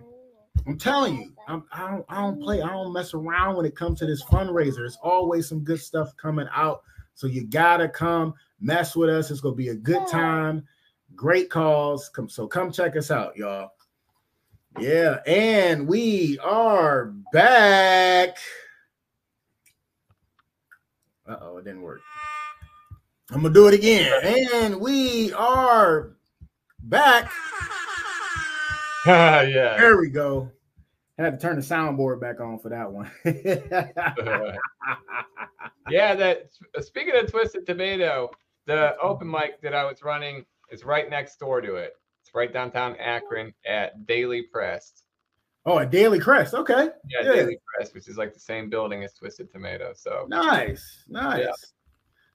I'm 0.66 0.78
telling 0.78 1.16
you, 1.20 1.32
I'm, 1.46 1.64
I 1.72 1.90
don't, 1.90 2.04
I 2.08 2.22
don't 2.22 2.40
play, 2.40 2.62
I 2.62 2.68
don't 2.68 2.92
mess 2.92 3.12
around 3.14 3.56
when 3.56 3.66
it 3.66 3.76
comes 3.76 3.98
to 3.98 4.06
this 4.06 4.24
fundraiser. 4.24 4.84
It's 4.86 4.98
always 5.02 5.46
some 5.48 5.60
good 5.60 5.80
stuff 5.80 6.16
coming 6.16 6.48
out. 6.54 6.82
So 7.14 7.26
you 7.26 7.46
gotta 7.46 7.88
come 7.88 8.34
mess 8.60 8.96
with 8.96 9.10
us. 9.10 9.30
It's 9.30 9.40
gonna 9.40 9.54
be 9.54 9.68
a 9.68 9.74
good 9.74 10.06
time. 10.08 10.66
Great 11.18 11.50
calls. 11.50 12.08
Come, 12.10 12.28
so 12.28 12.46
come 12.46 12.70
check 12.70 12.96
us 12.96 13.10
out, 13.10 13.36
y'all. 13.36 13.72
Yeah, 14.78 15.18
and 15.26 15.88
we 15.88 16.38
are 16.38 17.06
back. 17.32 18.36
Uh 21.28 21.36
oh, 21.40 21.56
it 21.56 21.64
didn't 21.64 21.82
work. 21.82 22.02
I'm 23.32 23.42
gonna 23.42 23.52
do 23.52 23.66
it 23.66 23.74
again. 23.74 24.12
And 24.54 24.80
we 24.80 25.32
are 25.32 26.12
back. 26.84 27.32
yeah. 29.06 29.76
There 29.76 29.98
we 29.98 30.10
go. 30.10 30.52
I 31.18 31.22
had 31.24 31.32
to 31.32 31.38
turn 31.44 31.56
the 31.56 31.62
soundboard 31.62 32.20
back 32.20 32.38
on 32.38 32.60
for 32.60 32.68
that 32.68 32.92
one. 32.92 33.10
yeah, 35.90 36.14
that 36.14 36.50
speaking 36.78 37.16
of 37.16 37.28
twisted 37.28 37.66
tomato, 37.66 38.30
the 38.66 38.96
open 38.98 39.28
mic 39.28 39.60
that 39.62 39.74
I 39.74 39.84
was 39.84 40.04
running 40.04 40.44
is 40.70 40.84
right 40.84 41.08
next 41.08 41.38
door 41.38 41.60
to 41.60 41.76
it. 41.76 41.92
It's 42.22 42.34
right 42.34 42.52
downtown 42.52 42.96
Akron 42.96 43.52
at 43.66 44.06
Daily 44.06 44.42
Press. 44.42 45.02
Oh, 45.66 45.78
at 45.78 45.90
Daily 45.90 46.18
Crest. 46.18 46.54
Okay. 46.54 46.88
Yeah, 47.08 47.22
Yeah. 47.22 47.32
Daily 47.32 47.58
Press, 47.76 47.92
which 47.94 48.08
is 48.08 48.16
like 48.16 48.32
the 48.32 48.40
same 48.40 48.70
building 48.70 49.04
as 49.04 49.12
Twisted 49.14 49.50
Tomato. 49.50 49.92
So 49.94 50.26
Nice, 50.28 51.04
nice. 51.08 51.40
Yeah. 51.40 51.52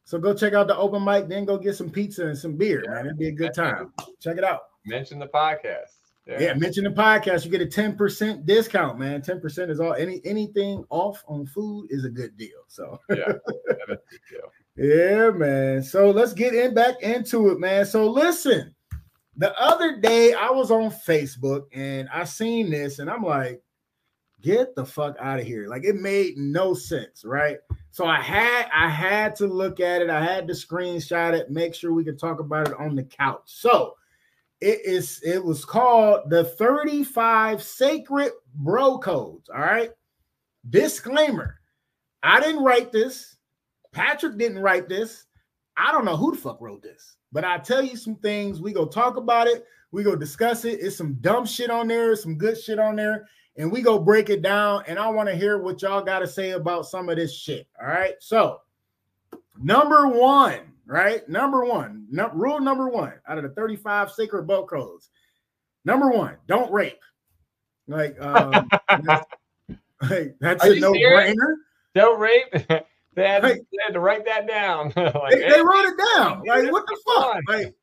So 0.05 0.19
go 0.19 0.33
check 0.33 0.53
out 0.53 0.67
the 0.67 0.77
open 0.77 1.03
mic, 1.03 1.29
then 1.29 1.45
go 1.45 1.57
get 1.57 1.75
some 1.75 1.89
pizza 1.89 2.27
and 2.27 2.37
some 2.37 2.57
beer, 2.57 2.83
man. 2.87 3.05
It'd 3.05 3.17
be 3.17 3.29
a 3.29 3.31
good 3.31 3.53
time. 3.53 3.93
Check 4.19 4.37
it 4.37 4.43
out. 4.43 4.61
mention 4.85 5.17
the 5.17 5.27
podcast. 5.27 5.95
Yeah, 6.25 6.53
mention 6.53 6.83
the 6.85 6.89
podcast. 6.89 7.43
You 7.45 7.51
get 7.51 7.61
a 7.61 7.65
10% 7.65 8.45
discount, 8.45 8.97
man. 8.97 9.21
10% 9.21 9.69
is 9.69 9.79
all 9.79 9.93
any 9.93 10.21
anything 10.23 10.85
off 10.89 11.23
on 11.27 11.45
food 11.45 11.87
is 11.89 12.05
a 12.05 12.09
good 12.09 12.37
deal. 12.37 12.63
So 12.67 12.99
yeah. 13.09 13.25
That's 13.67 13.81
a 13.89 13.97
big 14.09 14.21
deal. 14.29 14.51
Yeah, 14.75 15.29
man. 15.31 15.83
So 15.83 16.09
let's 16.09 16.33
get 16.33 16.55
in 16.55 16.73
back 16.73 17.01
into 17.01 17.49
it, 17.51 17.59
man. 17.59 17.85
So 17.85 18.09
listen, 18.09 18.73
the 19.37 19.57
other 19.59 19.99
day 19.99 20.33
I 20.33 20.49
was 20.49 20.71
on 20.71 20.89
Facebook 20.89 21.63
and 21.73 22.09
I 22.09 22.23
seen 22.23 22.71
this 22.71 22.99
and 22.99 23.09
I'm 23.09 23.23
like, 23.23 23.61
get 24.41 24.75
the 24.75 24.85
fuck 24.85 25.15
out 25.19 25.39
of 25.39 25.45
here. 25.45 25.67
Like 25.67 25.85
it 25.85 25.95
made 25.95 26.37
no 26.37 26.73
sense, 26.73 27.23
right? 27.23 27.57
So 27.91 28.05
I 28.05 28.19
had 28.19 28.67
I 28.73 28.89
had 28.89 29.35
to 29.37 29.47
look 29.47 29.79
at 29.79 30.01
it. 30.01 30.09
I 30.09 30.23
had 30.23 30.47
to 30.47 30.53
screenshot 30.53 31.33
it, 31.33 31.51
make 31.51 31.75
sure 31.75 31.93
we 31.93 32.03
could 32.03 32.19
talk 32.19 32.39
about 32.39 32.67
it 32.67 32.79
on 32.79 32.95
the 32.95 33.03
couch. 33.03 33.43
So 33.45 33.95
it 34.59 34.81
is 34.83 35.21
it 35.23 35.43
was 35.43 35.65
called 35.65 36.29
the 36.29 36.43
35 36.43 37.61
sacred 37.61 38.31
bro 38.55 38.97
codes. 38.97 39.49
All 39.49 39.61
right. 39.61 39.91
Disclaimer. 40.69 41.59
I 42.23 42.39
didn't 42.39 42.63
write 42.63 42.91
this. 42.91 43.37
Patrick 43.93 44.37
didn't 44.37 44.59
write 44.59 44.89
this. 44.89 45.25
I 45.77 45.91
don't 45.91 46.05
know 46.05 46.17
who 46.17 46.31
the 46.31 46.37
fuck 46.37 46.59
wrote 46.59 46.83
this, 46.83 47.15
but 47.31 47.45
I 47.45 47.57
tell 47.57 47.81
you 47.81 47.95
some 47.95 48.15
things. 48.17 48.61
We 48.61 48.73
go 48.73 48.85
talk 48.85 49.15
about 49.17 49.47
it. 49.47 49.65
We 49.91 50.03
go 50.03 50.15
discuss 50.15 50.65
it. 50.65 50.79
It's 50.81 50.97
some 50.97 51.13
dumb 51.21 51.45
shit 51.45 51.69
on 51.69 51.87
there, 51.87 52.15
some 52.15 52.35
good 52.35 52.59
shit 52.59 52.79
on 52.79 52.95
there, 52.95 53.27
and 53.57 53.71
we 53.71 53.81
go 53.81 53.99
break 53.99 54.29
it 54.29 54.41
down. 54.41 54.83
And 54.87 54.99
I 54.99 55.09
want 55.09 55.29
to 55.29 55.35
hear 55.35 55.59
what 55.59 55.81
y'all 55.81 56.01
got 56.01 56.19
to 56.19 56.27
say 56.27 56.51
about 56.51 56.87
some 56.87 57.09
of 57.09 57.15
this 57.15 57.35
shit. 57.35 57.67
All 57.79 57.87
right. 57.87 58.15
So, 58.19 58.61
number 59.61 60.07
one, 60.07 60.73
right? 60.85 61.27
Number 61.29 61.63
one, 61.63 62.07
no, 62.09 62.29
rule 62.33 62.59
number 62.59 62.89
one 62.89 63.13
out 63.27 63.37
of 63.37 63.43
the 63.43 63.49
35 63.49 64.11
sacred 64.11 64.47
boat 64.47 64.67
codes. 64.67 65.09
Number 65.85 66.09
one, 66.09 66.37
don't 66.47 66.71
rape. 66.71 67.01
Like, 67.87 68.19
um, 68.21 68.69
that's, 69.03 69.25
like, 70.09 70.35
that's 70.39 70.65
Are 70.65 70.71
a 70.71 70.79
no-brainer. 70.79 71.55
Don't 71.93 72.19
rape. 72.19 72.85
they, 73.15 73.27
had, 73.27 73.43
Hey. 73.43 73.53
they 73.55 73.77
had 73.85 73.93
to 73.93 73.99
write 73.99 74.25
that 74.25 74.47
down. 74.47 74.93
like, 74.95 75.31
they, 75.31 75.49
they 75.49 75.61
wrote 75.61 75.85
it 75.85 75.97
down. 76.15 76.43
Like, 76.45 76.71
what 76.71 76.85
the 76.87 76.97
fuck? 77.05 77.37
Like, 77.47 77.75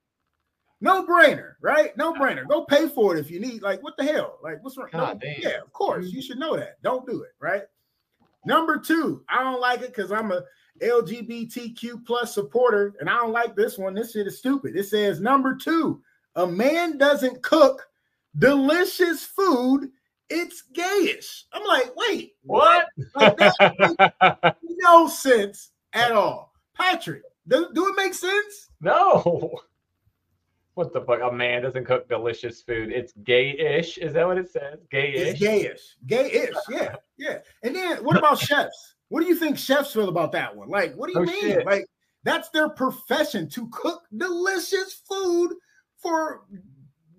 no 0.81 1.05
brainer, 1.05 1.53
right? 1.61 1.97
No 1.97 2.15
brainer. 2.15 2.49
Go 2.49 2.65
pay 2.65 2.89
for 2.89 3.17
it 3.17 3.21
if 3.21 3.31
you 3.31 3.39
need. 3.39 3.63
Like, 3.63 3.83
what 3.83 3.97
the 3.99 4.05
hell? 4.05 4.39
Like, 4.43 4.63
what's 4.63 4.79
wrong? 4.79 4.89
No, 4.93 5.19
yeah, 5.23 5.61
of 5.63 5.73
course. 5.73 6.07
Mm-hmm. 6.07 6.17
You 6.17 6.23
should 6.23 6.39
know 6.39 6.57
that. 6.57 6.83
Don't 6.83 7.07
do 7.07 7.23
it, 7.23 7.33
right? 7.39 7.63
Number 8.47 8.79
two, 8.79 9.23
I 9.29 9.43
don't 9.45 9.61
like 9.61 9.83
it 9.83 9.89
because 9.89 10.11
I'm 10.11 10.33
a 10.33 10.43
LGBTQ 10.83 12.07
plus 12.07 12.35
supporter, 12.35 12.95
and 13.01 13.11
I 13.11 13.17
don't 13.17 13.33
like 13.33 13.55
this 13.55 13.77
one. 13.77 13.95
This 13.95 14.13
shit 14.13 14.27
is 14.27 14.39
stupid. 14.39 14.77
It 14.77 14.85
says 14.85 15.21
number 15.21 15.55
two, 15.55 16.03
a 16.37 16.47
man 16.47 16.97
doesn't 16.97 17.43
cook 17.43 17.87
delicious 18.39 19.25
food. 19.25 19.91
It's 20.31 20.63
gayish. 20.73 21.43
I'm 21.53 21.65
like, 21.67 21.91
wait, 21.97 22.35
what? 22.43 22.87
Like, 23.17 24.55
no 24.63 25.09
sense 25.09 25.71
at 25.93 26.13
all. 26.13 26.53
Patrick, 26.75 27.23
do, 27.49 27.69
do 27.75 27.89
it 27.89 27.95
make 27.97 28.15
sense? 28.15 28.71
no. 28.81 29.59
What 30.75 30.93
the 30.95 31.01
fuck? 31.03 31.21
A 31.21 31.31
man 31.33 31.63
doesn't 31.63 31.85
cook 31.85 32.09
delicious 32.09 32.63
food. 32.63 32.91
It's 32.93 33.13
gay-ish. 33.25 33.99
Is 33.99 34.15
that 34.15 34.27
what 34.27 34.39
it 34.39 34.49
says? 34.51 34.79
Gay-ish. 34.91 35.29
It's 35.29 35.41
gayish. 35.41 35.81
Gayish. 36.07 36.55
Yeah. 36.71 36.95
Yeah. 37.19 37.39
And 37.65 37.75
then 37.77 38.03
what 38.05 38.17
about 38.17 38.39
chefs? 38.49 38.95
What 39.09 39.21
do 39.21 39.27
you 39.27 39.35
think 39.35 39.59
chefs 39.59 39.93
feel 39.93 40.09
about 40.09 40.33
that 40.33 40.57
one? 40.57 40.69
Like, 40.71 40.95
what 40.95 41.09
do 41.09 41.15
you 41.19 41.27
Oh, 41.27 41.31
mean? 41.31 41.41
shit. 41.43 41.67
Like, 41.67 41.87
that's 42.23 42.49
their 42.51 42.69
profession 42.71 43.49
to 43.51 43.69
cook 43.71 44.05
delicious 44.17 45.03
food 45.07 45.55
for 45.99 46.43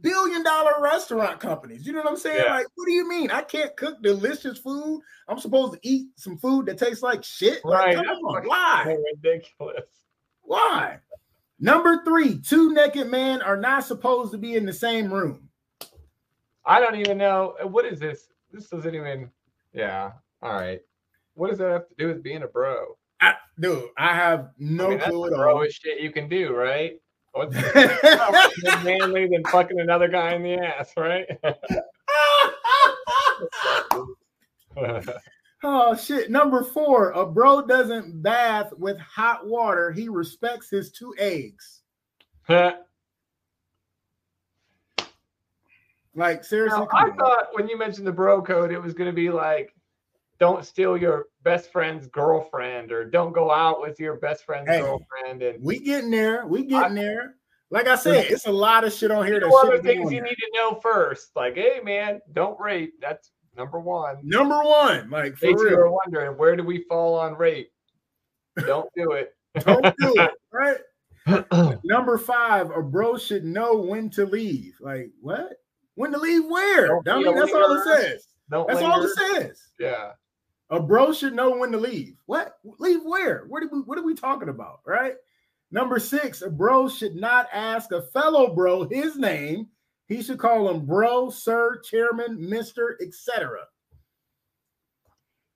billion 0.02 0.44
dollar 0.44 0.74
restaurant 0.80 1.40
companies. 1.40 1.86
You 1.86 1.94
know 1.94 2.00
what 2.00 2.10
I'm 2.10 2.18
saying? 2.18 2.44
Yeah. 2.46 2.54
Like, 2.56 2.68
what 2.76 2.86
do 2.86 2.92
you 2.92 3.08
mean? 3.08 3.32
I 3.32 3.42
can't 3.42 3.76
cook 3.78 4.02
delicious 4.02 4.58
food. 4.58 5.02
I'm 5.28 5.40
supposed 5.40 5.74
to 5.74 5.80
eat 5.84 6.08
some 6.16 6.38
food 6.38 6.66
that 6.66 6.78
tastes 6.78 7.04
like 7.04 7.24
shit. 7.24 7.62
Right. 7.64 7.96
Like, 7.98 8.08
on. 8.08 8.48
Why? 8.48 8.98
Ridiculous. 9.14 9.86
Why? 10.42 11.00
Number 11.60 12.04
three, 12.04 12.40
two 12.40 12.74
naked 12.74 13.08
men 13.08 13.42
are 13.42 13.58
not 13.58 13.86
supposed 13.86 14.32
to 14.32 14.38
be 14.38 14.56
in 14.56 14.66
the 14.66 14.74
same 14.74 15.14
room. 15.14 15.48
I 16.66 16.80
don't 16.80 16.96
even 16.96 17.18
know 17.18 17.56
uh, 17.64 17.68
what 17.68 17.86
is 17.86 18.00
this. 18.00 18.28
This 18.52 18.68
doesn't 18.68 18.96
even. 18.96 19.30
Yeah. 19.74 20.12
All 20.42 20.54
right. 20.54 20.82
What 21.36 21.50
does 21.50 21.60
that 21.60 21.72
have 21.72 21.88
to 21.88 21.96
do 21.98 22.08
with 22.08 22.24
being 22.24 22.44
a 22.44 22.48
bro? 22.48 22.98
I, 23.22 23.36
dude, 23.60 23.86
I 23.98 24.16
have 24.16 24.50
no 24.58 24.88
I 24.88 24.90
mean, 24.90 25.00
clue 25.00 25.30
the 25.30 25.38
at 25.38 25.48
all. 25.48 25.66
shit 25.70 26.02
you 26.02 26.12
can 26.12 26.28
do, 26.28 26.54
right? 26.56 27.00
What's 27.34 27.56
more 28.64 28.84
manly 28.84 29.28
than 29.28 29.44
fucking 29.46 29.80
another 29.80 30.08
guy 30.08 30.34
in 30.34 30.44
the 30.44 30.56
ass, 30.56 30.92
right? 30.98 31.26
oh 35.64 35.96
shit. 35.96 36.30
Number 36.30 36.64
four, 36.64 37.12
a 37.12 37.26
bro 37.26 37.66
doesn't 37.66 38.22
bath 38.22 38.74
with 38.78 38.98
hot 39.00 39.48
water. 39.48 39.92
He 39.92 40.10
respects 40.10 40.70
his 40.70 40.92
two 40.92 41.14
eggs. 41.18 41.82
Like 46.14 46.44
seriously, 46.44 46.80
Now, 46.80 46.88
I 46.94 47.10
thought 47.12 47.48
when 47.54 47.70
you 47.70 47.78
mentioned 47.78 48.06
the 48.06 48.12
bro 48.12 48.42
code, 48.42 48.72
it 48.72 48.80
was 48.80 48.94
going 48.94 49.10
to 49.10 49.16
be 49.16 49.30
like, 49.30 49.74
don't 50.42 50.66
steal 50.66 50.98
your 50.98 51.28
best 51.44 51.72
friend's 51.72 52.08
girlfriend, 52.08 52.92
or 52.92 53.06
don't 53.06 53.32
go 53.32 53.52
out 53.52 53.80
with 53.80 54.00
your 54.00 54.16
best 54.16 54.44
friend's 54.44 54.68
Hey, 54.68 54.82
girlfriend, 54.82 55.44
and 55.44 55.64
we 55.64 55.78
getting 55.78 56.10
there. 56.10 56.48
We 56.48 56.64
getting 56.64 56.96
there. 56.96 57.36
Like 57.70 57.88
I 57.88 57.96
said, 57.96 58.26
it's 58.26 58.48
a 58.48 58.52
lot 58.52 58.84
of 58.84 58.92
shit 58.92 59.12
on 59.12 59.28
here. 59.28 59.40
That 59.40 59.54
other 59.54 59.80
things 59.84 60.12
you 60.12 60.18
there. 60.20 60.24
need 60.24 60.36
to 60.36 60.52
know 60.56 60.80
first. 60.82 61.30
Like, 61.36 61.56
hey 61.56 61.80
man, 61.84 62.22
don't 62.34 62.60
rape. 62.60 62.96
That's 63.00 63.30
number 63.56 63.80
one. 63.80 64.18
Number 64.24 64.64
one, 64.64 65.12
like 65.12 65.38
for 65.38 65.46
In 65.46 65.54
case 65.54 65.62
you 65.62 65.70
real. 65.70 65.78
were 65.78 65.92
wondering, 65.92 66.36
where 66.40 66.56
do 66.56 66.64
we 66.64 66.86
fall 66.90 67.20
on 67.20 67.36
rape? 67.36 67.72
Don't 68.66 68.90
do 68.98 69.12
it. 69.12 69.36
Don't 69.60 69.96
do 70.00 70.16
it, 70.18 70.32
right? 70.52 71.78
Number 71.84 72.18
five, 72.18 72.72
a 72.72 72.82
bro 72.82 73.16
should 73.16 73.46
know 73.46 73.76
when 73.76 74.10
to 74.10 74.26
leave. 74.26 74.74
Like 74.82 75.12
what? 75.22 75.54
When 75.94 76.12
to 76.14 76.18
leave? 76.18 76.46
Where? 76.46 77.00
Dummy, 77.06 77.26
be 77.26 77.34
that's 77.40 77.54
all 77.54 77.74
it 77.74 77.84
says. 77.84 78.26
Don't 78.50 78.68
That's 78.68 78.82
all 78.82 79.04
it 79.04 79.16
says. 79.16 79.62
Yeah. 79.80 80.14
A 80.72 80.80
bro 80.80 81.12
should 81.12 81.34
know 81.34 81.58
when 81.58 81.72
to 81.74 81.78
leave. 81.78 82.16
What? 82.26 82.58
Leave 82.80 83.04
where? 83.04 83.46
Where 83.48 83.62
did 83.62 83.72
we? 83.72 83.80
What 83.82 83.98
are 83.98 84.04
we 84.04 84.16
talking 84.16 84.50
about? 84.50 84.80
Right? 84.86 85.16
Number 85.70 86.00
six, 86.00 86.42
a 86.42 86.50
bro 86.50 86.90
should 86.90 87.16
not 87.16 87.48
ask 87.54 87.92
a 87.92 88.02
fellow 88.02 88.54
bro 88.54 88.88
his 88.88 89.18
name. 89.18 89.68
He 90.08 90.22
should 90.22 90.40
call 90.40 90.70
him 90.70 90.86
bro, 90.86 91.30
sir, 91.30 91.80
chairman, 91.82 92.50
mister, 92.50 92.98
etc. 93.02 93.60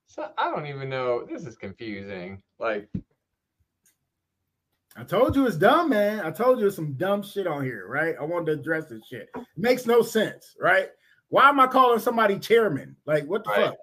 So 0.07 0.29
I 0.37 0.49
don't 0.51 0.67
even 0.67 0.89
know. 0.89 1.25
This 1.29 1.45
is 1.45 1.57
confusing. 1.57 2.41
Like, 2.59 2.87
I 4.95 5.03
told 5.03 5.35
you 5.35 5.45
it's 5.45 5.57
dumb, 5.57 5.89
man. 5.89 6.21
I 6.21 6.31
told 6.31 6.59
you 6.59 6.67
it's 6.67 6.75
some 6.77 6.93
dumb 6.93 7.21
shit 7.21 7.47
on 7.47 7.63
here, 7.65 7.85
right? 7.89 8.15
I 8.19 8.23
wanted 8.23 8.45
to 8.45 8.51
address 8.53 8.85
this 8.87 9.05
shit. 9.09 9.29
makes 9.57 9.85
no 9.85 10.01
sense, 10.01 10.55
right? 10.59 10.87
Why 11.27 11.49
am 11.49 11.59
I 11.59 11.67
calling 11.67 11.99
somebody 11.99 12.39
chairman? 12.39 12.95
Like, 13.05 13.25
what 13.25 13.43
the 13.43 13.49
Right. 13.49 13.65
fuck? 13.65 13.75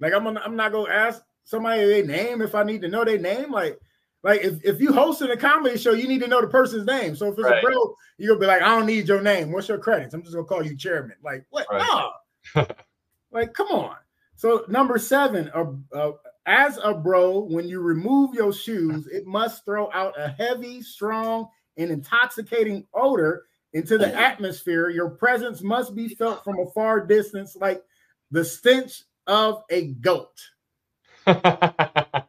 Like, 0.00 0.12
I'm 0.12 0.24
gonna, 0.24 0.40
I'm 0.44 0.56
not 0.56 0.72
gonna 0.72 0.92
ask 0.92 1.22
somebody 1.44 1.84
their 1.84 2.04
name 2.04 2.42
if 2.42 2.54
I 2.54 2.62
need 2.62 2.82
to 2.82 2.88
know 2.88 3.04
their 3.04 3.18
name. 3.18 3.50
Like, 3.50 3.78
like 4.22 4.42
if, 4.42 4.64
if 4.64 4.80
you 4.80 4.92
hosting 4.92 5.30
a 5.30 5.36
comedy 5.36 5.78
show, 5.78 5.92
you 5.92 6.08
need 6.08 6.20
to 6.20 6.28
know 6.28 6.40
the 6.40 6.48
person's 6.48 6.86
name. 6.86 7.14
So 7.14 7.28
if 7.28 7.38
it's 7.38 7.48
Right. 7.48 7.62
a 7.62 7.66
bro, 7.66 7.94
you're 8.18 8.34
gonna 8.34 8.40
be 8.40 8.46
like, 8.46 8.62
I 8.62 8.68
don't 8.68 8.86
need 8.86 9.08
your 9.08 9.22
name. 9.22 9.52
What's 9.52 9.68
your 9.68 9.78
credits? 9.78 10.14
I'm 10.14 10.22
just 10.22 10.34
gonna 10.34 10.46
call 10.46 10.64
you 10.64 10.76
chairman. 10.76 11.16
Like, 11.22 11.46
what? 11.50 11.66
Right. 11.70 12.10
No. 12.54 12.66
like, 13.30 13.54
come 13.54 13.68
on. 13.68 13.96
So 14.34 14.64
number 14.68 14.98
seven, 14.98 15.50
a, 15.54 15.66
a, 15.96 16.12
as 16.46 16.78
a 16.82 16.92
bro, 16.92 17.40
when 17.40 17.68
you 17.68 17.80
remove 17.80 18.34
your 18.34 18.52
shoes, 18.52 19.06
it 19.06 19.26
must 19.26 19.64
throw 19.64 19.90
out 19.92 20.14
a 20.18 20.28
heavy, 20.28 20.82
strong, 20.82 21.48
and 21.76 21.90
intoxicating 21.90 22.86
odor 22.94 23.44
into 23.72 23.98
the 23.98 24.14
atmosphere. 24.14 24.90
Your 24.90 25.10
presence 25.10 25.62
must 25.62 25.94
be 25.94 26.08
felt 26.08 26.44
from 26.44 26.58
a 26.58 26.70
far 26.72 27.04
distance, 27.04 27.56
like 27.56 27.82
the 28.30 28.44
stench 28.44 29.02
of 29.26 29.62
a 29.70 29.88
goat. 29.88 30.40
that 31.26 32.26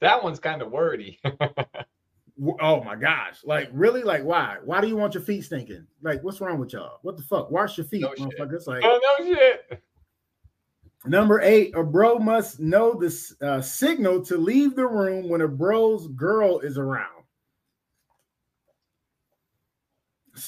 one's 0.00 0.40
kind 0.40 0.62
of 0.62 0.70
wordy. 0.70 1.20
Oh 2.60 2.84
my 2.84 2.94
gosh! 2.94 3.38
Like 3.44 3.68
really? 3.72 4.02
Like 4.04 4.22
why? 4.22 4.58
Why 4.64 4.80
do 4.80 4.86
you 4.86 4.96
want 4.96 5.14
your 5.14 5.24
feet 5.24 5.42
stinking? 5.42 5.86
Like 6.02 6.22
what's 6.22 6.40
wrong 6.40 6.60
with 6.60 6.72
y'all? 6.72 6.98
What 7.02 7.16
the 7.16 7.22
fuck? 7.24 7.50
Wash 7.50 7.76
your 7.76 7.86
feet, 7.86 8.02
No 8.02 8.10
motherfuckers. 8.10 8.66
Like 8.68 8.84
oh 8.84 9.16
no 9.18 9.26
shit. 9.26 9.82
Number 11.04 11.40
eight, 11.40 11.74
a 11.76 11.82
bro 11.82 12.18
must 12.18 12.60
know 12.60 12.92
the 12.92 13.34
uh, 13.40 13.60
signal 13.60 14.24
to 14.26 14.36
leave 14.36 14.74
the 14.74 14.86
room 14.86 15.28
when 15.28 15.40
a 15.40 15.48
bro's 15.48 16.08
girl 16.08 16.58
is 16.60 16.76
around. 16.76 17.24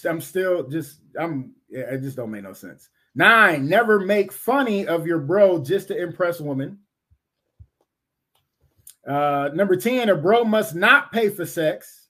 I'm 0.09 0.21
still 0.21 0.69
just, 0.69 1.01
I'm, 1.19 1.55
yeah, 1.69 1.95
it 1.95 2.03
just 2.03 2.17
don't 2.17 2.31
make 2.31 2.43
no 2.43 2.53
sense. 2.53 2.91
Nine, 3.15 3.69
never 3.69 3.99
make 3.99 4.33
funny 4.33 4.87
of 4.87 5.07
your 5.07 5.19
bro 5.19 5.63
just 5.63 5.89
to 5.89 6.01
impress 6.01 6.41
women. 6.41 6.79
Uh, 9.07 9.51
number 9.55 9.77
10, 9.77 10.09
a 10.09 10.17
bro 10.17 10.45
must 10.45 10.75
not 10.75 11.11
pay 11.11 11.29
for 11.29 11.45
sex. 11.45 12.09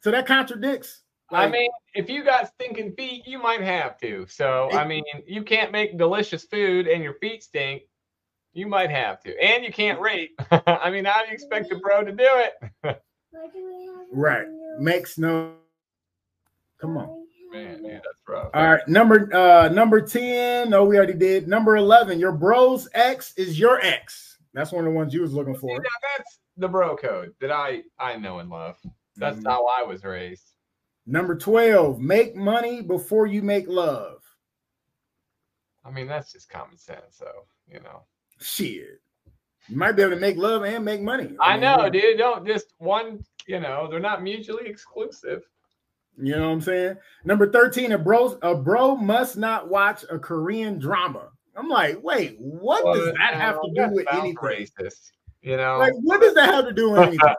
So 0.00 0.10
that 0.10 0.26
contradicts. 0.26 1.02
I 1.30 1.48
mean, 1.48 1.70
if 1.94 2.08
you 2.08 2.24
got 2.24 2.48
stinking 2.48 2.92
feet, 2.92 3.26
you 3.26 3.40
might 3.40 3.60
have 3.60 3.98
to. 3.98 4.26
So 4.28 4.70
I 4.72 4.86
mean, 4.86 5.04
you 5.26 5.42
can't 5.42 5.72
make 5.72 5.98
delicious 5.98 6.44
food 6.44 6.86
and 6.86 7.02
your 7.02 7.14
feet 7.14 7.42
stink. 7.42 7.82
You 8.54 8.66
might 8.66 8.90
have 8.90 9.20
to, 9.24 9.38
and 9.38 9.62
you 9.62 9.72
can't 9.72 10.00
rape. 10.00 10.40
I 10.50 10.90
mean, 10.90 11.04
how 11.04 11.22
do 11.22 11.28
you 11.28 11.34
expect 11.34 11.70
a 11.70 11.76
bro 11.76 12.02
to 12.02 12.12
do 12.12 12.24
it? 12.82 13.02
right. 14.12 14.46
Makes 14.78 15.18
no. 15.18 15.52
Come 16.80 16.96
on. 16.96 17.17
Man, 17.50 17.82
yeah, 17.84 17.94
that's 17.94 18.22
rough. 18.28 18.50
All 18.54 18.62
right, 18.72 18.88
number 18.88 19.34
uh 19.34 19.68
number 19.68 20.00
10. 20.00 20.68
No, 20.70 20.84
we 20.84 20.96
already 20.96 21.14
did. 21.14 21.48
Number 21.48 21.76
11. 21.76 22.18
Your 22.20 22.32
bro's 22.32 22.88
ex 22.94 23.32
is 23.36 23.58
your 23.58 23.80
ex. 23.80 24.38
That's 24.54 24.72
one 24.72 24.84
of 24.86 24.92
the 24.92 24.96
ones 24.96 25.14
you 25.14 25.22
was 25.22 25.32
looking 25.32 25.54
See, 25.54 25.60
for. 25.60 25.76
now 25.78 25.88
that's 26.16 26.38
the 26.56 26.68
bro 26.68 26.96
code 26.96 27.34
that 27.40 27.50
I 27.50 27.82
I 27.98 28.16
know 28.16 28.40
and 28.40 28.50
love. 28.50 28.76
That's 29.16 29.38
Mhm. 29.38 29.46
how 29.46 29.66
I 29.66 29.82
was 29.82 30.04
raised. 30.04 30.52
Number 31.06 31.34
12. 31.36 32.00
Make 32.00 32.36
money 32.36 32.82
before 32.82 33.26
you 33.26 33.40
make 33.42 33.66
love. 33.66 34.22
I 35.84 35.90
mean, 35.90 36.06
that's 36.06 36.32
just 36.32 36.50
common 36.50 36.76
sense. 36.76 37.16
So 37.16 37.46
you 37.70 37.80
know, 37.80 38.02
Shit. 38.40 39.00
You 39.68 39.76
might 39.76 39.92
be 39.92 40.02
able 40.02 40.12
to 40.14 40.20
make 40.20 40.36
love 40.36 40.64
and 40.64 40.82
make 40.84 41.02
money. 41.02 41.36
I 41.40 41.52
mean, 41.54 41.60
know, 41.62 41.90
dude. 41.90 42.18
Don't 42.18 42.46
just 42.46 42.74
one. 42.78 43.22
You 43.46 43.60
know, 43.60 43.86
they're 43.90 44.00
not 44.00 44.22
mutually 44.22 44.66
exclusive. 44.68 45.42
You 46.20 46.34
know 46.36 46.46
what 46.48 46.52
I'm 46.54 46.60
saying? 46.60 46.96
Number 47.24 47.50
13, 47.50 47.92
a 47.92 47.98
bro 47.98 48.38
a 48.42 48.54
bro 48.54 48.96
must 48.96 49.36
not 49.36 49.68
watch 49.68 50.04
a 50.10 50.18
Korean 50.18 50.78
drama. 50.78 51.28
I'm 51.56 51.68
like, 51.68 52.02
wait, 52.02 52.36
what 52.38 52.84
does 52.94 53.12
that 53.14 53.34
have 53.34 53.56
to 53.60 53.70
do 53.74 53.94
with 53.94 54.06
anything? 54.12 54.36
Racist. 54.36 55.10
You 55.42 55.56
know. 55.56 55.78
Like, 55.78 55.92
what 56.02 56.20
does 56.20 56.34
that 56.34 56.52
have 56.52 56.64
to 56.66 56.72
do 56.72 56.90
with 56.90 57.00
anything? 57.00 57.34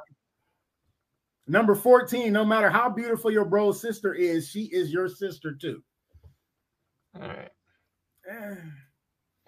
Number 1.48 1.74
14, 1.74 2.32
no 2.32 2.46
matter 2.46 2.70
how 2.70 2.90
beautiful 2.90 3.32
your 3.32 3.46
bro's 3.46 3.82
sister 3.82 4.14
is, 4.14 4.48
she 4.48 4.66
is 4.66 4.92
your 4.92 5.10
sister 5.10 5.56
too. 5.60 5.82
All 7.20 7.28
right. 7.28 7.50
Eh, 8.30 8.56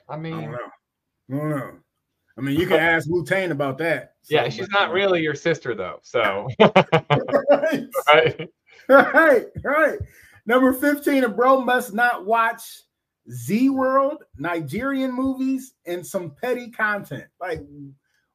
I 0.10 0.14
I 0.14 0.18
mean, 0.18 0.42
don't 0.42 0.52
know. 0.52 0.58
I 1.30 1.38
don't 1.38 1.50
know. 1.50 1.72
I 2.38 2.42
mean, 2.42 2.60
you 2.60 2.66
can 2.66 2.80
ask 2.80 3.08
Wu 3.08 3.24
Tang 3.24 3.52
about 3.52 3.78
that. 3.78 4.14
yeah, 4.30 4.50
she's 4.50 4.70
not 4.70 4.90
uh, 4.90 4.94
really 4.94 5.22
your 5.22 5.36
sister 5.36 5.76
though. 5.76 6.00
So, 6.02 6.48
right, 6.60 7.86
right. 8.08 8.50
right, 9.14 9.46
right. 9.64 10.00
Number 10.46 10.74
15, 10.74 11.24
a 11.24 11.30
bro 11.30 11.62
must 11.62 11.94
not 11.94 12.26
watch 12.26 12.82
Zee 13.30 13.70
World, 13.70 14.24
Nigerian 14.38 15.12
movies, 15.12 15.74
and 15.86 16.06
some 16.06 16.32
petty 16.42 16.70
content. 16.72 17.26
Like, 17.40 17.62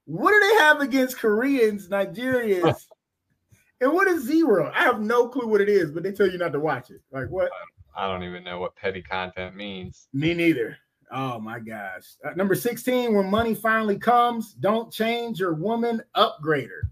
what 0.05 0.30
do 0.30 0.40
they 0.40 0.55
have 0.62 0.80
against 0.80 1.18
Koreans, 1.18 1.88
Nigerians? 1.88 2.86
and 3.80 3.92
what 3.92 4.07
is 4.07 4.24
Zee 4.24 4.44
World? 4.44 4.72
I 4.74 4.84
have 4.84 5.01
no 5.01 5.28
clue 5.28 5.49
what 5.49 5.61
it 5.61 5.68
is, 5.68 5.90
but 5.90 6.03
they 6.03 6.12
tell 6.12 6.30
you 6.30 6.38
not 6.38 6.53
to 6.53 6.61
watch 6.61 6.90
it. 6.90 7.03
Like, 7.11 7.28
what? 7.28 7.51
I 7.97 8.07
don't 8.07 8.22
even 8.22 8.44
know 8.44 8.61
what 8.61 8.76
petty 8.76 9.03
content 9.03 9.57
means. 9.57 10.09
Me 10.12 10.34
neither. 10.34 10.76
Oh 11.11 11.38
my 11.38 11.59
gosh. 11.59 12.05
Uh, 12.24 12.30
number 12.34 12.55
16, 12.55 13.14
when 13.14 13.30
money 13.30 13.55
finally 13.55 13.99
comes, 13.99 14.53
don't 14.55 14.92
change 14.92 15.38
your 15.38 15.55
woman 15.55 16.03
upgrader. 16.16 16.82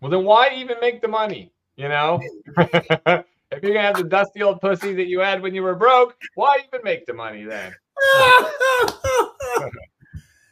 Well, 0.00 0.10
then 0.10 0.24
why 0.24 0.54
even 0.56 0.76
make 0.80 1.02
the 1.02 1.08
money? 1.08 1.52
You 1.76 1.88
know, 1.88 2.20
if 2.58 3.62
you're 3.62 3.74
gonna 3.74 3.80
have 3.82 3.96
the 3.96 4.04
dusty 4.04 4.42
old 4.42 4.60
pussy 4.60 4.94
that 4.94 5.06
you 5.06 5.20
had 5.20 5.42
when 5.42 5.54
you 5.54 5.62
were 5.62 5.74
broke, 5.74 6.14
why 6.34 6.58
even 6.66 6.80
make 6.84 7.06
the 7.06 7.14
money 7.14 7.44
then? 7.44 7.74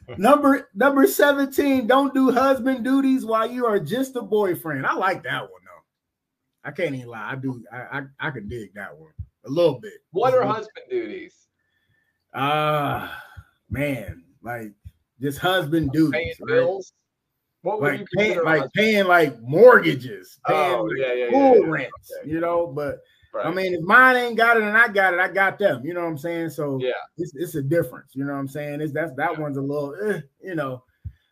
number 0.18 0.68
number 0.74 1.06
17, 1.06 1.86
don't 1.86 2.14
do 2.14 2.30
husband 2.30 2.84
duties 2.84 3.24
while 3.24 3.50
you 3.50 3.66
are 3.66 3.78
just 3.78 4.16
a 4.16 4.22
boyfriend. 4.22 4.86
I 4.86 4.94
like 4.94 5.22
that 5.24 5.42
one 5.42 5.62
though. 5.64 5.84
I 6.64 6.70
can't 6.70 6.94
even 6.94 7.08
lie. 7.08 7.32
I 7.32 7.36
do 7.36 7.62
I 7.72 7.98
I, 7.98 8.28
I 8.28 8.30
can 8.30 8.48
dig 8.48 8.74
that 8.74 8.96
one 8.96 9.12
a 9.44 9.50
little 9.50 9.80
bit. 9.80 9.94
What 10.10 10.34
are 10.34 10.44
husband 10.44 10.86
duties? 10.90 11.34
Ah 12.34 13.22
man, 13.70 14.24
like 14.42 14.72
just 15.20 15.38
husband 15.38 15.92
duties, 15.92 16.36
right? 16.40 16.46
bills? 16.46 16.92
What 17.68 17.82
would 17.82 17.92
Like 17.92 18.00
you 18.00 18.06
paying 18.16 18.42
like 18.44 18.72
paying 18.72 19.04
like 19.06 19.38
mortgages, 19.42 20.40
paying 20.46 20.74
Oh, 20.74 20.84
like 20.84 20.96
yeah, 20.98 21.12
yeah, 21.12 21.26
yeah, 21.30 21.60
rents, 21.66 22.12
Okay. 22.18 22.30
you 22.30 22.40
know. 22.40 22.66
But 22.66 23.00
I 23.44 23.50
mean, 23.50 23.74
if 23.74 23.82
mine 23.82 24.16
ain't 24.16 24.38
got 24.38 24.56
it 24.56 24.62
and 24.62 24.74
I 24.74 24.88
got 24.88 25.12
it, 25.12 25.20
I 25.20 25.28
got 25.28 25.58
them. 25.58 25.84
You 25.84 25.92
know 25.92 26.00
what 26.00 26.06
I'm 26.08 26.16
saying? 26.16 26.48
So 26.48 26.78
Yeah. 26.80 26.92
it's, 27.18 27.34
it's 27.34 27.56
a 27.56 27.62
difference. 27.62 28.14
You 28.14 28.24
know 28.24 28.32
what 28.32 28.38
I'm 28.38 28.48
saying? 28.48 28.80
It's 28.80 28.94
that's 28.94 29.12
that 29.16 29.38
one's 29.38 29.58
a 29.58 29.60
little, 29.60 29.94
eh, 30.02 30.22
you 30.42 30.54
know. 30.54 30.82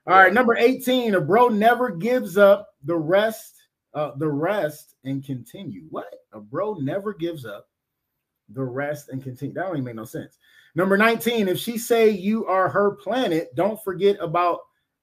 All 0.06 0.14
right, 0.18 0.32
number 0.32 0.56
18, 0.58 1.14
a 1.14 1.20
bro 1.22 1.48
never 1.48 1.88
gives 1.88 2.36
up 2.36 2.68
the 2.84 2.96
rest, 2.96 3.54
uh, 3.94 4.10
the 4.18 4.28
rest 4.28 4.94
and 5.04 5.24
continue. 5.24 5.86
What? 5.88 6.06
A 6.34 6.38
bro 6.38 6.74
never 6.74 7.14
gives 7.14 7.46
up 7.46 7.70
the 8.50 8.62
rest 8.62 9.08
and 9.08 9.22
continue. 9.22 9.54
That 9.54 9.62
don't 9.62 9.72
even 9.76 9.84
make 9.84 9.94
no 9.94 10.04
sense. 10.04 10.36
Number 10.74 10.98
19, 10.98 11.48
if 11.48 11.58
she 11.58 11.78
say 11.78 12.10
you 12.10 12.44
are 12.44 12.68
her 12.68 12.90
planet, 12.96 13.54
don't 13.56 13.82
forget 13.82 14.18
about 14.20 14.60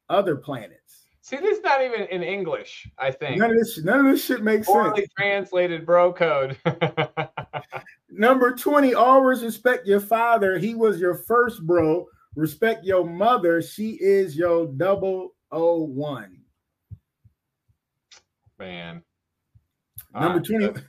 other 0.09 0.35
planets. 0.35 0.82
See, 1.25 1.37
this 1.37 1.57
is 1.59 1.63
not 1.63 1.81
even 1.81 2.01
in 2.07 2.21
English. 2.21 2.85
I 2.97 3.09
think 3.09 3.39
None 3.39 3.51
of 3.51 3.55
this, 3.57 3.81
none 3.81 4.05
of 4.05 4.11
this 4.11 4.25
shit 4.25 4.43
makes 4.43 4.67
sense. 4.67 4.75
poorly 4.75 5.07
translated 5.17 5.85
bro 5.85 6.11
code. 6.11 6.57
Number 8.09 8.53
20, 8.53 8.93
always 8.93 9.41
respect 9.41 9.87
your 9.87 10.01
father. 10.01 10.57
He 10.57 10.75
was 10.75 10.99
your 10.99 11.15
first 11.15 11.65
bro. 11.65 12.05
Respect 12.35 12.83
your 12.83 13.05
mother. 13.05 13.61
She 13.61 13.91
is 14.01 14.35
your 14.35 14.67
double 14.67 15.33
O 15.49 15.77
one. 15.83 16.39
Man. 18.59 19.01
Number 20.13 20.39
Ah, 20.39 20.57
20, 20.57 20.81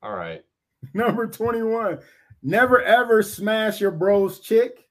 All 0.00 0.14
right. 0.14 0.44
number 0.94 1.26
21. 1.26 1.98
Never 2.44 2.80
ever 2.82 3.20
smash 3.20 3.80
your 3.80 3.90
bro's 3.90 4.38
chick. 4.38 4.85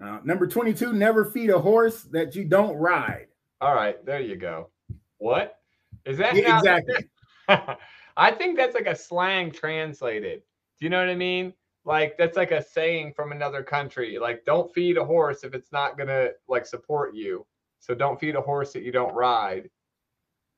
Uh, 0.00 0.18
number 0.24 0.46
22, 0.46 0.92
never 0.92 1.24
feed 1.24 1.50
a 1.50 1.58
horse 1.58 2.02
that 2.02 2.34
you 2.34 2.44
don't 2.44 2.76
ride. 2.76 3.28
All 3.60 3.74
right. 3.74 4.04
There 4.04 4.20
you 4.20 4.36
go. 4.36 4.70
What 5.18 5.58
is 6.04 6.18
that? 6.18 6.34
Yeah, 6.34 6.58
exactly. 6.58 7.08
I 8.16 8.32
think 8.32 8.56
that's 8.56 8.74
like 8.74 8.86
a 8.86 8.96
slang 8.96 9.50
translated. 9.50 10.42
Do 10.78 10.84
you 10.84 10.90
know 10.90 10.98
what 10.98 11.08
I 11.08 11.14
mean? 11.14 11.54
Like 11.84 12.18
that's 12.18 12.36
like 12.36 12.50
a 12.50 12.62
saying 12.62 13.12
from 13.14 13.32
another 13.32 13.62
country. 13.62 14.18
Like 14.18 14.44
don't 14.44 14.72
feed 14.74 14.98
a 14.98 15.04
horse 15.04 15.44
if 15.44 15.54
it's 15.54 15.72
not 15.72 15.96
gonna 15.96 16.30
like 16.48 16.66
support 16.66 17.14
you. 17.14 17.46
So 17.78 17.94
don't 17.94 18.18
feed 18.18 18.34
a 18.34 18.40
horse 18.40 18.72
that 18.72 18.82
you 18.82 18.92
don't 18.92 19.14
ride. 19.14 19.70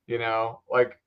You 0.07 0.17
know, 0.17 0.61
like 0.69 0.97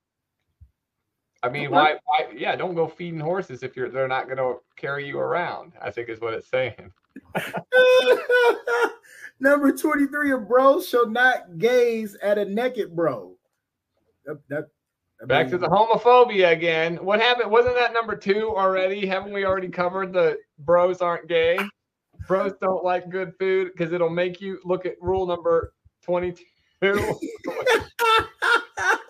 I 1.42 1.48
mean, 1.48 1.72
why, 1.72 1.96
why? 2.04 2.28
Yeah, 2.36 2.54
don't 2.54 2.76
go 2.76 2.86
feeding 2.86 3.18
horses 3.18 3.64
if 3.64 3.76
you're 3.76 3.90
they're 3.90 4.06
not 4.06 4.28
gonna 4.28 4.54
carry 4.76 5.06
you 5.06 5.18
around. 5.18 5.72
I 5.82 5.90
think 5.90 6.08
is 6.08 6.20
what 6.20 6.34
it's 6.34 6.48
saying. 6.48 6.92
Number 9.40 9.72
23, 9.72 10.32
a 10.32 10.38
bro 10.38 10.80
shall 10.80 11.08
not 11.08 11.58
gaze 11.58 12.16
at 12.22 12.38
a 12.38 12.44
naked 12.44 12.94
bro. 12.94 13.36
That, 14.24 14.38
that- 14.48 14.68
I 15.22 15.24
Back 15.24 15.48
to 15.50 15.58
the 15.58 15.68
homophobia 15.68 16.50
again. 16.50 16.96
What 16.96 17.20
happened? 17.20 17.48
Wasn't 17.48 17.76
that 17.76 17.92
number 17.92 18.16
two 18.16 18.52
already? 18.56 19.06
Haven't 19.06 19.32
we 19.32 19.44
already 19.44 19.68
covered 19.68 20.12
the 20.12 20.36
bros 20.58 21.00
aren't 21.00 21.28
gay? 21.28 21.56
Bros 22.26 22.54
don't 22.60 22.82
like 22.82 23.08
good 23.08 23.32
food 23.38 23.70
because 23.72 23.92
it'll 23.92 24.10
make 24.10 24.40
you 24.40 24.58
look 24.64 24.84
at 24.84 24.96
rule 25.00 25.24
number 25.24 25.74
22. 26.02 26.44
what 26.80 27.20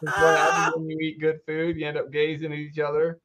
happens 0.03 0.77
when 0.77 0.91
you 0.91 0.99
eat 1.01 1.19
good 1.19 1.41
food? 1.47 1.79
You 1.79 1.87
end 1.87 1.97
up 1.97 2.13
gazing 2.13 2.53
at 2.53 2.59
each 2.59 2.79
other. 2.79 3.19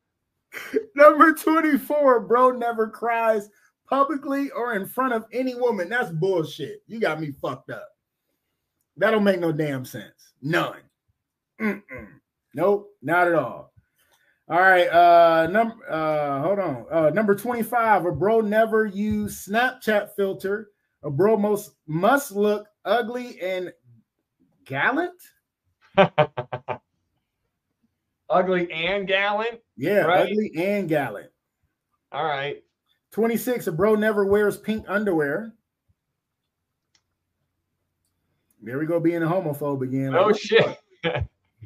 Number 0.95 1.33
24, 1.33 2.21
bro 2.21 2.51
never 2.51 2.87
cries 2.87 3.49
publicly 3.89 4.49
or 4.51 4.73
in 4.75 4.85
front 4.85 5.13
of 5.13 5.25
any 5.31 5.55
woman. 5.55 5.89
That's 5.89 6.11
bullshit. 6.11 6.83
You 6.87 6.99
got 6.99 7.19
me 7.21 7.31
fucked 7.31 7.69
up. 7.69 7.89
That 8.97 9.11
don't 9.11 9.23
make 9.23 9.39
no 9.39 9.51
damn 9.51 9.85
sense. 9.85 10.33
None. 10.41 10.79
Mm-mm. 11.61 12.07
Nope, 12.53 12.89
not 13.01 13.27
at 13.27 13.35
all. 13.35 13.71
All 14.49 14.59
right, 14.59 14.87
uh 14.87 15.47
number 15.47 15.75
uh 15.91 16.41
hold 16.41 16.59
on. 16.59 16.85
Uh 16.89 17.09
number 17.09 17.35
25, 17.35 18.05
a 18.05 18.11
bro 18.11 18.39
never 18.41 18.85
use 18.85 19.45
Snapchat 19.47 20.15
filter. 20.15 20.69
A 21.03 21.09
bro 21.11 21.35
most 21.37 21.71
must 21.85 22.31
look 22.31 22.67
ugly 22.85 23.39
and 23.41 23.71
gallant. 24.65 25.11
Ugly 28.29 28.69
and 28.71 29.07
gallant. 29.07 29.61
Yeah, 29.77 29.99
Right. 30.01 30.21
ugly 30.29 30.51
and 30.57 30.89
gallant. 30.89 31.31
All 32.11 32.25
right. 32.25 32.61
26, 33.11 33.67
a 33.67 33.71
bro 33.71 33.95
never 33.95 34.25
wears 34.25 34.57
pink 34.57 34.85
underwear. 34.87 35.53
There 38.61 38.77
we 38.79 38.85
go, 38.85 38.99
being 38.99 39.23
a 39.23 39.27
homophobe 39.27 39.81
again. 39.83 40.13
Oh 40.15 40.31
the 40.31 40.37
shit. 40.37 40.77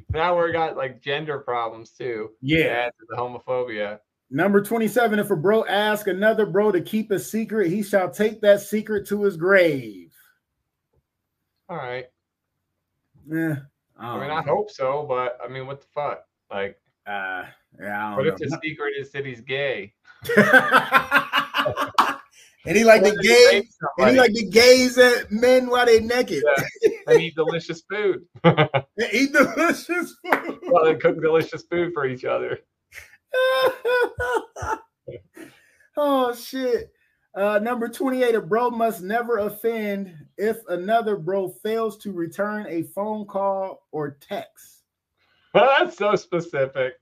now 0.10 0.36
we're 0.36 0.52
got 0.52 0.78
like 0.78 1.02
gender 1.02 1.40
problems 1.40 1.92
too. 1.92 2.32
Yeah. 2.42 2.86
To 2.88 3.06
the 3.10 3.16
homophobia. 3.16 4.00
Number 4.30 4.62
27, 4.62 5.20
if 5.20 5.30
a 5.30 5.36
bro 5.36 5.66
ask 5.66 6.08
another 6.08 6.46
bro 6.46 6.72
to 6.72 6.80
keep 6.80 7.12
a 7.12 7.20
secret, 7.20 7.70
he 7.70 7.84
shall 7.84 8.10
take 8.10 8.40
that 8.42 8.62
secret 8.62 9.08
to 9.08 9.24
his 9.24 9.36
grave. 9.36 10.14
All 11.68 11.76
right. 11.78 12.06
Yeah. 13.28 13.56
I 14.00 14.20
mean, 14.20 14.32
I 14.32 14.42
hope 14.42 14.72
so, 14.72 15.06
but 15.08 15.38
I 15.44 15.48
mean, 15.48 15.68
what 15.68 15.82
the 15.82 15.88
fuck? 15.94 16.24
Like, 16.50 16.80
Uh, 17.06 17.44
yeah, 17.80 18.14
I 18.14 18.16
what 18.16 18.24
don't 18.24 18.34
if 18.34 18.40
the 18.40 18.48
know. 18.48 18.60
secret 18.64 18.94
is 18.98 19.12
that 19.12 19.26
he's 19.26 19.42
gay? 19.42 19.94
and 22.66 22.78
he 22.78 22.84
like 22.84 23.04
the 23.04 23.12
What 23.12 23.22
gays, 23.22 23.78
and 23.98 24.10
he 24.12 24.18
like 24.18 24.34
the 24.34 24.50
gays 24.50 24.98
at 24.98 25.32
men 25.32 25.70
while 25.70 25.86
they 25.86 26.00
naked. 26.00 26.44
and 27.08 27.22
eat 27.22 27.36
delicious 27.36 27.84
food. 27.90 28.26
eat 29.12 29.34
delicious 29.34 30.16
food. 30.24 30.60
well, 30.68 30.86
they 30.86 30.96
cook 30.96 31.22
delicious 31.22 31.64
food 31.64 31.94
for 31.94 32.06
each 32.06 32.26
other. 32.26 32.60
oh 35.98 36.34
shit. 36.34 36.92
Uh, 37.34 37.60
number 37.60 37.88
28, 37.88 38.36
a 38.36 38.42
bro 38.42 38.70
must 38.70 39.02
never 39.02 39.38
offend 39.38 40.14
if 40.38 40.58
another 40.68 41.16
bro 41.16 41.48
fails 41.48 41.98
to 41.98 42.12
return 42.12 42.66
a 42.68 42.84
phone 42.84 43.26
call 43.26 43.88
or 43.94 44.18
text. 44.20 44.84
Well, 45.54 45.70
That's 45.80 45.98
so 45.98 46.16
specific. 46.16 46.96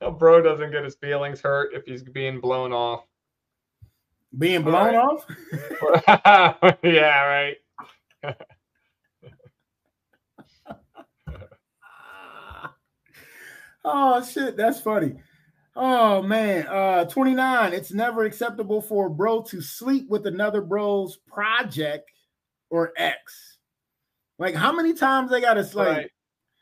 A 0.00 0.10
bro 0.10 0.42
doesn't 0.42 0.72
get 0.72 0.84
his 0.84 0.96
feelings 0.96 1.40
hurt 1.40 1.72
if 1.72 1.84
he's 1.84 2.02
being 2.02 2.40
blown 2.40 2.72
off. 2.72 3.04
Being 4.38 4.62
blown 4.62 4.94
Alright. 4.94 5.20
off? 6.54 6.76
yeah, 6.82 7.24
right. 7.24 7.56
oh 13.84 14.22
shit, 14.24 14.56
that's 14.56 14.80
funny. 14.80 15.14
Oh 15.74 16.22
man, 16.22 16.66
uh 16.66 17.04
29. 17.06 17.72
It's 17.72 17.92
never 17.92 18.24
acceptable 18.24 18.82
for 18.82 19.06
a 19.06 19.10
bro 19.10 19.42
to 19.42 19.60
sleep 19.60 20.08
with 20.10 20.26
another 20.26 20.60
bro's 20.60 21.16
project 21.16 22.10
or 22.70 22.92
ex. 22.96 23.58
Like 24.38 24.54
how 24.54 24.72
many 24.72 24.92
times 24.92 25.30
they 25.30 25.40
gotta 25.40 25.62
like 25.74 25.96
right. 25.96 26.10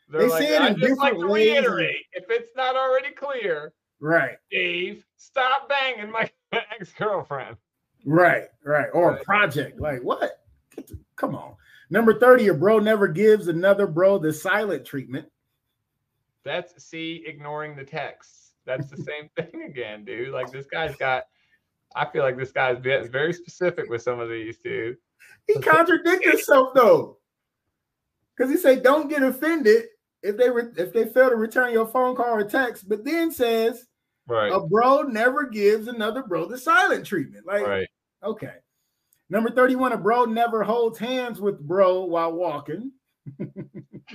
They're 0.07 0.21
they 0.21 0.27
like, 0.29 0.43
say 0.43 0.55
it 0.55 0.61
I 0.61 0.67
in 0.69 0.77
just 0.77 0.97
like 0.97 1.13
different 1.13 1.29
to 1.29 1.33
ways 1.33 1.49
reiterate, 1.49 2.05
if 2.13 2.25
it's 2.29 2.51
not 2.55 2.75
already 2.75 3.11
clear, 3.11 3.73
right, 3.99 4.37
Dave, 4.51 5.03
stop 5.17 5.67
banging 5.67 6.11
my 6.11 6.29
ex-girlfriend. 6.51 7.57
Right, 8.05 8.45
right, 8.63 8.87
or 8.93 9.15
a 9.15 9.23
project. 9.23 9.79
Like 9.79 10.01
what? 10.01 10.43
The- 10.75 10.97
come 11.15 11.35
on. 11.35 11.55
Number 11.89 12.17
30, 12.17 12.47
a 12.47 12.53
bro 12.53 12.79
never 12.79 13.07
gives 13.07 13.47
another 13.47 13.85
bro 13.85 14.17
the 14.17 14.33
silent 14.33 14.85
treatment. 14.85 15.27
That's 16.43 16.83
C 16.83 17.23
ignoring 17.25 17.75
the 17.75 17.83
texts. 17.83 18.53
That's 18.65 18.89
the 18.89 18.97
same 18.97 19.29
thing 19.35 19.63
again, 19.63 20.05
dude. 20.05 20.33
Like 20.33 20.51
this 20.51 20.65
guy's 20.65 20.95
got 20.95 21.25
I 21.95 22.05
feel 22.05 22.23
like 22.23 22.37
this 22.37 22.51
guy's 22.51 22.77
very 22.79 23.33
specific 23.33 23.89
with 23.89 24.01
some 24.01 24.19
of 24.19 24.29
these, 24.29 24.57
dude. 24.57 24.97
He 25.47 25.59
contradicted 25.59 26.29
himself 26.31 26.73
though, 26.73 27.17
because 28.35 28.51
he 28.51 28.57
said, 28.57 28.83
"Don't 28.83 29.09
get 29.09 29.23
offended 29.23 29.85
if 30.21 30.37
they 30.37 30.49
re- 30.49 30.73
if 30.75 30.91
they 30.91 31.05
fail 31.05 31.29
to 31.29 31.35
return 31.35 31.71
your 31.71 31.87
phone 31.87 32.15
call 32.15 32.35
or 32.35 32.43
text," 32.43 32.89
but 32.89 33.05
then 33.05 33.31
says 33.31 33.85
Right. 34.27 34.51
a 34.51 34.59
bro 34.59 35.03
never 35.03 35.45
gives 35.45 35.87
another 35.87 36.23
bro 36.23 36.45
the 36.47 36.57
silent 36.57 37.05
treatment. 37.05 37.45
Like, 37.45 37.65
Right. 37.65 37.87
okay. 38.23 38.53
Number 39.29 39.49
thirty-one, 39.49 39.91
a 39.91 39.97
bro 39.97 40.25
never 40.25 40.63
holds 40.63 40.99
hands 40.99 41.41
with 41.41 41.59
bro 41.59 42.05
while 42.05 42.31
walking. 42.33 42.91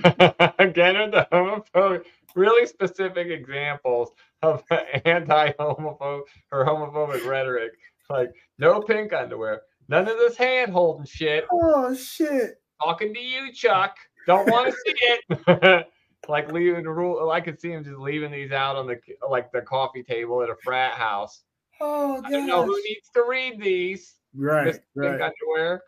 Again, 0.05 0.95
are 0.95 1.11
the 1.11 1.27
homophobic, 1.31 2.05
really 2.35 2.65
specific 2.65 3.27
examples 3.27 4.11
of 4.41 4.63
anti-homophobic 5.05 6.21
or 6.51 6.65
homophobic 6.65 7.25
rhetoric. 7.25 7.71
Like 8.09 8.29
no 8.57 8.81
pink 8.81 9.11
underwear, 9.13 9.61
none 9.89 10.07
of 10.07 10.17
this 10.17 10.37
hand 10.37 10.71
holding 10.71 11.05
shit. 11.05 11.45
Oh 11.51 11.93
shit! 11.93 12.61
Talking 12.81 13.13
to 13.13 13.19
you, 13.19 13.51
Chuck. 13.53 13.95
Don't 14.27 14.49
want 14.49 14.73
to 14.73 14.77
see 14.85 14.95
it. 15.39 15.87
like 16.27 16.51
leaving 16.51 16.83
the 16.83 16.89
rule. 16.89 17.29
I 17.31 17.41
could 17.41 17.59
see 17.59 17.71
him 17.71 17.83
just 17.83 17.97
leaving 17.97 18.31
these 18.31 18.51
out 18.51 18.75
on 18.75 18.87
the 18.87 18.97
like 19.27 19.51
the 19.51 19.61
coffee 19.61 20.03
table 20.03 20.41
at 20.41 20.49
a 20.49 20.55
frat 20.63 20.93
house. 20.93 21.43
Oh 21.79 22.21
I 22.23 22.29
don't 22.29 22.47
know 22.47 22.63
who 22.63 22.75
needs 22.83 23.09
to 23.15 23.25
read 23.27 23.61
these. 23.61 24.15
Right, 24.35 24.67
Mr. 24.67 24.79
right. 24.95 25.19
Pink 25.19 25.21
underwear. 25.21 25.81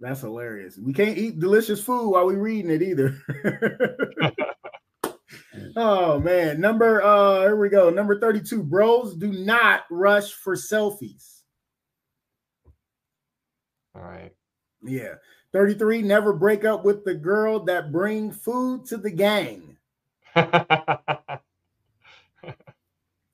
That's 0.00 0.20
hilarious. 0.20 0.78
We 0.78 0.92
can't 0.92 1.18
eat 1.18 1.40
delicious 1.40 1.82
food 1.82 2.10
while 2.10 2.26
we're 2.26 2.38
reading 2.38 2.70
it 2.70 2.82
either. 2.82 3.18
Oh 5.76 6.18
man, 6.18 6.60
number 6.60 7.02
uh 7.02 7.42
here 7.42 7.56
we 7.56 7.68
go. 7.68 7.90
Number 7.90 8.18
32. 8.18 8.62
Bros 8.62 9.14
do 9.14 9.32
not 9.32 9.82
rush 9.90 10.32
for 10.32 10.56
selfies. 10.56 11.42
All 13.94 14.02
right. 14.02 14.32
Yeah. 14.82 15.14
33. 15.52 16.02
Never 16.02 16.32
break 16.32 16.64
up 16.64 16.84
with 16.84 17.04
the 17.04 17.14
girl 17.14 17.60
that 17.64 17.92
bring 17.92 18.30
food 18.30 18.86
to 18.86 18.96
the 18.96 19.10
gang. 19.10 19.76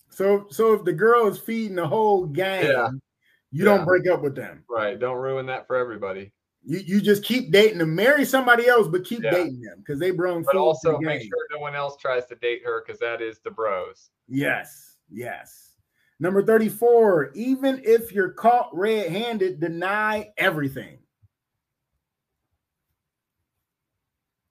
So 0.09 0.47
so 0.51 0.73
if 0.73 0.83
the 0.83 0.95
girl 0.95 1.27
is 1.27 1.39
feeding 1.39 1.77
the 1.77 1.87
whole 1.87 2.25
gang, 2.25 2.65
Yeah. 2.65 2.89
you 3.51 3.65
Yeah. 3.67 3.77
don't 3.77 3.85
break 3.85 4.07
up 4.09 4.23
with 4.23 4.35
them. 4.35 4.65
right. 4.67 4.99
Don't 4.99 5.19
ruin 5.19 5.45
that 5.47 5.67
for 5.67 5.77
everybody. 5.77 6.33
You 6.63 6.79
you 6.79 7.01
just 7.03 7.23
keep 7.23 7.53
dating 7.53 7.77
them. 7.79 7.95
Marry 7.95 8.25
somebody 8.25 8.67
else, 8.67 8.89
but 8.89 9.05
keep 9.05 9.23
Yeah. 9.23 9.31
dating 9.33 9.61
them 9.61 9.81
because 9.81 10.01
they 10.01 10.11
bring 10.13 10.43
But 10.43 10.53
food 10.53 10.59
also 10.59 10.93
to 10.93 10.99
the 10.99 11.05
make 11.05 11.21
gang. 11.21 11.29
sure 11.29 11.47
no 11.51 11.59
one 11.59 11.75
else 11.75 11.99
tries 11.99 12.25
to 12.29 12.35
date 12.37 12.63
her 12.65 12.83
because 12.83 12.99
that 13.01 13.21
is 13.21 13.41
the 13.41 13.51
bros. 13.51 14.09
Yes, 14.27 14.97
yes. 15.11 15.75
Number 16.19 16.43
34, 16.43 17.33
even 17.35 17.83
if 17.85 18.11
you're 18.11 18.31
caught 18.33 18.71
red-handed, 18.75 19.61
deny 19.61 20.33
everything. 20.39 20.97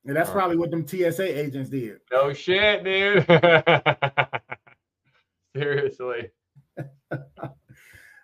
And 0.05 0.15
that's 0.15 0.29
All 0.29 0.35
probably 0.35 0.57
what 0.57 0.71
them 0.71 0.87
TSA 0.87 1.45
agents 1.45 1.69
did. 1.69 1.99
No 2.11 2.33
shit, 2.33 2.83
dude. 2.83 3.25
Seriously. 5.55 6.31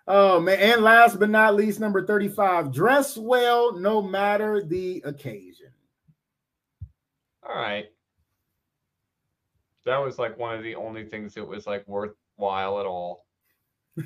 Oh 0.06 0.40
man, 0.40 0.58
and 0.58 0.82
last 0.82 1.20
but 1.20 1.30
not 1.30 1.54
least, 1.54 1.78
number 1.78 2.04
35, 2.04 2.72
dress 2.72 3.16
well 3.16 3.72
no 3.72 4.02
matter 4.02 4.62
the 4.62 5.00
occasion. 5.04 5.70
All 7.48 7.54
right. 7.54 7.86
That 9.84 9.98
was 9.98 10.18
like 10.18 10.38
one 10.38 10.56
of 10.56 10.62
the 10.62 10.74
only 10.74 11.04
things 11.04 11.34
that 11.34 11.46
was 11.46 11.66
like 11.66 11.86
worthwhile 11.86 12.80
at 12.80 12.86
all. 12.86 13.26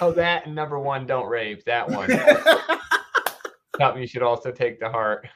oh, 0.00 0.12
that 0.12 0.46
and 0.46 0.54
number 0.54 0.78
one, 0.78 1.06
don't 1.06 1.28
rape. 1.28 1.64
That 1.64 1.90
one. 1.90 2.10
Something 3.78 4.02
you 4.02 4.08
should 4.08 4.22
also 4.22 4.50
take 4.50 4.80
to 4.80 4.90
heart. 4.90 5.28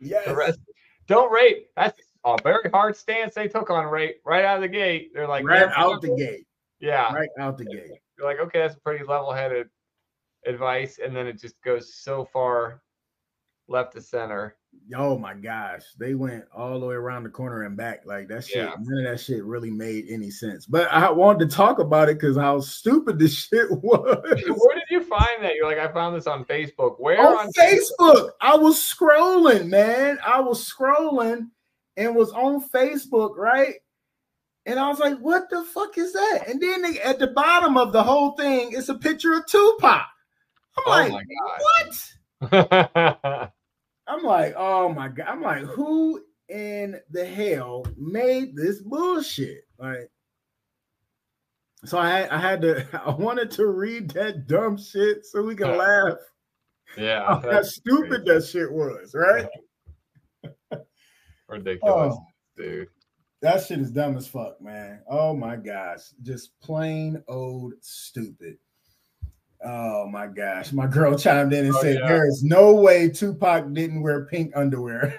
yes. 0.00 0.28
Rest, 0.28 0.60
don't 1.06 1.30
rape. 1.32 1.68
That's 1.76 2.00
a 2.24 2.36
very 2.42 2.70
hard 2.70 2.96
stance 2.96 3.34
they 3.34 3.48
took 3.48 3.70
on 3.70 3.86
rape 3.86 4.20
right 4.24 4.44
out 4.44 4.56
of 4.56 4.62
the 4.62 4.68
gate. 4.68 5.12
They're 5.14 5.28
like, 5.28 5.44
right 5.44 5.60
"Never 5.60 5.78
out 5.78 6.02
the 6.02 6.14
gate. 6.16 6.46
Yeah. 6.80 7.12
Right 7.14 7.28
out 7.38 7.56
the 7.56 7.64
gate. 7.64 7.90
You're 8.18 8.26
like, 8.26 8.40
okay, 8.40 8.60
that's 8.60 8.76
pretty 8.76 9.04
level 9.04 9.32
headed 9.32 9.68
advice. 10.46 10.98
And 11.02 11.14
then 11.14 11.26
it 11.26 11.40
just 11.40 11.60
goes 11.62 11.94
so 11.94 12.24
far 12.24 12.82
left 13.68 13.92
to 13.94 14.00
center. 14.00 14.56
Oh 14.96 15.18
my 15.18 15.34
gosh, 15.34 15.82
they 15.98 16.14
went 16.14 16.44
all 16.56 16.78
the 16.78 16.86
way 16.86 16.94
around 16.94 17.24
the 17.24 17.28
corner 17.30 17.62
and 17.62 17.76
back. 17.76 18.06
Like 18.06 18.28
that 18.28 18.44
shit, 18.44 18.56
Yeah. 18.56 18.74
none 18.80 19.04
of 19.06 19.10
that 19.10 19.20
shit 19.20 19.44
really 19.44 19.70
made 19.70 20.06
any 20.08 20.30
sense. 20.30 20.66
But 20.66 20.90
I 20.92 21.10
wanted 21.10 21.48
to 21.50 21.56
talk 21.56 21.78
about 21.78 22.08
it 22.08 22.18
because 22.20 22.36
how 22.36 22.60
stupid 22.60 23.18
this 23.18 23.34
shit 23.48 23.70
was. 23.70 24.22
Where 24.24 24.74
did 24.74 24.84
you 24.90 25.02
find 25.04 25.42
that? 25.42 25.54
You're 25.54 25.66
like, 25.66 25.78
I 25.78 25.92
found 25.92 26.16
this 26.16 26.26
on 26.26 26.44
Facebook. 26.44 26.96
Where 27.00 27.18
on 27.38 27.52
Facebook. 27.52 28.30
I 28.40 28.56
was 28.56 28.76
scrolling, 28.76 29.68
man. 29.68 30.18
I 30.24 30.40
was 30.40 30.72
scrolling 30.72 31.48
and 31.96 32.14
was 32.14 32.30
on 32.32 32.62
Facebook, 32.68 33.36
right? 33.36 33.74
And 34.66 34.78
I 34.80 34.88
was 34.88 34.98
like, 34.98 35.18
what 35.18 35.48
the 35.50 35.62
fuck 35.64 35.96
is 35.96 36.12
that? 36.12 36.44
And 36.48 36.60
then 36.60 36.82
they, 36.82 37.00
at 37.00 37.18
the 37.18 37.28
bottom 37.28 37.76
of 37.76 37.92
the 37.92 38.02
whole 38.02 38.32
thing, 38.32 38.72
it's 38.72 38.88
a 38.88 38.94
picture 38.96 39.32
of 39.34 39.46
Tupac. 39.46 40.06
I'm 40.78 40.82
Oh 40.86 40.90
like, 40.90 41.12
what? 42.50 43.52
I'm 44.08 44.22
like, 44.22 44.54
oh 44.56 44.88
my 44.92 45.08
god. 45.08 45.26
I'm 45.28 45.42
like, 45.42 45.62
who 45.64 46.22
in 46.48 47.00
the 47.10 47.24
hell 47.24 47.84
made 47.96 48.54
this 48.56 48.80
bullshit? 48.82 49.64
Like, 49.78 50.10
so 51.84 51.98
I 51.98 52.08
had, 52.10 52.30
I 52.30 52.38
had 52.38 52.62
to 52.62 52.86
I 53.04 53.10
wanted 53.10 53.50
to 53.52 53.66
read 53.66 54.10
that 54.10 54.46
dumb 54.46 54.76
shit 54.78 55.26
so 55.26 55.42
we 55.42 55.54
can 55.54 55.76
laugh 55.76 56.18
yeah. 56.96 57.40
how 57.42 57.62
stupid 57.62 58.24
that 58.26 58.44
shit 58.44 58.70
was, 58.70 59.14
right? 59.14 59.46
ridiculous, 61.48 62.14
Oh. 62.16 62.26
dude. 62.56 62.88
That 63.42 63.62
shit 63.64 63.80
is 63.80 63.90
dumb 63.90 64.16
as 64.16 64.26
fuck, 64.26 64.60
man. 64.62 65.02
Oh 65.08 65.34
my 65.34 65.56
gosh. 65.56 66.00
Just 66.22 66.58
plain 66.60 67.22
old 67.28 67.74
stupid. 67.80 68.56
Oh 69.64 70.06
my 70.08 70.26
gosh. 70.26 70.72
My 70.72 70.86
girl 70.86 71.16
chimed 71.18 71.52
in 71.52 71.66
and 71.66 71.74
Oh, 71.74 71.80
said, 71.82 71.98
yeah. 72.00 72.08
There 72.08 72.26
is 72.28 72.42
no 72.44 72.74
way 72.74 73.08
Tupac 73.08 73.72
didn't 73.72 74.02
wear 74.02 74.26
pink 74.26 74.52
underwear. 74.56 75.16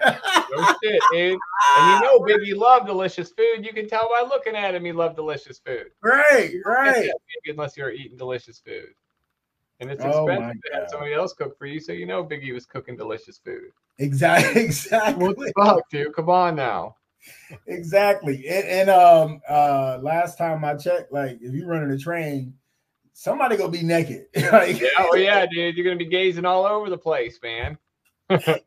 No 0.55 0.65
shit, 0.81 1.01
dude. 1.11 1.37
And 1.77 1.91
you 1.91 1.99
know, 2.01 2.19
Biggie 2.19 2.55
loved 2.55 2.85
delicious 2.87 3.31
food. 3.31 3.65
You 3.65 3.73
can 3.73 3.89
tell 3.89 4.09
by 4.09 4.25
looking 4.27 4.55
at 4.55 4.73
him, 4.73 4.85
he 4.85 4.91
loved 4.93 5.15
delicious 5.17 5.59
food. 5.59 5.87
right, 6.01 6.53
right. 6.65 7.09
Unless 7.47 7.75
you're 7.75 7.91
eating 7.91 8.17
delicious 8.17 8.59
food. 8.59 8.89
And 9.79 9.91
it's 9.91 10.03
Oh, 10.03 10.27
expensive 10.27 10.61
to 10.71 10.73
have 10.79 10.89
somebody 10.89 11.13
else 11.13 11.33
cook 11.33 11.57
for 11.57 11.65
you, 11.65 11.79
so 11.79 11.91
you 11.91 12.05
know 12.05 12.23
Biggie 12.23 12.53
was 12.53 12.65
cooking 12.65 12.95
delicious 12.95 13.37
food. 13.39 13.71
Exactly, 13.99 14.61
exactly. 14.65 15.25
What 15.25 15.37
the 15.37 15.51
fuck, 15.57 15.81
dude? 15.89 16.13
Come 16.13 16.29
on 16.29 16.55
now. 16.55 16.95
exactly. 17.65 18.47
And, 18.47 18.67
and 18.67 18.89
um 18.91 19.41
uh 19.49 19.97
last 20.01 20.37
time 20.37 20.63
I 20.63 20.75
checked, 20.75 21.11
like 21.11 21.39
if 21.41 21.53
you're 21.53 21.67
running 21.67 21.91
a 21.91 21.97
train, 21.97 22.53
somebody 23.17 23.57
gonna 23.57 23.71
be 23.71 23.81
naked. 23.81 24.27
like, 24.51 24.81
oh 24.99 25.15
yeah, 25.15 25.45
dude. 25.47 25.75
You're 25.75 25.83
gonna 25.83 25.97
be 25.97 26.05
gazing 26.05 26.45
all 26.45 26.65
over 26.65 26.89
the 26.89 26.97
place, 26.97 27.39
man. 27.43 27.77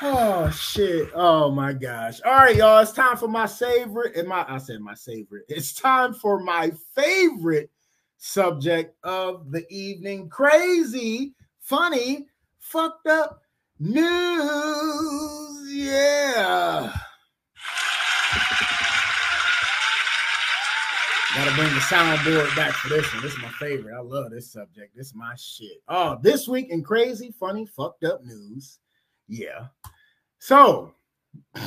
Oh 0.00 0.48
shit! 0.50 1.10
Oh 1.12 1.50
my 1.50 1.72
gosh! 1.72 2.20
All 2.24 2.30
right, 2.32 2.54
y'all. 2.54 2.78
It's 2.78 2.92
time 2.92 3.16
for 3.16 3.26
my 3.26 3.48
favorite. 3.48 4.14
And 4.14 4.28
my 4.28 4.44
I 4.48 4.58
said 4.58 4.80
my 4.80 4.94
favorite. 4.94 5.44
It's 5.48 5.72
time 5.72 6.14
for 6.14 6.38
my 6.38 6.70
favorite 6.94 7.68
subject 8.16 8.94
of 9.02 9.50
the 9.50 9.66
evening: 9.70 10.28
crazy, 10.28 11.34
funny, 11.58 12.28
fucked 12.60 13.08
up 13.08 13.42
news. 13.80 15.74
Yeah. 15.74 16.92
Gotta 21.34 21.54
bring 21.54 21.72
the 21.72 21.80
soundboard 21.80 22.56
back 22.56 22.72
for 22.72 22.88
this 22.88 23.12
one. 23.12 23.22
This 23.22 23.32
is 23.32 23.38
my 23.38 23.50
favorite. 23.60 23.94
I 23.94 24.00
love 24.00 24.30
this 24.30 24.50
subject. 24.50 24.96
This 24.96 25.08
is 25.08 25.14
my 25.14 25.34
shit. 25.36 25.82
Oh, 25.86 26.18
this 26.20 26.48
week 26.48 26.70
in 26.70 26.82
crazy, 26.82 27.32
funny, 27.38 27.64
fucked 27.64 28.02
up 28.02 28.24
news. 28.24 28.78
Yeah. 29.28 29.66
So, 30.40 30.94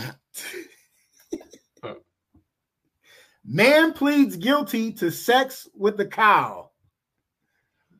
man 3.46 3.94
pleads 3.94 4.36
guilty 4.36 4.92
to 4.94 5.10
sex 5.12 5.70
with 5.74 5.96
the 5.96 6.08
cow. 6.08 6.72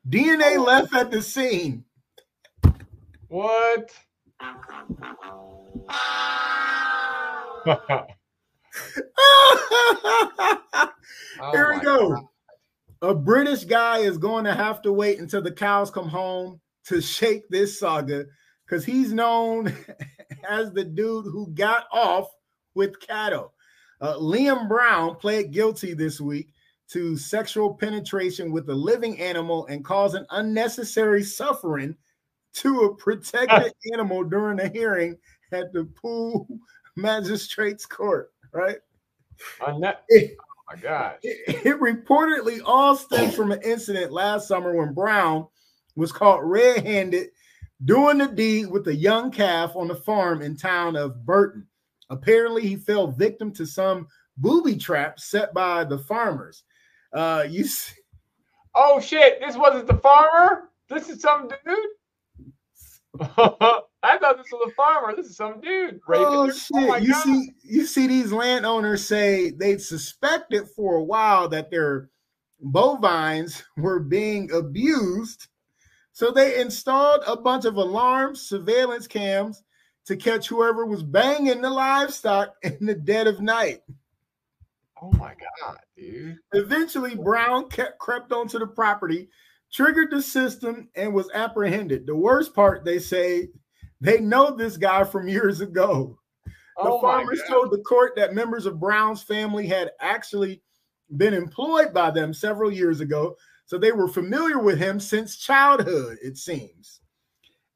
DNA 0.08 0.58
oh. 0.58 0.64
left 0.64 0.94
at 0.94 1.10
the 1.10 1.22
scene. 1.22 1.84
What? 3.32 3.90
Oh 4.40 5.76
Here 11.52 11.72
we 11.72 11.80
go. 11.80 12.10
God. 12.10 12.24
A 13.00 13.14
British 13.14 13.64
guy 13.64 13.98
is 14.00 14.18
going 14.18 14.44
to 14.44 14.54
have 14.54 14.82
to 14.82 14.92
wait 14.92 15.18
until 15.18 15.40
the 15.40 15.50
cows 15.50 15.90
come 15.90 16.08
home 16.08 16.60
to 16.84 17.00
shake 17.00 17.48
this 17.48 17.78
saga 17.78 18.26
because 18.66 18.84
he's 18.84 19.14
known 19.14 19.74
as 20.48 20.70
the 20.72 20.84
dude 20.84 21.24
who 21.24 21.48
got 21.54 21.86
off 21.90 22.28
with 22.74 23.00
cattle. 23.00 23.54
Uh, 24.02 24.16
Liam 24.16 24.68
Brown 24.68 25.14
pled 25.16 25.52
guilty 25.52 25.94
this 25.94 26.20
week 26.20 26.52
to 26.90 27.16
sexual 27.16 27.72
penetration 27.74 28.52
with 28.52 28.68
a 28.68 28.74
living 28.74 29.18
animal 29.18 29.64
and 29.66 29.82
causing 29.82 30.26
unnecessary 30.30 31.24
suffering 31.24 31.96
to 32.54 32.82
a 32.82 32.94
protected 32.96 33.72
animal 33.92 34.24
during 34.24 34.60
a 34.60 34.68
hearing 34.68 35.16
at 35.52 35.72
the 35.72 35.84
Poole 35.84 36.46
Magistrates 36.96 37.86
Court. 37.86 38.32
Right? 38.52 38.78
That- 39.80 40.04
It- 40.08 40.36
oh 40.40 40.44
my 40.74 40.80
gosh. 40.80 41.16
it, 41.22 41.66
it 41.66 41.80
reportedly 41.80 42.60
all 42.64 42.96
stems 42.96 43.34
from 43.34 43.52
an 43.52 43.60
incident 43.62 44.12
last 44.12 44.48
summer 44.48 44.74
when 44.76 44.94
Brown 44.94 45.46
was 45.96 46.12
caught 46.12 46.44
red-handed 46.44 47.28
doing 47.84 48.18
the 48.18 48.28
deed 48.28 48.66
with 48.70 48.86
a 48.88 48.94
young 48.94 49.30
calf 49.30 49.74
on 49.74 49.88
the 49.88 49.94
farm 49.94 50.40
in 50.40 50.56
town 50.56 50.96
of 50.96 51.26
Burton. 51.26 51.66
Apparently, 52.10 52.62
he 52.62 52.76
fell 52.76 53.08
victim 53.08 53.52
to 53.52 53.66
some 53.66 54.06
booby 54.36 54.76
trap 54.76 55.18
set 55.18 55.52
by 55.52 55.82
the 55.84 55.98
farmers. 55.98 56.62
Uh, 57.12 57.44
you 57.48 57.64
see, 57.64 57.94
Oh 58.74 59.00
shit! 59.00 59.38
This 59.40 59.56
wasn't 59.56 59.86
the 59.86 59.98
farmer. 59.98 60.70
This 60.88 61.10
is 61.10 61.20
some 61.20 61.48
dude. 61.48 61.76
I 63.20 64.18
thought 64.18 64.38
this 64.38 64.50
was 64.50 64.70
a 64.70 64.74
farmer. 64.74 65.14
This 65.14 65.26
is 65.26 65.36
some 65.36 65.60
dude. 65.60 66.00
raping 66.08 66.26
oh 66.28 66.50
shit! 66.50 66.70
Oh, 66.74 66.86
my 66.88 66.96
you 66.98 67.12
God. 67.12 67.22
see, 67.24 67.50
you 67.62 67.86
see 67.86 68.06
these 68.06 68.32
landowners 68.32 69.06
say 69.06 69.50
they 69.50 69.78
suspected 69.78 70.68
for 70.74 70.96
a 70.96 71.04
while 71.04 71.48
that 71.50 71.70
their 71.70 72.10
bovines 72.60 73.62
were 73.76 74.00
being 74.00 74.50
abused. 74.52 75.48
So 76.12 76.30
they 76.30 76.60
installed 76.60 77.22
a 77.26 77.36
bunch 77.36 77.64
of 77.64 77.76
alarms, 77.76 78.42
surveillance 78.42 79.06
cams 79.06 79.62
to 80.06 80.16
catch 80.16 80.48
whoever 80.48 80.84
was 80.84 81.02
banging 81.02 81.62
the 81.62 81.70
livestock 81.70 82.54
in 82.62 82.86
the 82.86 82.94
dead 82.94 83.26
of 83.26 83.40
night. 83.40 83.80
Oh 85.02 85.12
my 85.12 85.34
god, 85.60 85.78
dude. 85.96 86.38
Eventually, 86.52 87.16
Brown 87.16 87.68
kept, 87.68 87.98
crept 87.98 88.32
onto 88.32 88.58
the 88.58 88.66
property, 88.66 89.28
triggered 89.72 90.10
the 90.10 90.22
system, 90.22 90.88
and 90.94 91.14
was 91.14 91.30
apprehended. 91.32 92.06
The 92.06 92.14
worst 92.14 92.54
part, 92.54 92.84
they 92.84 92.98
say, 92.98 93.48
they 94.00 94.20
know 94.20 94.54
this 94.54 94.76
guy 94.76 95.04
from 95.04 95.28
years 95.28 95.60
ago. 95.60 96.18
The 96.76 96.90
Oh 96.90 97.00
farmers 97.00 97.40
told 97.48 97.70
the 97.70 97.82
court 97.82 98.12
that 98.16 98.34
members 98.34 98.66
of 98.66 98.80
Brown's 98.80 99.22
family 99.22 99.66
had 99.66 99.92
actually 100.00 100.62
been 101.16 101.34
employed 101.34 101.92
by 101.92 102.10
them 102.10 102.32
several 102.32 102.72
years 102.72 103.00
ago, 103.00 103.36
so 103.66 103.78
they 103.78 103.92
were 103.92 104.08
familiar 104.08 104.58
with 104.58 104.78
him 104.78 104.98
since 104.98 105.36
childhood, 105.36 106.18
it 106.22 106.36
seems. 106.36 107.00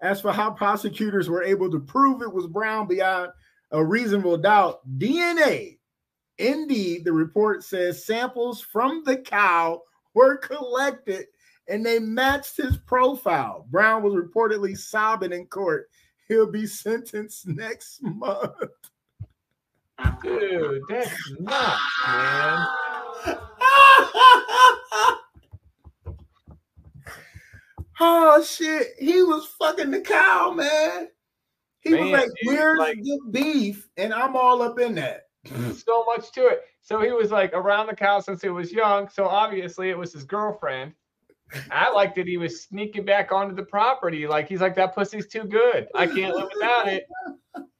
As 0.00 0.20
for 0.20 0.32
how 0.32 0.50
prosecutors 0.50 1.28
were 1.28 1.42
able 1.42 1.70
to 1.70 1.80
prove 1.80 2.22
it 2.22 2.32
was 2.32 2.46
Brown 2.46 2.86
beyond 2.86 3.30
a 3.70 3.84
reasonable 3.84 4.36
doubt, 4.36 4.80
DNA. 4.98 5.78
Indeed, 6.38 7.04
the 7.04 7.12
report 7.12 7.64
says 7.64 8.04
samples 8.04 8.60
from 8.60 9.02
the 9.04 9.16
cow 9.16 9.82
were 10.14 10.36
collected 10.36 11.26
and 11.68 11.84
they 11.84 11.98
matched 11.98 12.56
his 12.56 12.76
profile. 12.78 13.66
Brown 13.70 14.02
was 14.02 14.14
reportedly 14.14 14.76
sobbing 14.76 15.32
in 15.32 15.46
court. 15.46 15.88
He'll 16.28 16.50
be 16.50 16.66
sentenced 16.66 17.46
next 17.48 18.02
month. 18.02 18.52
Dude, 20.22 20.82
that's 20.90 21.10
nuts, 21.40 21.80
man. 22.06 22.66
oh 28.00 28.42
shit, 28.46 28.88
he 28.98 29.22
was 29.22 29.46
fucking 29.58 29.90
the 29.90 30.02
cow, 30.02 30.52
man. 30.52 31.08
He 31.80 31.90
Man, 31.92 32.02
was 32.02 32.12
like, 32.12 32.28
dude, 32.42 32.54
"Where's 32.54 32.78
like- 32.78 32.98
the 33.02 33.20
beef?" 33.30 33.88
And 33.96 34.12
I'm 34.12 34.36
all 34.36 34.60
up 34.60 34.78
in 34.78 34.94
that. 34.96 35.28
so 35.86 36.04
much 36.04 36.32
to 36.32 36.46
it. 36.46 36.62
So 36.82 37.00
he 37.00 37.10
was 37.12 37.30
like 37.30 37.52
around 37.52 37.86
the 37.86 37.94
cow 37.96 38.20
since 38.20 38.42
he 38.42 38.48
was 38.48 38.72
young. 38.72 39.08
So 39.08 39.26
obviously 39.26 39.90
it 39.90 39.98
was 39.98 40.12
his 40.12 40.24
girlfriend. 40.24 40.92
I 41.70 41.90
liked 41.92 42.16
that 42.16 42.26
he 42.26 42.36
was 42.36 42.62
sneaking 42.62 43.04
back 43.04 43.30
onto 43.32 43.54
the 43.54 43.62
property. 43.62 44.26
Like 44.26 44.48
he's 44.48 44.60
like, 44.60 44.74
that 44.76 44.94
pussy's 44.94 45.26
too 45.28 45.44
good. 45.44 45.88
I 45.94 46.06
can't 46.06 46.34
live 46.34 46.48
without 46.52 46.88
it. 46.88 47.06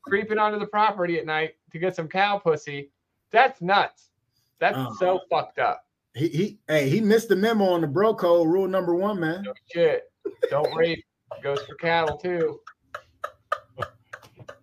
Creeping 0.03 0.39
onto 0.39 0.59
the 0.59 0.67
property 0.67 1.19
at 1.19 1.27
night 1.27 1.55
to 1.73 1.79
get 1.79 1.97
some 1.97 2.07
cow 2.09 2.39
pussy. 2.39 2.91
That's 3.33 3.61
nuts. 3.61 4.11
That's 4.61 4.77
Oh. 4.79 4.97
so 4.99 5.21
fucked 5.31 5.59
up. 5.59 5.85
He, 6.15 6.29
he, 6.29 6.59
hey, 6.69 6.89
he 6.89 7.01
missed 7.01 7.29
the 7.29 7.37
memo 7.37 7.65
on 7.67 7.81
the 7.83 7.87
bro 7.87 8.15
code 8.15 8.49
rule 8.49 8.69
number 8.69 8.95
one, 8.95 9.21
man. 9.21 9.43
No 9.43 9.53
shit. 9.73 10.05
Don't 10.49 10.75
rape. 10.75 11.05
Goes 11.43 11.61
for 11.63 11.75
cattle 11.75 12.17
too. 12.17 12.61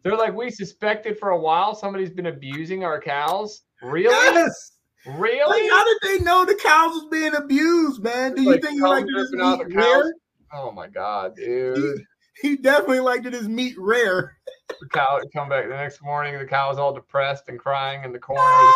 They're 0.01 0.17
like, 0.17 0.33
we 0.33 0.49
suspected 0.49 1.17
for 1.17 1.29
a 1.29 1.39
while 1.39 1.75
somebody's 1.75 2.09
been 2.09 2.25
abusing 2.27 2.83
our 2.83 2.99
cows. 2.99 3.61
Really? 3.81 4.13
Yes. 4.13 4.72
Really? 5.05 5.61
Like, 5.69 5.69
how 5.71 5.83
did 5.85 5.97
they 6.03 6.23
know 6.23 6.45
the 6.45 6.55
cows 6.55 6.93
was 6.93 7.07
being 7.11 7.35
abused, 7.35 8.01
man? 8.01 8.35
Do 8.35 8.41
you 8.41 8.51
Like, 8.51 8.61
think 8.61 8.75
he 8.75 8.81
liked 8.81 9.09
out 9.41 9.59
meat 9.59 9.67
the 9.67 9.73
cows? 9.75 10.11
Oh 10.53 10.71
my 10.71 10.87
god, 10.87 11.35
dude. 11.35 12.03
He 12.41 12.57
definitely 12.57 12.99
liked 13.01 13.25
his 13.25 13.47
meat 13.47 13.75
rare. 13.77 14.37
The 14.67 14.87
cow 14.91 15.19
would 15.19 15.31
come 15.33 15.49
back 15.49 15.67
the 15.67 15.75
next 15.75 16.01
morning. 16.01 16.37
The 16.37 16.45
cow 16.45 16.69
was 16.69 16.77
all 16.77 16.93
depressed 16.93 17.49
and 17.49 17.59
crying 17.59 18.03
in 18.03 18.11
the 18.13 18.19
corner. 18.19 18.71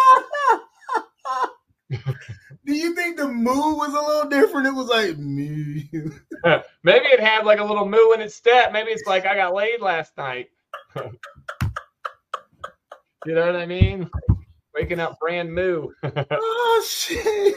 Do 2.65 2.73
you 2.75 2.93
think 2.95 3.15
the 3.17 3.27
moo 3.29 3.75
was 3.75 3.89
a 3.93 4.05
little 4.05 4.29
different? 4.29 4.67
It 4.67 4.73
was 4.73 4.87
like 4.87 5.17
me. 5.17 5.89
Maybe 6.83 7.05
it 7.05 7.19
had 7.21 7.45
like 7.45 7.59
a 7.59 7.63
little 7.63 7.87
moo 7.87 8.11
in 8.13 8.21
its 8.21 8.35
step. 8.35 8.73
Maybe 8.73 8.91
it's 8.91 9.07
like 9.07 9.25
I 9.25 9.35
got 9.35 9.53
laid 9.53 9.79
last 9.81 10.11
night. 10.17 10.49
you 13.25 13.33
know 13.33 13.45
what 13.45 13.55
I 13.55 13.65
mean? 13.65 14.09
Waking 14.77 14.99
up 14.99 15.17
brand 15.19 15.53
new. 15.55 15.91
oh 16.03 16.85
shit. 16.87 17.55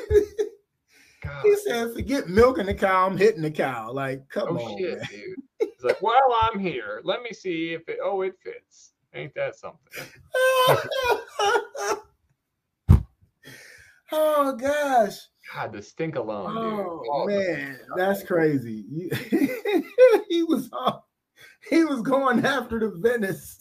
God, 1.23 1.43
He 1.43 1.55
said, 1.57 1.93
"Forget 1.93 2.29
milking 2.29 2.67
the 2.67 2.75
cow. 2.75 3.07
I'm 3.07 3.17
hitting 3.17 3.43
the 3.43 3.51
cow." 3.51 3.93
Like, 3.93 4.27
come 4.31 4.57
oh 4.57 4.59
on, 4.59 4.79
shit, 4.79 4.99
man. 4.99 5.09
dude. 5.11 5.37
It's 5.61 5.85
like, 5.85 6.01
well, 6.01 6.15
I'm 6.43 6.59
here. 6.59 7.01
Let 7.05 7.23
me 7.23 7.33
see 7.33 7.75
if 7.75 7.87
it. 7.89 7.99
Oh, 8.03 8.23
it 8.23 8.35
fits. 8.43 8.93
Ain't 9.15 9.35
that 9.35 9.57
something? 9.57 9.81
oh 14.13 14.57
gosh. 14.59 15.17
God, 15.55 15.73
the 15.73 15.83
stink 15.83 16.17
alone, 16.17 16.55
dude. 16.55 16.87
Oh 16.87 17.03
Oh, 17.13 17.27
man, 17.27 17.79
that's 17.97 18.23
crazy. 18.23 19.11
He 20.29 20.45
was 20.45 20.71
all- 20.73 21.09
he 21.69 21.85
was 21.85 22.01
going 22.03 22.45
after 22.47 22.79
the 22.79 22.91
Venice 22.97 23.59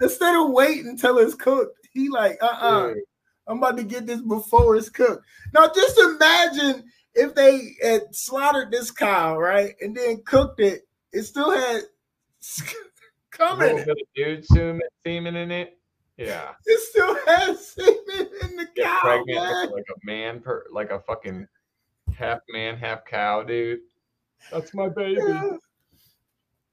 instead 0.00 0.36
of 0.36 0.50
waiting 0.50 0.88
until 0.88 1.18
it's 1.18 1.34
cooked. 1.34 1.81
He 1.92 2.08
like, 2.08 2.38
uh, 2.42 2.46
uh 2.46 2.86
Dude. 2.88 2.98
I'm 3.46 3.58
about 3.58 3.76
to 3.76 3.82
get 3.84 4.06
this 4.06 4.20
before 4.20 4.76
it's 4.76 4.88
cooked. 4.88 5.24
Now, 5.52 5.68
just 5.74 5.98
imagine 5.98 6.84
if 7.14 7.34
they 7.34 7.74
had 7.82 8.14
slaughtered 8.14 8.70
this 8.70 8.90
cow, 8.90 9.38
right, 9.38 9.74
and 9.80 9.96
then 9.96 10.22
cooked 10.24 10.60
it. 10.60 10.86
It 11.12 11.22
still 11.24 11.50
had 11.50 11.82
a 12.60 13.36
coming. 13.36 13.76
little 13.76 13.84
bit 13.84 13.90
of 14.00 14.06
dude 14.14 14.46
semen, 14.46 15.36
in 15.36 15.50
it. 15.50 15.78
Yeah. 16.16 16.50
It 16.66 16.80
still 16.80 17.16
has 17.26 17.66
semen 17.68 18.28
in 18.42 18.56
the 18.56 18.66
Get 18.76 18.84
cow, 18.84 19.00
pregnant 19.00 19.40
man. 19.40 19.70
like 19.70 19.84
a 19.90 20.06
man 20.06 20.40
per 20.40 20.64
like 20.72 20.90
a 20.90 21.00
fucking 21.00 21.46
half 22.14 22.40
man, 22.50 22.76
half 22.76 23.04
cow, 23.04 23.42
dude. 23.42 23.80
That's 24.50 24.72
my 24.72 24.88
baby. 24.88 25.20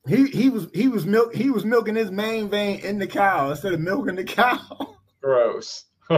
He 0.07 0.27
he 0.27 0.49
was 0.49 0.67
he 0.73 0.87
was 0.87 1.05
milk 1.05 1.33
he 1.35 1.49
was 1.49 1.65
milking 1.65 1.95
his 1.95 2.11
main 2.11 2.49
vein 2.49 2.79
in 2.79 2.99
the 2.99 3.07
cow 3.07 3.49
instead 3.49 3.73
of 3.73 3.79
milking 3.79 4.15
the 4.15 4.23
cow. 4.23 4.95
Gross. 5.21 5.85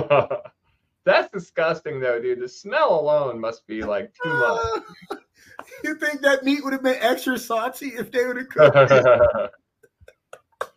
That's 1.04 1.32
disgusting 1.32 2.00
though, 2.00 2.22
dude. 2.22 2.42
The 2.42 2.50
smell 2.50 3.00
alone 3.00 3.40
must 3.40 3.66
be 3.66 3.84
like 3.84 4.14
too 4.24 4.30
much. 4.30 4.84
you 5.84 5.96
think 5.96 6.22
that 6.22 6.44
meat 6.44 6.64
would 6.64 6.74
have 6.74 6.84
been 6.84 6.98
extra 7.00 7.38
saucy 7.40 7.88
if 7.88 8.12
they 8.12 8.26
would 8.26 8.38
have 8.38 8.50
cooked 8.50 8.92
it? 8.92 9.52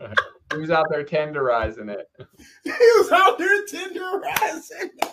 he 0.53 0.59
was 0.59 0.71
out 0.71 0.87
there 0.91 1.05
tenderizing 1.05 1.91
it. 1.91 2.09
he 2.65 2.71
was 2.71 3.13
out 3.13 3.39
there 3.39 3.67
tenderizing. 3.67 4.91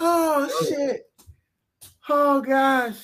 Oh, 0.00 0.50
oh 0.50 0.66
shit. 0.66 1.02
Oh 2.08 2.40
gosh. 2.40 2.96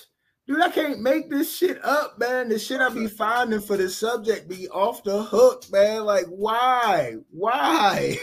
Dude, 0.51 0.61
I 0.63 0.69
can't 0.69 1.01
make 1.01 1.31
this 1.31 1.57
shit 1.57 1.79
up, 1.85 2.19
man. 2.19 2.49
The 2.49 2.59
shit 2.59 2.81
I 2.81 2.89
be 2.89 3.07
finding 3.07 3.61
for 3.61 3.77
this 3.77 3.97
subject 3.97 4.49
be 4.49 4.69
off 4.69 5.05
the 5.05 5.23
hook, 5.23 5.63
man. 5.71 6.05
Like, 6.05 6.25
why? 6.27 7.19
Why? 7.31 8.19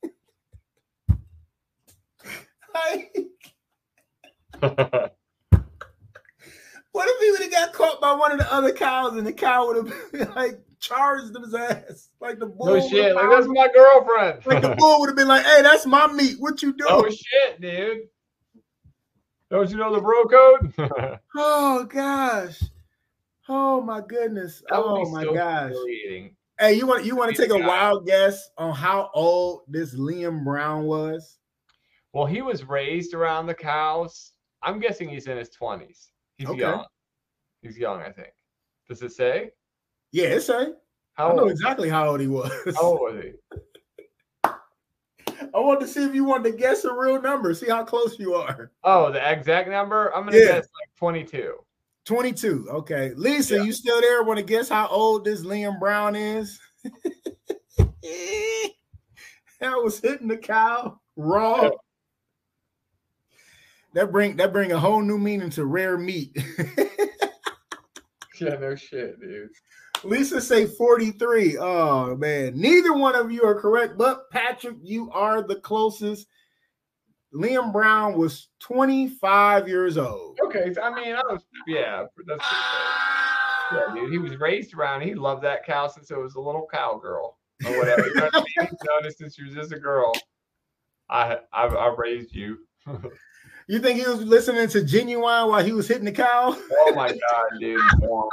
like, 2.72 3.16
what 6.92 7.08
if 7.08 7.20
he 7.20 7.30
would 7.32 7.42
have 7.42 7.50
got 7.50 7.72
caught 7.72 8.00
by 8.00 8.12
one 8.12 8.30
of 8.30 8.38
the 8.38 8.54
other 8.54 8.72
cows 8.72 9.16
and 9.16 9.26
the 9.26 9.32
cow 9.32 9.66
would 9.66 9.84
have 9.84 9.92
like 10.36 10.60
charged 10.78 11.36
his 11.36 11.52
ass? 11.52 12.10
Like 12.20 12.38
the 12.38 12.46
bull. 12.46 12.76
no 12.76 12.88
shit. 12.88 13.12
Like 13.12 13.28
that's 13.28 13.48
my 13.48 13.66
girlfriend. 13.74 14.46
like 14.46 14.62
the 14.62 14.76
bull 14.78 15.00
would 15.00 15.08
have 15.08 15.16
been 15.16 15.26
like, 15.26 15.44
"Hey, 15.44 15.62
that's 15.62 15.84
my 15.84 16.06
meat. 16.12 16.36
What 16.38 16.62
you 16.62 16.74
doing?" 16.74 16.90
oh 16.92 17.10
shit, 17.10 17.60
dude. 17.60 18.02
Don't 19.52 19.70
you 19.70 19.76
know 19.76 19.94
the 19.94 20.00
bro 20.00 20.24
code? 20.24 21.18
Oh 21.36 21.84
gosh. 21.84 22.58
Oh 23.48 23.80
my 23.82 24.00
goodness. 24.00 24.62
would 24.70 24.78
oh 24.78 25.04
be 25.04 25.10
my 25.10 25.22
so 25.22 25.34
gosh. 25.34 25.72
Hey, 26.58 26.74
you 26.74 26.86
want 26.86 27.04
you 27.04 27.16
want 27.16 27.34
to 27.36 27.42
take 27.42 27.50
a 27.50 27.58
Yeah. 27.58 27.66
wild 27.66 28.06
guess 28.06 28.50
on 28.56 28.74
how 28.74 29.10
old 29.14 29.62
this 29.68 29.94
Liam 29.94 30.42
Brown 30.42 30.84
was? 30.84 31.38
Well, 32.14 32.24
he 32.26 32.40
was 32.40 32.64
raised 32.64 33.12
around 33.14 33.46
the 33.46 33.54
cows. 33.54 34.32
I'm 34.62 34.80
guessing 34.80 35.08
he's 35.10 35.26
in 35.26 35.36
his 35.36 35.50
20s. 35.50 36.08
He's 36.38 36.48
Okay. 36.48 36.58
young. 36.58 36.84
He's 37.62 37.76
young, 37.78 38.00
I 38.00 38.10
think. 38.10 38.32
Does 38.88 39.02
it 39.02 39.12
say? 39.12 39.50
Yeah, 40.12 40.28
it's 40.28 40.48
a. 40.48 40.74
How 41.14 41.30
I 41.30 41.34
know 41.34 41.42
old, 41.42 41.50
exactly 41.50 41.88
how 41.90 42.08
old 42.08 42.20
he 42.20 42.26
was. 42.26 42.50
how 42.76 42.82
old 42.82 43.00
was 43.00 43.22
he? 43.22 43.32
I 45.54 45.60
want 45.60 45.80
to 45.80 45.86
see 45.86 46.04
if 46.04 46.14
you 46.14 46.24
want 46.24 46.44
to 46.44 46.50
guess 46.52 46.84
a 46.84 46.92
real 46.92 47.20
number. 47.20 47.54
See 47.54 47.68
how 47.68 47.84
close 47.84 48.18
you 48.18 48.34
are. 48.34 48.70
Oh, 48.84 49.10
the 49.12 49.30
exact 49.30 49.68
number? 49.68 50.14
I'm 50.14 50.24
gonna 50.24 50.36
Yeah. 50.38 50.44
guess 50.52 50.68
like 50.80 50.94
22. 50.96 51.54
22. 52.04 52.66
Okay. 52.70 53.12
Lisa, 53.14 53.56
Yeah. 53.56 53.62
you 53.62 53.72
still 53.72 54.00
there? 54.00 54.22
Want 54.22 54.38
to 54.38 54.44
guess 54.44 54.68
how 54.68 54.88
old 54.88 55.24
this 55.24 55.42
Liam 55.42 55.78
Brown 55.78 56.16
is? 56.16 56.58
that 57.78 58.72
was 59.60 60.00
hitting 60.00 60.28
the 60.28 60.36
cow 60.36 60.98
raw. 61.16 61.70
That 63.94 64.10
bring 64.10 64.36
that 64.36 64.52
bring 64.52 64.72
a 64.72 64.78
whole 64.78 65.02
new 65.02 65.18
meaning 65.18 65.50
to 65.50 65.64
rare 65.66 65.98
meat. 65.98 66.36
Yeah, 68.40 68.56
no 68.56 68.74
shit, 68.74 69.20
dude. 69.20 69.50
Lisa 70.04 70.40
say 70.40 70.66
43. 70.66 71.58
Oh 71.58 72.16
man, 72.16 72.58
neither 72.58 72.92
one 72.92 73.14
of 73.14 73.30
you 73.30 73.44
are 73.44 73.60
correct, 73.60 73.96
but 73.96 74.30
Patrick, 74.30 74.76
you 74.82 75.10
are 75.12 75.42
the 75.42 75.56
closest. 75.56 76.26
Liam 77.34 77.72
Brown 77.72 78.18
was 78.18 78.48
25 78.60 79.66
years 79.66 79.96
old. 79.96 80.38
Okay, 80.44 80.72
so, 80.74 80.82
I 80.82 80.94
mean, 80.94 81.14
I 81.14 81.22
was 81.30 81.42
yeah, 81.66 82.04
that's 82.26 82.44
yeah, 83.72 83.94
dude. 83.94 84.12
He 84.12 84.18
was 84.18 84.36
raised 84.38 84.74
around. 84.74 85.02
He 85.02 85.14
loved 85.14 85.42
that 85.44 85.64
cow 85.64 85.86
since 85.86 86.10
it 86.10 86.18
was 86.18 86.34
a 86.34 86.40
little 86.40 86.66
cowgirl 86.70 87.38
or 87.66 87.78
whatever. 87.78 88.06
You 88.06 88.14
know 88.14 89.10
since 89.16 89.34
she 89.34 89.44
was 89.44 89.54
just 89.54 89.72
a 89.72 89.78
girl. 89.78 90.12
I 91.08 91.38
I, 91.52 91.66
I 91.66 91.94
raised 91.96 92.34
you. 92.34 92.58
You 93.68 93.78
think 93.78 93.98
he 94.00 94.06
was 94.06 94.22
listening 94.22 94.68
to 94.68 94.78
Ginuwine 94.80 95.48
while 95.48 95.64
he 95.64 95.72
was 95.72 95.86
hitting 95.88 96.04
the 96.04 96.12
cow? 96.12 96.56
Oh 96.72 96.92
my 96.94 97.08
god, 97.08 97.60
dude! 97.60 97.80
Womp, 98.00 98.28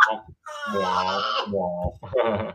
womp, 0.73 1.99
womp. 2.17 2.53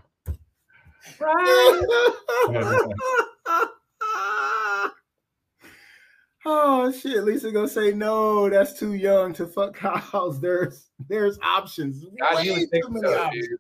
oh 6.45 6.93
shit! 6.93 7.25
Lisa 7.25 7.53
gonna 7.53 7.69
say 7.69 7.93
no. 7.93 8.49
That's 8.51 8.79
too 8.79 8.95
young 8.95 9.33
to 9.35 9.47
fuck 9.47 9.77
cows. 9.77 10.41
There's 10.43 10.91
there's 11.09 11.39
options. 11.43 12.05
God, 12.19 12.37
Way 12.37 12.67
too 12.67 12.89
many 12.91 13.07
so, 13.07 13.21
options. 13.23 13.49
dude. 13.49 13.59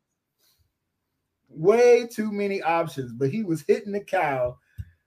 Way 1.50 2.06
too 2.08 2.32
many 2.32 2.62
options. 2.62 3.12
But 3.12 3.30
he 3.30 3.44
was 3.44 3.62
hitting 3.66 3.92
the 3.92 4.00
cow 4.00 4.58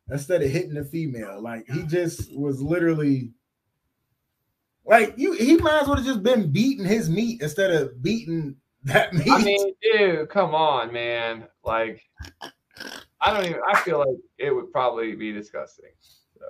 instead 0.10 0.42
of 0.42 0.50
hitting 0.50 0.74
the 0.74 0.86
female. 0.86 1.42
Like 1.42 1.66
he 1.68 1.84
just 1.84 2.34
was 2.38 2.62
literally 2.62 3.34
like 4.88 5.14
you. 5.18 5.34
He 5.34 5.57
might 5.57 5.81
as 5.81 5.88
well 5.88 5.97
have 5.97 6.05
just 6.05 6.23
been 6.23 6.51
beating 6.51 6.85
his 6.85 7.09
meat 7.09 7.41
instead 7.41 7.72
of 7.72 8.01
beating 8.01 8.55
that 8.85 9.14
meat. 9.14 9.30
I 9.30 9.43
mean, 9.43 9.73
dude, 9.81 10.30
come 10.30 10.55
on, 10.55 10.91
man. 10.91 11.45
Like, 11.64 12.01
I 13.22 13.34
don't 13.34 13.45
even. 13.45 13.61
I 13.72 13.80
feel 13.81 13.99
like 13.99 14.18
it 14.38 14.51
would 14.51 14.72
probably 14.72 15.15
be 15.15 15.31
disgusting. 15.31 15.91
So 16.39 16.45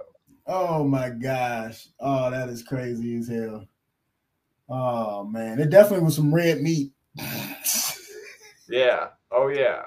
Oh 0.46 0.84
my 0.86 1.10
gosh. 1.10 1.88
Oh, 2.00 2.32
that 2.32 2.48
is 2.48 2.64
crazy 2.64 3.18
as 3.18 3.28
hell. 3.28 3.66
Oh 4.70 5.24
man, 5.26 5.60
it 5.60 5.70
definitely 5.70 6.06
was 6.06 6.16
some 6.16 6.34
red 6.34 6.62
meat. 6.62 6.92
yeah. 8.70 9.08
Oh 9.32 9.48
yeah. 9.50 9.84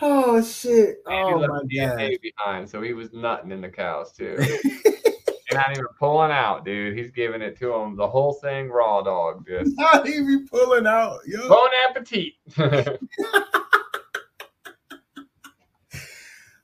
oh 0.00 0.42
shit. 0.42 0.98
Oh 1.06 1.38
my 1.38 1.60
god. 1.74 2.18
Behind, 2.22 2.68
so 2.68 2.82
he 2.82 2.92
was 2.92 3.12
nutting 3.12 3.50
in 3.50 3.60
the 3.60 3.68
cows 3.68 4.12
too. 4.12 4.36
not 5.52 5.70
even 5.72 5.86
pulling 5.98 6.30
out, 6.30 6.64
dude. 6.64 6.96
He's 6.96 7.10
giving 7.10 7.42
it 7.42 7.58
to 7.58 7.74
him 7.74 7.96
the 7.96 8.08
whole 8.08 8.34
thing 8.34 8.68
raw 8.68 9.02
dog. 9.02 9.46
Just 9.46 9.72
he 10.06 10.20
be 10.20 10.46
pulling 10.50 10.86
out, 10.86 11.18
yo. 11.26 11.48
bon 11.48 11.70
appetit. 11.88 12.34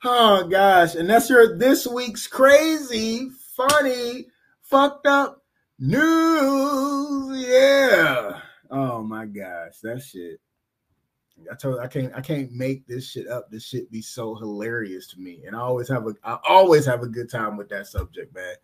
Oh 0.09 0.47
gosh, 0.47 0.95
and 0.95 1.11
that's 1.11 1.29
your 1.29 1.59
this 1.59 1.85
week's 1.85 2.29
crazy, 2.29 3.29
funny, 3.57 4.27
fucked 4.63 5.05
up 5.05 5.43
news. 5.81 7.45
Yeah. 7.45 8.41
Oh 8.71 9.03
my 9.03 9.27
gosh, 9.27 9.81
that 9.83 10.01
shit. 10.03 10.39
I 11.51 11.55
told 11.55 11.81
I 11.81 11.87
can't 11.87 12.13
I 12.15 12.21
can't 12.21 12.53
make 12.53 12.87
this 12.87 13.11
shit 13.11 13.29
up. 13.29 13.51
This 13.51 13.65
shit 13.65 13.91
be 13.91 14.03
so 14.03 14.35
hilarious 14.35 15.07
to 15.09 15.21
me. 15.21 15.43
And 15.47 15.57
I 15.57 15.61
always 15.61 15.89
have 15.89 16.07
a 16.07 16.15
I 16.25 16.39
always 16.49 16.87
have 16.87 17.03
a 17.03 17.09
good 17.09 17.31
time 17.31 17.57
with 17.57 17.69
that 17.71 17.87
subject, 17.87 18.35
man. 18.35 18.55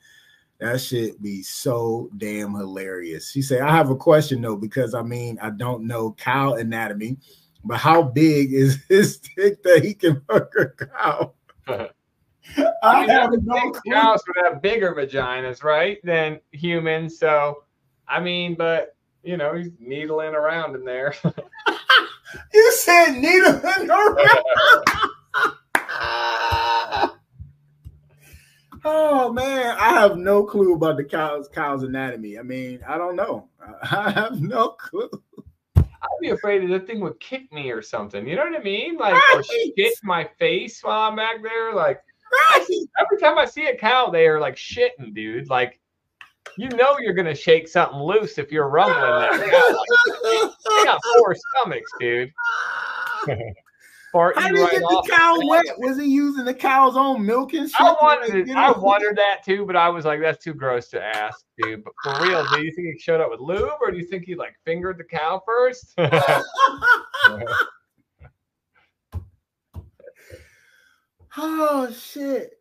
That 0.58 0.80
shit 0.80 1.20
be 1.20 1.42
so 1.42 2.08
damn 2.18 2.54
hilarious. 2.54 3.30
She 3.30 3.42
said, 3.42 3.62
I 3.62 3.70
have 3.70 3.90
a 3.90 3.96
question 3.96 4.40
though, 4.40 4.56
because 4.56 4.94
I 4.94 5.02
mean 5.02 5.38
I 5.42 5.50
don't 5.50 5.86
know 5.86 6.12
cow 6.12 6.54
anatomy, 6.54 7.16
but 7.64 7.78
how 7.78 8.02
big 8.02 8.52
is 8.52 8.78
his 8.88 9.18
dick 9.18 9.62
that 9.62 9.84
he 9.84 9.94
can 9.94 10.22
fuck 10.28 10.52
a 10.58 10.86
cow? 10.86 11.32
I 12.82 13.06
have 13.06 13.30
no 13.42 13.70
clue. 13.70 13.92
cows 13.92 14.22
would 14.26 14.44
have 14.44 14.62
bigger 14.62 14.94
vaginas, 14.94 15.62
right, 15.62 15.98
than 16.02 16.40
humans. 16.50 17.18
So, 17.18 17.64
I 18.08 18.20
mean, 18.20 18.56
but 18.56 18.96
you 19.22 19.36
know, 19.36 19.54
he's 19.54 19.70
needling 19.78 20.34
around 20.34 20.74
in 20.74 20.84
there. 20.84 21.14
You 22.52 22.72
said 22.72 23.12
needle 23.14 23.54
in 23.54 23.86
the 23.86 25.12
Oh 28.84 29.32
man, 29.32 29.76
I 29.78 29.90
have 29.90 30.16
no 30.16 30.42
clue 30.44 30.74
about 30.74 30.96
the 30.96 31.04
cow's 31.04 31.48
cow's 31.48 31.84
anatomy. 31.84 32.38
I 32.38 32.42
mean, 32.42 32.80
I 32.86 32.98
don't 32.98 33.14
know. 33.14 33.48
I 33.90 34.10
have 34.10 34.40
no 34.40 34.70
clue. 34.70 35.08
I'd 35.76 36.18
be 36.20 36.30
afraid 36.30 36.62
that 36.62 36.80
the 36.80 36.84
thing 36.84 37.00
would 37.00 37.20
kick 37.20 37.52
me 37.52 37.70
or 37.70 37.80
something. 37.80 38.26
You 38.26 38.34
know 38.34 38.42
what 38.44 38.58
I 38.58 38.62
mean? 38.62 38.96
Like, 38.96 39.14
or 39.14 39.36
Right. 39.36 39.72
shit 39.78 39.94
my 40.02 40.28
face 40.38 40.82
while 40.82 41.08
I'm 41.10 41.14
back 41.16 41.36
there. 41.44 41.72
Like, 41.74 42.00
see, 42.66 42.86
every 42.98 43.18
time 43.18 43.38
I 43.38 43.44
see 43.44 43.66
a 43.66 43.76
cow, 43.76 44.10
they 44.10 44.26
are 44.26 44.40
like 44.40 44.56
shitting, 44.56 45.14
dude. 45.14 45.48
Like, 45.48 45.78
you 46.56 46.68
know, 46.70 46.98
you're 46.98 47.14
gonna 47.14 47.34
shake 47.34 47.68
something 47.68 47.98
loose 47.98 48.38
if 48.38 48.52
you're 48.52 48.68
rumbling 48.68 49.00
that. 49.00 49.32
They 49.38 49.50
got, 49.50 49.72
like, 49.72 50.50
they 50.68 50.84
got 50.84 51.00
four 51.16 51.34
stomachs, 51.34 51.90
dude. 51.98 52.32
Fart 54.12 54.38
How 54.38 54.48
did 54.48 54.60
right 54.60 54.70
get 54.72 54.80
the 54.82 55.08
cow 55.10 55.38
wet? 55.48 55.64
Was 55.78 55.98
he 55.98 56.04
using 56.06 56.44
the 56.44 56.52
cow's 56.52 56.98
own 56.98 57.24
milk 57.24 57.54
and 57.54 57.66
shit? 57.66 57.80
I 57.80 57.94
to, 57.94 57.98
wondered, 58.02 58.50
I 58.50 58.70
wondered 58.70 59.16
that 59.16 59.42
too, 59.42 59.64
but 59.64 59.74
I 59.74 59.88
was 59.88 60.04
like, 60.04 60.20
that's 60.20 60.44
too 60.44 60.52
gross 60.52 60.88
to 60.88 61.02
ask, 61.02 61.46
dude. 61.56 61.82
But 61.82 61.94
for 62.04 62.22
real, 62.22 62.46
do 62.52 62.62
you 62.62 62.70
think 62.74 62.88
he 62.92 62.98
showed 62.98 63.22
up 63.22 63.30
with 63.30 63.40
lube, 63.40 63.78
or 63.80 63.90
do 63.90 63.96
you 63.96 64.04
think 64.04 64.24
he 64.24 64.34
like 64.34 64.54
fingered 64.66 64.98
the 64.98 65.04
cow 65.04 65.42
first? 65.46 65.94
oh 71.38 71.90
shit! 71.90 72.60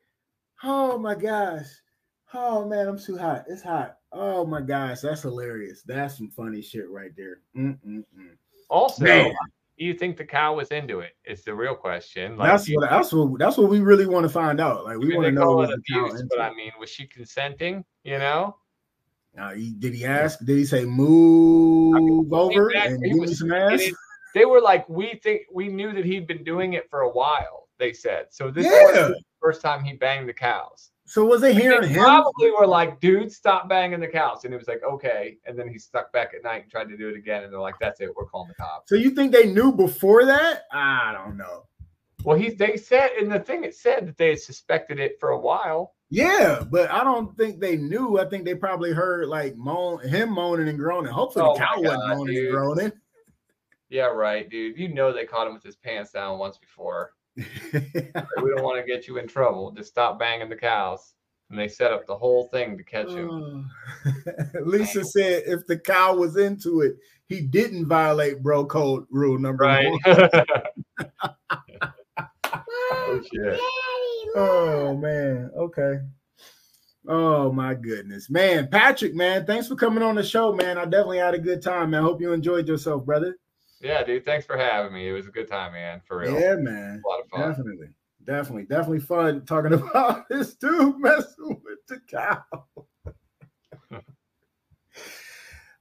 Oh 0.63 0.97
my 0.97 1.15
gosh! 1.15 1.67
Oh 2.33 2.65
man, 2.65 2.87
I'm 2.87 2.97
too 2.99 3.17
hot. 3.17 3.45
It's 3.47 3.61
hot. 3.61 3.97
Oh 4.11 4.45
my 4.45 4.61
gosh, 4.61 5.01
that's 5.01 5.21
hilarious. 5.21 5.83
That's 5.83 6.17
some 6.17 6.29
funny 6.29 6.61
shit 6.61 6.89
right 6.89 7.11
there. 7.17 7.39
Mm-mm-mm. 7.57 8.03
also, 8.69 9.03
Man. 9.03 9.33
do 9.77 9.85
you 9.85 9.93
think 9.93 10.17
the 10.17 10.25
cow 10.25 10.55
was 10.55 10.69
into 10.69 10.99
it? 10.99 11.11
It's 11.25 11.43
the 11.43 11.53
real 11.53 11.75
question. 11.75 12.37
Like, 12.37 12.51
that's 12.51 12.67
what 12.73 12.89
that's 12.89 13.11
what 13.13 13.37
that's 13.39 13.57
what 13.57 13.69
we 13.69 13.79
really 13.79 14.05
want 14.07 14.23
to 14.23 14.29
find 14.29 14.59
out. 14.61 14.85
Like 14.85 14.97
we 14.97 15.13
want 15.15 15.25
to 15.27 15.31
know. 15.31 15.41
call 15.43 15.57
was 15.57 15.69
it 15.71 15.79
cow 15.91 16.05
abuse, 16.05 16.23
but. 16.29 16.39
I 16.39 16.53
mean, 16.53 16.71
was 16.79 16.89
she 16.89 17.05
consenting? 17.05 17.83
You 18.03 18.17
know, 18.19 18.55
Uh, 19.37 19.51
he, 19.53 19.71
did 19.73 19.93
he 19.93 20.05
ask? 20.05 20.39
Did 20.39 20.57
he 20.57 20.65
say 20.65 20.85
move 20.85 22.31
over 22.33 22.69
He 22.69 22.75
back- 22.75 22.87
and 22.89 23.03
he 23.05 23.11
give 23.11 23.19
me 23.19 23.27
some 23.33 23.51
ass? 23.51 23.81
it- 23.81 23.93
they 24.33 24.45
were 24.45 24.61
like, 24.61 24.87
we 24.87 25.19
think 25.21 25.41
we 25.51 25.67
knew 25.67 25.91
that 25.93 26.05
he'd 26.05 26.25
been 26.25 26.43
doing 26.45 26.73
it 26.73 26.89
for 26.89 27.01
a 27.01 27.09
while. 27.09 27.67
They 27.77 27.91
said 27.91 28.27
so. 28.29 28.49
This 28.49 28.65
Yeah. 28.65 28.83
wasn't 28.85 29.15
the 29.15 29.23
first 29.41 29.61
time 29.61 29.83
he 29.83 29.93
banged 29.93 30.29
the 30.29 30.33
cows. 30.33 30.90
So 31.11 31.25
was 31.25 31.41
they 31.41 31.53
hearing 31.53 31.81
They 31.81 31.87
him? 31.89 32.03
probably 32.03 32.51
were 32.51 32.65
like, 32.65 33.01
dude, 33.01 33.29
stop 33.33 33.67
banging 33.67 33.99
the 33.99 34.07
cows. 34.07 34.45
And 34.45 34.53
he 34.53 34.57
was 34.57 34.69
like, 34.69 34.81
okay. 34.81 35.37
And 35.45 35.59
then 35.59 35.67
he 35.67 35.77
stuck 35.77 36.13
back 36.13 36.31
at 36.33 36.41
night 36.41 36.61
and 36.63 36.71
tried 36.71 36.87
to 36.87 36.95
do 36.95 37.09
it 37.09 37.17
again. 37.17 37.43
And 37.43 37.51
they're 37.51 37.59
like, 37.59 37.75
that's 37.81 37.99
it. 37.99 38.09
We're 38.15 38.25
calling 38.27 38.47
the 38.47 38.53
cops. 38.55 38.87
So 38.87 38.95
you 38.95 39.11
think 39.11 39.33
they 39.33 39.51
knew 39.51 39.73
before 39.73 40.23
that? 40.23 40.63
I 40.71 41.11
don't 41.13 41.35
know. 41.35 41.65
Well, 42.23 42.37
he 42.37 42.51
they 42.51 42.77
said, 42.77 43.11
and 43.19 43.29
the 43.29 43.39
thing 43.41 43.65
it 43.65 43.75
said 43.75 44.07
that 44.07 44.17
they 44.17 44.29
had 44.29 44.39
suspected 44.39 44.99
it 44.99 45.19
for 45.19 45.31
a 45.31 45.39
while. 45.39 45.95
Yeah, 46.09 46.63
but 46.69 46.89
I 46.91 47.03
don't 47.03 47.35
think 47.35 47.59
they 47.59 47.75
knew. 47.75 48.17
I 48.19 48.25
think 48.29 48.45
they 48.45 48.55
probably 48.55 48.93
heard 48.93 49.27
like 49.27 49.57
moan 49.57 50.07
him 50.07 50.31
moaning 50.31 50.69
and 50.69 50.79
groaning. 50.79 51.11
Hopefully 51.11 51.45
Oh 51.45 51.53
the 51.55 51.59
cow 51.59 51.81
wasn't 51.81 52.07
moaning 52.07 52.35
dude. 52.35 52.43
and 52.45 52.53
groaning. 52.53 52.91
Yeah, 53.89 54.05
right, 54.05 54.49
dude. 54.49 54.77
You 54.77 54.93
know 54.93 55.11
they 55.11 55.25
caught 55.25 55.47
him 55.47 55.53
with 55.55 55.63
his 55.63 55.75
pants 55.75 56.11
down 56.11 56.39
once 56.39 56.57
before. 56.57 57.11
Like, 57.37 57.45
we 58.43 58.49
don't 58.49 58.63
want 58.63 58.79
to 58.79 58.85
get 58.91 59.07
you 59.07 59.17
in 59.17 59.27
trouble. 59.27 59.71
Just 59.71 59.89
stop 59.89 60.19
banging 60.19 60.49
the 60.49 60.55
cows. 60.55 61.13
And 61.49 61.59
they 61.59 61.67
set 61.67 61.91
up 61.91 62.07
the 62.07 62.15
whole 62.17 62.47
thing 62.47 62.77
to 62.77 62.83
catch 62.83 63.09
him. 63.09 63.27
Mm. 63.29 63.65
Oh. 64.05 64.59
Lisa 64.65 65.03
said 65.03 65.43
if 65.45 65.67
the 65.67 65.77
cow 65.77 66.15
was 66.15 66.37
into 66.37 66.79
it, 66.81 66.95
he 67.27 67.41
didn't 67.41 67.87
violate 67.87 68.41
bro 68.41 68.65
code 68.65 69.05
rule 69.11 69.37
number 69.37 69.65
Right. 69.65 69.85
one. 69.85 69.99
oh 72.91 73.21
shit. 73.33 73.59
Oh 74.35 74.95
man. 74.95 75.51
Okay. 75.57 75.99
Oh 77.07 77.51
my 77.51 77.73
goodness, 77.73 78.29
man. 78.29 78.67
Patrick, 78.71 79.13
man, 79.15 79.45
thanks 79.45 79.67
for 79.67 79.75
coming 79.75 80.03
on 80.03 80.15
the 80.15 80.23
show, 80.23 80.53
man. 80.53 80.77
I 80.77 80.83
definitely 80.85 81.17
had 81.17 81.33
a 81.33 81.39
good 81.39 81.61
time, 81.61 81.89
man. 81.89 82.03
Hope 82.03 82.21
you 82.21 82.31
enjoyed 82.31 82.67
yourself, 82.67 83.03
brother. 83.05 83.35
Yeah, 83.81 84.03
dude. 84.03 84.25
Thanks 84.25 84.45
for 84.45 84.57
having 84.57 84.93
me. 84.93 85.09
It 85.09 85.13
was 85.13 85.27
a 85.27 85.31
good 85.31 85.47
time, 85.47 85.73
man. 85.73 86.01
For 86.05 86.19
real. 86.19 86.39
Yeah, 86.39 86.55
man. 86.55 87.01
A 87.03 87.07
lot 87.07 87.21
of 87.21 87.29
fun. 87.29 87.49
Definitely. 87.49 87.87
Definitely. 88.25 88.63
Definitely 88.63 88.99
fun 88.99 89.45
talking 89.45 89.73
about 89.89 90.29
this 90.29 90.55
dude 90.55 90.99
messing 90.99 91.61
with 91.63 91.79
the 91.87 91.99
cow. 92.09 92.43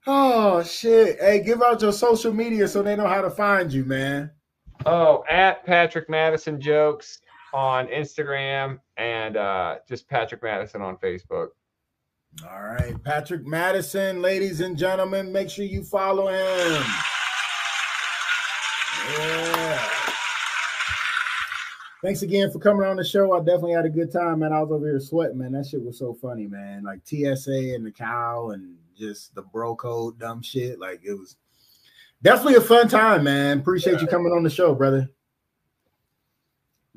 oh 0.06 0.62
shit. 0.62 1.20
Hey, 1.20 1.42
give 1.42 1.62
out 1.62 1.82
your 1.82 1.92
social 1.92 2.32
media 2.32 2.66
so 2.66 2.82
they 2.82 2.96
know 2.96 3.06
how 3.06 3.20
to 3.20 3.30
find 3.30 3.72
you, 3.72 3.84
man. 3.84 4.30
Oh, 4.86 5.24
at 5.28 5.64
Patrick 5.66 6.08
Madison 6.08 6.58
jokes 6.58 7.20
on 7.52 7.86
Instagram 7.88 8.78
and 8.96 9.36
uh, 9.36 9.76
just 9.86 10.08
Patrick 10.08 10.42
Madison 10.42 10.80
on 10.80 10.96
Facebook. 10.96 11.48
All 12.48 12.62
right. 12.62 12.94
Patrick 13.04 13.46
Madison, 13.46 14.22
ladies 14.22 14.60
and 14.60 14.78
gentlemen, 14.78 15.32
make 15.32 15.50
sure 15.50 15.64
you 15.66 15.82
follow 15.82 16.28
him. 16.28 16.82
Yeah. 19.08 19.86
Thanks 22.02 22.22
again 22.22 22.50
for 22.50 22.58
coming 22.58 22.86
on 22.86 22.96
the 22.96 23.04
show. 23.04 23.34
I 23.34 23.40
definitely 23.40 23.72
had 23.72 23.84
a 23.84 23.90
good 23.90 24.10
time, 24.10 24.38
man. 24.38 24.54
I 24.54 24.62
was 24.62 24.72
over 24.72 24.86
here 24.86 25.00
sweating, 25.00 25.36
man. 25.36 25.52
That 25.52 25.66
shit 25.66 25.82
was 25.82 25.98
so 25.98 26.14
funny, 26.14 26.46
man. 26.46 26.82
Like 26.82 27.00
TSA 27.04 27.74
and 27.74 27.84
the 27.84 27.92
cow 27.92 28.50
and 28.50 28.76
just 28.96 29.34
the 29.34 29.42
bro 29.42 29.76
code 29.76 30.18
dumb 30.18 30.40
shit. 30.40 30.78
Like 30.78 31.00
it 31.04 31.12
was 31.12 31.36
definitely 32.22 32.54
a 32.54 32.62
fun 32.62 32.88
time, 32.88 33.24
man. 33.24 33.58
Appreciate 33.58 33.94
yeah. 33.94 34.00
you 34.00 34.06
coming 34.06 34.32
on 34.32 34.42
the 34.42 34.50
show, 34.50 34.74
brother. 34.74 35.10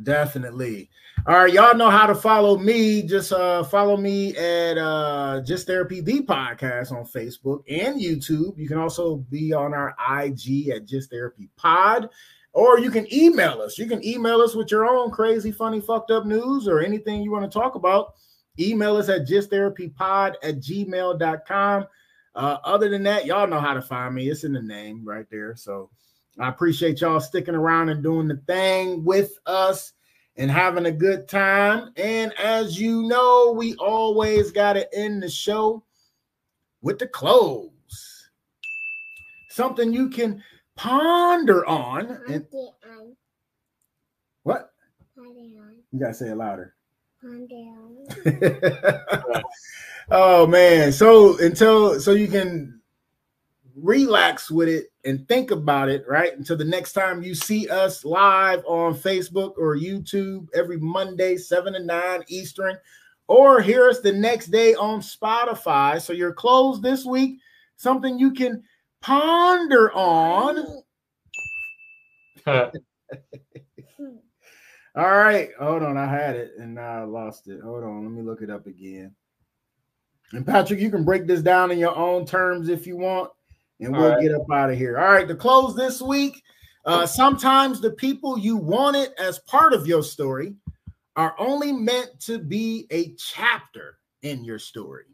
Definitely. 0.01 0.89
All 1.27 1.35
right, 1.35 1.53
y'all 1.53 1.75
know 1.75 1.89
how 1.89 2.07
to 2.07 2.15
follow 2.15 2.57
me. 2.57 3.03
Just 3.03 3.31
uh 3.31 3.63
follow 3.63 3.95
me 3.95 4.35
at 4.35 4.77
uh 4.77 5.41
Just 5.45 5.67
Therapy 5.67 6.01
the 6.01 6.21
podcast 6.21 6.91
on 6.91 7.05
Facebook 7.05 7.63
and 7.69 8.01
YouTube. 8.01 8.57
You 8.57 8.67
can 8.67 8.79
also 8.79 9.17
be 9.17 9.53
on 9.53 9.73
our 9.73 9.95
IG 10.23 10.69
at 10.69 10.85
Just 10.85 11.11
Therapy 11.11 11.47
Pod, 11.55 12.09
or 12.53 12.79
you 12.79 12.89
can 12.89 13.11
email 13.13 13.61
us. 13.61 13.77
You 13.77 13.85
can 13.85 14.03
email 14.03 14.41
us 14.41 14.55
with 14.55 14.71
your 14.71 14.87
own 14.87 15.11
crazy, 15.11 15.51
funny, 15.51 15.79
fucked 15.79 16.09
up 16.09 16.25
news 16.25 16.67
or 16.67 16.81
anything 16.81 17.21
you 17.21 17.31
want 17.31 17.49
to 17.49 17.59
talk 17.59 17.75
about. 17.75 18.15
Email 18.59 18.97
us 18.97 19.09
at 19.09 19.27
Just 19.27 19.51
Therapy 19.51 19.89
Pod 19.89 20.37
at 20.41 20.59
gmail.com. 20.59 21.87
Uh, 22.35 22.57
other 22.63 22.89
than 22.89 23.03
that, 23.03 23.27
y'all 23.27 23.47
know 23.47 23.59
how 23.59 23.75
to 23.75 23.81
find 23.81 24.15
me. 24.15 24.29
It's 24.29 24.43
in 24.43 24.53
the 24.53 24.61
name 24.61 25.05
right 25.05 25.27
there. 25.29 25.55
So 25.55 25.91
I 26.39 26.49
appreciate 26.49 27.01
y'all 27.01 27.19
sticking 27.19 27.55
around 27.55 27.89
and 27.89 28.01
doing 28.01 28.27
the 28.27 28.37
thing 28.47 29.03
with 29.03 29.37
us 29.45 29.93
and 30.35 30.49
having 30.49 30.87
a 30.87 30.91
good 30.91 31.27
time. 31.27 31.91
And 31.95 32.33
as 32.39 32.79
you 32.79 33.03
know, 33.03 33.53
we 33.55 33.75
always 33.75 34.51
got 34.51 34.73
to 34.73 34.95
end 34.97 35.21
the 35.21 35.29
show 35.29 35.83
with 36.81 36.97
the 36.97 37.07
close. 37.07 38.29
Something 39.49 39.93
you 39.93 40.09
can 40.09 40.43
ponder 40.75 41.65
on. 41.67 42.19
And, 42.27 42.47
what? 44.41 44.73
You 45.91 45.99
got 45.99 46.07
to 46.07 46.13
say 46.15 46.29
it 46.29 46.35
louder. 46.35 46.73
oh 50.11 50.47
man. 50.47 50.91
So 50.91 51.37
until 51.39 51.99
so 52.01 52.11
you 52.11 52.27
can 52.27 52.81
relax 53.75 54.51
with 54.51 54.67
it 54.67 54.92
and 55.05 55.27
think 55.27 55.51
about 55.51 55.89
it, 55.89 56.05
right? 56.07 56.35
Until 56.37 56.57
the 56.57 56.63
next 56.63 56.93
time 56.93 57.21
you 57.23 57.35
see 57.35 57.67
us 57.67 58.05
live 58.05 58.63
on 58.65 58.93
Facebook 58.95 59.57
or 59.57 59.75
YouTube 59.75 60.47
every 60.53 60.77
Monday, 60.77 61.35
7 61.37 61.73
to 61.73 61.79
9 61.79 62.23
Eastern, 62.27 62.77
or 63.27 63.61
hear 63.61 63.89
us 63.89 63.99
the 63.99 64.13
next 64.13 64.47
day 64.47 64.75
on 64.75 65.01
Spotify. 65.01 66.01
So 66.01 66.13
you're 66.13 66.33
closed 66.33 66.81
this 66.81 67.05
week, 67.05 67.39
something 67.75 68.17
you 68.17 68.31
can 68.31 68.63
ponder 69.01 69.91
on. 69.93 70.81
All 74.95 75.09
right, 75.09 75.49
hold 75.59 75.81
on. 75.81 75.97
I 75.97 76.05
had 76.05 76.35
it 76.35 76.51
and 76.59 76.79
I 76.79 77.03
lost 77.03 77.47
it. 77.47 77.61
Hold 77.61 77.83
on, 77.83 78.03
let 78.03 78.11
me 78.11 78.21
look 78.21 78.41
it 78.41 78.49
up 78.49 78.67
again. 78.67 79.15
And 80.31 80.45
Patrick, 80.45 80.79
you 80.79 80.89
can 80.89 81.03
break 81.03 81.27
this 81.27 81.41
down 81.41 81.71
in 81.71 81.79
your 81.79 81.95
own 81.95 82.25
terms 82.25 82.69
if 82.69 82.87
you 82.87 82.97
want 82.97 83.31
and 83.79 83.95
we'll 83.95 84.11
right. 84.11 84.21
get 84.21 84.33
up 84.33 84.45
out 84.51 84.69
of 84.69 84.77
here. 84.77 84.97
All 84.99 85.11
right, 85.11 85.27
to 85.27 85.35
close 85.35 85.75
this 85.75 86.01
week, 86.01 86.41
uh, 86.85 87.05
sometimes 87.05 87.79
the 87.79 87.91
people 87.91 88.37
you 88.37 88.57
wanted 88.57 89.11
as 89.19 89.39
part 89.39 89.73
of 89.73 89.87
your 89.87 90.03
story 90.03 90.55
are 91.15 91.35
only 91.37 91.71
meant 91.71 92.19
to 92.21 92.39
be 92.39 92.87
a 92.91 93.13
chapter 93.13 93.99
in 94.21 94.43
your 94.43 94.59
story. 94.59 95.05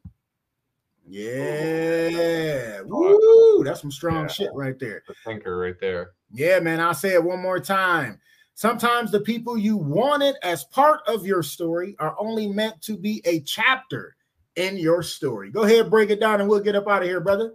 Yeah, 1.07 2.81
woo, 2.85 3.63
that's 3.63 3.81
some 3.81 3.91
strong 3.91 4.23
yeah. 4.23 4.27
shit 4.27 4.49
right 4.53 4.77
there. 4.79 5.03
The 5.07 5.15
thinker 5.25 5.57
right 5.57 5.79
there. 5.81 6.11
Yeah, 6.31 6.59
man. 6.59 6.79
I'll 6.79 6.93
say 6.93 7.13
it 7.13 7.23
one 7.23 7.41
more 7.41 7.59
time. 7.59 8.19
Sometimes 8.53 9.09
the 9.09 9.21
people 9.21 9.57
you 9.57 9.77
wanted 9.77 10.35
as 10.43 10.65
part 10.65 10.99
of 11.07 11.25
your 11.25 11.41
story 11.41 11.95
are 11.97 12.15
only 12.19 12.47
meant 12.47 12.81
to 12.81 12.97
be 12.97 13.21
a 13.25 13.39
chapter 13.41 14.15
in 14.55 14.77
your 14.77 15.01
story. 15.01 15.49
Go 15.49 15.63
ahead, 15.63 15.89
break 15.89 16.09
it 16.09 16.19
down, 16.19 16.41
and 16.41 16.49
we'll 16.49 16.59
get 16.59 16.75
up 16.75 16.87
out 16.87 17.01
of 17.01 17.07
here, 17.07 17.21
brother. 17.21 17.53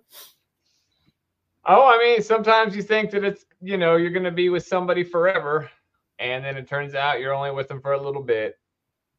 Oh, 1.67 1.87
I 1.87 1.99
mean, 1.99 2.23
sometimes 2.23 2.77
you 2.77 2.83
think 2.83 3.11
that 3.13 3.25
it's, 3.25 3.47
you 3.63 3.77
know, 3.77 3.97
you're 3.97 4.11
going 4.11 4.25
to 4.25 4.31
be 4.31 4.51
with 4.51 4.67
somebody 4.67 5.03
forever. 5.03 5.71
And 6.19 6.45
then 6.45 6.57
it 6.57 6.69
turns 6.69 6.95
out 6.95 7.21
you're 7.21 7.33
only 7.33 7.51
with 7.51 7.69
them 7.69 7.81
for 7.81 7.93
a 7.93 8.01
little 8.01 8.23
bit. 8.23 8.59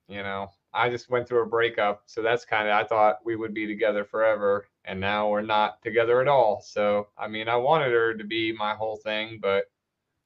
You 0.07 0.21
know, 0.21 0.51
I 0.73 0.89
just 0.89 1.09
went 1.09 1.27
through 1.27 1.41
a 1.41 1.47
breakup. 1.47 2.03
So 2.05 2.21
that's 2.21 2.45
kind 2.45 2.67
of, 2.67 2.75
I 2.75 2.83
thought 2.83 3.25
we 3.25 3.35
would 3.35 3.53
be 3.53 3.65
together 3.65 4.05
forever. 4.05 4.67
And 4.85 4.99
now 4.99 5.27
we're 5.27 5.41
not 5.41 5.81
together 5.81 6.21
at 6.21 6.27
all. 6.27 6.61
So, 6.61 7.07
I 7.17 7.27
mean, 7.27 7.49
I 7.49 7.55
wanted 7.55 7.91
her 7.91 8.13
to 8.13 8.23
be 8.23 8.53
my 8.53 8.75
whole 8.75 8.97
thing, 8.97 9.39
but 9.41 9.65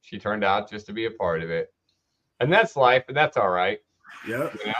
she 0.01 0.19
turned 0.19 0.43
out 0.43 0.69
just 0.69 0.85
to 0.87 0.93
be 0.93 1.05
a 1.05 1.11
part 1.11 1.41
of 1.41 1.49
it. 1.49 1.73
And 2.41 2.51
that's 2.51 2.75
life. 2.75 3.05
And 3.07 3.15
that's 3.15 3.37
all 3.37 3.49
right. 3.49 3.79
Yep. 4.27 4.57
You 4.59 4.67
know? 4.67 4.73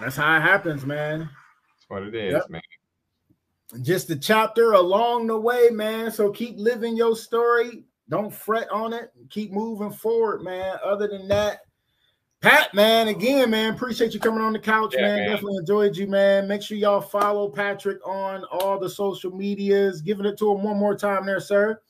That's 0.00 0.16
how 0.16 0.36
it 0.36 0.40
happens, 0.40 0.86
man. 0.86 1.18
That's 1.18 1.88
what 1.88 2.02
it 2.02 2.14
is, 2.14 2.32
yep. 2.32 2.48
man 2.48 2.62
just 3.82 4.10
a 4.10 4.16
chapter 4.16 4.72
along 4.72 5.26
the 5.26 5.38
way, 5.38 5.68
man. 5.70 6.10
So 6.10 6.30
keep 6.30 6.56
living 6.56 6.96
your 6.96 7.16
story. 7.16 7.84
Don't 8.08 8.32
fret 8.32 8.70
on 8.70 8.92
it. 8.92 9.12
Keep 9.30 9.52
moving 9.52 9.90
forward, 9.92 10.42
man. 10.42 10.76
Other 10.82 11.08
than 11.08 11.28
that, 11.28 11.60
Pat, 12.40 12.72
man, 12.72 13.08
again, 13.08 13.50
man, 13.50 13.74
appreciate 13.74 14.14
you 14.14 14.20
coming 14.20 14.40
on 14.40 14.52
the 14.52 14.60
couch, 14.60 14.94
yeah, 14.94 15.02
man. 15.02 15.16
man. 15.16 15.30
Definitely 15.30 15.56
enjoyed 15.56 15.96
you, 15.96 16.06
man. 16.06 16.46
Make 16.46 16.62
sure 16.62 16.76
y'all 16.76 17.00
follow 17.00 17.48
Patrick 17.48 17.98
on 18.06 18.44
all 18.44 18.78
the 18.78 18.88
social 18.88 19.32
medias. 19.32 20.00
Giving 20.00 20.24
it 20.24 20.38
to 20.38 20.52
him 20.52 20.62
one 20.62 20.78
more 20.78 20.96
time 20.96 21.26
there, 21.26 21.40
sir. 21.40 21.80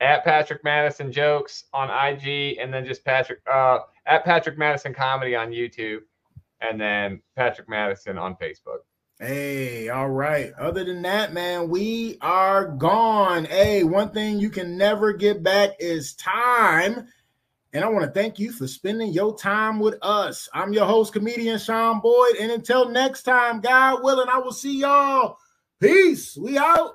At 0.00 0.24
Patrick 0.24 0.64
Madison 0.64 1.12
Jokes 1.12 1.64
on 1.74 1.90
IG, 1.90 2.56
and 2.58 2.72
then 2.72 2.86
just 2.86 3.04
Patrick 3.04 3.40
uh 3.52 3.80
at 4.06 4.24
Patrick 4.24 4.56
Madison 4.56 4.94
Comedy 4.94 5.36
on 5.36 5.50
YouTube, 5.50 6.00
and 6.62 6.80
then 6.80 7.20
Patrick 7.36 7.68
Madison 7.68 8.16
on 8.16 8.36
Facebook. 8.36 8.78
Hey, 9.22 9.90
all 9.90 10.08
right. 10.08 10.50
Other 10.58 10.82
than 10.82 11.02
that, 11.02 11.34
man, 11.34 11.68
we 11.68 12.16
are 12.22 12.68
gone. 12.68 13.44
Hey, 13.44 13.84
one 13.84 14.08
thing 14.12 14.40
you 14.40 14.48
can 14.48 14.78
never 14.78 15.12
get 15.12 15.42
back 15.42 15.72
is 15.78 16.14
time. 16.14 17.06
And 17.74 17.84
I 17.84 17.88
want 17.90 18.06
to 18.06 18.10
thank 18.10 18.38
you 18.38 18.50
for 18.50 18.66
spending 18.66 19.12
your 19.12 19.36
time 19.36 19.78
with 19.78 19.96
us. 20.00 20.48
I'm 20.54 20.72
your 20.72 20.86
host, 20.86 21.12
comedian 21.12 21.58
Sean 21.58 22.00
Boyd. 22.00 22.36
And 22.40 22.50
until 22.50 22.88
next 22.88 23.24
time, 23.24 23.60
God 23.60 24.02
willing, 24.02 24.30
I 24.30 24.38
will 24.38 24.52
see 24.52 24.78
y'all. 24.78 25.36
Peace. 25.80 26.38
We 26.38 26.56
out. 26.56 26.94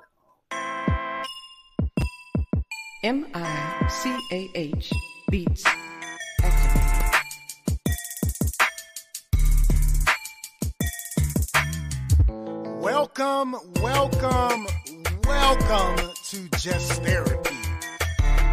M 3.04 3.28
I 3.34 3.86
C 3.88 4.18
A 4.32 4.50
H 4.56 4.92
Beats. 5.30 5.64
Welcome, 13.18 13.56
welcome, 13.80 14.66
welcome 15.24 16.12
to 16.24 16.48
Just 16.58 17.02
Therapy, 17.02 17.54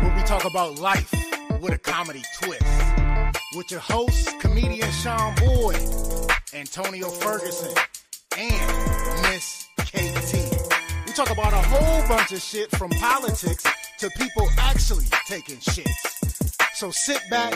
where 0.02 0.15
we 0.15 0.23
talk 0.23 0.45
about 0.45 0.80
life 0.80 1.11
with 1.60 1.73
a 1.73 1.77
comedy 1.77 2.22
twist. 2.41 2.64
With 3.57 3.69
your 3.72 3.81
hosts, 3.81 4.31
comedian 4.40 4.90
Sean 4.91 5.35
Boyd, 5.35 5.81
Antonio 6.53 7.10
Ferguson, 7.10 7.73
and 8.38 9.22
Miss 9.23 9.68
KT. 9.80 11.07
We 11.07 11.14
talk 11.14 11.30
about 11.30 11.52
a 11.52 11.68
whole 11.68 12.07
bunch 12.07 12.31
of 12.31 12.41
shit 12.41 12.72
from 12.77 12.91
politics 12.91 13.65
to 13.99 14.10
people 14.11 14.48
actually 14.60 15.06
taking 15.26 15.57
shits. 15.57 16.56
So 16.76 16.90
sit 16.90 17.22
back, 17.30 17.53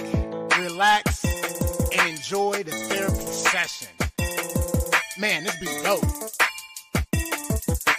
relax, 0.59 1.23
and 1.23 2.09
enjoy 2.09 2.63
the 2.63 2.71
therapy 2.71 3.25
session. 3.27 3.87
Man, 5.17 5.45
this 5.45 5.57
be 5.59 5.67
dope 5.83 6.03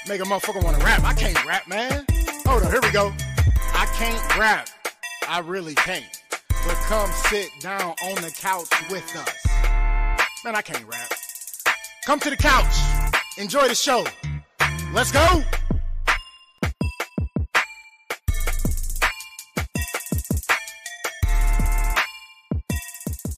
make 0.08 0.20
a 0.22 0.24
motherfucker 0.24 0.64
want 0.64 0.78
to 0.78 0.84
rap. 0.84 1.04
I 1.04 1.12
can't 1.12 1.44
rap, 1.44 1.68
man. 1.68 2.06
Hold 2.46 2.62
on, 2.62 2.70
here 2.70 2.80
we 2.80 2.90
go. 2.90 3.12
I 3.74 3.86
can't 3.96 4.38
rap. 4.38 4.68
I 5.28 5.40
really 5.40 5.74
can't. 5.74 6.04
But 6.30 6.76
come 6.86 7.10
sit 7.12 7.50
down 7.60 7.94
on 8.02 8.14
the 8.16 8.34
couch 8.34 8.68
with 8.90 9.04
us. 9.16 9.46
Man, 10.44 10.56
I 10.56 10.62
can't 10.62 10.86
rap. 10.86 11.12
Come 12.06 12.20
to 12.20 12.30
the 12.30 12.36
couch. 12.36 12.74
Enjoy 13.36 13.68
the 13.68 13.74
show. 13.74 14.04
Let's 14.94 15.12
go. 15.12 15.42